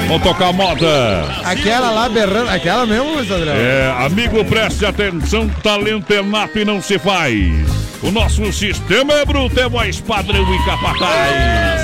Vamos 0.07 0.23
tocar 0.23 0.53
moda. 0.53 1.23
Aquela 1.43 1.89
lá 1.91 2.07
berrando. 2.07 2.49
Aquela 2.49 2.85
mesmo, 2.85 3.25
Sandrão? 3.25 3.53
É, 3.53 3.95
amigo, 4.05 4.43
preste 4.45 4.85
atenção, 4.85 5.49
talento 5.63 6.11
é 6.13 6.21
nato 6.21 6.59
e 6.59 6.65
não 6.65 6.81
se 6.81 6.99
faz. 6.99 7.35
O 8.01 8.11
nosso 8.11 8.51
sistema 8.51 9.13
é 9.13 9.25
bruto, 9.25 9.59
é 9.59 9.69
voz 9.69 9.99
padrão 9.99 10.43
e 10.53 10.65
capataz. 10.65 11.81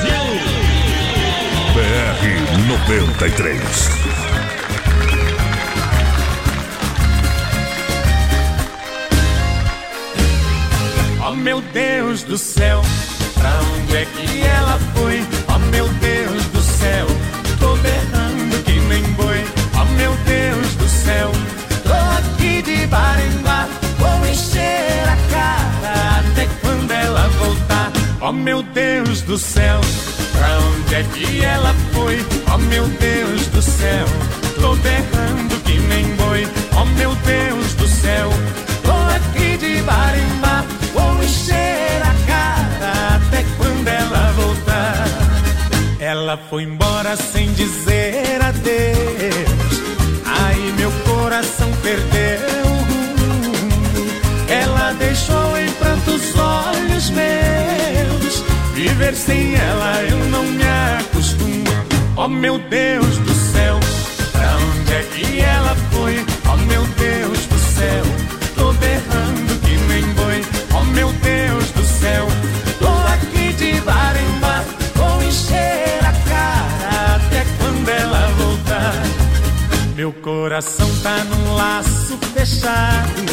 Rock 2.18 2.68
93. 2.68 4.07
Meu 11.48 11.62
Deus 11.62 12.24
do 12.24 12.38
céu, 12.38 12.82
pra 13.36 13.50
onde 13.74 13.96
é 13.96 14.04
que 14.04 14.42
ela 14.42 14.78
foi? 14.94 15.26
Oh 15.48 15.60
meu 15.72 15.88
Deus 15.88 16.44
do 16.48 16.62
céu, 16.62 17.08
tô 17.58 17.74
berrando 17.78 18.64
que 18.66 18.74
nem 18.74 19.02
boi. 19.14 19.46
Oh 19.80 19.86
meu 19.94 20.14
Deus 20.26 20.76
do 20.76 20.90
céu, 20.90 21.32
tô 21.86 21.94
aqui 22.18 22.62
de 22.62 22.86
bar 22.88 23.18
em 23.22 23.42
bar, 23.44 23.66
vou 23.98 24.28
encher 24.30 25.08
a 25.08 25.16
cara 25.32 26.20
até 26.20 26.50
quando 26.60 26.92
ela 26.92 27.30
voltar. 27.40 27.94
Oh 28.20 28.34
meu 28.34 28.62
Deus 28.62 29.22
do 29.22 29.38
céu, 29.38 29.80
pra 30.34 30.50
onde 30.60 30.96
é 30.96 31.04
que 31.14 31.46
ela 31.46 31.74
foi? 31.94 32.26
Oh 32.54 32.58
meu 32.58 32.86
Deus 32.90 33.48
do 33.48 33.62
céu, 33.62 34.06
tô 34.60 34.76
berrando 34.76 35.56
que 35.64 35.80
nem 35.80 36.14
boi. 36.18 36.46
Oh 36.78 36.84
meu 37.00 37.16
Deus 37.16 37.74
do 37.76 37.88
céu, 37.88 38.30
tô 38.84 38.92
aqui 39.16 39.56
de 39.56 39.82
bar 39.84 40.14
em 40.14 40.42
bar, 40.42 40.47
Ela 46.28 46.36
foi 46.50 46.64
embora 46.64 47.16
sem 47.16 47.54
dizer 47.54 48.42
adeus. 48.42 49.80
Aí 50.26 50.74
meu 50.74 50.92
coração 51.06 51.72
perdeu. 51.82 52.68
Ela 54.50 54.92
deixou 55.00 55.58
em 55.58 55.72
prantos 55.72 56.36
olhos 56.38 57.10
meus. 57.12 58.44
Viver 58.74 59.16
sem 59.16 59.56
ela 59.56 60.04
eu 60.04 60.18
não 60.26 60.44
me 60.44 60.64
acostumo. 61.00 61.64
Oh 62.18 62.28
meu 62.28 62.60
Deus 62.60 63.18
do 63.20 63.34
céu, 63.34 63.80
pra 64.34 64.58
onde 64.58 64.94
é 64.96 65.04
que 65.04 65.40
ela 65.40 65.78
foi? 65.94 66.26
Oh 66.52 66.58
meu 66.58 66.86
Deus 66.88 67.46
do 67.46 67.58
céu, 67.58 68.04
tô 68.54 68.74
berrando 68.74 69.62
que 69.62 69.78
nem 69.88 70.04
boi. 70.14 70.46
Oh 70.78 70.84
meu 70.88 71.10
Deus 71.14 71.72
do 71.72 71.86
céu, 71.86 72.28
Meu 80.08 80.14
coração 80.22 80.90
tá 81.04 81.22
num 81.26 81.56
laço 81.56 82.18
fechado, 82.34 83.26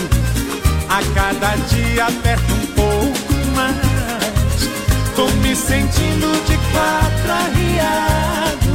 a 0.88 1.01
cada 1.14 1.55
dia 1.68 2.06
aperta 2.06 2.52
um 2.52 2.66
pouco 2.74 3.32
mais. 3.55 4.68
Tô 5.14 5.28
me 5.36 5.55
sentindo 5.55 6.32
de 6.44 6.56
quatro 6.72 7.30
arriado. 7.30 8.72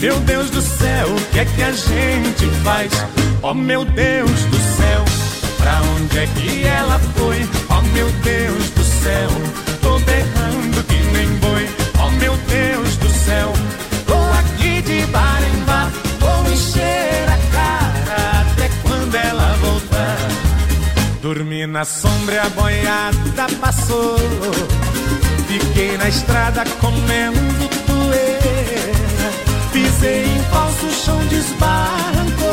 Meu 0.00 0.20
Deus 0.20 0.48
do 0.50 0.62
céu, 0.62 1.08
o 1.08 1.32
que 1.32 1.40
é 1.40 1.44
que 1.44 1.62
a 1.64 1.72
gente 1.72 2.46
faz? 2.62 2.92
Oh 3.42 3.52
meu 3.52 3.84
Deus 3.84 4.30
do 4.44 4.56
céu, 4.76 5.04
pra 5.56 5.82
onde 5.96 6.18
é 6.20 6.28
que 6.28 6.64
ela 6.64 7.00
foi? 7.16 7.48
Oh 7.68 7.82
meu 7.96 8.08
Deus 8.22 8.70
do 8.70 8.84
céu, 8.84 9.28
tô 9.82 9.98
berrando 9.98 10.84
que 10.84 11.02
nem 11.12 11.26
boi. 11.38 11.68
Oh 11.98 12.10
meu 12.10 12.36
Deus 12.36 12.96
do 12.98 13.08
céu, 13.08 13.52
Dormi 21.34 21.66
na 21.66 21.84
sombra, 21.84 22.42
a 22.42 22.48
boiada 22.50 23.46
passou. 23.60 24.16
Fiquei 25.48 25.98
na 25.98 26.08
estrada 26.08 26.62
comendo 26.80 27.68
poeira. 27.88 29.32
Pisei 29.72 30.26
em 30.26 30.42
falso 30.44 30.88
chão, 31.04 31.18
desbarrancou. 31.26 32.46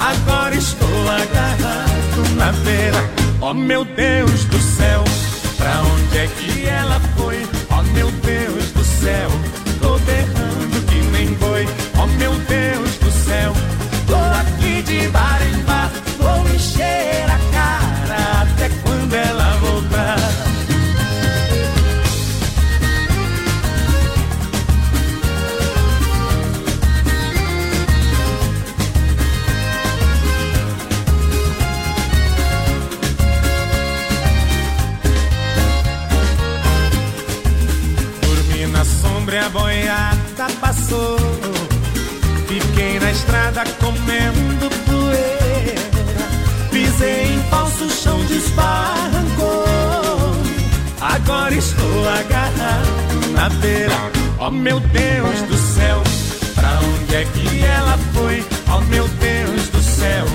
Agora 0.00 0.54
estou 0.54 0.88
agarrado 1.10 2.36
na 2.36 2.52
beira. 2.52 3.04
Oh 3.42 3.52
meu 3.52 3.84
Deus 3.84 4.46
do 4.46 4.58
céu, 4.58 5.04
pra 5.58 5.82
onde 5.82 6.16
é 6.16 6.26
que 6.38 6.66
ela 6.66 6.98
foi? 7.18 7.46
Oh 7.68 7.82
meu 7.92 8.10
Deus 8.12 8.70
do 8.70 8.82
céu, 8.82 9.28
passou. 40.86 41.16
Fiquei 42.46 42.98
na 43.00 43.10
estrada 43.10 43.64
comendo 43.80 44.70
poeira. 44.86 45.80
Pisei 46.70 47.34
em 47.34 47.42
falso 47.50 47.90
chão, 47.90 48.18
desbarrancou. 48.26 49.64
Agora 51.00 51.54
estou 51.54 52.08
agarrado 52.08 53.32
na 53.32 53.48
beira. 53.60 53.94
Oh 54.38 54.50
meu 54.50 54.80
Deus 54.80 55.42
do 55.48 55.56
céu, 55.56 56.02
pra 56.54 56.78
onde 56.80 57.14
é 57.14 57.24
que 57.24 57.64
ela 57.64 57.98
foi? 58.14 58.44
Oh 58.74 58.80
meu 58.82 59.08
Deus 59.08 59.68
do 59.68 59.82
céu, 59.82 60.26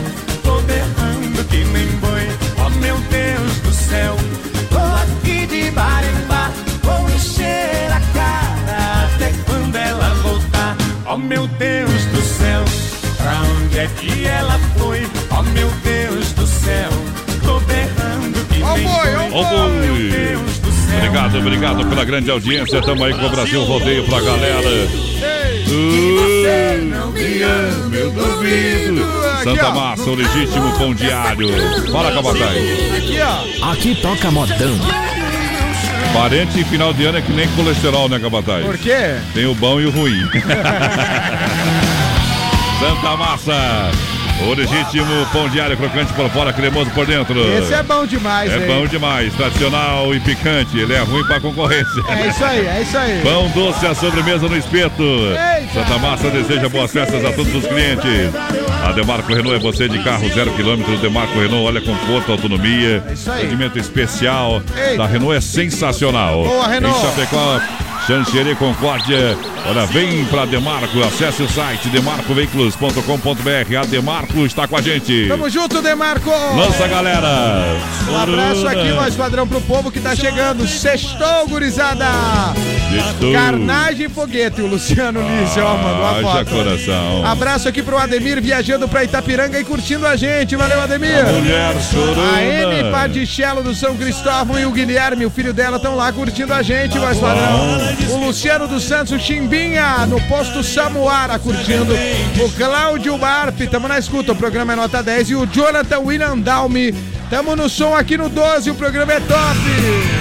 Obrigado, 21.41 21.85
pela 21.87 22.05
grande 22.05 22.29
audiência. 22.29 22.81
Tamo 22.81 23.03
aí 23.03 23.13
com 23.13 23.25
o 23.25 23.29
Brasil 23.29 23.63
Rodeio 23.63 24.05
pra 24.05 24.21
galera. 24.21 24.69
não 26.83 27.11
me 27.11 27.39
eu 27.97 28.11
duvido. 28.11 29.01
Santa 29.43 29.71
Massa, 29.71 30.03
o 30.03 30.15
legítimo 30.15 30.71
pão 30.77 30.93
diário. 30.93 31.49
Fala, 31.91 32.11
Cabatai. 32.11 32.57
Aqui, 32.97 33.19
ó. 33.21 33.71
Aqui 33.71 33.95
toca 33.95 34.29
modão. 34.29 34.77
Parente 36.13 36.59
em 36.59 36.65
final 36.65 36.93
de 36.93 37.05
ano 37.05 37.17
é 37.17 37.21
que 37.21 37.31
nem 37.31 37.47
colesterol, 37.49 38.07
né, 38.07 38.19
Cabatai? 38.19 38.61
Por 38.63 38.77
quê? 38.77 39.15
Tem 39.33 39.45
o 39.47 39.55
bom 39.55 39.81
e 39.81 39.85
o 39.85 39.91
ruim. 39.91 40.21
Santa 42.79 43.17
Massa. 43.17 43.91
O 44.47 44.53
legítimo 44.53 45.25
pão 45.31 45.47
diário 45.49 45.77
crocante 45.77 46.11
por 46.13 46.29
fora, 46.29 46.51
cremoso 46.51 46.89
por 46.91 47.05
dentro. 47.05 47.39
Esse 47.57 47.73
é 47.73 47.83
bom 47.83 48.05
demais, 48.05 48.51
É 48.51 48.57
hein? 48.57 48.67
bom 48.67 48.87
demais, 48.87 49.33
tradicional 49.33 50.13
e 50.15 50.19
picante. 50.19 50.77
Ele 50.77 50.93
é 50.93 50.99
ruim 50.99 51.23
pra 51.25 51.39
concorrência. 51.39 52.01
É 52.09 52.27
isso 52.27 52.43
aí, 52.43 52.65
é 52.67 52.81
isso 52.81 52.97
aí. 52.97 53.21
Pão 53.21 53.47
doce, 53.49 53.85
a 53.85 53.93
sobremesa 53.93 54.47
no 54.49 54.57
espeto. 54.57 55.03
Eita! 55.03 55.73
Santa 55.73 55.97
Massa 55.99 56.29
deseja 56.29 56.67
boas 56.69 56.91
festas 56.91 57.23
a 57.23 57.31
todos 57.31 57.53
os 57.53 57.65
clientes. 57.67 58.31
A 58.83 58.91
Demarco 58.91 59.31
Renault 59.33 59.55
é 59.55 59.59
você 59.59 59.87
de 59.87 59.99
carro 60.03 60.27
zero 60.33 60.51
quilômetro. 60.53 60.97
Demarco 60.97 61.39
Renault, 61.39 61.67
olha 61.67 61.81
conforto, 61.81 62.31
autonomia. 62.31 63.03
É 63.07 63.13
isso 63.13 63.31
aí. 63.31 63.41
Atendimento 63.43 63.77
especial. 63.77 64.61
Eita! 64.75 64.97
Da 64.97 65.05
Renault 65.05 65.37
é 65.37 65.41
sensacional. 65.41 66.43
Boa, 66.43 66.67
Renault. 66.67 66.97
Em 66.97 67.01
Chapecó, 67.01 67.59
Xanxerê 68.07 68.55
Concórdia. 68.55 69.37
Olha, 69.67 69.85
vem 69.85 70.25
pra 70.25 70.45
Demarco. 70.45 71.01
Acesse 71.03 71.43
o 71.43 71.49
site 71.49 71.87
demarcoveículos.com.br. 71.89 73.75
A 73.79 73.85
Demarco 73.85 74.45
está 74.45 74.67
com 74.67 74.75
a 74.75 74.81
gente. 74.81 75.27
Tamo 75.27 75.47
junto, 75.49 75.81
Demarco! 75.81 76.31
Lança, 76.55 76.87
galera! 76.87 77.77
Um 78.09 78.17
abraço 78.17 78.67
aqui, 78.67 78.91
voz 78.91 79.15
padrão, 79.15 79.47
pro 79.47 79.61
povo 79.61 79.91
que 79.91 79.99
tá 79.99 80.15
chegando. 80.15 80.67
Sextou, 80.67 81.47
gurizada! 81.47 82.05
Sextou. 82.91 83.31
Carnagem 83.33 84.07
e 84.07 84.09
foguete, 84.09 84.61
o 84.61 84.67
Luciano 84.67 85.21
Lício, 85.21 85.63
ó, 85.63 85.77
mandou 85.77 86.05
Haja 86.07 86.21
foto. 86.21 86.51
coração. 86.51 87.25
Abraço 87.25 87.69
aqui 87.69 87.81
pro 87.83 87.97
Ademir 87.97 88.41
viajando 88.41 88.87
pra 88.87 89.03
Itapiranga 89.03 89.59
e 89.59 89.63
curtindo 89.63 90.07
a 90.07 90.15
gente. 90.15 90.55
Valeu, 90.55 90.81
Ademir. 90.81 91.19
A 91.19 91.31
mulher 91.31 91.75
chorona. 91.89 92.21
A 92.21 92.37
Amy 92.39 92.91
Padichello 92.91 93.63
do 93.63 93.75
São 93.75 93.95
Cristóvão 93.95 94.59
e 94.59 94.65
o 94.65 94.71
Guilherme, 94.71 95.25
o 95.25 95.29
filho 95.29 95.53
dela, 95.53 95.77
estão 95.77 95.95
lá 95.95 96.11
curtindo 96.11 96.53
a 96.53 96.61
gente, 96.63 96.97
voz 96.97 97.17
padrão. 97.19 97.90
O 98.11 98.25
Luciano 98.25 98.67
dos 98.67 98.83
Santos, 98.83 99.21
Chimbinha, 99.21 100.05
no 100.07 100.19
posto 100.27 100.63
Samuara, 100.63 101.37
curtindo. 101.39 101.93
O 102.43 102.49
Cláudio 102.51 103.17
Barp, 103.17 103.59
tamo 103.69 103.87
na 103.87 103.99
escuta, 103.99 104.31
o 104.31 104.35
programa 104.35 104.73
é 104.73 104.75
nota 104.75 105.01
10. 105.01 105.29
E 105.29 105.35
o 105.35 105.45
Jonathan 105.45 105.99
William 105.99 106.37
Dalme, 106.37 106.93
tamo 107.29 107.55
no 107.55 107.69
som 107.69 107.95
aqui 107.95 108.17
no 108.17 108.29
12, 108.29 108.71
o 108.71 108.75
programa 108.75 109.13
é 109.13 109.19
top. 109.19 110.20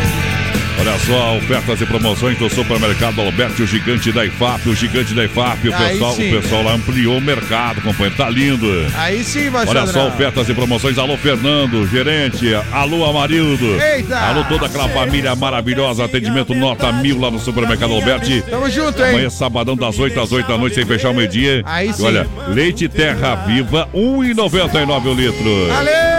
Olha 0.81 0.99
só, 1.01 1.37
ofertas 1.37 1.79
e 1.83 1.85
promoções 1.85 2.39
do 2.39 2.49
supermercado 2.49 3.21
Alberti, 3.21 3.63
o 3.63 3.67
gigante 3.67 4.11
da 4.11 4.25
IFAP, 4.25 4.67
o 4.67 4.75
gigante 4.75 5.13
da 5.13 5.27
IFAP. 5.27 5.69
O 5.69 5.75
Aí 5.75 5.93
pessoal, 5.93 6.15
o 6.15 6.17
pessoal 6.17 6.63
lá 6.63 6.73
ampliou 6.73 7.19
o 7.19 7.21
mercado, 7.21 7.83
companheiro. 7.83 8.17
Tá 8.17 8.31
lindo. 8.31 8.67
Aí 8.97 9.23
sim, 9.23 9.51
vai 9.51 9.67
Olha 9.67 9.87
só, 9.87 10.09
ofertas 10.09 10.49
e 10.49 10.55
promoções. 10.55 10.97
Alô, 10.97 11.19
Fernando, 11.19 11.87
gerente. 11.87 12.55
Alô, 12.73 13.05
Amarildo. 13.05 13.79
Eita! 13.79 14.19
Alô, 14.19 14.43
toda 14.45 14.65
aquela 14.65 14.89
família 14.89 15.37
maravilhosa. 15.37 16.07
Atendimento 16.07 16.55
nota 16.55 16.91
mil 16.93 17.21
lá 17.21 17.31
no 17.31 17.39
supermercado 17.39 17.93
Alberti. 17.93 18.43
Tamo 18.49 18.71
junto, 18.71 19.03
hein? 19.03 19.11
Amanhã, 19.11 19.29
sabadão, 19.29 19.77
das 19.77 19.99
8 19.99 20.19
às 20.19 20.33
8 20.33 20.49
da 20.49 20.57
noite, 20.57 20.77
sem 20.77 20.87
fechar 20.87 21.11
o 21.11 21.15
meio-dia. 21.15 21.63
Aí 21.67 21.91
E 21.91 21.93
sim. 21.93 22.07
Olha, 22.07 22.27
leite 22.49 22.89
terra 22.89 23.35
viva, 23.47 23.87
R$ 23.93 24.01
1,99 24.01 25.07
o 25.07 25.13
litro. 25.13 25.69
Valeu! 25.69 26.10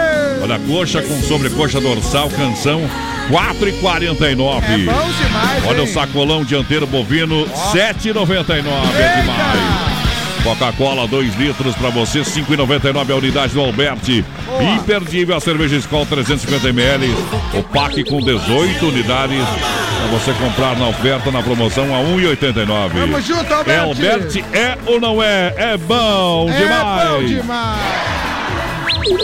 Olha, 0.42 0.58
coxa 0.58 1.00
com 1.00 1.22
sobrecoxa 1.22 1.80
dorsal, 1.80 2.28
canção, 2.30 2.80
R$ 2.80 3.36
4,49. 3.36 4.62
É 4.64 4.78
bom 4.78 5.10
demais, 5.10 5.66
Olha 5.66 5.78
hein? 5.78 5.84
o 5.84 5.86
sacolão 5.86 6.44
dianteiro 6.44 6.86
bovino, 6.86 7.44
R$ 7.44 7.50
7,99. 7.94 8.64
É 8.98 9.20
demais. 9.20 9.92
Coca-Cola, 10.42 11.06
2 11.06 11.36
litros 11.36 11.72
pra 11.76 11.88
você, 11.90 12.18
R$ 12.18 12.24
5,99 12.24 13.10
a 13.10 13.14
unidade 13.14 13.54
do 13.54 13.60
Alberti. 13.60 14.24
Imperdível 14.76 15.36
a 15.36 15.40
cerveja 15.40 15.76
Skol 15.76 16.04
350 16.04 16.68
ml. 16.70 17.14
O 17.54 17.62
pack 17.62 18.02
com 18.04 18.20
18 18.20 18.84
unidades. 18.88 19.44
Pra 19.46 20.18
você 20.18 20.32
comprar 20.32 20.76
na 20.76 20.88
oferta, 20.88 21.30
na 21.30 21.40
promoção, 21.40 21.94
a 21.94 21.98
R$ 21.98 22.16
1,89. 22.16 22.90
Tamo 22.92 23.20
junto, 23.20 23.54
Alberti. 23.54 23.70
É 23.70 23.78
Alberti, 23.78 24.44
é 24.52 24.78
ou 24.86 25.00
não 25.00 25.22
é? 25.22 25.54
É 25.56 25.76
bom 25.76 26.46
demais. 26.46 27.08
É 27.08 27.12
bom 27.12 27.24
demais. 27.24 28.21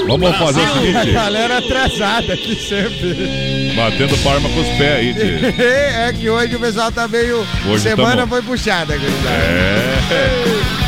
Vamos 0.06 0.36
fazer 0.36 0.60
o 0.60 0.64
A 0.64 0.72
seguinte. 0.80 1.12
galera 1.12 1.58
atrasada 1.58 2.32
aqui 2.32 2.54
sempre. 2.56 3.72
Batendo 3.76 4.16
palma 4.18 4.48
com 4.48 4.60
os 4.60 4.68
pés 4.78 4.96
aí, 4.98 5.14
tio. 5.14 5.54
é 5.62 6.12
que 6.12 6.28
hoje 6.30 6.56
o 6.56 6.60
pessoal 6.60 6.90
tá 6.90 7.06
meio. 7.06 7.46
Hoje 7.68 7.82
semana 7.82 8.16
tamo- 8.16 8.28
foi 8.28 8.42
puxada, 8.42 8.96
gurizada. 8.96 9.28
É. 9.30 9.98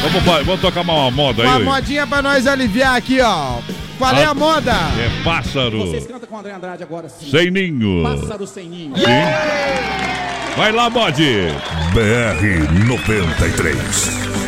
Vamos, 0.02 0.46
vamos 0.46 0.60
tocar 0.60 0.80
uma 0.80 1.10
moda 1.10 1.42
aí. 1.42 1.48
Uma 1.48 1.60
modinha 1.60 2.06
pra 2.06 2.22
nós 2.22 2.46
aliviar 2.46 2.96
aqui, 2.96 3.20
ó. 3.20 3.58
Qual 3.98 4.14
é 4.14 4.24
Ah, 4.24 4.30
a 4.30 4.34
moda? 4.34 4.72
É 4.72 5.22
pássaro. 5.22 5.86
Vocês 5.86 6.06
cantam 6.06 6.26
com 6.28 6.36
o 6.36 6.38
André 6.38 6.52
Andrade 6.52 6.82
agora 6.82 7.06
sim. 7.08 7.30
Sem 7.30 7.50
ninho. 7.50 8.02
Pássaro 8.02 8.46
sem 8.46 8.66
ninho. 8.66 8.96
Sim. 8.96 9.04
Vai 10.56 10.72
lá, 10.72 10.88
bode. 10.88 11.22
BR 11.92 12.86
93. 12.86 14.39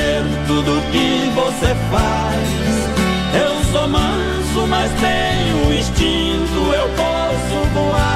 Fazer 0.00 0.22
tudo 0.46 0.80
que 0.90 1.30
você 1.34 1.74
faz. 1.90 2.48
Eu 3.34 3.64
sou 3.72 3.88
manso, 3.88 4.66
mas 4.68 4.90
tenho 5.00 5.78
instinto. 5.78 6.72
Eu 6.74 6.88
posso 6.96 7.68
voar 7.74 8.09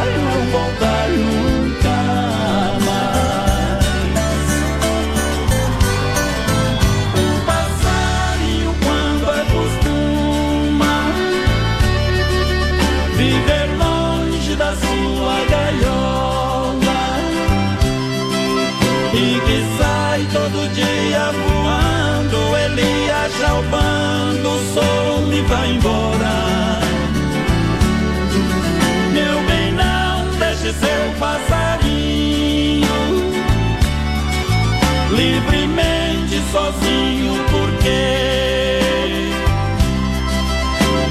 sozinho, 36.55 37.35
porque 37.51 38.78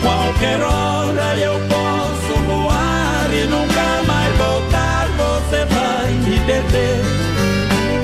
qualquer 0.01 0.61
hora 0.61 1.37
eu 1.37 1.59
posso 1.67 2.33
voar 2.47 3.27
e 3.33 3.43
nunca 3.47 4.03
mais 4.07 4.37
voltar. 4.37 5.05
Você 5.17 5.65
vai 5.65 6.11
me 6.13 6.39
perder. 6.45 7.01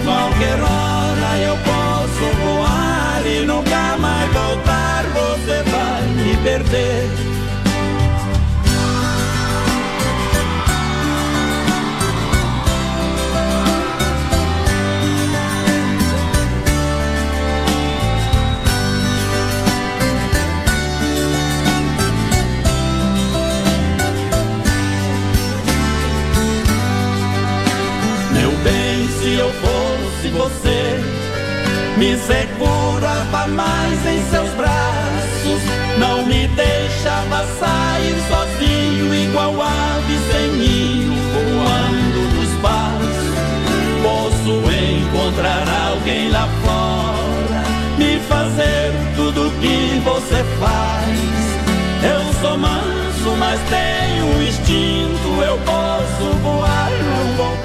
Qualquer 0.03 0.59
hora 0.59 1.37
eu 1.39 1.55
posso 1.69 2.25
voar 2.43 3.21
e 3.25 3.45
nunca 3.45 3.97
mais 3.97 4.29
voltar. 4.33 5.05
Você 5.13 5.63
vai 5.71 6.01
me 6.17 6.35
perder. 6.43 7.38
Me 31.99 32.17
segurava 32.17 33.45
mais 33.47 34.05
em 34.05 34.23
seus 34.31 34.49
braços, 34.51 35.61
não 35.97 36.25
me 36.25 36.47
deixava 36.47 37.45
sair 37.59 38.15
sozinho, 38.29 39.13
igual 39.13 39.61
ave 39.61 40.17
sem 40.31 40.47
ninho, 40.53 41.13
voando 41.33 42.21
no 42.35 42.43
espaço. 42.43 43.29
Posso 44.01 44.61
encontrar 44.71 45.67
alguém 45.91 46.29
lá 46.29 46.47
fora, 46.63 47.63
me 47.97 48.17
fazer 48.29 48.93
tudo 49.17 49.51
que 49.59 50.01
você 50.05 50.41
faz. 50.57 51.19
Eu 52.01 52.33
sou 52.41 52.57
manso, 52.57 53.35
mas 53.37 53.59
tenho 53.69 54.47
instinto. 54.47 55.43
Eu 55.43 55.57
posso 55.65 56.33
voar 56.37 56.89
não 56.91 57.35
voltar 57.35 57.58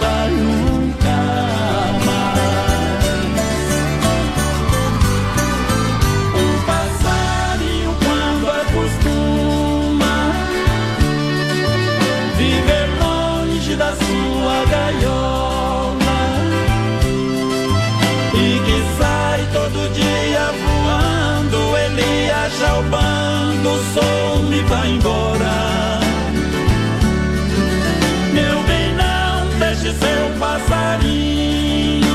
Meu 28.33 28.63
bem, 28.63 28.95
não 28.95 29.59
deixe 29.59 29.93
seu 29.93 30.39
passarinho 30.41 32.15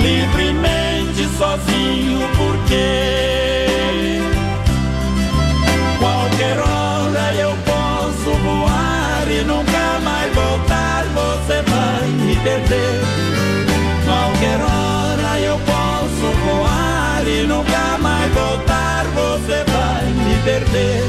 livremente 0.00 1.28
sozinho, 1.36 2.20
porque 2.36 4.20
qualquer 5.98 6.58
hora 6.60 7.34
eu 7.34 7.52
posso 7.66 8.30
voar 8.38 9.26
e 9.28 9.42
nunca 9.42 10.00
mais 10.04 10.32
voltar. 10.32 11.04
Você 11.12 11.62
vai 11.68 12.06
me 12.06 12.36
perder. 12.36 13.29
Perder. 20.70 21.02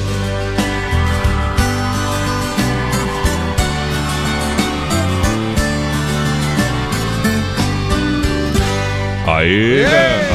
Aí? 9.28 9.86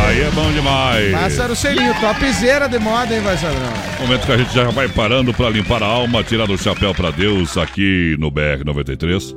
Aí 0.07 0.21
é 0.23 0.31
bom 0.31 0.51
demais. 0.53 1.13
Pássaro 1.13 1.55
selinho, 1.55 1.93
topzera 2.01 2.69
de 2.69 2.79
moda, 2.79 3.15
hein, 3.15 3.21
vai 3.21 3.37
Sadrão? 3.37 3.73
Momento 4.01 4.27
que 4.27 4.33
a 4.33 4.39
gente 4.39 4.55
já 4.55 4.71
vai 4.71 4.89
parando 4.89 5.35
para 5.35 5.51
limpar 5.51 5.83
a 5.83 5.87
alma, 5.87 6.25
tirar 6.25 6.51
o 6.51 6.57
chapéu 6.57 6.95
para 6.95 7.11
Deus 7.11 7.57
aqui 7.57 8.17
no 8.19 8.31
BR 8.31 8.65
93. 8.65 9.35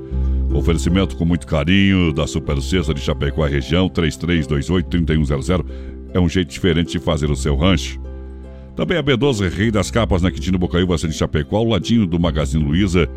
Oferecimento 0.53 1.15
com 1.15 1.25
muito 1.25 1.45
carinho 1.45 2.11
da 2.11 2.25
Super 2.25 2.59
Sexta 2.61 2.93
de 2.93 3.01
Chapecó, 3.01 3.45
região 3.45 3.87
3328-3100. 3.89 5.65
É 6.13 6.19
um 6.19 6.27
jeito 6.27 6.49
diferente 6.49 6.93
de 6.93 6.99
fazer 6.99 7.29
o 7.29 7.35
seu 7.35 7.55
rancho. 7.55 7.99
Também 8.79 8.97
a 8.97 9.03
B12 9.03 9.49
Rei 9.49 9.69
das 9.69 9.91
Capas 9.91 10.21
na 10.21 10.31
Quintino 10.31 10.57
Bocaiúva, 10.57 10.95
de 10.95 11.11
Chapecó, 11.11 11.57
ao 11.57 11.65
ladinho 11.65 12.07
do 12.07 12.17
Magazine 12.17 12.63
Luiza. 12.63 13.09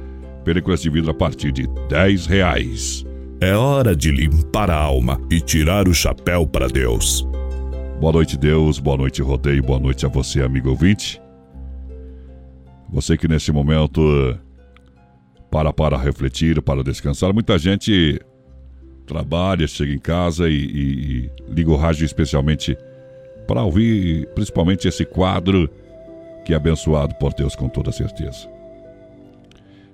Películas 0.44 0.82
de 0.82 0.90
vidro 0.90 1.12
a 1.12 1.14
partir 1.14 1.52
de 1.52 1.68
10 1.88 2.26
reais. 2.26 3.06
É 3.40 3.54
hora 3.54 3.94
de 3.94 4.10
limpar 4.10 4.72
a 4.72 4.76
alma 4.76 5.20
e 5.30 5.40
tirar 5.40 5.86
o 5.86 5.94
chapéu 5.94 6.48
para 6.48 6.66
Deus. 6.66 7.24
Boa 8.00 8.12
noite, 8.12 8.36
Deus. 8.36 8.80
Boa 8.80 8.96
noite, 8.96 9.22
Rodeio. 9.22 9.62
Boa 9.62 9.78
noite 9.78 10.04
a 10.04 10.08
você, 10.08 10.42
amigo 10.42 10.68
ouvinte. 10.68 11.22
Você 12.90 13.16
que 13.16 13.28
neste 13.28 13.52
momento 13.52 14.36
para 15.48 15.72
para 15.72 15.96
refletir, 15.96 16.60
para 16.60 16.82
descansar. 16.82 17.32
Muita 17.32 17.56
gente 17.56 18.20
trabalha, 19.06 19.68
chega 19.68 19.92
em 19.92 20.00
casa 20.00 20.48
e, 20.48 20.54
e, 20.54 21.30
e 21.48 21.54
liga 21.54 21.70
o 21.70 21.76
rádio 21.76 22.04
especialmente 22.04 22.76
para 23.46 23.62
ouvir 23.62 24.28
principalmente 24.34 24.88
esse 24.88 25.04
quadro 25.04 25.68
que 26.44 26.52
é 26.52 26.56
abençoado 26.56 27.14
por 27.16 27.32
Deus 27.34 27.54
com 27.54 27.68
toda 27.68 27.92
certeza. 27.92 28.48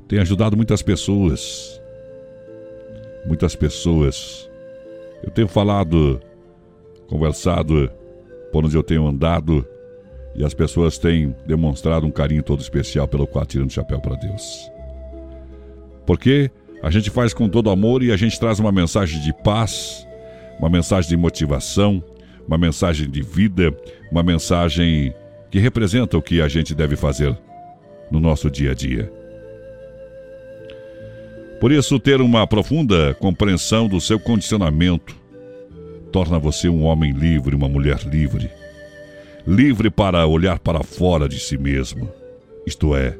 Tem 0.06 0.18
ajudado 0.18 0.56
muitas 0.56 0.82
pessoas. 0.82 1.80
Muitas 3.26 3.54
pessoas. 3.54 4.48
Eu 5.22 5.30
tenho 5.30 5.48
falado, 5.48 6.20
conversado 7.08 7.90
por 8.50 8.64
onde 8.64 8.76
eu 8.76 8.82
tenho 8.82 9.06
andado 9.06 9.66
e 10.34 10.44
as 10.44 10.54
pessoas 10.54 10.98
têm 10.98 11.34
demonstrado 11.46 12.06
um 12.06 12.10
carinho 12.10 12.42
todo 12.42 12.60
especial 12.60 13.08
pelo 13.08 13.26
qual 13.26 13.44
tirando 13.44 13.72
chapéu 13.72 14.00
para 14.00 14.16
Deus. 14.16 14.70
Porque 16.06 16.50
a 16.82 16.90
gente 16.90 17.10
faz 17.10 17.34
com 17.34 17.48
todo 17.48 17.70
amor 17.70 18.02
e 18.02 18.12
a 18.12 18.16
gente 18.16 18.38
traz 18.38 18.58
uma 18.60 18.72
mensagem 18.72 19.20
de 19.20 19.32
paz, 19.42 20.06
uma 20.58 20.70
mensagem 20.70 21.10
de 21.10 21.16
motivação, 21.16 22.02
uma 22.48 22.56
mensagem 22.56 23.08
de 23.08 23.22
vida, 23.22 23.72
uma 24.10 24.22
mensagem 24.22 25.14
que 25.50 25.58
representa 25.58 26.16
o 26.16 26.22
que 26.22 26.40
a 26.40 26.48
gente 26.48 26.74
deve 26.74 26.96
fazer 26.96 27.36
no 28.10 28.18
nosso 28.18 28.50
dia 28.50 28.72
a 28.72 28.74
dia. 28.74 29.12
Por 31.60 31.70
isso, 31.70 32.00
ter 32.00 32.20
uma 32.20 32.46
profunda 32.46 33.14
compreensão 33.14 33.86
do 33.86 34.00
seu 34.00 34.18
condicionamento 34.18 35.14
torna 36.10 36.38
você 36.38 36.68
um 36.68 36.84
homem 36.84 37.12
livre, 37.12 37.54
uma 37.54 37.68
mulher 37.68 38.00
livre. 38.04 38.50
Livre 39.46 39.90
para 39.90 40.26
olhar 40.26 40.58
para 40.58 40.82
fora 40.82 41.28
de 41.28 41.38
si 41.38 41.58
mesmo, 41.58 42.10
isto 42.66 42.94
é, 42.94 43.16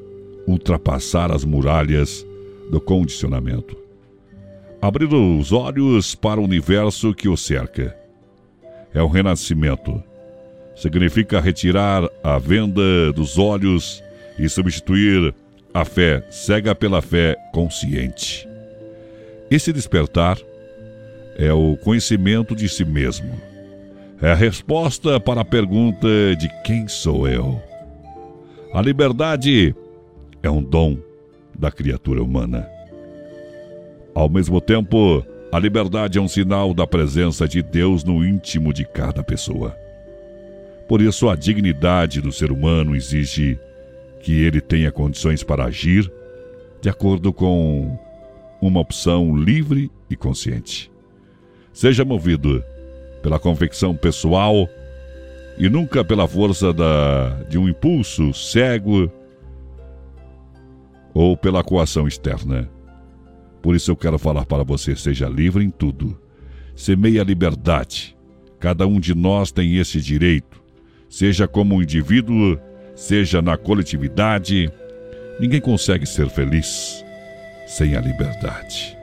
ultrapassar 0.47 1.31
as 1.31 1.45
muralhas 1.45 2.27
do 2.71 2.81
condicionamento. 2.81 3.77
Abrir 4.81 5.13
os 5.13 5.53
olhos 5.53 6.15
para 6.15 6.41
o 6.41 6.45
universo 6.45 7.13
que 7.13 7.29
o 7.29 7.37
cerca. 7.37 8.08
É 8.94 9.02
o 9.02 9.09
renascimento. 9.09 10.02
Significa 10.74 11.40
retirar 11.40 12.09
a 12.23 12.39
venda 12.39 13.12
dos 13.12 13.39
olhos 13.39 14.02
e 14.39 14.48
substituir 14.48 15.35
a 15.74 15.85
fé 15.85 16.24
cega 16.31 16.74
pela 16.74 17.02
fé 17.02 17.36
consciente. 17.52 18.48
Esse 19.51 19.73
despertar 19.73 20.39
é 21.36 21.52
o 21.52 21.77
conhecimento 21.77 22.55
de 22.55 22.69
si 22.69 22.85
mesmo. 22.85 23.40
É 24.20 24.32
a 24.32 24.35
resposta 24.35 25.20
para 25.20 25.43
a 25.43 25.44
pergunta 25.44 26.09
de 26.36 26.48
quem 26.65 26.89
sou 26.89 27.28
eu. 27.28 27.62
A 28.74 28.82
liberdade 28.82 29.74
é 30.43 30.51
um 30.51 30.62
dom 30.62 30.98
da 31.56 31.70
criatura 31.70 32.23
humana. 32.23 32.69
Ao 34.15 34.28
mesmo 34.28 34.60
tempo, 34.60 35.24
a 35.51 35.59
liberdade 35.59 36.19
é 36.19 36.20
um 36.20 36.29
sinal 36.29 36.75
da 36.75 36.87
presença 36.87 37.49
de 37.49 37.62
Deus 37.62 38.05
no 38.05 38.25
íntimo 38.25 38.73
de 38.73 38.85
cada 38.85 39.23
pessoa. 39.23 39.75
Por 40.87 41.01
isso, 41.01 41.29
a 41.29 41.37
dignidade 41.37 42.20
do 42.20 42.31
ser 42.31 42.53
humano 42.53 42.95
exige 42.95 43.59
que 44.20 44.43
ele 44.43 44.61
tenha 44.61 44.93
condições 44.93 45.43
para 45.43 45.65
agir 45.65 46.11
de 46.81 46.89
acordo 46.89 47.33
com 47.33 47.99
uma 48.61 48.81
opção 48.81 49.35
livre 49.35 49.91
e 50.11 50.16
consciente. 50.16 50.91
Seja 51.73 52.05
movido 52.05 52.62
pela 53.23 53.39
convicção 53.39 53.97
pessoal 53.97 54.69
e 55.57 55.69
nunca 55.69 56.05
pela 56.05 56.29
força 56.29 56.73
da, 56.73 57.43
de 57.49 57.59
um 57.59 57.69
impulso 57.69 58.33
cego 58.35 59.11
ou 61.15 61.37
pela 61.37 61.65
coação 61.65 62.07
externa. 62.07 62.69
Por 63.63 63.75
isso 63.75 63.91
eu 63.91 63.97
quero 63.97 64.19
falar 64.19 64.47
para 64.47 64.63
você: 64.63 64.95
seja 64.97 65.29
livre 65.29 65.65
em 65.65 65.71
tudo. 65.71 66.19
Semeie 66.75 67.19
a 67.19 67.25
liberdade. 67.25 68.17
Cada 68.61 68.87
um 68.87 68.99
de 68.99 69.15
nós 69.15 69.53
tem 69.53 69.77
esse 69.79 70.01
direito, 70.01 70.61
seja 71.09 71.47
como 71.47 71.77
um 71.77 71.83
indivíduo, 71.83 72.59
seja 72.95 73.41
na 73.41 73.57
coletividade. 73.57 74.71
Ninguém 75.39 75.61
consegue 75.61 76.05
ser 76.07 76.29
feliz 76.29 77.05
sem 77.67 77.95
a 77.95 78.01
liberdade. 78.01 78.97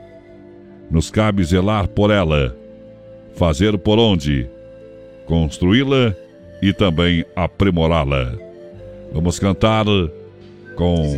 Nos 0.91 1.09
cabe 1.09 1.43
zelar 1.43 1.87
por 1.87 2.11
ela, 2.11 2.55
fazer 3.35 3.77
por 3.77 3.97
onde, 3.97 4.49
construí-la 5.25 6.13
e 6.61 6.73
também 6.73 7.25
aprimorá-la. 7.35 8.33
Vamos 9.13 9.39
cantar 9.39 9.85
com 10.75 11.17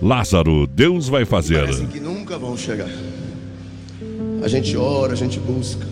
Lázaro, 0.00 0.66
Deus 0.66 1.08
vai 1.08 1.24
fazer. 1.24 1.60
Parecem 1.64 1.86
que 1.88 1.98
nunca 1.98 2.38
vão 2.38 2.56
chegar. 2.56 2.88
A 4.42 4.48
gente 4.48 4.76
ora, 4.76 5.12
a 5.12 5.16
gente 5.16 5.40
busca. 5.40 5.86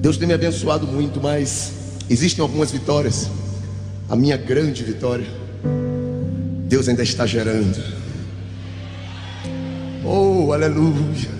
Deus 0.00 0.16
tem 0.16 0.28
me 0.28 0.34
abençoado 0.34 0.86
muito, 0.86 1.20
mas 1.20 1.72
existem 2.08 2.40
algumas 2.40 2.70
vitórias. 2.70 3.28
A 4.08 4.14
minha 4.14 4.36
grande 4.36 4.84
vitória, 4.84 5.26
Deus 6.68 6.88
ainda 6.88 7.02
está 7.02 7.26
gerando. 7.26 7.82
Oh, 10.04 10.52
aleluia. 10.52 11.34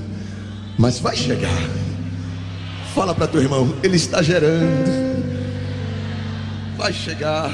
Mas 0.77 0.99
vai 0.99 1.15
chegar. 1.15 1.71
Fala 2.93 3.15
para 3.15 3.29
teu 3.29 3.41
irmão, 3.41 3.73
ele 3.85 3.97
está 3.97 4.21
gerando. 4.21 5.23
Vai 6.77 6.93
chegar. 6.93 7.53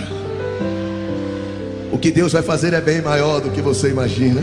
O 1.93 1.99
que 1.99 2.11
Deus 2.11 2.33
vai 2.33 2.43
fazer 2.43 2.73
é 2.73 2.81
bem 2.81 3.03
maior 3.03 3.41
do 3.41 3.51
que 3.51 3.61
você 3.61 3.91
imagina. 3.91 4.43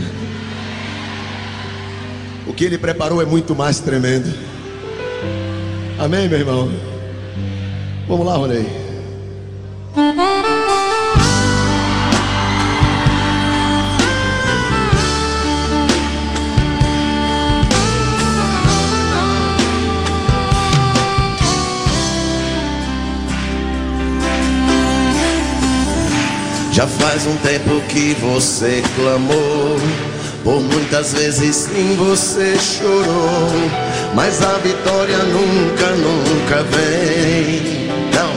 O 2.46 2.52
que 2.52 2.64
Ele 2.64 2.78
preparou 2.78 3.20
é 3.20 3.26
muito 3.26 3.54
mais 3.56 3.80
tremendo. 3.80 4.32
Amém, 5.98 6.28
meu 6.28 6.38
irmão? 6.38 6.72
Vamos 8.06 8.24
lá, 8.24 8.36
Ronei. 8.36 8.66
Já 26.72 26.86
faz 26.86 27.26
um 27.26 27.36
tempo 27.38 27.80
que 27.88 28.14
você 28.20 28.80
clamou, 28.94 29.76
por 30.44 30.60
muitas 30.60 31.12
vezes 31.12 31.56
sim 31.56 31.96
você 31.96 32.56
chorou, 32.58 33.50
mas 34.14 34.40
a 34.40 34.56
vitória 34.58 35.18
nunca, 35.18 35.90
nunca 35.96 36.62
vem. 36.70 37.88
Não, 38.14 38.32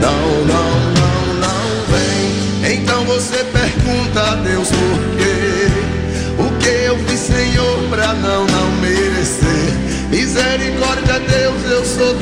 não, 0.00 0.44
não, 0.44 0.70
não, 0.94 1.34
não 1.40 1.66
vem. 1.90 2.72
Então 2.72 3.04
você 3.04 3.44
pergunta 3.44 4.20
a 4.20 4.34
Deus 4.36 4.68
por 4.68 5.16
quê? 5.18 5.66
O 6.38 6.58
que 6.58 6.86
eu 6.86 6.96
fiz, 7.08 7.18
Senhor, 7.18 7.78
pra 7.90 8.12
não, 8.14 8.46
não 8.46 8.70
merecer? 8.80 9.74
Misericórdia, 10.08 11.18
Deus, 11.18 11.70
eu 11.70 11.84
sou 11.84 12.14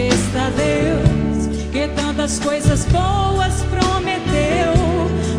está 0.00 0.50
Deus, 0.50 1.68
que 1.70 1.86
tantas 1.88 2.38
coisas 2.38 2.86
boas 2.86 3.62
prometeu, 3.70 4.72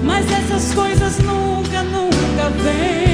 mas 0.04 0.26
essas 0.32 0.74
coisas 0.74 1.18
nunca, 1.20 1.82
nunca 1.84 2.14
nunca 2.44 3.13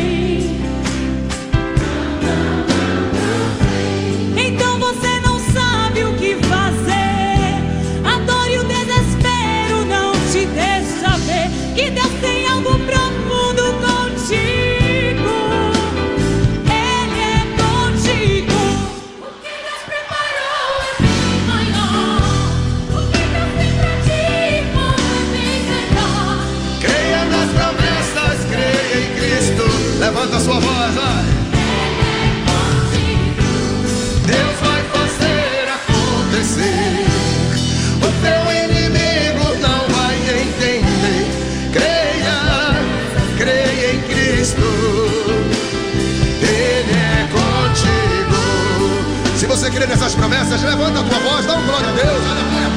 nessas 50.10 50.16
promessas, 50.16 50.64
levanta 50.64 51.00
a 51.00 51.04
tua 51.04 51.20
voz, 51.20 51.46
dá 51.46 51.56
um 51.56 51.66
glória 51.66 51.90
a 51.90 51.92
Deus. 51.92 52.08
Aleluia. 52.08 52.70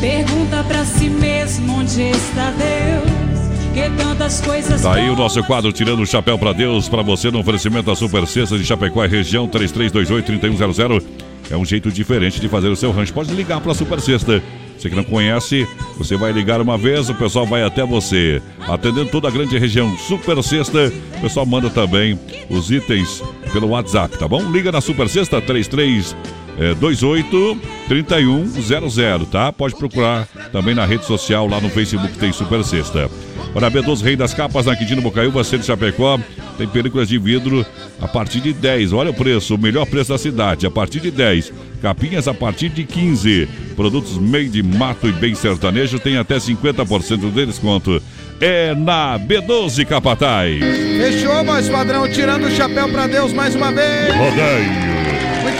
Pergunta 0.00 0.64
pra 0.64 0.84
si 0.84 1.08
mesmo 1.08 1.78
onde 1.78 2.02
está 2.02 2.52
Deus, 2.52 3.72
que 3.72 4.02
tantas 4.02 4.40
coisas 4.40 4.82
Tá 4.82 4.94
aí 4.94 5.08
o 5.08 5.16
nosso 5.16 5.42
quadro 5.44 5.72
Tirando 5.72 6.02
o 6.02 6.06
Chapéu 6.06 6.38
pra 6.38 6.52
Deus, 6.52 6.88
pra 6.88 7.02
você 7.02 7.30
no 7.30 7.40
oferecimento 7.40 7.86
da 7.86 7.96
Super 7.96 8.26
Sexta 8.26 8.58
de 8.58 8.64
Chapecó 8.64 9.04
e 9.04 9.08
região 9.08 9.48
3328-3100. 9.48 11.02
É 11.50 11.56
um 11.56 11.64
jeito 11.64 11.90
diferente 11.90 12.40
de 12.40 12.48
fazer 12.48 12.68
o 12.68 12.76
seu 12.76 12.90
rancho. 12.90 13.12
Pode 13.12 13.34
ligar 13.34 13.60
pra 13.60 13.74
Super 13.74 14.00
Sexta. 14.00 14.42
Você 14.84 14.90
que 14.90 14.96
não 14.96 15.04
conhece, 15.04 15.66
você 15.96 16.14
vai 16.14 16.30
ligar 16.30 16.60
uma 16.60 16.76
vez, 16.76 17.08
o 17.08 17.14
pessoal 17.14 17.46
vai 17.46 17.62
até 17.62 17.82
você. 17.82 18.42
Atendendo 18.68 19.06
toda 19.06 19.28
a 19.28 19.30
grande 19.30 19.56
região 19.56 19.96
Super 19.96 20.42
Sexta, 20.42 20.92
o 21.16 21.20
pessoal 21.22 21.46
manda 21.46 21.70
também 21.70 22.20
os 22.50 22.70
itens 22.70 23.22
pelo 23.50 23.68
WhatsApp, 23.68 24.18
tá 24.18 24.28
bom? 24.28 24.42
Liga 24.52 24.70
na 24.70 24.82
Super 24.82 25.08
Sexta 25.08 25.40
33 25.40 26.14
é, 26.58 26.74
28 26.74 27.58
3100, 27.88 29.24
tá? 29.30 29.50
Pode 29.50 29.74
procurar 29.74 30.26
também 30.52 30.74
na 30.74 30.84
rede 30.84 31.06
social, 31.06 31.48
lá 31.48 31.62
no 31.62 31.70
Facebook 31.70 32.18
tem 32.18 32.30
Super 32.30 32.62
Sexta. 32.62 33.10
Olha, 33.54 33.70
B12 33.70 34.02
Rei 34.02 34.16
das 34.16 34.34
Capas 34.34 34.66
na 34.66 34.76
Quintino 34.76 35.00
Bocaiúva, 35.00 35.42
Centro 35.44 35.66
Chapecó. 35.66 36.18
Tem 36.58 36.68
películas 36.68 37.08
de 37.08 37.18
vidro 37.18 37.64
a 38.00 38.06
partir 38.06 38.40
de 38.40 38.52
10. 38.52 38.92
Olha 38.92 39.10
o 39.10 39.14
preço, 39.14 39.54
o 39.54 39.58
melhor 39.58 39.86
preço 39.86 40.10
da 40.10 40.18
cidade, 40.18 40.66
a 40.66 40.70
partir 40.70 41.00
de 41.00 41.10
10. 41.10 41.52
Capinhas 41.84 42.26
a 42.26 42.32
partir 42.32 42.70
de 42.70 42.82
15. 42.82 43.46
Produtos 43.76 44.16
made 44.16 44.62
mato 44.62 45.06
e 45.06 45.12
bem 45.12 45.34
sertanejo 45.34 45.98
tem 45.98 46.16
até 46.16 46.36
50% 46.38 47.30
de 47.30 47.44
desconto. 47.44 48.02
É 48.40 48.74
na 48.74 49.18
B12 49.18 49.84
Capataz. 49.84 50.60
Fechou, 50.60 51.44
voz 51.44 51.68
padrão, 51.68 52.08
tirando 52.08 52.46
o 52.46 52.50
chapéu 52.50 52.88
pra 52.88 53.06
Deus 53.06 53.34
mais 53.34 53.54
uma 53.54 53.70
vez. 53.70 54.14
Rodeio. 54.16 55.03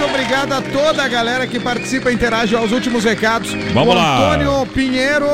Obrigado 0.05 0.53
a 0.53 0.63
toda 0.63 1.03
a 1.03 1.09
galera 1.09 1.47
que 1.47 1.59
participa 1.59 2.11
e 2.11 2.15
interage 2.15 2.55
aos 2.55 2.73
últimos 2.73 3.05
recados. 3.05 3.53
Vamos 3.73 3.95
o 3.95 3.97
lá. 3.97 4.35
Antônio 4.35 4.67
Pinheiro 4.67 5.27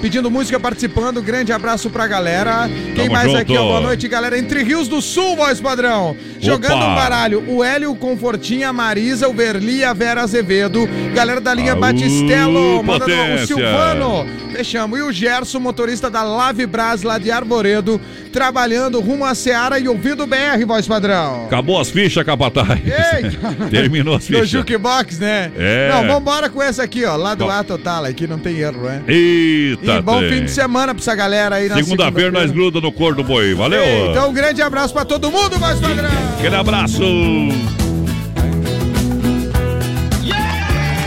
pedindo 0.00 0.30
música, 0.30 0.58
participando. 0.60 1.20
Grande 1.22 1.52
abraço 1.52 1.90
pra 1.90 2.06
galera. 2.06 2.68
Quem 2.94 3.06
Tamo 3.06 3.12
mais 3.12 3.30
junto. 3.30 3.40
aqui? 3.40 3.56
ó? 3.56 3.64
Boa 3.64 3.80
noite, 3.80 4.06
galera. 4.08 4.38
Entre 4.38 4.62
Rios 4.62 4.88
do 4.88 5.00
Sul, 5.02 5.36
voz 5.36 5.60
padrão. 5.60 6.16
Jogando 6.40 6.84
um 6.84 6.94
baralho. 6.94 7.44
O 7.48 7.62
Hélio 7.64 7.94
Confortinha, 7.94 8.68
a 8.68 8.72
Marisa, 8.72 9.28
o 9.28 9.32
Verli, 9.32 9.84
a 9.84 9.92
Vera 9.92 10.22
Azevedo. 10.22 10.88
Galera 11.14 11.40
da 11.40 11.52
linha 11.52 11.72
Aú, 11.72 11.80
Batistelo. 11.80 12.82
Mandando 12.82 13.34
o. 13.42 13.46
Silvano. 13.46 14.26
Fechamos. 14.52 14.98
E 14.98 15.02
o 15.02 15.12
Gerson, 15.12 15.60
motorista 15.60 16.08
da 16.10 16.22
Lave 16.22 16.66
Brás, 16.66 17.02
lá 17.02 17.18
de 17.18 17.30
Arvoredo, 17.30 18.00
trabalhando 18.28 19.00
rumo 19.00 19.24
a 19.24 19.34
Seara 19.34 19.78
e 19.78 19.88
ouvindo 19.88 20.26
BR, 20.26 20.64
voz 20.66 20.86
padrão. 20.86 21.44
Acabou 21.46 21.80
as 21.80 21.90
fichas, 21.90 22.24
Capataz. 22.24 22.68
Eita. 22.70 23.54
Terminou 23.70 24.14
as 24.16 24.22
Do 24.22 24.26
fichas. 24.34 24.48
Jukebox, 24.48 25.18
né? 25.18 25.50
É. 25.58 25.88
Não, 25.92 26.06
vambora 26.06 26.48
com 26.48 26.62
essa 26.62 26.82
aqui, 26.82 27.04
ó. 27.04 27.16
Lá 27.16 27.34
do? 27.34 27.48
A 27.50 27.64
Total, 27.64 28.04
aqui 28.04 28.26
não 28.26 28.38
tem 28.38 28.58
erro, 28.58 28.82
né? 28.82 29.02
Eita, 29.08 29.94
E 29.98 30.02
bom 30.02 30.18
trem. 30.18 30.30
fim 30.32 30.44
de 30.44 30.50
semana 30.50 30.94
pra 30.94 31.00
essa 31.02 31.14
galera 31.14 31.56
aí 31.56 31.68
na 31.68 31.76
Segunda-feira 31.76 32.30
nós 32.30 32.50
gruda 32.50 32.80
no 32.80 32.92
cor 32.92 33.14
do 33.14 33.24
boi. 33.24 33.54
Valeu. 33.54 33.82
Ei, 33.82 34.10
Então, 34.10 34.28
um 34.30 34.32
grande 34.32 34.60
abraço 34.62 34.92
pra 34.94 35.04
todo 35.04 35.30
mundo, 35.30 35.58
mais 35.58 35.78
padrão. 35.80 36.10
Aquele 36.38 36.56
abraço. 36.56 37.02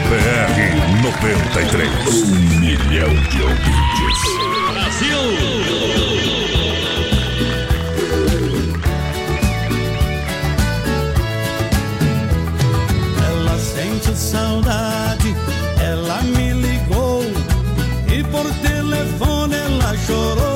BR 0.10 1.03
93. 1.03 1.89
Um 2.23 2.60
milhão 2.60 3.10
de 3.30 3.41
ouvintes. 3.41 4.22
Ela 4.69 4.91
saudade, 14.22 15.35
ela 15.81 16.22
me 16.22 16.53
ligou 16.53 17.23
e 18.07 18.23
por 18.26 18.45
telefone 18.61 19.56
ela 19.56 19.98
chorou. 20.06 20.51